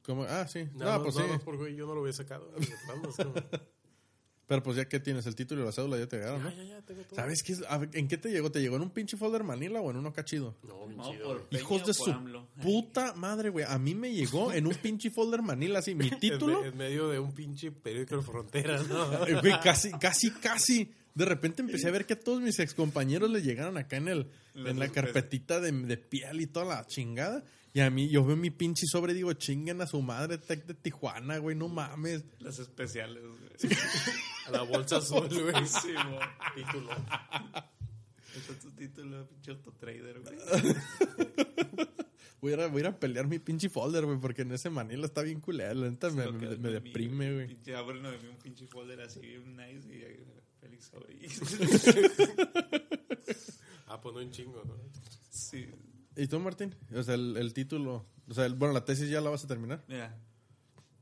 ¿Cómo? 0.05 0.23
Ah, 0.23 0.47
sí. 0.47 0.69
Nada, 0.75 0.97
No, 0.97 1.03
pues 1.03 1.15
más, 1.15 1.23
sí. 1.23 1.27
nada 1.27 1.33
más 1.37 1.43
por 1.43 1.57
güey, 1.57 1.75
yo 1.75 1.85
no 1.85 1.93
lo 1.95 2.01
había 2.01 2.13
sacado. 2.13 2.49
güey, 2.51 2.59
de 2.69 2.75
plano, 2.85 3.09
es 3.09 3.15
como, 3.17 3.33
Pero 4.47 4.61
pues 4.61 4.77
ya 4.77 4.85
que 4.87 4.99
tienes 4.99 5.25
el 5.25 5.35
título 5.35 5.63
y 5.63 5.65
la 5.65 5.71
cédula 5.71 5.97
ya 5.97 6.07
te 6.07 6.17
llegaron, 6.17 6.43
ya, 6.43 6.49
¿no? 6.51 6.55
ya, 6.55 6.63
ya, 6.63 6.81
tengo 6.83 7.01
todo. 7.03 7.15
¿Sabes 7.15 7.41
qué 7.41 7.53
es? 7.53 7.63
A 7.67 7.81
¿En 7.93 8.07
qué 8.07 8.17
te 8.17 8.29
llegó? 8.29 8.51
¿Te 8.51 8.61
llegó 8.61 8.75
en 8.75 8.83
un 8.83 8.91
pinche 8.91 9.17
folder 9.17 9.43
Manila 9.43 9.81
o 9.81 9.89
en 9.89 9.97
uno 9.97 10.13
cachido? 10.13 10.55
No, 10.61 10.85
No, 10.87 11.11
chido, 11.11 11.47
Hijos 11.49 11.85
de 11.87 11.93
su 11.95 12.11
AMLO. 12.11 12.47
puta 12.61 13.13
madre, 13.15 13.49
güey. 13.49 13.65
A 13.67 13.79
mí 13.79 13.95
me 13.95 14.13
llegó 14.13 14.53
en 14.53 14.67
un 14.67 14.75
pinche 14.75 15.09
folder 15.09 15.41
Manila 15.41 15.79
así. 15.79 15.95
Mi 15.95 16.07
En, 16.09 16.19
título, 16.19 16.61
me- 16.61 16.67
en 16.67 16.77
medio 16.77 17.09
de 17.09 17.17
un 17.19 17.31
pinche 17.33 17.71
periódico 17.71 18.17
de 18.17 18.21
frontera, 18.21 18.83
¿no? 18.83 19.25
eh, 19.27 19.39
güey, 19.41 19.59
casi, 19.61 19.91
casi, 19.93 20.29
casi. 20.31 20.91
De 21.15 21.25
repente 21.25 21.61
empecé 21.61 21.87
a 21.87 21.91
ver 21.91 22.05
que 22.05 22.13
a 22.13 22.19
todos 22.19 22.41
mis 22.41 22.59
excompañeros 22.59 23.29
le 23.31 23.41
llegaron 23.41 23.77
acá 23.77 23.97
en 23.97 24.07
el 24.09 24.27
en 24.53 24.77
la 24.79 24.89
carpetita 24.89 25.59
de, 25.59 25.71
de 25.71 25.97
piel 25.97 26.41
y 26.41 26.47
toda 26.47 26.65
la 26.65 26.85
chingada. 26.85 27.43
Y 27.73 27.79
a 27.81 27.89
mí, 27.89 28.09
yo 28.09 28.23
veo 28.23 28.37
mi 28.37 28.51
pinche 28.51 28.85
sobre 28.85 29.11
y 29.11 29.15
digo, 29.15 29.33
chinguen 29.33 29.81
a 29.81 29.87
su 29.87 30.01
madre, 30.01 30.37
Tec 30.37 30.65
de 30.65 30.73
Tijuana, 30.75 31.39
güey, 31.39 31.57
no 31.57 31.67
mames. 31.67 32.23
Las 32.39 32.59
especiales, 32.59 33.21
güey. 33.23 33.73
A 34.47 34.51
la 34.51 34.61
bolsa 34.61 34.97
azul, 34.99 35.27
güey. 35.27 35.67
Sí. 35.67 35.89
Título. 36.55 36.91
Este 38.35 38.51
es 38.53 38.59
tu 38.59 38.71
título, 38.71 39.27
pinche 39.27 39.51
autotrader, 39.51 40.19
güey. 40.21 40.35
Voy 42.41 42.51
a, 42.51 42.55
ir 42.55 42.61
a- 42.61 42.67
voy 42.67 42.77
a 42.77 42.79
ir 42.81 42.87
a 42.87 42.99
pelear 42.99 43.27
mi 43.27 43.39
pinche 43.39 43.69
folder, 43.69 44.05
güey, 44.05 44.19
porque 44.19 44.43
en 44.43 44.51
ese 44.51 44.69
Manila 44.69 45.05
está 45.05 45.23
bien 45.23 45.39
culero. 45.39 45.73
La 45.73 45.89
neta 45.89 46.09
me, 46.11 46.31
me- 46.31 46.69
deprime, 46.69 47.33
güey. 47.33 47.47
Pinche 47.47 47.75
abro 47.75 47.95
no 47.99 48.09
un 48.09 48.37
pinche 48.43 48.67
folder 48.67 49.01
así 49.01 49.19
bien 49.21 49.55
nice 49.57 49.87
y 49.91 50.03
Félix. 50.65 50.91
Ah, 53.87 54.01
pues 54.01 54.15
no 54.15 54.21
un 54.21 54.31
chingo, 54.31 54.63
¿no? 54.65 54.73
Sí. 55.29 55.67
¿Y 56.15 56.25
tú, 56.27 56.39
Martín? 56.39 56.73
O 56.95 57.03
sea, 57.03 57.13
el, 57.13 57.37
el 57.37 57.53
título. 57.53 58.05
O 58.27 58.33
sea, 58.33 58.47
el- 58.47 58.55
bueno, 58.55 58.73
la 58.73 58.83
tesis 58.83 59.07
ya 59.09 59.21
la 59.21 59.29
vas 59.29 59.43
a 59.43 59.47
terminar. 59.47 59.83
Mira. 59.87 60.17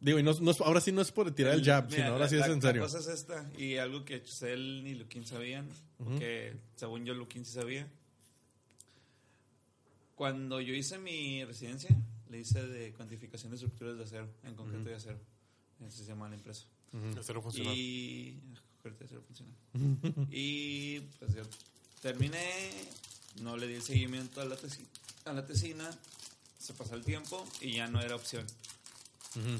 Digo, 0.01 0.19
y 0.19 0.23
no, 0.23 0.33
no 0.33 0.51
es- 0.51 0.59
ahora 0.59 0.81
sí 0.81 0.91
no 0.91 1.01
es 1.01 1.11
por 1.13 1.31
tirar 1.31 1.53
el 1.53 1.63
jab, 1.63 1.85
Mira, 1.85 1.95
sino 1.95 2.07
ahora 2.09 2.25
la- 2.25 2.29
sí 2.29 2.35
es 2.35 2.41
la- 2.41 2.47
en 2.53 2.61
serio. 2.61 2.81
La 2.81 2.87
cosa 2.87 2.99
es 2.99 3.07
esta, 3.07 3.49
y 3.57 3.77
algo 3.77 4.03
que 4.03 4.21
Chusel 4.21 4.83
ni 4.83 4.95
Luquín 4.95 5.25
sabían, 5.25 5.69
que 6.19 6.57
según 6.75 7.05
yo 7.05 7.13
Luquín 7.13 7.45
sí 7.45 7.53
sabía. 7.53 7.87
Cuando 10.15 10.59
yo 10.61 10.73
hice 10.73 10.97
mi 10.99 11.43
residencia, 11.45 11.89
le 12.29 12.39
hice 12.39 12.65
de 12.67 12.93
cuantificación 12.93 13.51
de 13.51 13.55
estructuras 13.55 13.97
de 13.97 14.03
acero, 14.03 14.27
en 14.43 14.55
concreto 14.55 14.89
de 14.89 14.95
acero. 14.95 15.19
Así 15.87 15.99
se 15.99 16.05
llama 16.05 16.27
la 16.29 16.35
empresa. 16.35 16.65
Acero 17.17 17.41
funcional. 17.41 17.73
Y. 17.75 18.39
Funcional. 18.83 19.55
y 20.29 20.99
pues 20.99 21.33
yo 21.35 21.43
terminé, 22.01 22.71
no 23.41 23.55
le 23.55 23.67
di 23.67 23.75
el 23.75 23.81
seguimiento 23.81 24.41
a 24.41 24.45
la, 24.45 24.57
tesi- 24.57 24.85
a 25.25 25.31
la 25.33 25.45
tesina, 25.45 25.89
se 26.59 26.73
pasó 26.73 26.95
el 26.95 27.03
tiempo 27.05 27.45
y 27.61 27.73
ya 27.75 27.87
no 27.87 28.01
era 28.01 28.15
opción. 28.15 28.45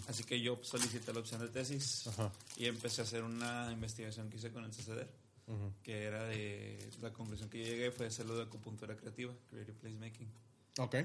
Así 0.08 0.24
que 0.24 0.40
yo 0.40 0.60
solicité 0.62 1.12
la 1.14 1.22
opción 1.22 1.42
de 1.42 1.48
tesis 1.48 2.06
Ajá. 2.08 2.32
y 2.58 2.66
empecé 2.66 3.02
a 3.02 3.06
hacer 3.06 3.24
una 3.24 3.72
investigación 3.72 4.30
que 4.30 4.38
hice 4.38 4.52
con 4.52 4.66
el 4.66 4.72
CCDR, 4.72 5.08
Ujú. 5.48 5.74
que 5.82 6.04
era 6.04 6.26
de 6.26 6.92
la 7.02 7.12
conclusión 7.12 7.50
que 7.50 7.60
yo 7.60 7.66
llegué 7.66 7.92
fue 7.92 8.06
hacerlo 8.06 8.36
de 8.36 8.44
acupuntura 8.44 8.96
creativa, 8.96 9.34
creative 9.50 9.78
placemaking. 9.80 10.28
Ok. 10.80 10.96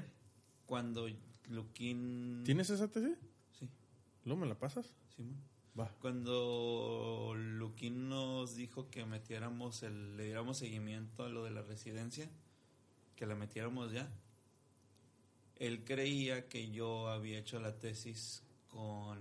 Cuando 0.66 1.08
Luquín 1.48 2.42
¿Tienes 2.44 2.68
esa 2.68 2.88
tesis? 2.88 3.16
Sí, 3.58 3.66
¿Luego 4.24 4.40
me 4.42 4.46
la 4.48 4.58
pasas? 4.58 4.84
Simón. 5.16 5.36
Va. 5.79 5.89
Cuando 6.01 7.35
Luquín 7.37 8.09
nos 8.09 8.57
dijo 8.57 8.91
que 8.91 9.05
metiéramos 9.05 9.83
el, 9.83 10.16
le 10.16 10.24
diéramos 10.24 10.59
seguimiento 10.59 11.24
a 11.24 11.29
lo 11.29 11.45
de 11.45 11.51
la 11.51 11.62
residencia, 11.62 12.29
que 13.16 13.26
la 13.26 13.35
metiéramos 13.35 13.93
ya, 13.93 14.09
él 15.57 15.85
creía 15.85 16.49
que 16.49 16.70
yo 16.70 17.09
había 17.09 17.39
hecho 17.39 17.61
la 17.61 17.79
tesis 17.79 18.43
con 18.68 19.18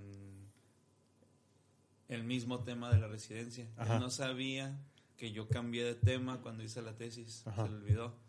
el 2.07 2.23
mismo 2.23 2.63
tema 2.63 2.91
de 2.91 2.99
la 2.99 3.07
residencia. 3.07 3.67
Ajá. 3.77 3.95
Él 3.95 4.01
no 4.01 4.09
sabía 4.09 4.77
que 5.17 5.31
yo 5.31 5.47
cambié 5.49 5.83
de 5.83 5.95
tema 5.95 6.41
cuando 6.41 6.63
hice 6.63 6.81
la 6.81 6.95
tesis, 6.95 7.45
Ajá. 7.45 7.65
se 7.65 7.69
le 7.69 7.75
olvidó. 7.77 8.26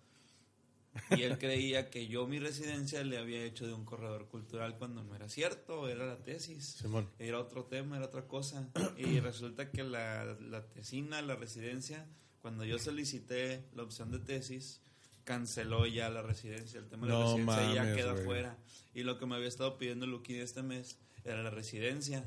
Y 1.16 1.22
él 1.22 1.38
creía 1.38 1.90
que 1.90 2.06
yo 2.08 2.26
mi 2.26 2.38
residencia 2.38 3.02
le 3.04 3.18
había 3.18 3.42
hecho 3.44 3.66
de 3.66 3.72
un 3.72 3.84
corredor 3.84 4.26
cultural 4.28 4.76
cuando 4.78 5.02
no 5.02 5.14
era 5.14 5.28
cierto, 5.28 5.88
era 5.88 6.06
la 6.06 6.22
tesis 6.22 6.64
Simón. 6.80 7.08
era 7.18 7.38
otro 7.40 7.64
tema, 7.64 7.96
era 7.96 8.06
otra 8.06 8.26
cosa. 8.26 8.68
Y 8.96 9.20
resulta 9.20 9.70
que 9.70 9.82
la, 9.84 10.24
la 10.24 10.66
tesina, 10.68 11.22
la 11.22 11.36
residencia, 11.36 12.06
cuando 12.40 12.64
yo 12.64 12.78
solicité 12.78 13.64
la 13.74 13.82
opción 13.82 14.10
de 14.10 14.18
tesis, 14.18 14.80
canceló 15.24 15.86
ya 15.86 16.08
la 16.10 16.22
residencia. 16.22 16.80
El 16.80 16.88
tema 16.88 17.06
de 17.06 17.12
la 17.12 17.18
No 17.18 17.36
residencia 17.36 17.74
ya 17.74 17.82
mames, 17.82 17.96
queda 17.96 18.12
güey. 18.12 18.24
fuera. 18.24 18.58
Y 18.94 19.02
lo 19.02 19.18
que 19.18 19.26
me 19.26 19.34
había 19.36 19.48
estado 19.48 19.76
pidiendo 19.78 20.06
Luquín 20.06 20.36
este 20.36 20.62
mes 20.62 20.98
era 21.24 21.42
la 21.42 21.50
residencia. 21.50 22.24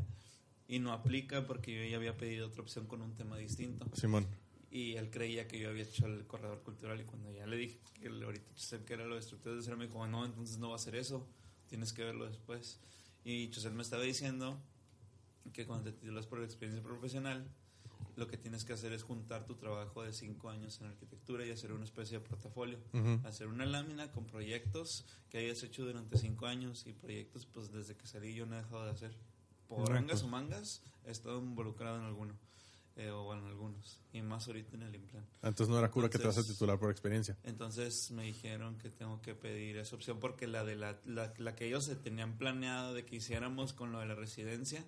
Y 0.67 0.80
no 0.80 0.93
aplica 0.93 1.45
porque 1.47 1.76
yo 1.84 1.89
ya 1.89 1.97
había 1.97 2.15
pedido 2.15 2.47
otra 2.47 2.61
opción 2.61 2.86
con 2.88 3.01
un 3.01 3.13
tema 3.15 3.38
distinto. 3.38 3.86
Simón. 3.93 4.26
Y 4.72 4.95
él 4.95 5.09
creía 5.11 5.47
que 5.47 5.59
yo 5.59 5.69
había 5.69 5.84
hecho 5.84 6.05
el 6.05 6.26
corredor 6.26 6.61
cultural. 6.63 6.99
Y 6.99 7.03
cuando 7.03 7.30
ya 7.32 7.45
le 7.45 7.57
dije 7.57 7.80
que 7.93 8.07
el- 8.07 8.24
ahorita 8.24 8.45
que 8.86 8.93
era 8.93 9.05
lo 9.05 9.15
de 9.15 9.19
estructuras 9.19 9.57
de 9.57 9.63
cero, 9.63 9.76
me 9.78 9.86
dijo, 9.88 10.07
no, 10.07 10.26
entonces 10.26 10.57
no 10.57 10.69
va 10.69 10.78
a 10.78 10.80
ser 10.80 10.95
eso. 10.95 11.28
Tienes 11.67 11.91
que 11.93 12.03
verlo 12.03 12.26
después. 12.26 12.80
Y 13.26 13.49
Chusel 13.49 13.74
me 13.74 13.82
estaba 13.84 14.01
diciendo 14.03 14.57
que 15.53 15.65
cuando 15.65 15.91
te 15.91 15.97
titulas 15.99 16.26
por 16.26 16.41
experiencia 16.43 16.82
profesional, 16.84 17.45
lo 18.15 18.28
que 18.28 18.38
tienes 18.38 18.63
que 18.65 18.74
hacer 18.74 18.93
es 18.93 19.03
juntar 19.03 19.45
tu 19.45 19.55
trabajo 19.55 20.03
de 20.03 20.13
cinco 20.13 20.49
años 20.49 20.80
en 20.82 20.88
arquitectura 20.88 21.45
y 21.45 21.51
hacer 21.51 21.72
una 21.74 21.84
especie 21.86 22.19
de 22.19 22.26
portafolio. 22.26 22.78
Ujú. 22.93 23.19
Hacer 23.26 23.47
una 23.47 23.65
lámina 23.65 24.11
con 24.11 24.26
proyectos 24.26 25.05
que 25.30 25.38
hayas 25.39 25.63
hecho 25.63 25.86
durante 25.86 26.17
cinco 26.17 26.45
años 26.45 26.86
y 26.88 26.93
proyectos 26.93 27.45
pues 27.45 27.72
desde 27.72 27.95
que 27.95 28.07
salí 28.07 28.34
yo 28.36 28.45
no 28.45 28.55
he 28.55 28.61
dejado 28.61 28.86
de 28.86 28.91
hacer. 28.91 29.11
Por 29.67 29.89
rangas 29.89 30.24
o 30.24 30.28
mangas 30.28 30.82
he 31.05 31.11
estado 31.11 31.39
involucrado 31.39 31.97
en 31.99 32.03
alguno. 32.03 32.34
Eh, 32.95 33.09
o 33.09 33.33
en 33.33 33.45
algunos. 33.45 33.99
Y 34.13 34.21
más 34.21 34.47
ahorita 34.47 34.75
en 34.75 34.83
el 34.83 34.95
implant. 34.95 35.25
Entonces 35.41 35.69
no 35.69 35.79
era 35.79 35.89
cura 35.89 36.09
que 36.09 36.17
te 36.17 36.25
vas 36.25 36.35
a 36.35 36.39
Entonces- 36.41 36.55
titular 36.57 36.77
por 36.79 36.91
experiencia. 36.91 37.37
Entonces 37.43 38.11
me 38.11 38.23
dijeron 38.23 38.77
que 38.77 38.89
tengo 38.89 39.21
que 39.21 39.33
pedir 39.35 39.77
esa 39.77 39.95
opción 39.95 40.19
porque 40.19 40.47
la 40.47 40.63
de 40.63 40.75
la, 40.75 40.99
la, 41.05 41.33
la 41.37 41.55
que 41.55 41.67
ellos 41.67 41.85
se 41.85 41.95
tenían 41.95 42.37
planeado 42.37 42.93
de 42.93 43.05
que 43.05 43.15
hiciéramos 43.17 43.73
con 43.73 43.91
lo 43.91 43.99
de 43.99 44.05
la 44.07 44.15
residencia, 44.15 44.83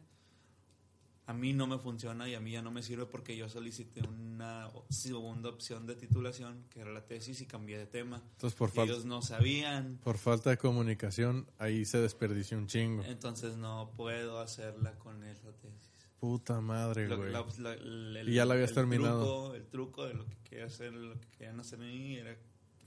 a 1.25 1.33
mí 1.33 1.53
no 1.53 1.67
me 1.67 1.77
funciona 1.79 2.27
y 2.27 2.35
a 2.35 2.41
mí 2.41 2.51
ya 2.51 2.61
no 2.61 2.69
me 2.69 2.83
sirve 2.83 3.05
porque 3.05 3.37
yo 3.37 3.47
solicité 3.47 4.01
una 4.05 4.69
segunda 4.89 5.47
opción 5.49 5.87
de 5.87 5.95
titulación, 5.95 6.65
que 6.69 6.81
era 6.81 6.91
la 6.91 7.05
tesis, 7.05 7.39
y 7.39 7.45
cambié 7.45 7.77
de 7.77 7.85
tema. 7.85 8.21
Entonces 8.33 8.57
por 8.57 8.69
falta, 8.69 8.91
ellos 8.91 9.05
no 9.05 9.21
sabían, 9.21 9.99
por 10.03 10.17
falta 10.17 10.49
de 10.49 10.57
comunicación, 10.57 11.47
ahí 11.59 11.85
se 11.85 11.99
desperdició 11.99 12.57
un 12.57 12.67
chingo. 12.67 13.03
entonces 13.05 13.55
no 13.55 13.91
puedo 13.95 14.39
hacerla 14.41 14.99
con 14.99 15.23
esa 15.23 15.53
tesis. 15.53 15.92
Puta 16.23 16.61
madre, 16.61 17.05
güey. 17.13 17.31
la- 17.33 17.45
la- 17.57 17.73
el- 17.73 18.29
Y 18.29 18.35
ya 18.35 18.45
la 18.45 18.53
habías 18.53 18.69
el 18.69 18.75
terminado. 18.75 19.19
Truco, 19.51 19.55
el 19.55 19.67
truco 19.67 20.05
de 20.05 20.13
lo 20.13 20.25
que 20.25 20.37
quería 20.45 20.65
hacer, 20.67 20.93
lo 20.93 21.19
que 21.19 21.27
querían 21.37 21.59
hacer 21.59 21.79
a 21.79 21.83
mí 21.83 22.15
era 22.15 22.37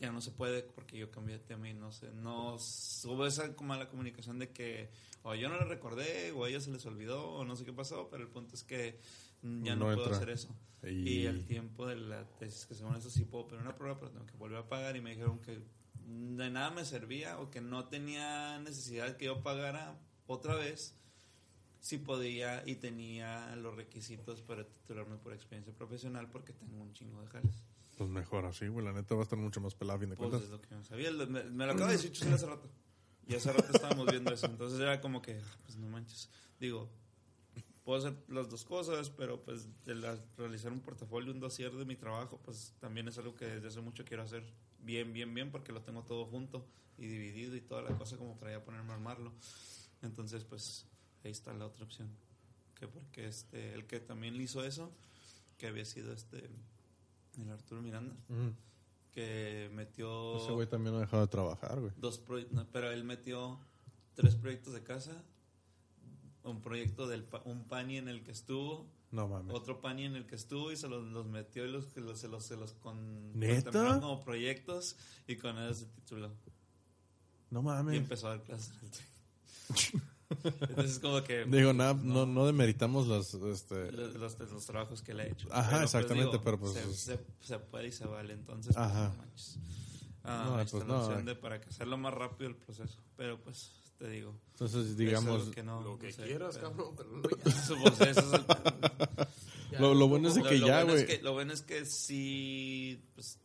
ya 0.00 0.10
no 0.10 0.22
se 0.22 0.30
puede 0.30 0.62
porque 0.62 0.96
yo 0.96 1.10
cambié 1.10 1.36
de 1.38 1.44
tema 1.44 1.68
y 1.68 1.74
no 1.74 1.92
sé, 1.92 2.10
no 2.14 2.54
hubo 2.56 3.26
esa 3.26 3.54
mala 3.60 3.88
comunicación 3.90 4.38
de 4.38 4.50
que 4.52 4.88
o 5.22 5.34
yo 5.34 5.50
no 5.50 5.58
le 5.58 5.66
recordé 5.66 6.32
o 6.32 6.44
a 6.44 6.48
ella 6.48 6.60
se 6.62 6.70
les 6.70 6.86
olvidó 6.86 7.28
o 7.30 7.44
no 7.44 7.56
sé 7.56 7.66
qué 7.66 7.74
pasó, 7.74 8.08
pero 8.10 8.22
el 8.22 8.28
punto 8.30 8.54
es 8.54 8.62
que 8.64 8.98
ya 9.42 9.76
no, 9.76 9.86
No 9.90 9.94
puedo 9.94 10.04
entra. 10.04 10.16
hacer 10.16 10.30
eso. 10.30 10.48
Y- 10.82 11.20
Y 11.20 11.26
el 11.26 11.44
tiempo 11.44 11.86
de 11.86 11.96
la 11.96 12.24
tesis, 12.38 12.64
que 12.64 12.74
según 12.74 12.96
eso 12.96 13.10
sí 13.10 13.26
puedo 13.26 13.48
pedir 13.48 13.60
una 13.60 13.76
prueba, 13.76 13.98
pero 13.98 14.12
tengo 14.12 14.24
que 14.24 14.36
volver 14.38 14.58
a 14.60 14.66
pagar 14.68 14.96
y 14.96 15.02
me 15.02 15.10
dijeron 15.10 15.40
que 15.40 15.60
de 16.06 16.50
nada 16.50 16.70
me 16.70 16.86
servía 16.86 17.38
o 17.38 17.50
que 17.50 17.60
no 17.60 17.84
tenía 17.86 18.58
necesidad 18.60 19.16
que 19.18 19.26
yo 19.26 19.42
pagara 19.42 19.98
otra 20.26 20.54
vez 20.54 20.94
si 21.86 21.98
podía 21.98 22.66
y 22.66 22.74
tenía 22.76 23.54
los 23.56 23.76
requisitos 23.76 24.42
para 24.42 24.66
titularme 24.66 25.16
por 25.18 25.32
experiencia 25.32 25.72
profesional 25.72 26.28
porque 26.28 26.52
tengo 26.52 26.82
un 26.82 26.92
chingo 26.92 27.20
de 27.22 27.28
jales. 27.28 27.62
Pues 27.96 28.10
mejor 28.10 28.44
así, 28.44 28.66
güey. 28.66 28.84
La 28.84 28.92
neta 28.92 29.14
va 29.14 29.20
a 29.20 29.24
estar 29.24 29.38
mucho 29.38 29.60
más 29.60 29.74
pelada 29.76 30.00
fin 30.00 30.10
de 30.10 30.16
Pues 30.16 30.28
cuentas. 30.30 30.46
es 30.46 30.50
lo 30.50 30.60
que 30.60 30.74
no 30.74 30.82
sabía. 30.82 31.12
Me, 31.12 31.44
me 31.44 31.64
lo 31.64 31.72
acaba 31.72 31.86
de 31.86 31.96
decir 31.96 32.10
Chusel 32.10 32.34
hace 32.34 32.46
rato. 32.46 32.68
Y 33.28 33.34
hace 33.36 33.52
rato 33.52 33.72
estábamos 33.72 34.06
viendo 34.06 34.32
eso. 34.34 34.46
Entonces 34.46 34.80
era 34.80 35.00
como 35.00 35.22
que, 35.22 35.38
ah, 35.38 35.56
pues 35.64 35.76
no 35.78 35.86
manches. 35.88 36.28
Digo, 36.58 36.88
puedo 37.84 37.98
hacer 38.00 38.16
las 38.28 38.50
dos 38.50 38.64
cosas, 38.64 39.08
pero 39.10 39.40
pues 39.44 39.68
de 39.84 39.94
la- 39.94 40.18
realizar 40.36 40.72
un 40.72 40.80
portafolio, 40.80 41.32
un 41.32 41.38
dossier 41.38 41.72
de 41.72 41.84
mi 41.84 41.94
trabajo, 41.94 42.40
pues 42.44 42.74
también 42.80 43.06
es 43.06 43.16
algo 43.18 43.34
que 43.36 43.46
desde 43.46 43.68
hace 43.68 43.80
mucho 43.80 44.04
quiero 44.04 44.24
hacer 44.24 44.42
bien, 44.80 45.12
bien, 45.12 45.32
bien, 45.32 45.50
porque 45.52 45.70
lo 45.72 45.82
tengo 45.82 46.02
todo 46.02 46.26
junto 46.26 46.66
y 46.98 47.06
dividido 47.06 47.54
y 47.54 47.60
toda 47.60 47.82
la 47.82 47.96
cosa 47.96 48.16
como 48.16 48.36
para 48.38 48.50
ya 48.52 48.64
ponerme 48.64 48.90
a 48.90 48.94
armarlo. 48.96 49.32
Entonces, 50.02 50.44
pues 50.44 50.84
ahí 51.26 51.32
está 51.32 51.52
la 51.52 51.66
otra 51.66 51.84
opción. 51.84 52.08
Que 52.78 52.88
porque 52.88 53.26
este, 53.26 53.74
el 53.74 53.86
que 53.86 54.00
también 54.00 54.36
le 54.36 54.42
hizo 54.44 54.64
eso, 54.64 54.90
que 55.58 55.66
había 55.66 55.84
sido 55.84 56.12
este, 56.12 56.48
el 57.38 57.50
Arturo 57.50 57.80
Miranda, 57.82 58.14
Ujú. 58.28 58.52
que 59.12 59.70
metió 59.74 60.36
Ese 60.42 60.52
güey 60.52 60.66
también 60.68 60.92
no 60.92 60.98
ha 60.98 61.02
dejado 61.02 61.22
de 61.22 61.28
trabajar, 61.28 61.80
güey. 61.80 61.92
dos 61.96 62.18
proyectos, 62.18 62.66
pero 62.72 62.90
él 62.90 63.04
metió 63.04 63.58
tres 64.14 64.34
proyectos 64.34 64.74
de 64.74 64.82
casa, 64.82 65.22
un 66.44 66.60
proyecto 66.60 67.06
del 67.06 67.24
pa- 67.24 67.42
un 67.44 67.64
pani 67.64 67.96
en 67.96 68.08
el 68.08 68.22
que 68.22 68.30
estuvo, 68.32 68.86
No 69.10 69.26
mames. 69.26 69.54
otro 69.54 69.80
pani 69.80 70.04
en 70.04 70.14
el 70.16 70.26
que 70.26 70.34
estuvo 70.36 70.70
y 70.70 70.76
se 70.76 70.86
los, 70.88 71.02
los 71.06 71.26
metió 71.26 71.64
y 71.66 71.70
los, 71.70 71.96
los- 71.96 72.18
se 72.20 72.28
los 72.28 72.44
se 72.44 72.56
los 72.56 72.72
con, 72.74 73.32
como 74.00 74.22
proyectos 74.22 74.96
y 75.26 75.36
con 75.36 75.58
eso 75.58 75.74
se 75.74 75.86
tituló 75.86 76.30
No 77.50 77.60
y 77.60 77.62
mames. 77.62 77.96
empezó 77.96 78.26
a 78.28 78.36
dar 78.36 78.42
clases. 78.44 78.70
Entonces 80.60 80.98
como 80.98 81.22
que 81.22 81.44
Digo, 81.44 81.72
nada, 81.72 81.94
no, 81.94 82.26
no 82.26 82.46
demeritamos 82.46 83.06
los, 83.06 83.34
este... 83.34 83.92
los, 83.92 84.14
los- 84.16 84.38
los 84.38 84.66
trabajos 84.66 85.02
que 85.02 85.14
le 85.14 85.22
ha 85.22 85.26
hecho. 85.26 85.48
Ajá, 85.52 85.70
Pero, 85.72 85.84
exactamente, 85.84 86.38
pero, 86.42 86.58
pues, 86.58 86.72
se, 86.72 86.80
es- 86.82 86.96
se- 86.98 87.20
se 87.40 87.58
puede 87.58 87.88
y 87.88 87.92
se 87.92 88.06
vale, 88.06 88.32
entonces 88.34 88.74
pues, 88.74 88.86
Ajá. 88.86 89.08
no 89.10 89.16
manches. 89.22 89.58
Ah, 90.24 90.44
No, 90.48 90.60
está 90.60 90.78
pues, 90.78 90.86
no, 90.88 91.18
eh. 91.18 91.22
de 91.22 91.34
para 91.36 91.60
que 91.60 91.68
hacerlo 91.68 91.96
más 91.98 92.12
rápido 92.12 92.50
el 92.50 92.56
proceso, 92.56 92.98
pero 93.16 93.40
pues 93.40 93.70
te 93.98 94.08
digo, 94.10 94.34
Entonces, 94.52 94.80
eso 94.80 94.90
es 94.90 94.96
digamos... 94.96 95.46
lo 95.46 95.52
que 95.52 95.62
no, 95.62 95.80
Lo 95.82 95.90
no 95.92 95.98
que 95.98 96.12
sé, 96.12 96.24
quieras, 96.24 96.56
pero- 96.56 96.70
cabrón, 96.70 96.94
pero 96.96 97.10
no 97.10 97.22
ya. 97.22 97.50
Eso, 97.50 97.76
pues, 97.82 98.00
eso 98.00 98.20
es 98.20 98.32
el- 98.32 99.26
Ya, 99.72 99.80
Lo- 99.80 99.94
lo 99.94 100.08
bueno 100.08 100.28
es 100.28 100.34
de 100.34 100.42
lo- 100.42 100.48
que 100.48 100.58
lo 100.58 100.66
ya, 100.66 100.82
bueno 100.84 100.94
es 100.98 101.04
güey. 101.06 101.16
que- 101.18 101.22
Lo 101.24 101.32
bueno 101.32 101.52
es 101.52 101.62
que 101.62 101.84
sí, 101.86 103.00
pues 103.14 103.38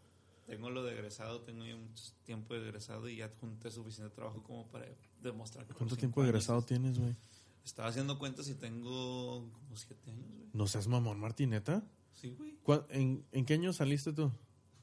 tengo 0.55 0.69
lo 0.69 0.83
de 0.83 0.91
egresado, 0.91 1.41
tengo 1.43 1.65
ya 1.65 1.77
mucho 1.77 2.03
tiempo 2.25 2.53
de 2.53 2.59
egresado 2.61 3.07
y 3.07 3.15
ya 3.17 3.31
junté 3.39 3.71
suficiente 3.71 4.13
trabajo 4.13 4.43
como 4.43 4.67
para 4.69 4.85
demostrar 5.21 5.65
¿Cuánto 5.67 5.95
tiempo 5.95 6.21
de 6.21 6.27
años 6.27 6.35
egresado 6.35 6.61
tienes, 6.63 6.99
güey? 6.99 7.15
Estaba 7.63 7.87
haciendo 7.87 8.19
cuentas 8.19 8.49
y 8.49 8.55
tengo 8.55 9.49
como 9.53 9.77
siete 9.77 10.11
años, 10.11 10.27
güey. 10.35 10.49
No 10.51 10.67
seas 10.67 10.87
mamón, 10.87 11.19
Martineta. 11.21 11.83
Sí, 12.13 12.35
güey. 12.37 12.57
¿Cuá- 12.63 12.85
¿En, 12.89 13.25
¿En 13.31 13.45
qué 13.45 13.53
año 13.53 13.71
saliste 13.71 14.11
tú? 14.11 14.29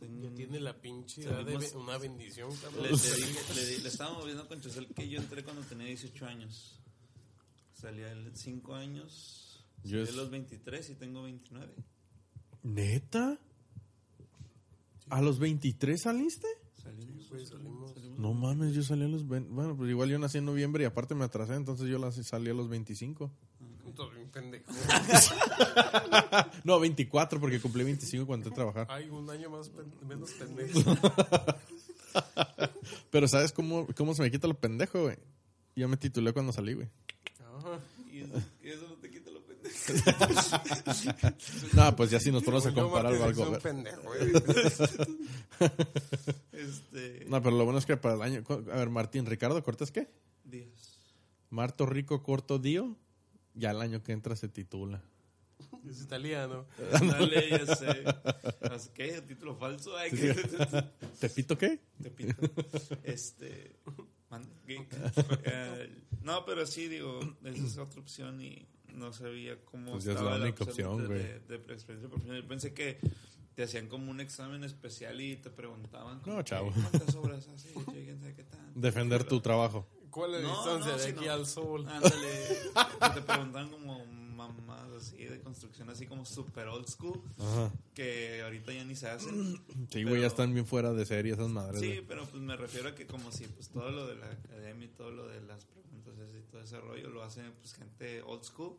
Ya 0.00 0.30
tiene 0.34 0.58
la 0.60 0.80
pinche 0.80 1.22
edad 1.22 1.44
de 1.44 1.52
Salimos- 1.58 1.72
be- 1.72 1.78
una 1.78 1.98
bendición, 1.98 2.50
cabrón. 2.62 2.84
Le, 2.84 2.90
le 2.90 2.96
dije- 2.96 3.54
le 3.54 3.66
di- 3.66 3.82
le 3.82 3.88
estábamos 3.88 4.24
viendo 4.24 4.48
con 4.48 4.60
Chesel 4.62 4.86
que 4.94 5.06
yo 5.08 5.20
entré 5.20 5.44
cuando 5.44 5.60
tenía 5.64 5.86
18 5.88 6.24
años. 6.26 6.80
Salía 7.74 8.14
de 8.14 8.34
5 8.34 8.74
años. 8.74 9.66
Yo 9.84 10.02
de 10.04 10.12
los 10.12 10.30
23 10.30 10.88
y 10.90 10.94
tengo 10.94 11.24
29. 11.24 11.74
¿Neta? 12.62 13.38
¿A 15.10 15.20
los 15.22 15.38
23 15.38 16.00
saliste? 16.00 16.46
Salimos. 16.82 17.28
güey, 17.30 17.46
salimos. 17.46 17.92
salimos. 17.94 18.18
No 18.18 18.34
mames, 18.34 18.74
yo 18.74 18.82
salí 18.82 19.04
a 19.04 19.08
los 19.08 19.26
20. 19.28 19.50
Bueno, 19.52 19.76
pues 19.76 19.90
igual 19.90 20.08
yo 20.10 20.18
nací 20.18 20.38
en 20.38 20.44
noviembre 20.44 20.84
y 20.84 20.86
aparte 20.86 21.14
me 21.14 21.24
atrasé, 21.24 21.54
entonces 21.54 21.88
yo 21.88 21.98
salí 22.12 22.50
a 22.50 22.54
los 22.54 22.68
25. 22.68 23.30
Puto, 23.84 24.10
bien 24.10 24.28
pendejo. 24.30 24.64
No, 26.64 26.78
24 26.80 27.40
porque 27.40 27.60
cumplí 27.60 27.84
25 27.84 28.26
cuando 28.26 28.48
entré 28.48 28.62
a 28.62 28.66
trabajar. 28.66 28.86
Ay, 28.90 29.08
un 29.08 29.28
año 29.30 29.48
más 29.50 29.68
pen- 29.70 29.92
menos 30.06 30.30
pendejo. 30.32 30.78
Pero 33.10 33.28
¿sabes 33.28 33.52
cómo, 33.52 33.86
cómo 33.96 34.14
se 34.14 34.22
me 34.22 34.30
quita 34.30 34.46
lo 34.48 34.54
pendejo, 34.54 35.02
güey? 35.02 35.16
Yo 35.76 35.88
me 35.88 35.96
titulé 35.96 36.32
cuando 36.32 36.52
salí, 36.52 36.74
güey. 36.74 36.88
Ajá. 37.58 37.80
Y 38.12 38.20
eso, 38.20 38.34
y 38.62 38.68
eso 38.68 38.88
no 38.88 38.94
te 38.96 39.10
quita 39.10 39.30
lo 39.30 39.40
pendejo. 39.42 39.76
No, 41.74 41.96
pues 41.96 42.10
ya 42.10 42.20
si 42.20 42.30
nos 42.32 42.42
ponemos 42.42 42.66
a 42.66 42.72
comparar 42.74 43.14
algo. 43.14 43.58
Este. 46.52 47.24
No, 47.28 47.42
pero 47.42 47.56
lo 47.56 47.64
bueno 47.64 47.78
es 47.78 47.86
que 47.86 47.96
para 47.96 48.14
el 48.14 48.22
año... 48.22 48.44
A 48.48 48.76
ver, 48.76 48.90
Martín, 48.90 49.26
Ricardo 49.26 49.62
Cortés, 49.62 49.90
¿qué? 49.90 50.08
Díaz. 50.44 50.68
Marto 51.50 51.86
Rico 51.86 52.22
Corto 52.22 52.58
Dio. 52.58 52.96
Ya 53.54 53.70
el 53.72 53.80
año 53.80 54.02
que 54.02 54.12
entra 54.12 54.36
se 54.36 54.48
titula. 54.48 55.02
Es 55.88 56.00
italiano. 56.02 56.66
Dale, 56.92 57.50
ya 57.50 57.66
sé. 57.76 58.04
Que, 58.94 59.20
título 59.22 59.56
falso. 59.56 59.96
Ay, 59.96 60.10
que 60.10 60.34
¿Tepito 61.18 61.58
qué? 61.58 61.80
te 62.00 62.10
pito. 62.10 62.34
Este. 63.02 63.76
man- 64.30 64.48
¿qué? 64.66 64.86
Eh, 65.44 65.90
no, 66.22 66.44
pero 66.44 66.66
sí, 66.66 66.86
digo, 66.88 67.18
esa 67.44 67.64
es 67.66 67.78
otra 67.78 68.00
opción 68.00 68.40
y 68.40 68.66
no 68.94 69.12
sabía 69.12 69.56
cómo. 69.64 69.92
Pues 69.92 70.04
ya 70.04 70.12
es 70.12 70.16
estaba 70.18 70.38
la 70.38 70.44
única 70.44 70.64
opción, 70.64 70.98
de, 71.02 71.06
güey. 71.06 71.18
de, 71.20 71.38
de 71.58 71.72
experiencia 71.74 72.08
profesional. 72.08 72.42
Yo 72.42 72.48
pensé 72.48 72.74
que 72.74 72.98
te 73.54 73.64
hacían 73.64 73.88
como 73.88 74.10
un 74.10 74.20
examen 74.20 74.62
especial 74.64 75.20
y 75.20 75.36
te 75.36 75.50
preguntaban. 75.50 76.20
como 76.20 76.36
No, 76.36 76.42
chavo. 76.42 76.72
¿Cuántas 76.72 77.14
obras 77.16 77.48
haces? 77.48 77.72
Qué 77.74 78.44
tanto. 78.44 78.80
Defender 78.80 79.24
tu 79.24 79.40
trabajo. 79.40 79.86
¿Cuál 80.10 80.34
es 80.36 80.42
la 80.42 80.48
No, 80.48 80.54
distancia 80.56 80.92
no, 80.92 80.98
de 80.98 81.08
aquí 81.08 81.26
no. 81.26 81.32
al 81.32 81.46
sol? 81.46 81.86
Ándale, 81.88 82.56
te 83.14 83.20
preguntan 83.22 83.68
como 83.70 84.04
mamás 84.38 84.88
así 84.96 85.24
de 85.24 85.40
construcción, 85.40 85.90
así 85.90 86.06
como 86.06 86.24
super 86.24 86.68
old 86.68 86.86
school, 86.88 87.20
Ajá. 87.38 87.72
que 87.94 88.40
ahorita 88.42 88.72
ya 88.72 88.84
ni 88.84 88.94
se 88.96 89.08
hacen. 89.08 89.60
Sí, 89.90 90.04
güey, 90.04 90.20
ya 90.20 90.26
están 90.28 90.52
bien 90.54 90.66
fuera 90.66 90.92
de 90.92 91.04
serie 91.04 91.32
esas 91.32 91.48
madres. 91.48 91.80
Sí, 91.80 91.86
güey. 91.88 92.04
pero 92.06 92.24
pues 92.26 92.42
me 92.42 92.56
refiero 92.56 92.88
a 92.88 92.94
que 92.94 93.06
como 93.06 93.30
si 93.32 93.46
pues 93.48 93.68
todo 93.68 93.90
lo 93.90 94.06
de 94.06 94.16
la 94.16 94.26
academia 94.26 94.86
y 94.86 94.90
todo 94.90 95.10
lo 95.10 95.26
de 95.28 95.40
las 95.42 95.64
preguntas 95.64 96.14
y 96.36 96.42
todo 96.50 96.62
ese 96.62 96.80
rollo 96.80 97.10
lo 97.10 97.22
hace 97.22 97.42
pues 97.60 97.74
gente 97.74 98.22
old 98.22 98.42
school, 98.44 98.76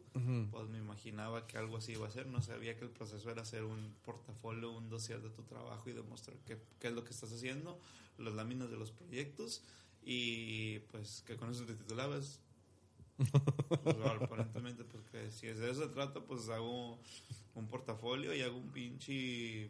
pues 0.51 0.69
me 0.69 0.77
imaginaba 0.79 1.45
que 1.47 1.57
algo 1.57 1.77
así 1.77 1.93
iba 1.93 2.07
a 2.07 2.11
ser, 2.11 2.27
no 2.27 2.41
sabía 2.41 2.75
que 2.77 2.85
el 2.85 2.91
proceso 2.91 3.29
era 3.29 3.41
hacer 3.43 3.63
un 3.63 3.93
portafolio, 4.05 4.71
un 4.71 4.89
dossier 4.89 5.21
de 5.21 5.29
tu 5.29 5.43
trabajo 5.43 5.89
y 5.89 5.93
demostrar 5.93 6.37
qué, 6.45 6.57
qué 6.79 6.87
es 6.87 6.93
lo 6.93 7.03
que 7.03 7.11
estás 7.11 7.31
haciendo, 7.31 7.79
las 8.17 8.33
láminas 8.33 8.69
de 8.71 8.77
los 8.77 8.91
proyectos 8.91 9.61
y 10.03 10.79
pues 10.91 11.23
que 11.25 11.35
con 11.35 11.51
eso 11.51 11.65
te 11.65 11.73
titulabas. 11.73 12.39
Pues, 13.83 13.95
aparentemente, 14.21 14.83
pues 14.83 15.03
que 15.11 15.29
si 15.31 15.47
es 15.47 15.59
de 15.59 15.71
eso 15.71 15.83
se 15.83 15.89
trata, 15.89 16.21
pues 16.21 16.49
hago 16.49 16.99
un 17.55 17.67
portafolio 17.67 18.33
y 18.33 18.41
hago 18.41 18.57
un 18.57 18.71
pinche 18.71 19.69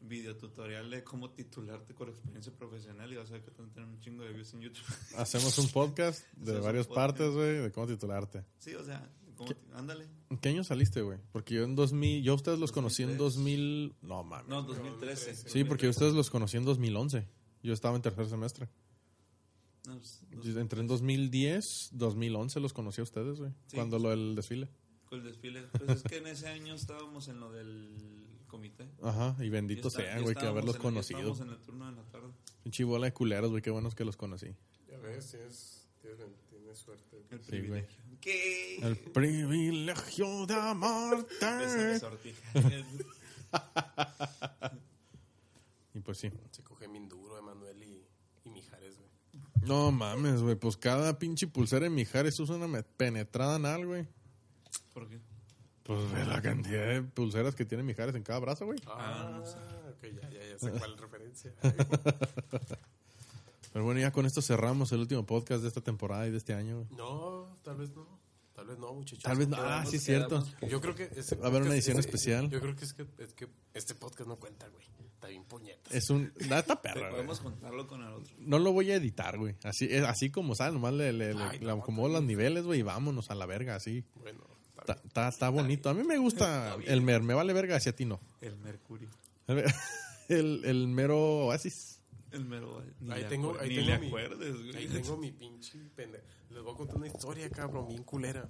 videotutorial 0.00 0.90
de 0.90 1.02
cómo 1.02 1.30
titularte 1.30 1.94
con 1.94 2.08
experiencia 2.08 2.52
profesional 2.52 3.12
y 3.12 3.16
vas 3.16 3.30
a 3.30 3.34
ver 3.34 3.42
que 3.42 3.50
te 3.50 3.62
van 3.62 3.70
a 3.70 3.74
tener 3.74 3.88
un 3.88 4.00
chingo 4.00 4.24
de 4.24 4.32
views 4.32 4.52
en 4.54 4.60
YouTube. 4.60 4.84
Hacemos 5.16 5.58
un 5.58 5.68
podcast 5.68 6.22
de 6.36 6.42
Hacemos 6.52 6.64
varias 6.64 6.86
podcast. 6.86 7.08
partes, 7.08 7.34
güey, 7.34 7.56
de 7.58 7.72
cómo 7.72 7.86
titularte. 7.86 8.44
Sí, 8.58 8.74
o 8.74 8.84
sea, 8.84 9.10
ándale. 9.74 10.06
¿En 10.30 10.38
qué 10.38 10.50
año 10.50 10.64
saliste, 10.64 11.00
güey? 11.02 11.18
Porque 11.32 11.54
yo 11.54 11.64
en 11.64 11.74
2000, 11.74 12.22
yo 12.22 12.32
a 12.32 12.36
ustedes 12.36 12.58
los 12.58 12.72
conocí 12.72 13.02
en 13.02 13.16
2003. 13.16 13.34
2000, 13.36 13.94
no 14.02 14.24
mames. 14.24 14.48
No, 14.48 14.62
2013. 14.62 15.34
sí, 15.34 15.64
porque 15.64 15.88
ustedes 15.88 16.14
los 16.14 16.30
conocí 16.30 16.56
en 16.56 16.64
2011. 16.64 17.26
Yo 17.62 17.72
estaba 17.72 17.96
en 17.96 18.02
tercer 18.02 18.28
semestre. 18.28 18.68
No, 19.88 19.94
dos- 19.96 20.20
Yo 20.44 20.60
entré 20.60 20.80
en 20.80 20.86
2010, 20.86 21.90
2011 21.92 22.60
los 22.60 22.72
conocí 22.72 23.00
a 23.00 23.04
ustedes, 23.04 23.38
güey. 23.38 23.52
Sí. 23.66 23.76
Cuando 23.76 23.98
lo 23.98 24.10
del 24.10 24.34
desfile. 24.34 24.68
con 25.06 25.20
el 25.20 25.24
desfile. 25.24 25.62
Pues 25.72 25.88
es 25.90 26.02
que 26.02 26.18
en 26.18 26.26
ese 26.26 26.48
año 26.48 26.74
estábamos 26.74 27.28
en 27.28 27.40
lo 27.40 27.50
del 27.50 28.44
comité. 28.46 28.86
Ajá, 29.02 29.34
y 29.40 29.44
Y 29.44 29.48
bendito 29.48 29.88
está- 29.88 30.02
sean, 30.02 30.20
y 30.20 30.22
güey, 30.22 30.34
que 30.34 30.44
haberlos 30.46 30.76
en- 30.76 30.82
conocido. 30.82 31.18
Estábamos 31.20 31.40
en 31.40 31.48
el 31.50 31.58
turno 31.64 31.86
de 31.86 31.92
la 31.96 32.02
tarde. 32.10 32.28
Pinche 32.62 32.84
bola 32.84 33.06
de 33.06 33.12
culeros, 33.14 33.50
güey, 33.50 33.62
qué 33.62 33.70
buenos 33.70 33.94
que 33.94 34.04
los 34.04 34.16
conocí. 34.18 34.54
Ya 34.88 34.98
ves, 34.98 35.30
tienes, 35.30 35.88
tienes, 36.02 36.18
tienes 36.50 36.78
suerte. 36.78 37.24
El 37.30 37.40
Sí, 37.42 37.50
privilegio. 37.50 38.02
¿Qué? 38.20 38.76
El 38.82 38.96
privilegio 38.98 40.46
de 40.46 40.54
amarte. 40.54 42.00
Y 45.94 46.00
pues 46.00 46.18
sí. 46.18 46.30
Se 46.50 46.62
coge 46.62 46.88
Minduro, 46.88 47.38
Emanuel 47.38 47.82
y, 47.82 48.04
y 48.44 48.50
Mijares, 48.50 48.96
güey. 48.96 49.08
No 49.62 49.90
mames, 49.92 50.40
güey, 50.42 50.54
pues 50.54 50.76
cada 50.76 51.18
pinche 51.18 51.46
pulsera 51.46 51.86
en 51.86 51.94
Mijares 51.94 52.38
usa 52.40 52.56
una 52.56 52.68
me- 52.68 52.82
penetrada 52.82 53.56
anal, 53.56 53.86
güey. 53.86 54.06
¿Por 54.94 55.08
qué? 55.08 55.18
Pues 55.82 56.10
ve 56.12 56.24
la 56.26 56.40
cantidad 56.42 56.86
de 56.86 57.02
pulseras 57.02 57.54
que 57.54 57.64
tiene 57.64 57.82
Mijares 57.82 58.14
en 58.14 58.22
cada 58.22 58.38
brazo, 58.38 58.66
güey. 58.66 58.78
Ah, 58.86 59.42
ok, 59.90 60.02
ya, 60.22 60.30
ya, 60.30 60.46
ya 60.48 60.58
sé 60.58 60.70
cuál 60.78 60.96
referencia. 60.98 61.52
Pero 63.72 63.84
bueno, 63.84 64.00
ya 64.00 64.12
con 64.12 64.26
esto 64.26 64.42
cerramos 64.42 64.92
el 64.92 65.00
último 65.00 65.24
podcast 65.26 65.62
de 65.62 65.68
esta 65.68 65.80
temporada 65.80 66.26
y 66.26 66.30
de 66.30 66.38
este 66.38 66.54
año, 66.54 66.76
güey. 66.76 66.88
No, 66.96 67.46
tal 67.62 67.76
vez 67.76 67.90
no. 67.94 68.17
Tal 68.68 68.76
vez 68.76 68.78
no, 68.78 68.92
muchachos. 68.94 69.22
Tal 69.24 69.36
vez 69.38 69.48
no. 69.48 69.56
Ah, 69.58 69.84
sí, 69.86 69.96
es 69.96 70.02
cierto. 70.04 70.44
Yo 70.68 70.80
creo 70.80 70.94
que 70.94 71.04
este 71.16 71.36
Va 71.36 71.46
a 71.46 71.48
haber 71.48 71.62
una 71.62 71.72
edición 71.74 71.98
especial. 71.98 72.50
Yo 72.50 72.60
creo 72.60 72.76
que 72.76 72.84
es, 72.84 72.92
que 72.92 73.06
es 73.18 73.32
que 73.32 73.48
este 73.72 73.94
podcast 73.94 74.28
no 74.28 74.36
cuenta, 74.36 74.68
güey. 74.68 74.84
Está 75.14 75.28
bien 75.28 75.44
puñetas. 75.44 75.92
Es 75.94 76.10
un... 76.10 76.32
da- 76.48 76.58
Está 76.60 76.80
perra, 76.80 77.00
güey. 77.00 77.10
Podemos 77.12 77.40
juntarlo 77.40 77.86
con 77.88 78.02
el 78.02 78.12
otro. 78.12 78.34
No 78.38 78.58
lo 78.58 78.72
voy 78.72 78.90
a 78.92 78.96
editar, 78.96 79.36
güey. 79.38 79.56
Así, 79.64 79.86
es, 79.90 80.04
así 80.04 80.30
como 80.30 80.54
sale, 80.54 80.74
nomás 80.74 80.92
le, 80.92 81.12
le, 81.12 81.34
le- 81.34 81.42
Ay, 81.42 81.58
le 81.60 81.66
no, 81.66 81.72
acomodo 81.72 82.08
los 82.08 82.22
niveles, 82.22 82.64
güey, 82.64 82.80
y 82.80 82.82
vámonos 82.82 83.30
a 83.30 83.34
la 83.34 83.46
verga, 83.46 83.74
así. 83.74 84.04
Bueno, 84.16 84.40
está 84.68 84.80
Está, 84.80 84.94
bien. 84.94 85.06
está, 85.06 85.28
está 85.28 85.48
bonito. 85.48 85.88
A 85.90 85.94
mí 85.94 86.04
me 86.04 86.18
gusta 86.18 86.76
el 86.86 87.00
mer. 87.00 87.22
Me 87.22 87.34
vale 87.34 87.52
verga 87.52 87.76
hacia 87.76 87.96
ti 87.96 88.04
no. 88.04 88.20
El 88.40 88.56
Mercurio. 88.58 89.08
El, 90.28 90.62
el 90.66 90.88
mero 90.88 91.46
oasis. 91.46 91.97
El 92.30 92.44
mero. 92.44 92.82
Ni 93.00 93.12
Ahí 93.12 93.22
le 93.22 93.28
tengo- 93.28 93.54
acuer- 93.54 93.60
ahí 93.62 93.68
ni 93.70 93.74
tengo 93.76 93.88
le 93.90 93.98
mi- 93.98 94.06
acuerdes, 94.08 94.54
güey. 94.56 94.76
Ahí 94.76 94.86
tengo 94.92 95.16
mi 95.16 95.32
pinche 95.32 95.78
pendejo. 95.96 96.24
Les 96.50 96.62
voy 96.62 96.72
a 96.72 96.76
contar 96.76 96.96
una 96.96 97.06
historia, 97.06 97.50
cabrón, 97.50 97.88
bien 97.88 98.02
culera. 98.04 98.48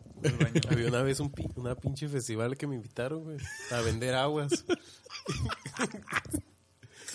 Había 0.71 0.89
una 0.89 1.03
vez 1.03 1.19
un 1.21 1.33
una 1.57 1.75
pinche 1.75 2.09
festival 2.09 2.57
que 2.57 2.67
me 2.67 2.77
invitaron, 2.77 3.25
güey, 3.25 3.39
a 3.73 3.81
vender 3.81 4.15
aguas. 4.15 4.65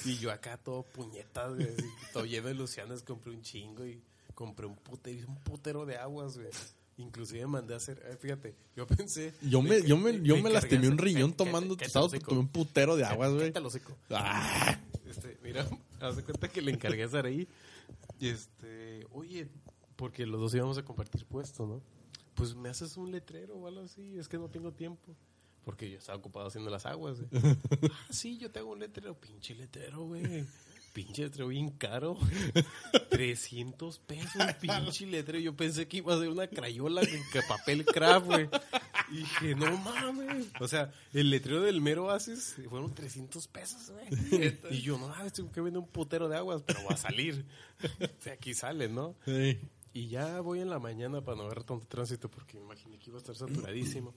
y 0.05 0.17
yo 0.17 0.31
acá 0.31 0.57
todo 0.57 0.83
puñetas, 0.83 1.55
güey, 1.55 1.69
todo 2.11 2.25
lleno 2.25 2.47
de 2.49 2.53
lucianas, 2.55 3.03
compré 3.03 3.31
un 3.31 3.41
chingo 3.41 3.85
y 3.85 4.03
compré 4.35 4.65
un 4.65 4.75
putero, 4.75 5.27
un 5.27 5.37
putero 5.43 5.85
de 5.85 5.97
aguas, 5.97 6.37
güey. 6.37 6.49
Inclusive 6.97 7.47
mandé 7.47 7.73
a 7.73 7.77
hacer, 7.77 8.01
eh, 8.05 8.17
fíjate, 8.19 8.53
yo 8.75 8.85
pensé... 8.85 9.33
Yo 9.41 9.61
me, 9.63 9.81
yo 9.81 9.97
me, 9.97 10.21
yo 10.21 10.37
me 10.37 10.49
lastimé 10.51 10.87
un 10.87 10.97
riñón 10.97 11.33
tomando 11.33 11.75
tostados, 11.75 12.13
hocico. 12.13 12.29
tomé 12.29 12.41
un 12.41 12.47
putero 12.47 12.95
de 12.95 13.03
aguas, 13.03 13.33
güey. 13.33 13.51
Ah, 14.11 14.79
Este, 15.07 15.37
mira, 15.41 15.67
haz 15.99 16.17
de 16.17 16.23
cuenta 16.23 16.47
que 16.49 16.61
le 16.61 16.71
encargué 16.71 17.03
a 17.03 17.09
Saraí. 17.09 17.47
Y 18.19 18.27
este, 18.27 19.07
oye, 19.11 19.47
porque 19.95 20.25
los 20.27 20.39
dos 20.39 20.53
íbamos 20.53 20.77
a 20.77 20.83
compartir 20.85 21.25
puesto, 21.25 21.65
¿no? 21.65 21.81
Pues 22.35 22.55
me 22.55 22.69
haces 22.69 22.95
un 22.97 23.11
letrero 23.11 23.55
o 23.55 23.67
algo 23.67 23.81
así, 23.81 24.17
es 24.17 24.27
que 24.27 24.37
no 24.37 24.49
tengo 24.49 24.71
tiempo. 24.71 25.15
Porque 25.63 25.89
yo 25.89 25.97
estaba 25.97 26.17
ocupado 26.17 26.47
haciendo 26.47 26.69
las 26.69 26.85
aguas. 26.85 27.19
güey. 27.21 27.29
ah, 27.91 28.07
sí, 28.11 28.37
yo 28.37 28.51
tengo 28.51 28.71
un 28.71 28.79
letrero, 28.79 29.15
pinche 29.19 29.55
letrero, 29.55 30.05
güey. 30.05 30.45
Pinche 30.93 31.23
letrero 31.23 31.47
bien 31.47 31.71
caro. 31.71 32.17
300 33.09 33.99
pesos, 33.99 34.43
pinche 34.61 35.07
letrero. 35.07 35.39
Yo 35.39 35.55
pensé 35.55 35.87
que 35.87 35.97
iba 35.97 36.13
a 36.13 36.19
ser 36.19 36.29
una 36.29 36.47
crayola 36.47 37.01
con 37.01 37.41
papel 37.47 37.83
craft, 37.85 38.25
güey. 38.27 38.49
Y 39.11 39.17
dije, 39.17 39.55
no 39.55 39.75
mames. 39.77 40.47
O 40.59 40.67
sea, 40.67 40.93
el 41.13 41.29
letrero 41.31 41.61
del 41.61 41.81
mero 41.81 42.05
Oasis 42.05 42.55
fueron 42.69 42.93
300 42.93 43.47
pesos, 43.47 43.91
güey. 43.91 44.57
Y 44.69 44.81
yo, 44.81 44.97
no 44.97 45.07
mames, 45.07 45.33
tengo 45.33 45.51
que 45.51 45.61
vender 45.61 45.81
un 45.81 45.89
putero 45.89 46.29
de 46.29 46.37
aguas, 46.37 46.61
pero 46.65 46.79
va 46.85 46.93
a 46.93 46.97
salir. 46.97 47.45
O 47.83 48.21
sea, 48.23 48.33
aquí 48.33 48.53
sale, 48.53 48.87
¿no? 48.87 49.15
sí. 49.25 49.59
Y 49.91 50.07
ya 50.07 50.39
voy 50.41 50.59
en 50.59 50.69
la 50.69 50.79
mañana 50.79 51.21
para 51.21 51.37
no 51.37 51.47
ver 51.47 51.63
tanto 51.63 51.85
tránsito 51.85 52.29
porque 52.29 52.57
me 52.57 52.63
imaginé 52.63 52.97
que 52.97 53.09
iba 53.11 53.17
a 53.17 53.21
estar 53.21 53.35
saturadísimo. 53.35 54.15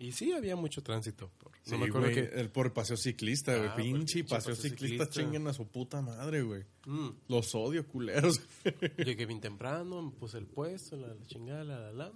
Y 0.00 0.12
sí, 0.12 0.32
había 0.32 0.54
mucho 0.54 0.82
tránsito. 0.82 1.28
por- 1.38 1.50
no 1.66 1.78
me 1.78 1.86
acuerdo 1.86 2.10
güey, 2.10 2.14
que... 2.30 2.40
el 2.40 2.50
por 2.50 2.72
paseo 2.72 2.96
ciclista, 2.96 3.56
güey. 3.56 3.68
Ah, 3.68 3.74
pinche 3.76 4.22
paseo, 4.22 4.38
paseo 4.52 4.54
ciclista, 4.54 5.04
ciclista. 5.04 5.08
chinguen 5.08 5.46
a 5.48 5.52
su 5.52 5.66
puta 5.66 6.00
madre, 6.00 6.42
güey. 6.42 6.64
Mm. 6.86 7.08
Los 7.28 7.54
odio, 7.54 7.86
culeros. 7.86 8.40
Llegué 8.96 9.26
bien 9.26 9.40
temprano, 9.40 10.00
me 10.02 10.12
puse 10.12 10.38
el 10.38 10.46
puesto, 10.46 10.96
la, 10.96 11.08
la 11.08 11.26
chingada, 11.26 11.64
la, 11.64 11.78
la, 11.80 11.92
la. 11.92 12.12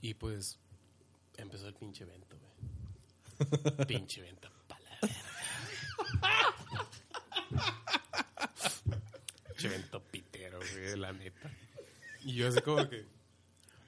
Y 0.00 0.14
pues 0.14 0.58
empezó 1.36 1.66
el 1.66 1.74
pinche 1.74 2.04
evento, 2.04 2.38
güey. 2.38 3.86
pinche 3.88 4.20
evento, 4.20 4.48
pa' 4.68 4.78
la 4.78 4.90
verga. 5.02 5.24
pinche 9.48 9.66
evento 9.66 10.02
pitero, 10.04 10.58
güey, 10.58 10.96
la 10.96 11.12
neta. 11.12 11.50
Y 12.24 12.34
yo 12.34 12.48
así 12.48 12.60
como 12.60 12.88
que... 12.88 13.04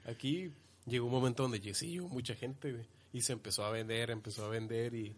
Aquí 0.05 0.51
llegó 0.85 1.05
un 1.07 1.11
momento 1.11 1.43
donde 1.43 1.73
sí, 1.73 1.87
llegó 1.91 2.09
mucha 2.09 2.35
gente, 2.35 2.71
güey. 2.71 2.85
Y 3.13 3.21
se 3.21 3.33
empezó 3.33 3.65
a 3.65 3.71
vender, 3.71 4.09
empezó 4.11 4.45
a 4.45 4.49
vender 4.49 4.93
y... 4.93 5.15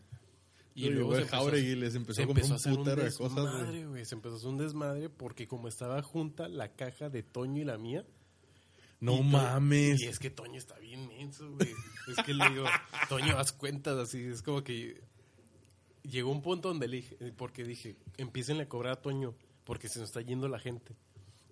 Y 0.75 0.89
luego 0.89 1.13
se 1.15 1.21
empezó 1.21 1.47
a- 1.49 1.57
y 1.59 1.75
les 1.75 1.93
empezó 1.93 2.15
se 2.15 2.23
a 2.23 2.25
comprar 2.25 2.45
un 2.47 2.53
hacer 2.53 2.71
un 2.71 2.77
putero 2.79 3.03
de 3.03 3.13
cosas, 3.13 3.31
güey. 3.33 3.45
desmadre, 3.45 3.85
güey. 3.85 4.05
Se 4.05 4.15
empezó 4.15 4.33
a 4.33 4.37
hacer 4.37 4.49
un 4.49 4.57
desmadre 4.57 5.09
porque 5.09 5.47
como 5.47 5.67
estaba 5.67 6.01
junta 6.01 6.47
la 6.47 6.69
caja 6.73 7.09
de 7.09 7.21
Toño 7.21 7.61
y 7.61 7.65
la 7.65 7.77
mía. 7.77 8.03
No 8.99 9.17
y 9.19 9.21
mames. 9.23 10.01
Y 10.01 10.05
es 10.07 10.17
que 10.17 10.31
Toño 10.31 10.57
está 10.57 10.79
bien 10.79 11.07
menso, 11.09 11.51
güey. 11.51 11.69
Es 12.07 12.25
que 12.25 12.33
le 12.33 12.49
digo, 12.49 12.63
Toño, 13.09 13.37
haz 13.37 13.51
cuentas 13.53 13.97
así. 13.99 14.23
Es 14.25 14.41
como 14.41 14.63
que 14.63 14.99
llegó 16.01 16.31
un 16.31 16.41
punto 16.41 16.69
donde 16.69 16.87
le 16.87 16.97
dije, 16.97 17.17
porque 17.37 17.63
dije, 17.63 17.95
empiecen 18.17 18.59
a 18.59 18.67
cobrar 18.67 18.93
a 18.93 19.01
Toño 19.03 19.35
porque 19.65 19.89
se 19.89 19.99
nos 19.99 20.09
está 20.09 20.21
yendo 20.21 20.47
la 20.47 20.57
gente. 20.57 20.95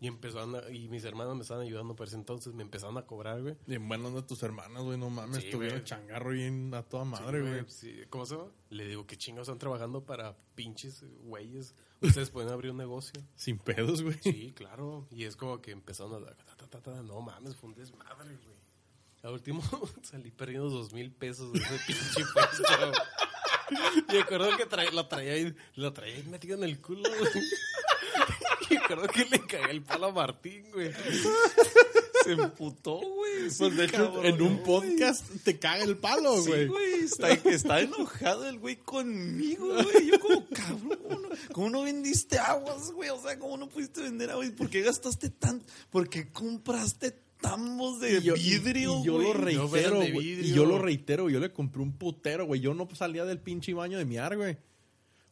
Y 0.02 0.08
empezaron 0.08 0.56
a- 0.56 0.70
y 0.72 0.90
mis 0.90 1.04
hermanos 1.06 1.36
me 1.36 1.44
estaban 1.44 1.64
ayudando 1.64 1.96
por 1.96 2.08
ese 2.08 2.16
entonces, 2.16 2.54
me 2.56 2.64
empezaron 2.64 2.98
a 2.98 3.06
cobrar, 3.06 3.40
güey. 3.42 3.56
Bien 3.68 3.88
buenas 3.88 4.14
de 4.16 4.24
tus 4.24 4.42
hermanas, 4.42 4.82
güey. 4.84 4.98
No 4.98 5.10
mames, 5.12 5.44
Sí, 5.44 5.52
tuvieron 5.52 5.78
güey. 5.78 5.86
changarro 5.86 6.32
bien 6.32 6.74
a 6.74 6.82
toda 6.82 7.06
madre, 7.06 7.40
Sí, 7.40 7.48
güey. 7.48 7.66
sí. 7.68 8.02
¿Cómo 8.10 8.26
se 8.26 8.36
llama? 8.36 8.50
Le 8.72 8.88
digo 8.88 9.06
que 9.06 9.16
chingados 9.16 9.48
están 9.48 9.60
trabajando 9.60 10.04
para 10.04 10.36
pinches 10.56 11.06
güeyes. 11.24 11.76
Ustedes 12.02 12.32
pueden 12.32 12.52
abrir 12.52 12.72
un 12.72 12.78
negocio. 12.78 13.14
Sin 13.36 13.60
pedos, 13.60 14.02
güey. 14.02 14.18
Sí, 14.24 14.52
claro. 14.56 15.08
Y 15.12 15.26
es 15.26 15.36
como 15.36 15.62
que 15.62 15.70
empezaron 15.70 16.24
a... 16.24 16.26
ta, 16.36 16.46
ta, 16.58 16.68
ta, 16.68 16.82
ta, 16.82 17.04
no 17.04 17.22
mames, 17.22 17.56
fue 17.56 17.70
un 17.70 17.76
desmadre, 17.76 18.36
güey. 18.44 18.58
Al 19.22 19.34
último 19.34 19.62
salí 20.02 20.32
perdiendo 20.32 20.68
dos 20.72 20.94
mil 20.94 21.12
pesos 21.12 21.54
de 21.54 21.60
ese 21.60 21.78
pinche 21.86 22.26
puesto. 22.34 22.64
Y 24.10 24.12
me 24.14 24.20
acuerdo 24.22 24.58
que 24.58 24.68
trae- 24.68 24.92
la 24.92 25.08
traía 25.08 25.34
ahí, 25.34 25.56
la 25.76 25.94
traía 25.94 26.16
ahí 26.16 26.24
metida 26.24 26.56
en 26.56 26.64
el 26.64 26.82
culo, 26.82 27.04
güey. 27.08 27.44
Y 28.74 28.76
me 28.76 28.80
acuerdo 28.80 29.08
que 29.08 29.26
le 29.26 29.40
cagué 29.46 29.72
el 29.72 29.84
palo 29.84 30.08
a 30.08 30.12
Martín, 30.14 30.64
güey. 30.74 30.92
Se 32.24 32.32
emputó, 32.34 33.00
güey. 33.00 33.50
Pues 33.58 33.76
de 33.78 33.86
hecho, 33.86 33.98
cabrón, 34.14 34.26
en 34.26 34.42
un 34.42 34.54
güey. 34.58 34.64
podcast 34.64 35.26
te 35.44 35.58
caga 35.58 35.84
el 35.84 35.98
palo, 35.98 36.38
Sí, 36.42 36.50
güey. 36.50 36.68
güey, 36.68 36.94
está, 37.04 37.30
está 37.32 37.82
enojado 37.82 38.48
el 38.48 38.60
güey 38.60 38.76
conmigo, 38.78 39.68
güey. 39.68 40.06
Yo 40.08 40.20
como, 40.20 40.46
cabrón, 40.50 41.00
¿cómo 41.04 41.20
no, 41.20 41.30
cómo 41.52 41.70
no 41.72 41.82
vendiste 41.84 42.38
aguas, 42.38 42.92
güey? 42.92 43.10
O 43.10 43.20
sea, 43.22 43.38
¿cómo 43.40 43.58
no 43.58 43.68
pudiste 43.68 44.02
vender 44.02 44.30
aguas? 44.30 44.52
¿Por 44.52 44.70
qué 44.70 44.82
gastaste 44.82 45.30
tanto? 45.30 45.66
¿Por 45.90 46.08
qué 46.10 46.30
compraste 46.32 47.16
tambos 47.42 48.00
de 48.00 48.20
Y 48.20 48.22
yo- 48.22 48.36
vidrio, 48.36 49.00
y 49.02 49.04
yo 49.06 49.14
güey? 49.16 49.28
lo 49.28 49.34
reitero, 49.34 49.98
güey. 49.98 50.30
Y 50.42 50.54
yo 50.54 50.66
lo 50.66 50.78
reitero, 50.78 51.28
yo 51.30 51.40
le 51.40 51.52
compré 51.52 51.82
un 51.82 51.94
putero, 51.98 52.46
güey. 52.46 52.62
Yo 52.62 52.76
no 52.76 52.88
salía 52.94 53.26
del 53.26 53.40
pinche 53.40 53.74
baño 53.74 53.98
de 53.98 54.06
miar, 54.06 54.38
güey. 54.38 54.58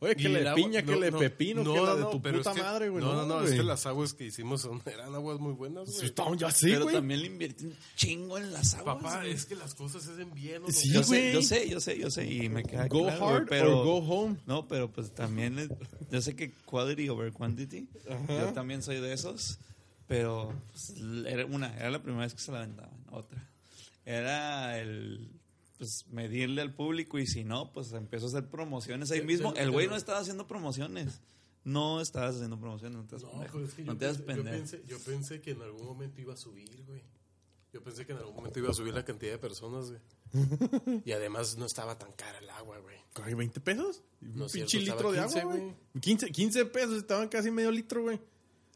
Oye, 0.02 0.16
que 0.16 0.30
le 0.30 0.54
piña, 0.54 0.82
que 0.82 0.96
le 0.96 1.12
no, 1.12 1.20
pepino, 1.20 1.62
no, 1.62 1.74
que 1.74 1.82
la 1.82 1.96
de 1.96 2.04
tu 2.04 2.22
puta 2.22 2.52
es 2.52 2.56
que- 2.56 2.62
madre, 2.64 2.90
güey. 2.90 3.04
No, 3.04 3.14
no, 3.14 3.26
no, 3.26 3.44
es 3.44 3.52
que 3.52 3.64
las 3.64 3.86
aguas 3.86 4.14
que 4.14 4.26
hicimos 4.28 4.62
son, 4.62 4.82
eran 4.86 5.14
aguas 5.14 5.40
muy 5.40 5.52
buenas, 5.52 5.90
güey. 5.92 6.38
ya 6.38 6.48
así, 6.48 6.72
Pero 6.72 6.86
también 6.86 7.20
le 7.20 7.28
invertí 7.28 7.66
un 7.66 7.76
chingo 7.98 8.38
en 8.38 8.54
las 8.54 8.76
aguas. 8.76 8.96
Papá, 8.98 9.26
es 9.26 9.46
que 9.46 9.56
las 9.56 9.76
cosas 9.76 10.04
se 10.04 10.14
hacen 10.14 10.34
bien. 10.34 10.62
Sí, 10.72 10.90
yo, 10.94 11.04
güey. 11.04 11.20
sé, 11.20 11.34
yo 11.34 11.42
sé, 11.42 11.70
yo 11.70 11.80
sé, 11.82 12.00
yo 12.00 12.10
sé, 12.10 12.32
y 12.32 12.48
me 12.48 12.64
queda 12.64 12.88
Go 12.88 13.10
hard 13.10 13.48
pero, 13.50 13.84
go 13.84 13.98
home. 13.98 14.38
No, 14.46 14.68
pero 14.70 14.90
pues 14.90 15.12
también, 15.14 15.70
yo 16.10 16.22
sé 16.22 16.34
que 16.34 16.54
quality 16.66 17.10
over 17.10 17.34
quantity, 17.34 17.90
yo 18.30 18.54
también 18.54 18.82
soy 18.82 19.02
de 19.02 19.12
esos, 19.12 19.60
pero 20.08 20.54
pues, 20.72 20.94
era 21.28 21.46
una, 21.46 21.76
era 21.78 21.90
la 21.90 22.02
primera 22.02 22.24
vez 22.24 22.34
que 22.34 22.40
se 22.40 22.54
la 22.54 22.62
vendaban, 22.62 23.04
otra. 23.12 23.46
Era 24.06 24.80
el, 24.80 25.39
pues, 25.80 26.06
medirle 26.10 26.62
al 26.62 26.76
público 26.76 27.18
y 27.18 27.26
si 27.26 27.46
no, 27.46 27.72
pues 27.72 27.94
empezó 27.94 28.26
a 28.26 28.30
hacer 28.30 28.50
promociones 28.50 29.10
ahí 29.12 29.24
mismo. 29.24 29.54
El 29.56 29.72
güey 29.72 29.88
no 29.88 29.96
estaba 29.96 30.20
haciendo 30.20 30.46
promociones, 30.46 31.22
no 31.64 32.02
estabas 32.02 32.36
haciendo 32.36 32.60
promociones, 32.60 32.98
no 32.98 33.06
te 33.06 33.16
das 33.16 33.24
No, 33.24 33.32
pendejo, 33.32 33.54
pues 33.58 33.70
es 33.70 33.74
que 33.76 33.84
no 33.84 33.94
yo, 33.94 33.98
te 33.98 34.06
das 34.06 34.18
pensé, 34.18 34.28
yo, 34.28 34.44
pendejo. 34.44 34.58
pensé, 34.58 34.84
yo 34.86 35.00
pensé 35.00 35.42
que 35.42 35.52
en 35.52 35.62
algún 35.62 35.86
momento 35.88 36.20
iba 36.22 36.34
a 36.34 36.38
subir, 36.38 36.84
güey. 36.86 37.02
Yo 37.72 37.82
pensé 37.82 38.06
que 38.06 38.12
en 38.12 38.18
algún 38.18 38.36
momento 38.36 38.60
iba 38.60 38.70
a 38.70 38.74
subir 38.74 38.94
la 38.94 39.06
cantidad 39.06 39.32
de 39.32 39.38
personas, 39.38 39.90
güey. 39.90 40.02
Y 41.06 41.12
además 41.14 41.58
no 41.58 41.66
estaba 41.66 41.98
tan 41.98 42.12
cara 42.12 42.40
el 42.40 42.50
agua, 42.50 42.78
güey. 42.80 42.98
Ay, 43.24 43.34
¿20 43.34 43.62
pesos? 43.62 44.04
No 44.20 44.46
un 44.46 44.52
pinche 44.52 44.82
cierto, 44.82 44.96
litro 44.96 45.12
de 45.14 45.20
agua, 45.20 45.34
15, 45.34 45.46
güey. 45.46 45.76
15, 46.02 46.32
15 46.32 46.66
pesos, 46.66 46.98
estaban 46.98 47.30
casi 47.30 47.52
medio 47.52 47.72
litro, 47.72 48.04
güey. 48.04 48.20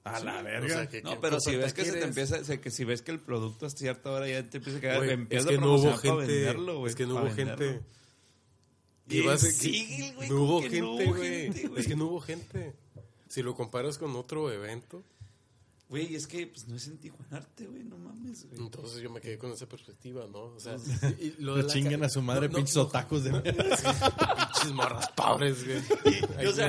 A 0.06 0.20
Sí, 0.20 0.26
la 0.26 0.40
o 0.40 0.44
verga. 0.44 0.68
sea, 0.68 0.88
que- 0.90 1.02
No, 1.02 1.12
¿qué 1.12 1.18
pero 1.22 1.40
si 1.40 1.56
ves 1.56 1.74
que 1.74 1.86
se 1.86 1.94
te 1.94 2.04
empieza, 2.04 2.40
o 2.40 2.44
sea, 2.44 2.60
que 2.60 2.70
si 2.72 2.84
ves 2.84 3.02
que 3.02 3.12
el 3.12 3.20
producto 3.20 3.66
a 3.66 3.70
cierta 3.70 4.12
hora 4.12 4.28
ya 4.28 4.44
te 4.50 4.58
empieza 4.58 4.78
a 4.80 4.82
quedar, 4.82 4.98
Güey, 4.98 5.28
es 5.30 5.46
que 5.46 5.56
a 5.56 5.60
no 5.60 5.76
hubo 5.76 5.98
gente. 5.98 6.26
venderlo, 6.28 6.80
güey. 6.80 6.90
es 6.90 6.96
que 6.96 7.06
no 7.06 7.16
hubo 7.16 7.30
gente. 7.32 7.82
Y 9.08 9.22
va 9.22 9.34
a 9.34 9.38
ser 9.38 9.52
que- 9.52 9.56
Sigue, 9.60 10.12
güey, 10.14 10.30
no 10.30 10.36
hubo 10.44 10.62
gente, 10.62 11.06
güey. 11.06 11.52
Es 11.78 11.88
que 11.88 11.96
no 11.96 12.06
hubo 12.08 12.20
gente. 12.22 12.74
Si 13.30 13.42
lo 13.42 13.56
comparas 13.56 13.98
con 13.98 14.16
otro 14.16 14.52
evento, 14.52 15.04
Güey, 15.94 16.16
es 16.16 16.26
que 16.26 16.48
pues 16.48 16.68
no 16.68 16.76
es 16.76 16.88
en 16.88 16.98
Tijuanarte, 16.98 17.68
güey, 17.68 17.84
no 17.84 18.00
mames, 18.00 18.48
güey. 18.50 18.60
entonces 18.60 19.00
yo 19.00 19.12
me 19.12 19.22
quedé 19.22 19.38
con 19.38 19.52
esa 19.52 19.68
perspectiva, 19.68 20.26
¿no? 20.32 20.46
O 20.56 20.60
sea, 20.60 20.76
y 21.20 21.36
lo 21.38 21.54
de 21.56 21.62
la 21.62 21.98
ca- 22.00 22.06
a 22.08 22.10
su 22.10 22.22
madre, 22.24 22.48
no, 22.48 22.54
no, 22.54 22.58
pinches 22.58 22.76
no, 22.78 22.82
otacos 22.82 23.24
de 23.24 23.32
Pinches 23.42 24.72
morras 24.74 25.08
pobres, 25.12 25.64
güey. 25.66 25.82
Y, 26.42 26.46
o 26.48 26.52
sea, 26.52 26.68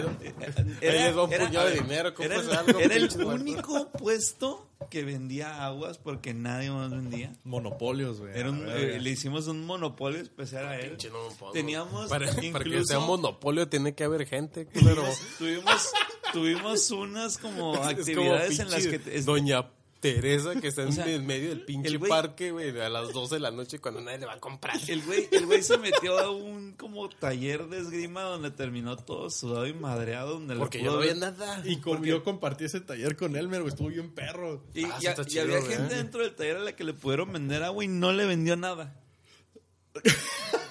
era, 0.83 1.07
les 1.07 1.17
va 1.17 1.25
un 1.25 1.33
era- 1.33 1.47
puñado 1.47 1.67
de 1.69 1.75
dinero, 1.81 2.13
era, 2.19 2.37
el- 2.37 2.51
algo, 2.51 2.79
era 2.79 2.95
el 2.97 3.25
único 3.25 3.89
puesto 3.93 4.69
que 4.91 5.05
vendía 5.05 5.65
aguas 5.65 5.97
porque 5.97 6.35
nadie 6.35 6.71
más 6.71 6.91
vendía. 6.91 7.33
Monopolios, 7.45 8.21
güey. 8.21 8.39
Un- 8.43 8.67
eh, 8.69 9.01
le 9.01 9.11
hicimos 9.11 9.47
un 9.47 9.65
monopolio 9.65 10.21
especial 10.21 10.67
a 10.67 10.79
él. 10.79 10.91
Pinche 10.91 11.09
monopolio. 11.11 11.53
Teníamos 11.55 12.11
para, 12.11 12.27
para 12.53 12.65
que 12.65 12.85
sea 12.85 12.99
monopolio 13.01 13.69
tiene 13.69 13.95
que 13.95 14.05
haber 14.05 14.27
gente, 14.27 14.67
culero. 14.73 15.03
Tuvimos, 15.39 15.91
tuvimos 16.35 16.91
unas 16.91 17.39
como 17.39 17.73
Es 17.75 17.79
como 17.81 17.89
actividades 17.91 18.59
en 18.59 18.71
las 18.71 18.87
que... 18.87 19.01
es- 19.13 19.25
Doña 19.25 19.71
Teresa 20.01 20.55
que 20.61 20.69
está 20.69 20.83
en 20.83 20.89
O 20.89 20.93
sea, 20.93 21.07
el 21.07 21.23
medio 21.23 21.49
del 21.49 21.63
pinche 21.65 21.99
güey- 21.99 22.11
parque, 22.11 22.51
güey, 22.51 22.79
a 22.79 22.91
las 22.91 23.11
12 23.15 23.37
de 23.37 23.41
la 23.41 23.51
noche 23.51 23.79
cuando 23.79 24.03
nadie 24.03 24.19
le 24.19 24.27
va 24.27 24.35
a 24.35 24.39
comprar. 24.39 24.77
El 24.87 25.01
güey, 25.03 25.27
el 25.33 25.47
güey 25.47 25.63
se 25.63 25.79
metió 25.79 26.19
a 26.19 26.31
un 26.31 26.73
como 26.73 27.09
taller 27.09 27.69
de 27.69 27.79
esgrima 27.79 28.21
donde 28.25 28.51
terminó 28.51 28.97
todo 28.99 29.31
sudado 29.31 29.67
y 29.67 29.73
madreado. 29.73 30.35
Donde 30.35 30.57
Porque 30.57 30.83
yo 30.83 30.93
no 30.93 30.99
había 30.99 31.15
nada. 31.15 31.63
Y 31.65 31.79
como 31.81 32.05
yo 32.05 32.23
compartí 32.23 32.65
ese 32.67 32.83
taller 32.83 33.17
con 33.17 33.35
Elmer, 33.35 33.63
güey, 33.63 33.71
estuvo 33.73 33.89
bien 33.89 34.11
perro. 34.15 34.63
Y, 34.75 34.85
Ah, 34.85 34.99
y 35.01 35.39
había 35.39 35.61
güey. 35.61 35.73
gente 35.75 35.95
dentro 35.95 36.21
del 36.21 36.35
taller 36.35 36.57
a 36.59 36.61
la 36.61 36.77
que 36.77 36.85
le 36.85 36.93
pudieron 36.93 37.33
vender 37.33 37.63
agua 37.63 37.83
y 37.83 37.89
no 37.89 38.13
le 38.13 38.27
vendió 38.27 38.57
nada. 38.57 39.01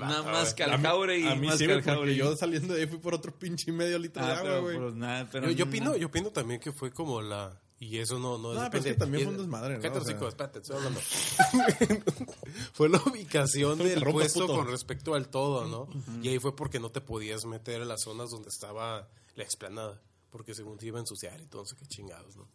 Nada 0.00 0.22
más 0.22 0.54
que 0.54 0.64
al 0.64 0.80
jaure 0.82 1.18
y 1.18 1.26
a 1.26 1.34
mí 1.34 1.46
más 1.46 1.58
sí, 1.58 1.66
que 1.66 1.72
güey, 1.74 1.78
al 1.78 1.82
porque 1.82 1.94
jaure. 1.96 2.16
yo 2.16 2.36
saliendo 2.36 2.74
de 2.74 2.80
ahí 2.82 2.86
fui 2.86 2.98
por 2.98 3.14
otro 3.14 3.32
pinche 3.38 3.70
medio 3.72 3.98
litro 3.98 4.24
de 4.24 4.30
Ah, 4.32 4.38
agua, 4.38 4.42
pero, 4.50 4.62
güey. 4.62 4.78
pues, 4.78 5.28
pero 5.32 5.46
Yo, 5.50 5.52
yo 5.52 5.64
no- 5.64 5.70
opino, 5.70 5.96
yo 5.96 6.06
opino 6.08 6.30
también 6.30 6.60
que 6.60 6.72
fue 6.72 6.90
como 6.92 7.20
la... 7.22 7.58
Y 7.80 7.98
eso 7.98 8.16
no, 8.20 8.38
no, 8.38 8.54
No, 8.54 8.60
depende. 8.62 8.70
pero 8.70 8.78
es 8.84 8.92
que 8.92 8.94
también 8.98 9.22
y- 9.22 9.24
fue 9.24 9.32
un 9.34 9.38
desmadre, 9.40 9.74
¿no? 9.76 9.80
Cállate, 9.82 10.14
O 10.14 10.28
espérate, 10.28 10.58
estoy 10.60 10.76
hablando. 10.76 11.00
fue 12.72 12.88
la 12.88 12.98
ubicación 13.04 13.78
del 13.78 14.02
puesto 14.04 14.40
puto. 14.46 14.54
con 14.56 14.68
respecto 14.68 15.14
al 15.14 15.28
todo, 15.28 15.66
¿no? 15.66 15.88
Y 16.22 16.28
ahí 16.28 16.38
fue 16.38 16.54
porque 16.54 16.78
no 16.78 16.90
te 16.90 17.00
podías 17.00 17.44
meter 17.44 17.82
en 17.82 17.88
las 17.88 18.02
zonas 18.02 18.30
donde 18.30 18.48
estaba 18.50 19.08
la 19.34 19.42
explanada. 19.42 20.00
Porque 20.30 20.54
según 20.54 20.78
te 20.78 20.86
iba 20.86 20.98
a 20.98 21.02
ensuciar 21.02 21.40
y 21.40 21.46
todo, 21.46 21.62
no 21.62 21.66
sé 21.68 21.76
qué 21.76 21.86
chingados, 21.86 22.36
¿no? 22.36 22.48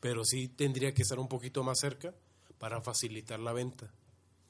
Pero 0.00 0.24
sí 0.24 0.48
tendría 0.48 0.94
que 0.94 1.02
estar 1.02 1.18
un 1.18 1.28
poquito 1.28 1.62
más 1.62 1.78
cerca 1.80 2.14
para 2.58 2.80
facilitar 2.80 3.40
la 3.40 3.52
venta. 3.52 3.92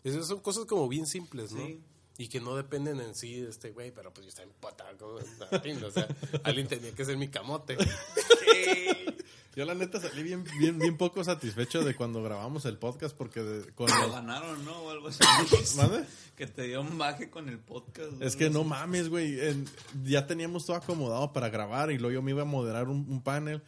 Esas 0.05 0.29
son 0.29 0.41
cosas 0.41 0.67
como 0.67 0.87
bien 0.89 1.07
simples, 1.07 1.53
¿no? 1.53 1.65
Sí. 1.67 1.81
Y 2.21 2.29
que 2.29 2.39
no 2.39 2.55
dependen 2.55 3.01
en 3.01 3.15
sí 3.15 3.41
de 3.41 3.49
este 3.49 3.71
güey, 3.71 3.93
pero 3.93 4.13
pues 4.13 4.27
yo 4.27 4.29
estaba 4.29 4.47
en 4.47 4.53
pataco, 4.61 5.15
o 5.87 5.91
sea, 5.91 6.07
alguien 6.45 6.69
tenía 6.69 6.93
que 6.93 7.05
ser 7.07 7.17
mi 7.17 7.29
camote. 7.29 7.79
Yo 9.57 9.65
la 9.65 9.75
neta 9.75 10.01
salí 10.01 10.23
bien, 10.23 10.45
bien, 10.61 10.79
bien 10.79 10.97
poco 10.97 11.25
satisfecho 11.25 11.83
de 11.83 11.95
cuando 11.97 12.23
grabamos 12.23 12.65
el 12.67 12.79
podcast 12.79 13.17
porque 13.17 13.41
de- 13.43 13.73
con 13.73 13.89
ganaron, 13.89 14.65
¿no? 14.65 14.73
O 14.83 14.91
algo 14.91 15.09
así. 15.09 15.19
¿Mande? 15.77 16.05
que 16.37 16.47
te 16.47 16.63
dio 16.63 16.81
un 16.81 16.97
baje 16.97 17.31
con 17.31 17.49
el 17.49 17.59
podcast. 17.59 18.13
Es 18.23 18.37
que 18.37 18.49
no 18.49 18.63
mames, 18.65 19.09
güey. 19.09 19.41
en- 19.41 19.67
Ya 20.05 20.27
teníamos 20.27 20.67
todo 20.67 20.77
acomodado 20.77 21.33
para 21.33 21.49
grabar 21.49 21.91
y 21.91 21.99
luego 21.99 22.15
yo 22.15 22.23
me 22.23 22.31
iba 22.31 22.43
a 22.43 22.47
moderar 22.47 22.89
un, 22.89 23.05
un 23.09 23.23
panel 23.23 23.61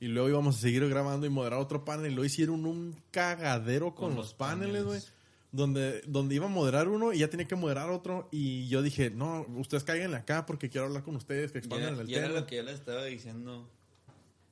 y 0.00 0.08
luego 0.08 0.28
íbamos 0.28 0.56
a 0.56 0.60
seguir 0.60 0.86
grabando 0.88 1.24
y 1.26 1.30
moderar 1.30 1.60
otro 1.60 1.84
panel 1.84 2.10
y 2.10 2.14
luego 2.14 2.24
hicieron 2.26 2.66
un 2.66 2.96
cagadero 3.12 3.94
con, 3.94 4.08
Con 4.08 4.16
los 4.16 4.26
los 4.26 4.34
paneles, 4.34 4.84
güey. 4.84 5.00
Donde, 5.50 6.02
donde 6.06 6.34
iba 6.34 6.44
a 6.44 6.50
moderar 6.50 6.88
uno 6.88 7.12
y 7.14 7.20
ya 7.20 7.30
tenía 7.30 7.48
que 7.48 7.56
moderar 7.56 7.88
otro 7.88 8.28
y 8.30 8.68
yo 8.68 8.82
dije, 8.82 9.08
no, 9.10 9.46
ustedes 9.56 9.82
caigan 9.82 10.14
acá 10.14 10.44
porque 10.44 10.68
quiero 10.68 10.88
hablar 10.88 11.04
con 11.04 11.16
ustedes, 11.16 11.52
que 11.52 11.58
expandan 11.58 11.94
era, 11.94 12.02
el 12.02 12.10
y 12.10 12.14
era 12.14 12.26
tema. 12.28 12.40
lo 12.40 12.46
que 12.46 12.56
yo 12.56 12.62
le 12.64 12.72
estaba 12.72 13.04
diciendo. 13.04 13.66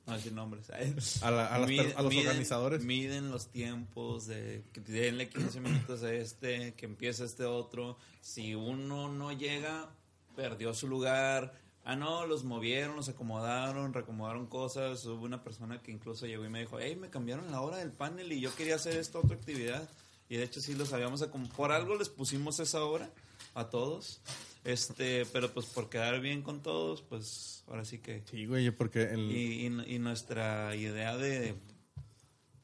No 0.07 0.13
decir 0.13 0.31
nombres. 0.33 0.69
A, 1.21 1.29
la- 1.31 1.47
a 1.47 1.59
las 1.59 1.67
per- 1.69 1.93
a 1.97 2.01
los 2.01 2.11
Miden- 2.13 2.27
organizadores. 2.27 2.83
Miden 2.83 3.29
los 3.29 3.47
tiempos 3.47 4.25
de 4.25 4.63
que 4.73 4.79
denle 4.81 5.29
15 5.29 5.59
minutos 5.59 6.01
a 6.01 6.13
este, 6.13 6.73
que 6.75 6.85
empiece 6.85 7.25
este 7.25 7.43
otro. 7.43 7.97
Si 8.21 8.55
uno 8.55 9.09
no 9.11 9.33
llega, 9.33 9.89
perdió 10.35 10.73
su 10.73 10.87
lugar. 10.87 11.53
Ah, 11.83 11.95
no, 11.97 12.25
los 12.25 12.43
movieron, 12.45 12.95
los 12.95 13.07
acomodaron, 13.09 13.93
reacomodaron 13.93 14.47
cosas. 14.47 15.05
Hubo 15.05 15.23
una 15.25 15.43
persona 15.43 15.81
que 15.81 15.91
incluso 15.91 16.25
llegó 16.25 16.43
y 16.45 16.49
me 16.49 16.61
dijo, 16.61 16.79
hey, 16.79 16.95
me 16.95 17.09
cambiaron 17.09 17.51
la 17.51 17.61
hora 17.61 17.77
del 17.77 17.91
panel 17.91 18.31
y 18.31 18.39
yo 18.39 18.55
quería 18.55 18.75
hacer 18.75 18.95
esta 18.97 19.19
otra 19.19 19.35
actividad. 19.35 19.87
Y 20.29 20.37
de 20.37 20.43
hecho 20.43 20.59
sí 20.61 20.73
los 20.75 20.91
habíamos 20.93 21.21
Por 21.55 21.71
algo 21.71 21.95
les 21.95 22.09
pusimos 22.09 22.59
esa 22.59 22.83
hora 22.83 23.09
a 23.53 23.69
todos. 23.69 24.21
Este, 24.63 25.25
pero 25.27 25.53
pues 25.53 25.67
por 25.67 25.89
quedar 25.89 26.19
bien 26.19 26.41
con 26.41 26.61
todos, 26.61 27.01
pues 27.01 27.63
ahora 27.67 27.85
sí 27.85 27.99
que... 27.99 28.23
Sí, 28.29 28.45
güey, 28.45 28.69
porque 28.71 29.03
el, 29.03 29.31
Y, 29.31 29.65
y- 29.67 29.95
y 29.95 29.99
nuestra 29.99 30.75
idea 30.75 31.15
de 31.15 31.55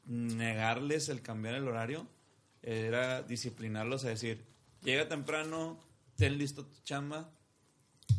negarles 0.06 1.08
el 1.08 1.22
cambiar 1.22 1.54
el 1.54 1.66
horario 1.68 2.06
era 2.62 3.22
disciplinarlos 3.22 4.04
a 4.04 4.08
decir, 4.08 4.44
llega 4.82 5.08
temprano, 5.08 5.78
ten 6.16 6.38
listo 6.38 6.64
tu 6.66 6.76
chamba 6.82 7.30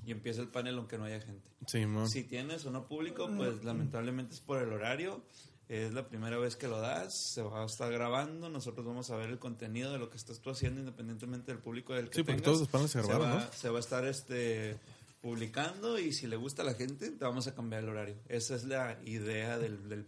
y 0.06 0.12
empieza 0.12 0.42
el 0.42 0.48
panel 0.48 0.78
aunque 0.78 0.98
no 0.98 1.06
haya 1.06 1.20
gente. 1.22 1.50
sí. 1.68 1.86
Si 2.08 2.24
tienes 2.24 2.66
o 2.66 2.72
no 2.72 2.88
público, 2.88 3.30
pues 3.38 3.64
lamentablemente 3.64 4.34
es 4.34 4.42
por 4.42 4.62
el 4.62 4.72
horario. 4.74 5.24
Es 5.68 5.94
la 5.94 6.08
primera 6.08 6.38
vez 6.38 6.56
que 6.56 6.68
lo 6.68 6.80
das, 6.80 7.18
se 7.34 7.42
va 7.42 7.64
a 7.64 7.66
estar 7.66 7.92
grabando, 7.92 8.50
nosotros 8.50 8.86
vamos 8.86 9.10
a 9.10 9.16
ver 9.16 9.30
el 9.30 9.40
contenido 9.40 9.92
de 9.92 9.98
lo 9.98 10.10
que 10.12 10.18
estás 10.18 10.40
tú 10.40 10.52
haciendo 10.52 10.80
independientemente 10.80 11.52
del 11.52 11.60
público 11.60 11.94
del 11.94 12.10
que 12.10 12.16
Sí, 12.18 12.22
porque 12.24 12.34
tengas. 12.42 12.44
todos 12.46 12.60
los 12.60 12.70
paneles 12.70 12.92
se 12.92 13.02
grabaron, 13.02 13.38
va, 13.40 13.46
¿no? 13.46 13.52
se 13.52 13.70
va 13.70 13.78
a 13.78 13.80
estar 13.80 14.06
este 14.06 14.78
publicando 15.22 15.98
y 15.98 16.14
si 16.14 16.28
le 16.28 16.36
gusta 16.36 16.62
a 16.62 16.66
la 16.66 16.76
gente, 16.76 17.10
te 17.10 17.26
vamos 17.26 17.48
a 17.48 17.56
cambiar 17.56 17.82
el 17.84 17.90
horario. 17.90 18.16
Esa 18.30 18.54
es 18.56 18.64
la 18.66 19.00
idea 19.06 19.58
del, 19.58 19.90
del- 19.90 20.06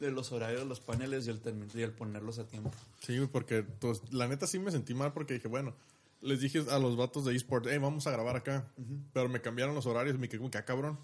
de 0.00 0.10
los 0.10 0.30
horarios 0.32 0.66
los 0.66 0.80
paneles 0.80 1.26
y 1.26 1.30
el, 1.30 1.40
y 1.74 1.82
el 1.82 1.92
ponerlos 1.92 2.38
a 2.38 2.46
tiempo. 2.46 2.70
Sí, 3.00 3.18
porque 3.32 3.62
pues, 3.62 4.02
la 4.12 4.26
neta 4.28 4.46
sí 4.46 4.58
me 4.58 4.70
sentí 4.70 4.92
mal 4.94 5.12
porque 5.14 5.34
dije, 5.34 5.48
bueno, 5.48 5.74
les 6.20 6.40
dije 6.40 6.64
a 6.70 6.78
los 6.78 6.96
vatos 6.98 7.24
de 7.24 7.34
eSport, 7.34 7.66
hey, 7.68 7.78
vamos 7.78 8.06
a 8.06 8.10
grabar 8.10 8.36
acá. 8.36 8.70
Pero 9.14 9.28
me 9.30 9.40
cambiaron 9.40 9.74
los 9.74 9.86
horarios, 9.86 10.18
me 10.18 10.28
quedé 10.28 10.38
como 10.38 10.50
que, 10.50 10.58
ah, 10.58 10.64
cabrón. 10.66 10.98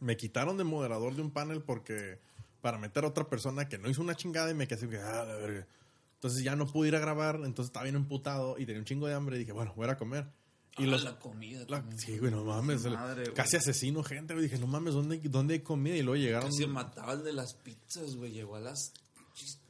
Me 0.00 0.16
quitaron 0.16 0.56
de 0.56 0.64
moderador 0.64 1.14
de 1.14 1.22
un 1.22 1.30
panel 1.30 1.62
porque 1.62 2.18
para 2.64 2.78
meter 2.78 3.04
a 3.04 3.08
otra 3.08 3.28
persona 3.28 3.68
que 3.68 3.76
no 3.76 3.90
hizo 3.90 4.00
una 4.00 4.14
chingada 4.14 4.50
y 4.50 4.54
me 4.54 4.66
quedé 4.66 4.78
así, 4.78 4.88
que, 4.88 4.96
ah, 4.96 5.22
la 5.26 5.34
verga. 5.36 5.66
Entonces 6.14 6.42
ya 6.42 6.56
no 6.56 6.66
pude 6.66 6.88
ir 6.88 6.96
a 6.96 6.98
grabar, 6.98 7.34
entonces 7.44 7.66
estaba 7.66 7.82
bien 7.84 7.96
emputado 7.96 8.56
y 8.58 8.64
tenía 8.64 8.78
un 8.80 8.86
chingo 8.86 9.06
de 9.06 9.12
hambre 9.12 9.36
y 9.36 9.40
dije, 9.40 9.52
bueno, 9.52 9.74
voy 9.76 9.86
a 9.86 9.98
comer. 9.98 10.32
Y 10.78 10.84
Ah, 10.84 10.86
los, 10.86 11.04
la 11.04 11.18
comida. 11.18 11.60
la- 11.68 11.80
también. 11.80 11.98
sí, 11.98 12.16
güey, 12.18 12.32
no 12.32 12.42
mames. 12.42 12.86
Güey. 12.86 13.34
casi 13.34 13.58
asesino 13.58 14.02
gente, 14.02 14.32
güey. 14.32 14.46
Dije, 14.46 14.58
no 14.58 14.66
mames, 14.66 14.94
¿dónde, 14.94 15.18
dónde 15.28 15.52
hay 15.54 15.60
comida? 15.60 15.94
Y 15.94 16.02
luego 16.02 16.16
llegaron. 16.16 16.48
Casi 16.50 16.66
mataba 16.66 17.12
el 17.12 17.22
de 17.22 17.34
las 17.34 17.52
pizzas, 17.52 18.16
güey. 18.16 18.32
Llegó 18.32 18.56
a 18.56 18.60
las 18.60 18.94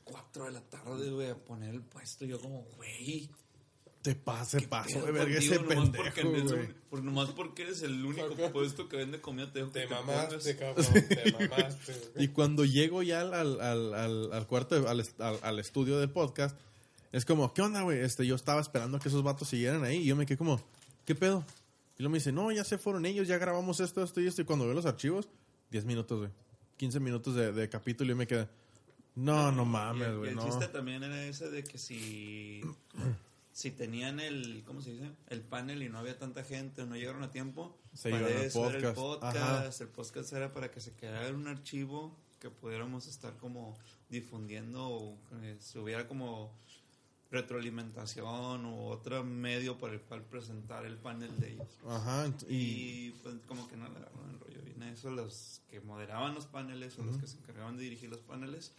4 0.04 0.44
de 0.44 0.52
la 0.52 0.60
tarde, 0.60 1.10
güey, 1.10 1.30
a 1.30 1.34
poner 1.34 1.74
el 1.74 1.82
puesto. 1.82 2.24
Yo 2.24 2.40
como, 2.40 2.62
güey. 2.76 3.28
Te 4.04 4.14
pase, 4.14 4.58
¿qué 4.58 4.68
paso 4.68 5.00
de 5.00 5.12
verga 5.12 5.38
ese 5.38 5.58
Nomás 5.58 5.88
porque 5.96 6.10
pendejo, 6.22 6.28
eres 6.36 6.52
güey. 6.52 6.66
un- 6.66 6.74
por- 6.90 7.02
nomás 7.02 7.30
porque 7.30 7.62
eres 7.62 7.80
el 7.80 8.04
único 8.04 8.36
puesto 8.52 8.86
que 8.86 8.98
vende 8.98 9.18
comida, 9.22 9.50
te 9.50 9.60
dejo 9.60 9.72
que 9.72 9.80
Te 9.80 9.86
te 9.86 9.94
mamaste, 9.94 10.54
pongas. 10.54 10.86
cabrón, 10.92 11.08
te 11.08 11.32
mamaste. 11.32 11.92
Y 12.16 12.28
cuando 12.28 12.66
llego 12.66 13.02
ya 13.02 13.22
al, 13.22 13.32
al, 13.32 13.60
al, 13.62 13.94
al- 13.94 14.32
al 14.34 14.46
cuarto, 14.46 14.78
de- 14.78 14.86
al, 14.88 15.00
al, 15.20 15.38
al 15.42 15.58
estudio 15.58 15.98
del 15.98 16.10
podcast, 16.10 16.54
es 17.12 17.24
como, 17.24 17.54
¿qué 17.54 17.62
onda, 17.62 17.80
güey? 17.80 18.00
Este, 18.00 18.26
yo 18.26 18.34
estaba 18.34 18.60
esperando 18.60 18.98
que 19.00 19.08
esos 19.08 19.22
vatos 19.22 19.48
siguieran 19.48 19.82
ahí 19.84 19.96
y 19.96 20.04
yo 20.04 20.16
me 20.16 20.26
quedé 20.26 20.36
como, 20.36 20.60
¿qué 21.06 21.14
pedo? 21.14 21.42
Y 21.98 22.02
luego 22.02 22.12
me 22.12 22.18
dice, 22.18 22.30
no, 22.30 22.52
ya 22.52 22.62
se 22.64 22.76
fueron 22.76 23.06
ellos, 23.06 23.26
ya 23.26 23.38
grabamos 23.38 23.80
esto, 23.80 24.02
esto 24.04 24.20
y 24.20 24.26
esto. 24.26 24.42
Y 24.42 24.44
cuando 24.44 24.66
veo 24.66 24.74
los 24.74 24.84
archivos, 24.84 25.28
10 25.70 25.86
minutos, 25.86 26.18
güey. 26.18 26.30
15 26.76 27.00
minutos 27.00 27.34
de, 27.36 27.52
de 27.52 27.68
capítulo 27.70 28.08
y 28.08 28.12
yo 28.12 28.16
me 28.16 28.26
quedé, 28.26 28.48
no, 29.14 29.50
no 29.50 29.64
mames, 29.64 30.08
el- 30.08 30.18
güey, 30.18 30.30
el 30.30 30.36
no. 30.36 30.44
chiste 30.44 30.68
también 30.68 31.02
era 31.04 31.24
ese 31.24 31.48
de 31.48 31.64
que 31.64 31.78
si, 31.78 32.60
si 33.54 33.70
tenían 33.70 34.18
el, 34.18 34.64
¿cómo 34.66 34.82
se 34.82 34.90
dice? 34.90 35.12
El 35.28 35.40
panel 35.40 35.84
y 35.84 35.88
no 35.88 35.98
había 36.00 36.18
tanta 36.18 36.42
gente 36.42 36.82
o 36.82 36.86
no 36.86 36.96
llegaron 36.96 37.22
a 37.22 37.30
tiempo, 37.30 37.78
Se 37.94 38.10
para 38.10 38.28
eso 38.28 38.68
era 38.68 38.88
el 38.88 38.94
podcast. 38.94 39.80
El 39.80 39.88
podcast 39.88 40.32
era 40.32 40.52
para 40.52 40.72
que 40.72 40.80
se 40.80 40.92
quedara 40.96 41.28
en 41.28 41.36
un 41.36 41.46
archivo 41.46 42.18
que 42.40 42.50
pudiéramos 42.50 43.06
estar 43.06 43.36
como 43.36 43.78
difundiendo 44.08 44.88
o 44.88 45.18
que 45.30 45.56
se 45.60 45.78
hubiera 45.78 46.08
como 46.08 46.52
retroalimentación 47.30 48.66
u 48.66 48.86
otro 48.86 49.22
medio 49.22 49.78
por 49.78 49.90
el 49.94 50.00
cual 50.00 50.22
presentar 50.22 50.84
el 50.84 50.96
panel 50.96 51.38
de 51.38 51.52
ellos. 51.52 51.78
Ajá, 51.88 52.26
y... 52.48 52.56
Y 52.56 53.10
pues 53.22 53.36
como 53.46 53.68
que 53.68 53.76
no 53.76 53.84
le 53.84 53.96
agarraron 53.98 54.30
el 54.30 54.40
rollo 54.40 54.62
bien 54.62 54.82
a 54.82 54.90
eso 54.90 55.12
los 55.12 55.62
que 55.70 55.80
moderaban 55.80 56.34
los 56.34 56.46
paneles 56.46 56.98
o 56.98 57.04
los 57.04 57.18
que 57.18 57.28
se 57.28 57.38
encargaban 57.38 57.76
de 57.76 57.84
dirigir 57.84 58.10
los 58.10 58.20
paneles 58.20 58.72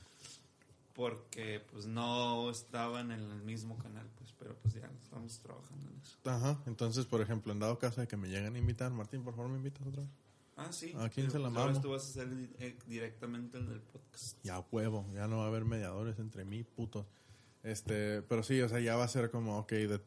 porque 0.96 1.60
pues 1.72 1.86
no 1.86 2.50
estaban 2.50 3.12
en 3.12 3.20
el 3.22 3.42
mismo 3.44 3.78
canal 3.78 4.10
pues 4.18 4.34
pero 4.40 4.56
pues 4.62 4.74
ya 4.74 4.90
estamos 5.04 5.38
trabajando 5.40 5.90
en 5.92 6.00
eso 6.00 6.18
Ajá, 6.24 6.62
entonces, 6.66 7.06
por 7.06 7.22
ejemplo, 7.22 7.52
en 7.54 7.60
dado 7.60 7.78
caso 7.78 8.02
de 8.02 8.08
que 8.08 8.18
me 8.18 8.28
lleguen 8.30 8.56
a 8.56 8.58
invitar, 8.58 8.92
Martín, 8.92 9.24
por 9.24 9.36
favor, 9.36 9.52
me 9.52 9.58
invitas 9.58 9.86
otra 9.86 10.02
vez. 10.04 10.12
ah 10.56 10.72
sí 10.72 10.94
¿A 10.98 11.10
quién 11.10 11.30
se 11.30 11.38
la 11.38 11.50
pues, 11.52 11.66
mamo? 11.66 11.82
tú 11.82 11.90
vas 11.92 12.04
a 12.10 12.14
ser 12.14 12.28
eh, 12.60 12.78
directamente 12.88 13.58
el 13.58 13.68
del 13.68 13.82
podcast 13.82 14.38
Ya 14.44 14.60
huevo, 14.72 15.06
ya 15.14 15.28
no 15.28 15.38
va 15.40 15.44
a 15.46 15.48
haber 15.48 15.66
mediadores 15.66 16.18
entre 16.20 16.46
mí, 16.46 16.64
putos. 16.64 17.06
Este, 17.64 18.22
pero 18.24 18.44
sí, 18.44 18.62
o 18.62 18.70
sea, 18.70 18.80
ya 18.80 18.96
va 18.96 19.04
a 19.06 19.08
ser 19.08 19.32
como, 19.32 19.58
ok, 19.60 19.72
de- 19.72 20.02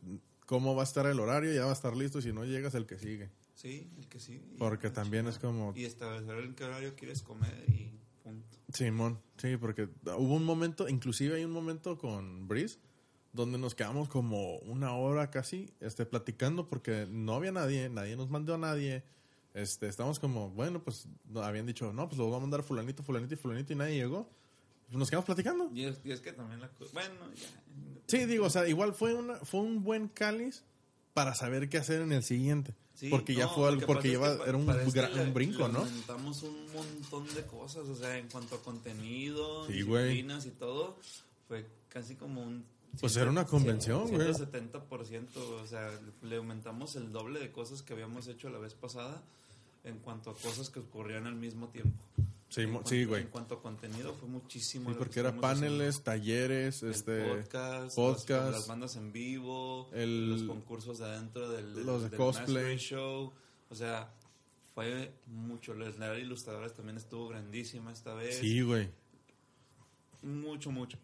¿cómo 0.46 0.74
va 0.74 0.82
a 0.82 0.84
estar 0.84 1.06
el 1.06 1.18
horario? 1.20 1.52
Ya 1.52 1.64
va 1.64 1.70
a 1.70 1.74
estar 1.74 1.94
listo 1.96 2.22
si 2.22 2.32
no 2.32 2.44
llegas, 2.44 2.74
el 2.74 2.86
que 2.86 2.98
sigue. 2.98 3.30
sí 3.54 3.90
el 3.98 4.06
que 4.08 4.18
y 4.32 4.56
Porque 4.58 4.90
también 4.90 5.26
es 5.26 5.38
como, 5.38 5.72
y 5.76 5.84
establecer 5.84 6.38
en 6.44 6.54
qué 6.54 6.64
horario 6.64 6.94
quieres 6.96 7.22
comer 7.22 7.64
y 7.68 7.98
punto 8.22 8.57
Simón, 8.72 9.20
sí, 9.36 9.56
porque 9.56 9.88
hubo 10.16 10.34
un 10.34 10.44
momento, 10.44 10.88
inclusive 10.88 11.36
hay 11.36 11.44
un 11.44 11.52
momento 11.52 11.96
con 11.96 12.46
Breeze, 12.48 12.78
donde 13.32 13.58
nos 13.58 13.74
quedamos 13.74 14.08
como 14.08 14.56
una 14.58 14.92
hora 14.94 15.30
casi, 15.30 15.72
este, 15.80 16.04
platicando 16.04 16.68
porque 16.68 17.06
no 17.10 17.34
había 17.34 17.52
nadie, 17.52 17.88
nadie 17.88 18.16
nos 18.16 18.28
mandó 18.30 18.54
a 18.54 18.58
nadie. 18.58 19.04
Este, 19.54 19.88
estamos 19.88 20.18
como, 20.18 20.50
bueno, 20.50 20.82
pues 20.82 21.08
habían 21.36 21.66
dicho, 21.66 21.92
no, 21.92 22.08
pues 22.08 22.18
lo 22.18 22.24
vamos 22.24 22.38
a 22.38 22.40
mandar 22.42 22.62
fulanito, 22.62 23.02
fulanito 23.02 23.34
y 23.34 23.36
fulanito 23.36 23.72
y 23.72 23.76
nadie 23.76 23.94
llegó. 23.96 24.30
nos 24.90 25.08
quedamos 25.08 25.26
platicando. 25.26 25.70
Y 25.74 25.84
es, 25.84 26.00
y 26.04 26.12
es 26.12 26.20
que 26.20 26.32
también 26.32 26.60
la... 26.60 26.70
Bueno, 26.92 27.14
ya. 27.34 27.46
Sí, 28.06 28.26
digo, 28.26 28.46
o 28.46 28.50
sea, 28.50 28.68
igual 28.68 28.92
fue, 28.92 29.14
una, 29.14 29.36
fue 29.36 29.60
un 29.60 29.82
buen 29.82 30.08
cáliz 30.08 30.64
para 31.18 31.34
saber 31.34 31.68
qué 31.68 31.78
hacer 31.78 32.00
en 32.02 32.12
el 32.12 32.22
siguiente. 32.22 32.74
Sí, 32.94 33.08
porque 33.10 33.34
ya 33.34 33.48
fue, 33.48 33.62
lo 33.64 33.68
al- 33.68 33.78
que 33.78 33.86
porque 33.86 34.08
es 34.08 34.14
lleva, 34.14 34.36
que 34.36 34.48
era 34.48 34.56
un, 34.58 34.68
este 34.70 35.20
un 35.20 35.34
brinco, 35.34 35.66
le 35.68 35.72
¿no? 35.72 35.78
aumentamos 35.80 36.42
un 36.42 36.72
montón 36.72 37.26
de 37.34 37.44
cosas, 37.46 37.86
o 37.88 37.94
sea, 37.96 38.16
en 38.18 38.28
cuanto 38.28 38.56
a 38.56 38.62
contenido, 38.62 39.66
Sí, 39.66 39.74
disciplinas 39.74 40.46
y 40.46 40.50
todo, 40.50 40.96
fue 41.46 41.64
casi 41.88 42.14
como 42.16 42.42
un... 42.42 42.64
Pues 43.00 43.16
era 43.16 43.30
una 43.30 43.44
convención, 43.46 44.08
güey. 44.08 44.28
170%, 44.32 45.36
o 45.36 45.66
sea, 45.66 45.90
le 46.22 46.36
aumentamos 46.36 46.96
el 46.96 47.12
doble 47.12 47.38
de 47.38 47.52
cosas 47.52 47.82
que 47.82 47.92
habíamos 47.92 48.26
hecho 48.28 48.48
la 48.50 48.58
vez 48.58 48.74
pasada 48.74 49.22
en 49.84 49.98
cuanto 49.98 50.30
a 50.30 50.34
cosas 50.34 50.70
que 50.70 50.80
ocurrían 50.80 51.26
al 51.26 51.36
mismo 51.36 51.68
tiempo. 51.68 52.02
Sí, 52.50 52.62
En 52.62 52.72
cuanto- 52.72 52.88
sí, 52.90 53.04
güey. 53.04 53.22
En 53.22 53.28
cuanto 53.28 53.54
a 53.56 53.62
contenido 53.62 54.14
fue 54.14 54.26
muchísimo. 54.28 54.88
Sí, 54.90 54.96
porque 54.98 55.20
era 55.20 55.28
estuvimos 55.28 55.50
haciendo. 55.52 55.76
paneles, 55.76 56.02
talleres, 56.02 56.82
El 56.82 56.90
este, 56.90 57.28
podcast, 57.28 57.94
podcast, 57.94 58.28
Las, 58.46 58.50
las 58.52 58.66
bandas 58.66 58.96
en 58.96 59.12
vivo, 59.12 59.90
el- 59.92 60.30
los 60.30 60.42
concursos 60.44 60.98
de 60.98 61.04
adentro 61.04 61.50
del, 61.50 61.74
del- 61.74 61.84
los 61.86 62.02
de 62.04 62.08
del 62.08 62.16
cosplay. 62.18 62.78
Show. 62.78 63.32
O 63.68 63.74
sea, 63.74 64.10
fue 64.74 65.12
mucho. 65.26 65.74
La 65.74 65.90
la 65.90 66.10
de 66.12 66.20
ilustradores 66.20 66.72
también 66.72 66.96
estuvo 66.96 67.28
grandísima 67.28 67.92
esta 67.92 68.14
vez. 68.14 68.38
sí, 68.38 68.62
güey. 68.62 68.88
Mucho, 70.22 70.70
mucho. 70.70 70.98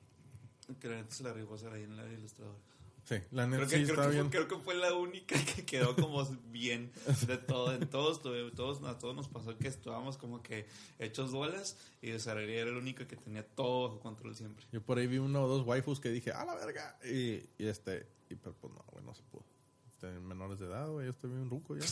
Que 0.80 0.88
la 0.88 0.96
neta 0.96 1.14
se 1.14 1.22
la 1.24 1.32
rifó 1.34 1.54
hacer 1.56 1.72
ahí 1.72 1.82
en 1.82 1.96
la 1.96 2.04
de 2.04 2.14
ilustradores. 2.14 2.60
Sí, 3.04 3.16
la 3.32 3.46
Creo 3.46 3.60
neta 3.60 3.66
que, 3.70 3.76
sí 3.76 3.84
creo, 3.84 3.94
está 3.96 4.04
que 4.06 4.10
bien. 4.12 4.22
fue, 4.24 4.30
creo 4.30 4.48
que 4.48 4.64
fue 4.64 4.74
la 4.76 4.94
única 4.94 5.36
que 5.54 5.66
quedó 5.66 5.94
como 5.94 6.24
bien 6.50 6.90
de 7.26 7.36
todo. 7.36 7.74
En 7.74 7.86
todos, 7.88 8.22
todos, 8.22 8.82
a 8.82 8.98
todos 8.98 9.14
nos 9.14 9.28
pasó 9.28 9.58
que 9.58 9.68
estábamos 9.68 10.16
como 10.16 10.42
que 10.42 10.66
hechos 10.98 11.32
bolas 11.32 11.76
y 12.00 12.10
Desarrollar 12.10 12.48
era 12.48 12.70
el 12.70 12.76
único 12.78 13.06
que 13.06 13.16
tenía 13.16 13.46
todo 13.46 13.88
bajo 13.88 14.00
control 14.00 14.34
siempre. 14.34 14.64
Yo 14.72 14.80
por 14.82 14.96
ahí 14.98 15.06
vi 15.06 15.18
uno 15.18 15.44
o 15.44 15.48
dos 15.48 15.66
waifus 15.66 16.00
que 16.00 16.08
dije, 16.08 16.32
¡a 16.32 16.46
la 16.46 16.54
verga! 16.54 16.98
Y, 17.04 17.42
y 17.58 17.66
este, 17.66 18.06
y 18.30 18.36
pero 18.36 18.54
pues 18.58 18.72
no, 18.72 18.82
güey, 18.90 19.04
no 19.04 19.14
se 19.14 19.22
pudo. 19.24 19.44
Este, 19.86 20.06
menores 20.20 20.58
de 20.58 20.66
edad, 20.66 20.88
güey, 20.88 21.04
yo 21.06 21.12
estoy 21.12 21.30
bien 21.30 21.50
ruco 21.50 21.76
ya. 21.76 21.84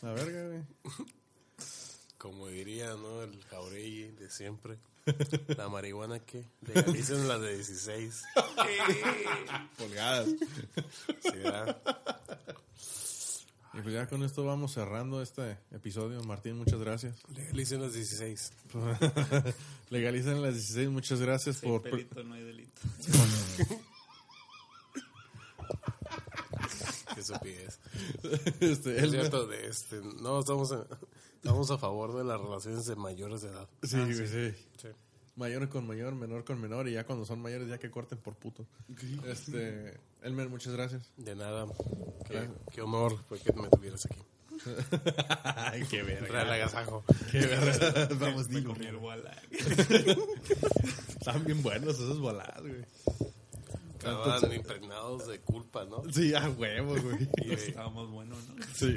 La 0.00 0.12
verga, 0.14 0.46
güey. 0.48 0.62
Como 2.16 2.48
diría, 2.48 2.94
¿no? 2.94 3.22
El 3.22 3.42
Jauregui 3.44 4.12
de 4.12 4.30
siempre. 4.30 4.78
La 5.56 5.68
marihuana 5.68 6.20
que 6.20 6.44
legalicen 6.60 7.26
las 7.28 7.40
de 7.40 7.54
16. 7.56 8.22
Colgadas. 9.78 10.28
Sí, 11.20 11.30
¿verdad? 11.42 11.76
Y 13.74 13.80
pues 13.80 13.94
ya 13.94 14.06
con 14.06 14.22
esto 14.22 14.44
vamos 14.44 14.72
cerrando 14.74 15.22
este 15.22 15.58
episodio. 15.72 16.22
Martín, 16.24 16.56
muchas 16.58 16.78
gracias. 16.78 17.16
Legalicen 17.34 17.80
las 17.82 17.94
16. 17.94 18.52
Legalicen 19.90 20.42
las 20.42 20.54
16, 20.54 20.88
muchas 20.90 21.20
gracias 21.20 21.56
Sin 21.56 21.70
por... 21.70 21.82
pelito 21.82 22.22
no 22.22 22.34
hay 22.34 22.42
delito. 22.44 22.80
Qué 27.14 27.20
estupidez. 27.20 27.78
este, 28.60 29.04
Es 29.04 29.10
cierto, 29.10 29.46
de 29.46 29.66
este, 29.68 30.00
no, 30.20 30.40
estamos, 30.40 30.70
en- 30.72 30.84
estamos 31.42 31.72
a 31.72 31.78
favor 31.78 32.16
de 32.16 32.22
las 32.22 32.40
relaciones 32.40 32.86
de 32.86 32.94
mayores 32.94 33.42
de 33.42 33.48
edad. 33.48 33.68
Sí, 33.82 33.96
güey, 33.98 34.28
sí. 34.28 34.54
Sí. 34.80 34.88
Mayor 35.34 35.68
con 35.68 35.86
mayor, 35.86 36.14
menor 36.14 36.44
con 36.44 36.60
menor, 36.60 36.88
y 36.88 36.92
ya 36.92 37.04
cuando 37.04 37.24
son 37.26 37.40
mayores 37.42 37.68
ya 37.68 37.78
que 37.78 37.90
corten 37.90 38.18
por 38.18 38.36
puto. 38.36 38.64
Este, 39.26 39.98
Elmer, 40.22 40.48
muchas 40.48 40.72
gracias. 40.74 41.10
De 41.16 41.34
nada. 41.34 41.66
Qué, 42.28 42.48
qué 42.70 42.82
honor 42.82 43.18
fue 43.28 43.40
que 43.40 43.52
me 43.54 43.68
tuvieras 43.70 44.06
aquí. 44.06 44.22
Ay, 45.44 45.82
qué 45.90 46.02
Real 46.02 46.52
agasajo. 46.52 47.02
Vamos, 48.20 48.48
Me 48.48 48.60
digo. 48.60 48.74
comí 48.74 48.86
el 48.86 48.96
bola. 48.98 49.36
Están 49.50 51.44
bien 51.44 51.60
buenos 51.60 51.94
esos 51.96 52.20
volados, 52.20 52.60
güey. 52.60 52.84
Estaban 53.94 54.52
impregnados 54.52 55.26
de 55.26 55.40
culpa, 55.40 55.84
¿no? 55.86 56.04
Sí, 56.12 56.34
a 56.34 56.48
huevo, 56.50 56.94
güey. 57.00 57.28
Y, 57.38 57.52
Estábamos 57.52 58.10
buenos, 58.12 58.38
¿no? 58.48 58.64
Sí. 58.74 58.96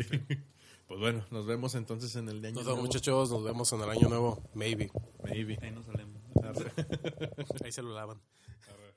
Pues 0.88 1.00
bueno, 1.00 1.26
nos 1.32 1.46
vemos 1.48 1.74
entonces 1.76 2.16
en 2.16 2.30
el 2.30 2.42
de 2.42 2.50
año 2.50 2.58
nos 2.58 2.66
nuevo. 2.66 2.82
muchachos, 2.82 3.32
nos 3.32 3.44
vemos 3.44 3.74
en 3.74 3.82
el 3.82 3.90
año 3.90 4.08
nuevo. 4.08 4.44
Maybe. 4.54 4.92
Maybe. 5.24 5.58
Ahí 5.62 5.72
nos 5.72 5.86
salemos. 5.86 6.22
Ahí 7.64 7.72
se 7.72 7.82
lo 7.82 7.94
lavan. 7.94 8.22
Arre. 8.68 8.94